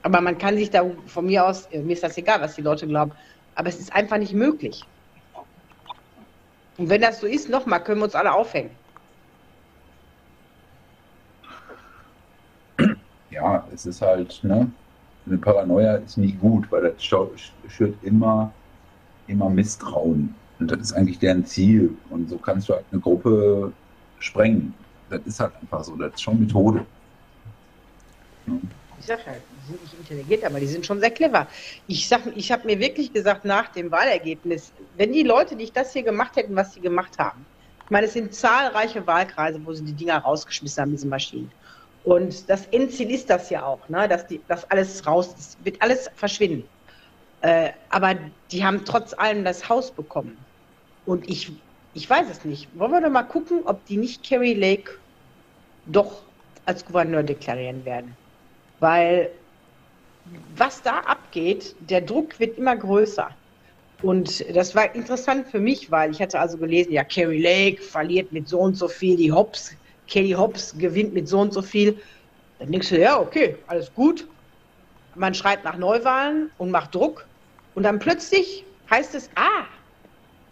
Aber 0.04 0.22
man 0.22 0.38
kann 0.38 0.58
sich 0.58 0.70
da 0.70 0.86
von 1.08 1.26
mir 1.26 1.46
aus, 1.46 1.66
äh, 1.68 1.80
mir 1.82 1.94
ist 1.94 2.04
das 2.04 2.18
egal, 2.18 2.42
was 2.42 2.56
die 2.56 2.62
Leute 2.62 2.88
glauben, 2.88 3.12
aber 3.56 3.70
es 3.70 3.80
ist 3.80 3.94
einfach 3.94 4.18
nicht 4.18 4.34
möglich. 4.34 4.84
Und 6.78 6.90
wenn 6.90 7.02
das 7.02 7.20
so 7.20 7.28
ist, 7.28 7.50
nochmal, 7.50 7.84
können 7.84 8.00
wir 8.00 8.06
uns 8.06 8.16
alle 8.16 8.34
aufhängen. 8.34 8.72
Ja, 13.30 13.66
es 13.74 13.86
ist 13.86 14.02
halt, 14.02 14.40
ne? 14.44 14.70
Eine 15.26 15.38
Paranoia 15.38 15.96
ist 15.96 16.18
nie 16.18 16.34
gut, 16.34 16.70
weil 16.72 16.82
das 16.82 17.04
schürt 17.04 17.96
immer 18.04 18.52
immer 19.28 19.50
Misstrauen. 19.50 20.36
Und 20.60 20.72
das 20.72 20.80
ist 20.80 20.94
eigentlich 20.94 21.20
deren 21.20 21.46
Ziel. 21.46 21.96
Und 22.10 22.30
so 22.30 22.38
kannst 22.38 22.70
du 22.70 22.74
halt 22.74 22.86
eine 22.92 23.02
Gruppe 23.02 23.72
sprengen. 24.20 24.74
Das 25.10 25.22
ist 25.26 25.40
halt 25.40 25.54
einfach 25.62 25.84
so. 25.84 25.96
Das 25.96 26.14
ist 26.14 26.22
schon 26.22 26.40
Methode. 26.40 26.86
Ich 29.04 29.08
sag 29.08 29.26
halt, 29.28 29.42
die 29.52 29.68
sind 29.68 29.82
nicht 29.82 29.94
intelligent, 30.00 30.46
aber 30.46 30.62
die 30.62 30.66
sind 30.66 30.86
schon 30.86 31.02
sehr 31.02 31.12
clever. 31.12 31.46
Ich 31.88 32.08
sag, 32.08 32.22
ich 32.38 32.50
habe 32.54 32.66
mir 32.66 32.80
wirklich 32.80 33.12
gesagt 33.12 33.44
nach 33.44 33.68
dem 33.68 33.92
Wahlergebnis, 33.92 34.72
wenn 34.96 35.12
die 35.12 35.24
Leute 35.24 35.58
nicht 35.58 35.76
das 35.76 35.92
hier 35.92 36.04
gemacht 36.04 36.38
hätten, 36.38 36.56
was 36.56 36.74
sie 36.74 36.80
gemacht 36.80 37.20
haben. 37.20 37.46
Ich 37.84 37.92
meine, 37.92 38.06
es 38.06 38.14
sind 38.14 38.34
zahlreiche 38.34 39.06
Wahlkreise, 39.06 39.60
wo 39.66 39.74
sie 39.74 39.84
die 39.84 39.92
Dinger 39.92 40.20
rausgeschmissen 40.20 40.82
haben, 40.82 40.92
diese 40.92 41.08
Maschinen. 41.08 41.52
Und 42.06 42.50
das 42.50 42.66
Endziel 42.68 43.12
ist 43.12 43.30
das 43.30 43.50
ja 43.50 43.66
auch, 43.66 43.90
ne? 43.90 44.08
dass 44.08 44.26
die, 44.26 44.40
das 44.48 44.64
alles 44.72 45.06
raus 45.06 45.36
ist, 45.38 45.58
wird 45.66 45.82
alles 45.82 46.10
verschwinden. 46.16 46.64
Äh, 47.42 47.72
aber 47.90 48.16
die 48.52 48.64
haben 48.64 48.86
trotz 48.86 49.14
allem 49.14 49.44
das 49.44 49.68
Haus 49.68 49.92
bekommen. 49.92 50.38
Und 51.06 51.30
ich, 51.30 51.52
ich 51.94 52.10
weiß 52.10 52.30
es 52.30 52.46
nicht. 52.46 52.70
Wollen 52.80 52.92
wir 52.92 53.02
doch 53.02 53.10
mal 53.10 53.24
gucken, 53.24 53.64
ob 53.66 53.86
die 53.86 53.98
nicht 53.98 54.24
Kerry 54.24 54.54
Lake 54.54 54.92
doch 55.88 56.22
als 56.66 56.86
Gouverneur 56.86 57.24
deklarieren 57.24 57.84
werden. 57.84 58.16
Weil 58.84 59.30
was 60.58 60.82
da 60.82 61.00
abgeht, 61.00 61.74
der 61.80 62.02
Druck 62.02 62.38
wird 62.38 62.58
immer 62.58 62.76
größer. 62.76 63.30
Und 64.02 64.44
das 64.54 64.76
war 64.76 64.94
interessant 64.94 65.48
für 65.48 65.62
mich, 65.62 65.90
weil 65.90 66.12
ich 66.12 66.22
hatte 66.22 66.38
also 66.38 66.58
gelesen, 66.58 66.92
ja, 66.92 67.06
Kerry 67.06 67.42
Lake 67.42 67.82
verliert 67.82 68.34
mit 68.34 68.50
so 68.50 68.60
und 68.60 68.76
so 68.76 68.90
viel, 68.90 69.16
die 69.16 69.32
Hobbs, 69.32 69.74
Kelly 70.10 70.32
Hobbs 70.32 70.78
gewinnt 70.78 71.14
mit 71.14 71.30
so 71.30 71.40
und 71.40 71.54
so 71.54 71.62
viel. 71.62 71.98
Dann 72.60 72.74
denkst 72.74 72.90
du, 72.90 73.00
ja, 73.00 73.18
okay, 73.22 73.56
alles 73.68 73.94
gut. 73.94 74.28
Man 75.16 75.34
schreit 75.34 75.64
nach 75.64 75.78
Neuwahlen 75.78 76.52
und 76.58 76.70
macht 76.70 76.94
Druck. 76.94 77.26
Und 77.76 77.84
dann 77.84 78.00
plötzlich 78.00 78.66
heißt 78.92 79.16
es, 79.16 79.30
ah, 79.36 79.64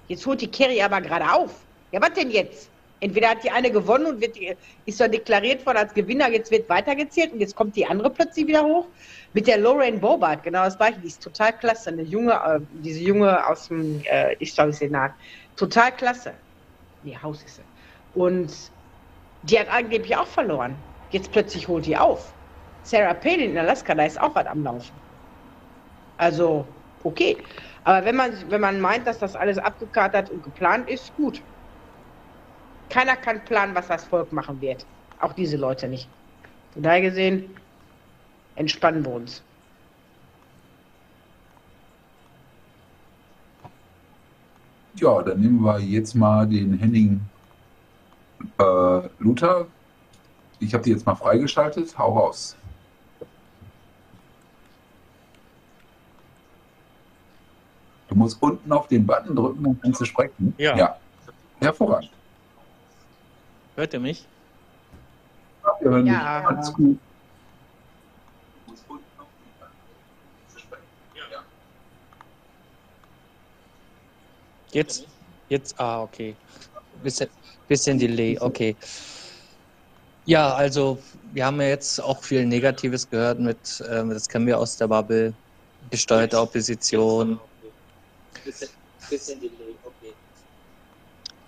jetzt 0.08 0.26
holt 0.26 0.40
die 0.40 0.48
Kerry 0.48 0.82
aber 0.82 1.02
gerade 1.02 1.30
auf. 1.34 1.54
Ja, 1.92 2.02
was 2.02 2.14
denn 2.14 2.32
jetzt? 2.32 2.71
Entweder 3.02 3.30
hat 3.30 3.44
die 3.44 3.50
eine 3.50 3.72
gewonnen 3.72 4.06
und 4.06 4.22
wird, 4.22 4.38
ist 4.86 5.00
dann 5.00 5.12
deklariert 5.12 5.66
worden 5.66 5.78
als 5.78 5.94
Gewinner, 5.94 6.30
jetzt 6.30 6.52
wird 6.52 6.70
weitergezählt 6.70 7.34
und 7.34 7.40
jetzt 7.40 7.56
kommt 7.56 7.76
die 7.76 7.86
andere 7.86 8.12
plötzlich 8.12 8.46
wieder 8.46 8.64
hoch. 8.64 8.88
Mit 9.34 9.48
der 9.48 9.58
Lorraine 9.58 9.98
Bobart, 9.98 10.44
genau 10.44 10.66
das 10.66 10.78
gleiche, 10.78 11.00
die 11.00 11.08
ist 11.08 11.22
total 11.22 11.58
klasse. 11.58 11.90
Eine 11.90 12.04
junge, 12.04 12.34
äh, 12.34 12.60
diese 12.70 13.00
junge 13.00 13.48
aus 13.48 13.70
dem 13.70 14.04
äh, 14.06 14.36
ich 14.40 14.54
glaube, 14.54 14.72
Senat. 14.72 15.14
Total 15.56 15.92
klasse. 15.96 16.34
Nee, 17.02 17.18
Haus 17.22 17.44
ist 17.44 17.56
sie. 17.56 17.64
Und 18.14 18.52
die 19.42 19.60
hat 19.60 19.70
angeblich 19.70 20.16
auch 20.16 20.28
verloren. 20.28 20.76
Jetzt 21.10 21.32
plötzlich 21.32 21.68
holt 21.68 21.88
die 21.88 21.98
auf. 21.98 22.36
Sarah 22.84 23.16
Palin 23.16 23.52
in 23.52 23.58
Alaska, 23.58 23.96
da 23.96 24.06
ist 24.06 24.22
auch 24.22 24.36
was 24.36 24.46
am 24.46 24.64
Laufen. 24.64 25.02
Also, 26.18 26.68
okay. 27.04 27.38
Aber 27.84 28.06
wenn 28.06 28.16
man, 28.16 28.32
wenn 28.52 28.62
man 28.62 28.80
meint, 28.80 29.08
dass 29.08 29.18
das 29.18 29.36
alles 29.36 29.58
abgekatert 29.58 30.30
und 30.30 30.44
geplant 30.44 30.88
ist, 30.88 31.16
gut. 31.16 31.42
Keiner 32.92 33.16
kann 33.16 33.40
planen, 33.46 33.74
was 33.74 33.88
das 33.88 34.04
Volk 34.04 34.34
machen 34.34 34.60
wird. 34.60 34.86
Auch 35.22 35.32
diese 35.32 35.56
Leute 35.56 35.88
nicht. 35.88 36.10
Von 36.74 36.84
daher 36.84 37.02
gesehen, 37.02 37.56
entspannen 38.56 39.06
wir 39.06 39.14
uns. 39.14 39.42
Ja, 44.96 45.22
dann 45.22 45.40
nehmen 45.40 45.64
wir 45.64 45.80
jetzt 45.80 46.16
mal 46.16 46.46
den 46.46 46.78
Henning 46.78 47.22
äh, 48.60 49.02
Luther. 49.20 49.68
Ich 50.60 50.74
habe 50.74 50.84
die 50.84 50.92
jetzt 50.92 51.06
mal 51.06 51.16
freigeschaltet. 51.16 51.98
Hau 51.98 52.20
raus. 52.20 52.58
Du 58.10 58.16
musst 58.16 58.42
unten 58.42 58.70
auf 58.74 58.90
den 58.90 59.08
Button 59.08 59.34
drücken, 59.34 59.66
um 59.66 59.80
kannst 59.80 60.02
du 60.02 60.06
sprechen. 60.06 60.54
Ja. 60.58 60.76
ja. 60.76 60.98
Hervorragend. 61.62 62.12
Hört 63.76 63.94
ihr 63.94 64.00
mich? 64.00 64.30
Ja, 65.64 65.72
wir 65.82 65.92
hören 65.92 66.06
Ja. 66.06 66.40
dich. 66.40 66.48
Alles 66.48 66.74
gut. 66.74 67.02
Jetzt? 74.74 75.08
Jetzt? 75.48 75.80
Ah, 75.80 76.02
okay. 76.02 76.38
Bisschen, 77.04 77.30
bisschen 77.68 77.98
Delay, 77.98 78.38
okay. 78.40 78.78
Ja, 80.24 80.54
also 80.54 81.04
wir 81.24 81.46
haben 81.46 81.60
ja 81.62 81.68
jetzt 81.68 82.00
auch 82.00 82.24
viel 82.24 82.46
Negatives 82.46 83.10
gehört 83.10 83.40
mit, 83.40 83.84
ähm, 83.90 84.10
das 84.12 84.28
kennen 84.28 84.46
wir 84.46 84.60
aus 84.60 84.78
der 84.78 84.88
Bubble, 84.88 85.36
gesteuerte 85.90 86.40
Opposition. 86.40 87.40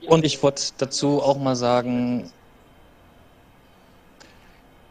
Und 0.08 0.26
ich 0.26 0.44
wollte 0.44 0.64
dazu 0.78 1.22
auch 1.22 1.38
mal 1.38 1.56
sagen, 1.56 2.32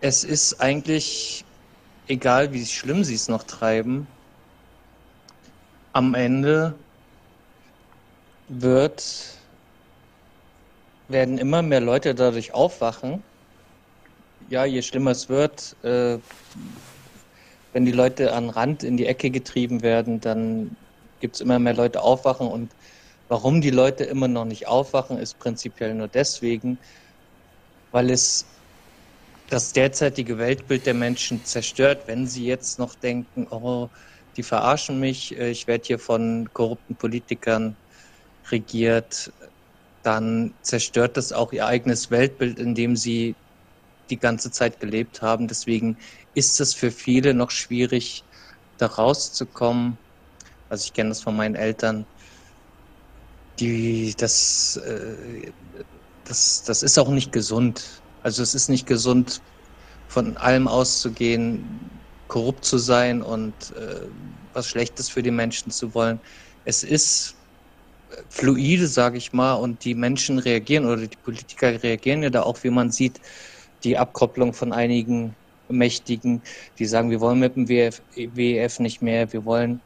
es 0.01 0.24
ist 0.24 0.60
eigentlich 0.60 1.44
egal, 2.09 2.52
wie 2.52 2.64
schlimm 2.66 3.05
sie 3.05 3.14
es 3.14 3.28
noch 3.28 3.44
treiben, 3.44 4.06
am 5.93 6.14
Ende 6.14 6.74
wird, 8.48 9.36
werden 11.09 11.39
immer 11.39 11.62
mehr 11.62 11.80
Leute 11.80 12.14
dadurch 12.14 12.55
aufwachen. 12.55 13.22
Ja, 14.48 14.64
je 14.64 14.82
schlimmer 14.82 15.12
es 15.12 15.28
wird, 15.28 15.76
äh, 15.82 16.18
wenn 17.72 17.84
die 17.84 17.93
Leute 17.93 18.32
an 18.32 18.51
Rand 18.51 18.82
in 18.82 18.97
die 18.97 19.06
Ecke 19.06 19.30
getrieben 19.30 19.82
werden, 19.82 20.20
dann 20.20 20.76
gibt 21.20 21.36
es 21.36 21.40
immer 21.40 21.59
mehr 21.59 21.74
Leute 21.74 22.02
aufwachen. 22.02 22.48
Und 22.48 22.70
warum 23.28 23.60
die 23.60 23.70
Leute 23.70 24.04
immer 24.04 24.28
noch 24.28 24.44
nicht 24.44 24.66
aufwachen, 24.68 25.18
ist 25.18 25.38
prinzipiell 25.38 25.94
nur 25.94 26.08
deswegen, 26.08 26.80
weil 27.90 28.10
es 28.10 28.46
das 29.48 29.72
derzeitige 29.72 30.38
Weltbild 30.38 30.86
der 30.86 30.94
Menschen 30.94 31.44
zerstört, 31.44 32.08
wenn 32.08 32.26
sie 32.26 32.46
jetzt 32.46 32.78
noch 32.78 32.94
denken, 32.94 33.46
oh, 33.50 33.90
die 34.36 34.42
verarschen 34.42 34.98
mich, 35.00 35.36
äh, 35.36 35.50
ich 35.50 35.66
werde 35.66 35.84
hier 35.86 35.98
von 35.98 36.48
korrupten 36.52 36.96
Politikern 36.96 37.76
regiert, 38.50 39.32
dann 40.02 40.56
zerstört 40.62 41.16
das 41.16 41.32
auch 41.32 41.52
ihr 41.52 41.66
eigenes 41.66 42.10
Weltbild, 42.10 42.58
in 42.58 42.74
dem 42.74 42.96
sie 42.96 43.36
die 44.10 44.18
ganze 44.18 44.50
Zeit 44.50 44.80
gelebt 44.80 45.22
haben. 45.22 45.48
Deswegen 45.48 45.98
ist 46.34 46.60
es 46.60 46.74
für 46.74 46.90
viele 46.90 47.34
noch 47.34 47.50
schwierig, 47.50 48.26
da 48.78 48.86
rauszukommen. 48.86 49.98
Also 50.68 50.84
ich 50.86 50.92
kenne 50.94 51.10
das 51.10 51.22
von 51.22 51.36
meinen 51.36 51.54
Eltern. 51.56 52.06
Die, 53.58 54.14
das, 54.16 54.76
äh, 54.76 55.52
das, 56.24 56.62
das 56.64 56.82
ist 56.82 56.98
auch 56.98 57.10
nicht 57.10 57.32
gesund. 57.32 58.02
Also 58.22 58.42
es 58.42 58.54
ist 58.54 58.68
nicht 58.68 58.86
gesund, 58.86 59.42
von 60.08 60.36
allem 60.36 60.68
auszugehen, 60.68 61.64
korrupt 62.28 62.64
zu 62.64 62.78
sein 62.78 63.22
und 63.22 63.54
äh, 63.76 64.06
was 64.52 64.68
Schlechtes 64.68 65.08
für 65.08 65.22
die 65.22 65.30
Menschen 65.30 65.70
zu 65.70 65.94
wollen. 65.94 66.20
Es 66.64 66.82
ist 66.82 67.34
fluide, 68.28 68.86
sage 68.86 69.18
ich 69.18 69.32
mal, 69.32 69.54
und 69.54 69.84
die 69.84 69.94
Menschen 69.94 70.38
reagieren 70.38 70.86
oder 70.86 71.06
die 71.06 71.16
Politiker 71.16 71.82
reagieren 71.82 72.22
ja 72.22 72.30
da 72.30 72.42
auch, 72.42 72.62
wie 72.62 72.70
man 72.70 72.90
sieht, 72.90 73.20
die 73.84 73.98
Abkopplung 73.98 74.52
von 74.52 74.72
einigen 74.72 75.34
Mächtigen, 75.68 76.42
die 76.78 76.86
sagen, 76.86 77.10
wir 77.10 77.20
wollen 77.20 77.38
mit 77.38 77.56
dem 77.56 77.68
WF, 77.68 78.02
WEF 78.14 78.78
nicht 78.78 79.02
mehr, 79.02 79.32
wir 79.32 79.44
wollen 79.44 79.80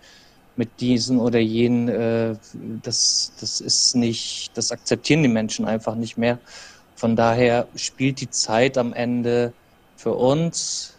mit 0.56 0.80
diesen 0.80 1.18
oder 1.20 1.38
jenen, 1.38 1.88
äh, 1.88 2.36
das, 2.82 3.32
das 3.40 3.60
ist 3.60 3.94
nicht, 3.94 4.50
das 4.54 4.72
akzeptieren 4.72 5.22
die 5.22 5.28
Menschen 5.28 5.66
einfach 5.66 5.94
nicht 5.94 6.16
mehr. 6.16 6.38
Von 6.94 7.14
daher 7.14 7.68
spielt 7.76 8.20
die 8.20 8.30
Zeit 8.30 8.78
am 8.78 8.92
Ende 8.94 9.52
für 9.96 10.14
uns 10.14 10.94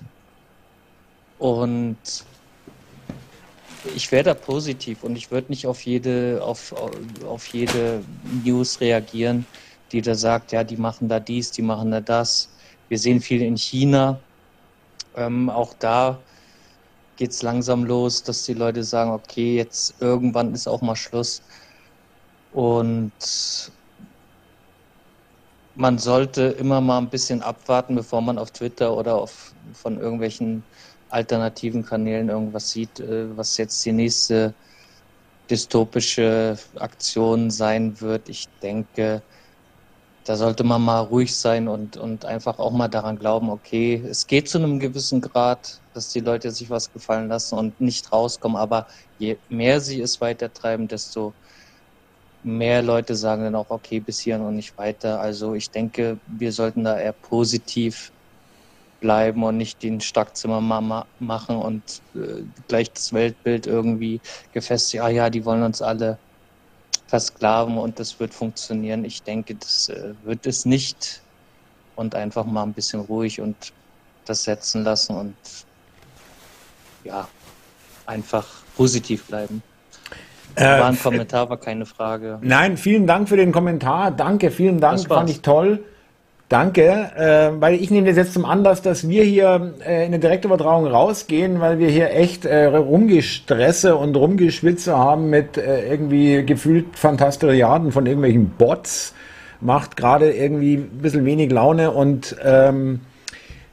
und 1.40 1.98
ich 3.96 4.12
wäre 4.12 4.24
da 4.24 4.34
positiv 4.34 5.04
und 5.04 5.16
ich 5.16 5.32
würde 5.32 5.48
nicht 5.50 5.66
auf 5.66 5.82
jede, 5.86 6.42
auf, 6.44 6.74
auf 7.26 7.48
jede 7.48 8.04
News 8.44 8.82
reagieren, 8.82 9.46
die 9.92 10.02
da 10.02 10.16
sagt, 10.16 10.52
ja, 10.52 10.64
die 10.64 10.78
machen 10.78 11.08
da 11.08 11.20
dies, 11.20 11.52
die 11.52 11.62
machen 11.62 11.92
da 11.92 12.02
das. 12.02 12.50
Wir 12.90 13.00
sehen 13.00 13.22
viel 13.22 13.42
in 13.42 13.58
China. 13.58 14.20
Ähm, 15.16 15.50
auch 15.50 15.74
da 15.80 16.20
geht 17.18 17.32
es 17.32 17.42
langsam 17.42 17.84
los, 17.84 18.24
dass 18.24 18.46
die 18.46 18.54
Leute 18.54 18.84
sagen, 18.84 19.12
okay, 19.12 19.58
jetzt 19.58 19.96
irgendwann 20.02 20.54
ist 20.54 20.68
auch 20.68 20.82
mal 20.82 20.96
Schluss. 20.96 21.42
Und 22.54 23.12
man 25.76 25.98
sollte 25.98 26.44
immer 26.44 26.82
mal 26.82 27.00
ein 27.00 27.10
bisschen 27.10 27.42
abwarten, 27.42 27.96
bevor 27.96 28.22
man 28.22 28.38
auf 28.38 28.52
Twitter 28.52 28.96
oder 28.96 29.16
auf, 29.16 29.54
von 29.74 30.00
irgendwelchen 30.00 30.64
alternativen 31.10 31.84
Kanälen 31.86 32.30
irgendwas 32.30 32.72
sieht, 32.72 33.00
äh, 33.00 33.36
was 33.38 33.58
jetzt 33.58 33.84
die 33.86 33.92
nächste 33.92 34.54
dystopische 35.50 36.58
Aktion 36.76 37.50
sein 37.52 38.00
wird. 38.02 38.30
Ich 38.30 38.50
denke, 38.62 39.22
da 40.28 40.36
sollte 40.36 40.66
man 40.66 40.82
mal 40.82 41.00
ruhig 41.00 41.38
sein 41.38 41.70
und, 41.70 41.96
und 41.96 42.26
einfach 42.26 42.60
auch 42.60 42.74
mal 42.74 42.90
daran 42.90 43.18
glauben, 43.18 43.50
okay, 43.50 43.96
es 44.10 44.28
geht 44.28 44.50
zu 44.50 44.58
einem 44.58 44.78
gewissen 44.80 45.22
Grad, 45.22 45.82
dass 45.94 46.10
die 46.10 46.20
Leute 46.20 46.52
sich 46.52 46.70
was 46.70 46.92
gefallen 46.92 47.30
lassen 47.30 47.58
und 47.58 47.80
nicht 47.80 48.12
rauskommen, 48.12 48.58
aber 48.58 48.88
je 49.18 49.38
mehr 49.48 49.80
sie 49.80 50.02
es 50.02 50.20
weitertreiben, 50.20 50.90
desto 50.90 51.34
mehr 52.44 52.82
Leute 52.82 53.16
sagen 53.16 53.44
dann 53.44 53.56
auch, 53.56 53.70
okay, 53.70 54.02
bis 54.02 54.20
hier 54.20 54.40
und 54.42 54.56
nicht 54.56 54.78
weiter. 54.78 55.22
Also 55.22 55.54
ich 55.54 55.72
denke, 55.72 56.20
wir 56.26 56.52
sollten 56.52 56.84
da 56.84 57.00
eher 57.00 57.14
positiv 57.14 58.12
bleiben 59.00 59.44
und 59.44 59.58
nicht 59.58 59.82
den 59.84 60.02
Starkzimmer 60.02 60.60
ma 60.62 61.08
machen 61.20 61.56
und 61.58 62.02
äh, 62.16 62.44
gleich 62.68 62.92
das 62.92 63.14
Weltbild 63.14 63.66
irgendwie 63.68 64.22
gefestigt, 64.52 65.04
ah 65.04 65.10
ja, 65.10 65.30
die 65.30 65.46
wollen 65.46 65.64
uns 65.64 65.82
alle 65.82 66.20
versklaven 67.08 67.78
und 67.78 68.00
das 68.00 68.20
wird 68.20 68.34
funktionieren. 68.34 69.06
Ich 69.06 69.24
denke, 69.24 69.56
das 69.56 69.90
äh, 69.90 70.14
wird 70.24 70.46
es 70.46 70.66
nicht 70.66 71.22
und 71.96 72.16
einfach 72.16 72.46
mal 72.46 72.64
ein 72.64 72.74
bisschen 72.74 73.02
ruhig 73.02 73.42
und 73.42 73.56
das 74.26 74.44
setzen 74.44 74.84
lassen 74.84 75.16
und 75.16 75.36
ja, 77.04 77.28
einfach 78.06 78.46
positiv 78.76 79.26
bleiben. 79.26 79.64
Äh, 80.56 80.80
war 80.80 80.88
ein 80.88 81.00
Kommentar, 81.00 81.50
war 81.50 81.58
keine 81.58 81.86
Frage. 81.86 82.40
Nein, 82.42 82.78
vielen 82.78 83.08
Dank 83.08 83.30
für 83.30 83.38
den 83.38 83.52
Kommentar. 83.52 84.12
Danke, 84.12 84.52
vielen 84.52 84.80
Dank, 84.80 85.08
fand 85.08 85.30
ich 85.30 85.42
toll. 85.42 85.84
Danke, 86.50 87.12
äh, 87.18 87.62
weil 87.62 87.76
ich 87.76 87.92
nehme 87.92 88.08
das 88.08 88.16
jetzt 88.16 88.34
zum 88.34 88.46
Anlass, 88.46 88.82
dass 88.82 89.10
wir 89.10 89.24
hier 89.26 89.74
äh, 89.86 90.06
in 90.06 90.12
der 90.12 90.22
Direktübertragung 90.22 90.88
rausgehen, 90.88 91.60
weil 91.60 91.78
wir 91.78 91.90
hier 91.90 92.12
echt 92.12 92.46
äh, 92.46 92.68
rumgestresse 92.68 93.98
und 93.98 94.16
rumgeschwitze 94.16 94.98
haben 94.98 95.30
mit 95.30 95.58
äh, 95.58 95.92
irgendwie 95.92 96.46
gefühlt 96.46 96.98
Fantasteriaden 96.98 97.92
von 97.92 98.06
irgendwelchen 98.06 98.52
Bots. 98.52 99.14
Macht 99.60 99.98
gerade 99.98 100.32
irgendwie 100.32 100.76
ein 100.76 101.00
bisschen 101.02 101.26
wenig 101.26 101.52
Laune 101.52 101.92
und 101.92 102.38
ähm, 102.42 103.02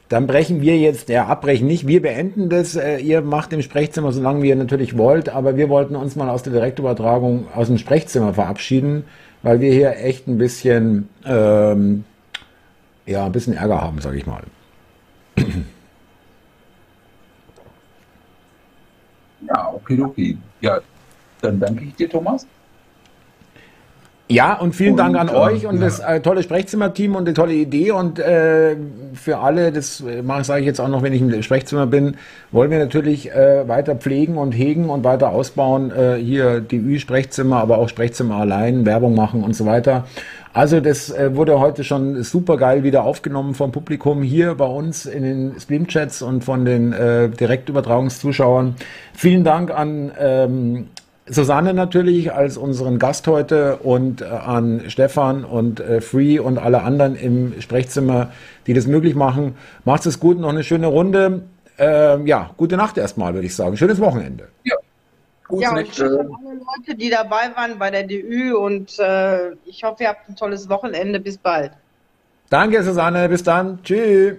dann 0.09 0.27
brechen 0.27 0.61
wir 0.61 0.77
jetzt, 0.77 1.07
ja, 1.07 1.27
abbrechen 1.27 1.67
nicht, 1.67 1.87
wir 1.87 2.01
beenden 2.01 2.49
das, 2.49 2.75
äh, 2.75 2.97
ihr 2.97 3.21
macht 3.21 3.53
im 3.53 3.61
Sprechzimmer, 3.61 4.11
solange 4.11 4.45
ihr 4.45 4.55
natürlich 4.57 4.97
wollt, 4.97 5.29
aber 5.29 5.55
wir 5.55 5.69
wollten 5.69 5.95
uns 5.95 6.17
mal 6.17 6.29
aus 6.29 6.43
der 6.43 6.51
Direktübertragung 6.51 7.47
aus 7.55 7.67
dem 7.67 7.77
Sprechzimmer 7.77 8.33
verabschieden, 8.33 9.05
weil 9.43 9.61
wir 9.61 9.71
hier 9.71 9.95
echt 9.97 10.27
ein 10.27 10.37
bisschen, 10.37 11.07
ähm, 11.25 12.03
ja, 13.05 13.25
ein 13.25 13.31
bisschen 13.31 13.53
Ärger 13.53 13.81
haben, 13.81 13.99
sage 14.01 14.17
ich 14.17 14.25
mal. 14.25 14.43
Ja, 19.47 19.71
okay, 19.73 20.01
okay. 20.01 20.37
Ja, 20.61 20.79
dann 21.41 21.59
danke 21.59 21.83
ich 21.83 21.95
dir, 21.95 22.09
Thomas. 22.09 22.47
Ja, 24.27 24.55
und 24.55 24.73
vielen 24.73 24.91
Und, 24.91 24.97
Dank 24.97 25.17
an 25.17 25.27
äh, 25.27 25.33
euch 25.33 25.67
und 25.67 25.75
ja. 25.75 25.81
das 25.81 25.99
äh, 25.99 26.19
tolle 26.19 26.41
Sprechzimmerteam 26.41 27.15
und 27.15 27.27
die 27.27 27.33
tolle 27.33 27.53
Idee. 27.53 27.91
Und 27.91 28.17
äh, 28.17 28.75
für 29.13 29.37
alle, 29.37 29.71
das 29.71 30.03
sage 30.41 30.61
ich 30.61 30.65
jetzt 30.65 30.81
auch 30.81 30.87
noch, 30.87 31.03
wenn 31.03 31.13
ich 31.13 31.21
im 31.21 31.43
Sprechzimmer 31.43 31.85
bin, 31.85 32.17
wollen 32.51 32.71
wir 32.71 32.79
natürlich 32.79 33.31
äh, 33.31 33.67
weiter 33.67 33.95
pflegen 33.95 34.37
und 34.37 34.53
hegen 34.53 34.89
und 34.89 35.03
weiter 35.03 35.29
ausbauen. 35.29 35.91
Äh, 35.91 36.15
hier 36.15 36.59
die 36.59 36.77
Ü-Sprechzimmer, 36.77 37.57
aber 37.57 37.77
auch 37.77 37.87
Sprechzimmer 37.87 38.37
allein, 38.37 38.87
Werbung 38.87 39.13
machen 39.13 39.43
und 39.43 39.55
so 39.55 39.67
weiter. 39.67 40.07
Also 40.55 40.79
das 40.79 41.09
äh, 41.09 41.35
wurde 41.35 41.59
heute 41.59 41.83
schon 41.83 42.23
super 42.23 42.55
geil 42.55 42.83
wieder 42.83 43.03
aufgenommen 43.03 43.55
vom 43.55 43.73
Publikum 43.73 44.23
hier 44.23 44.55
bei 44.55 44.65
uns 44.65 45.05
in 45.05 45.23
den 45.23 45.59
Streamchats 45.59 46.21
und 46.21 46.45
von 46.45 46.63
den 46.63 46.93
äh, 46.93 47.27
Direktübertragungszuschauern. 47.27 48.75
Vielen 49.13 49.43
Dank 49.43 49.69
an 49.69 50.13
ähm, 50.17 50.87
Susanne 51.27 51.73
natürlich 51.73 52.31
als 52.31 52.55
unseren 52.55 52.99
Gast 52.99 53.27
heute 53.27 53.75
und 53.77 54.21
äh, 54.21 54.27
an 54.27 54.83
Stefan 54.87 55.43
und 55.43 55.81
äh, 55.81 55.99
Free 55.99 56.39
und 56.39 56.57
alle 56.57 56.83
anderen 56.83 57.17
im 57.17 57.59
Sprechzimmer, 57.59 58.31
die 58.65 58.73
das 58.73 58.87
möglich 58.87 59.13
machen. 59.13 59.55
Macht 59.83 60.05
es 60.05 60.21
gut, 60.21 60.39
noch 60.39 60.47
eine 60.47 60.63
schöne 60.63 60.87
Runde. 60.87 61.41
Ähm, 61.77 62.27
ja, 62.27 62.51
gute 62.55 62.77
Nacht 62.77 62.97
erstmal, 62.97 63.33
würde 63.33 63.45
ich 63.45 63.55
sagen. 63.57 63.75
Schönes 63.75 63.99
Wochenende. 63.99 64.47
ja, 64.63 64.75
und 65.49 65.61
tschüss 65.61 66.01
an 66.01 66.31
alle 66.33 66.59
Leute, 66.59 66.95
die 66.95 67.09
dabei 67.09 67.55
waren 67.55 67.77
bei 67.77 67.91
der 67.91 68.03
DÜ 68.03 68.55
und 68.55 68.97
äh, 68.99 69.51
ich 69.65 69.83
hoffe, 69.83 70.03
ihr 70.03 70.09
habt 70.09 70.27
ein 70.29 70.35
tolles 70.35 70.69
Wochenende. 70.69 71.19
Bis 71.19 71.37
bald. 71.37 71.71
Danke, 72.49 72.83
Susanne. 72.83 73.29
Bis 73.29 73.43
dann. 73.43 73.79
Tschüss. 73.83 74.37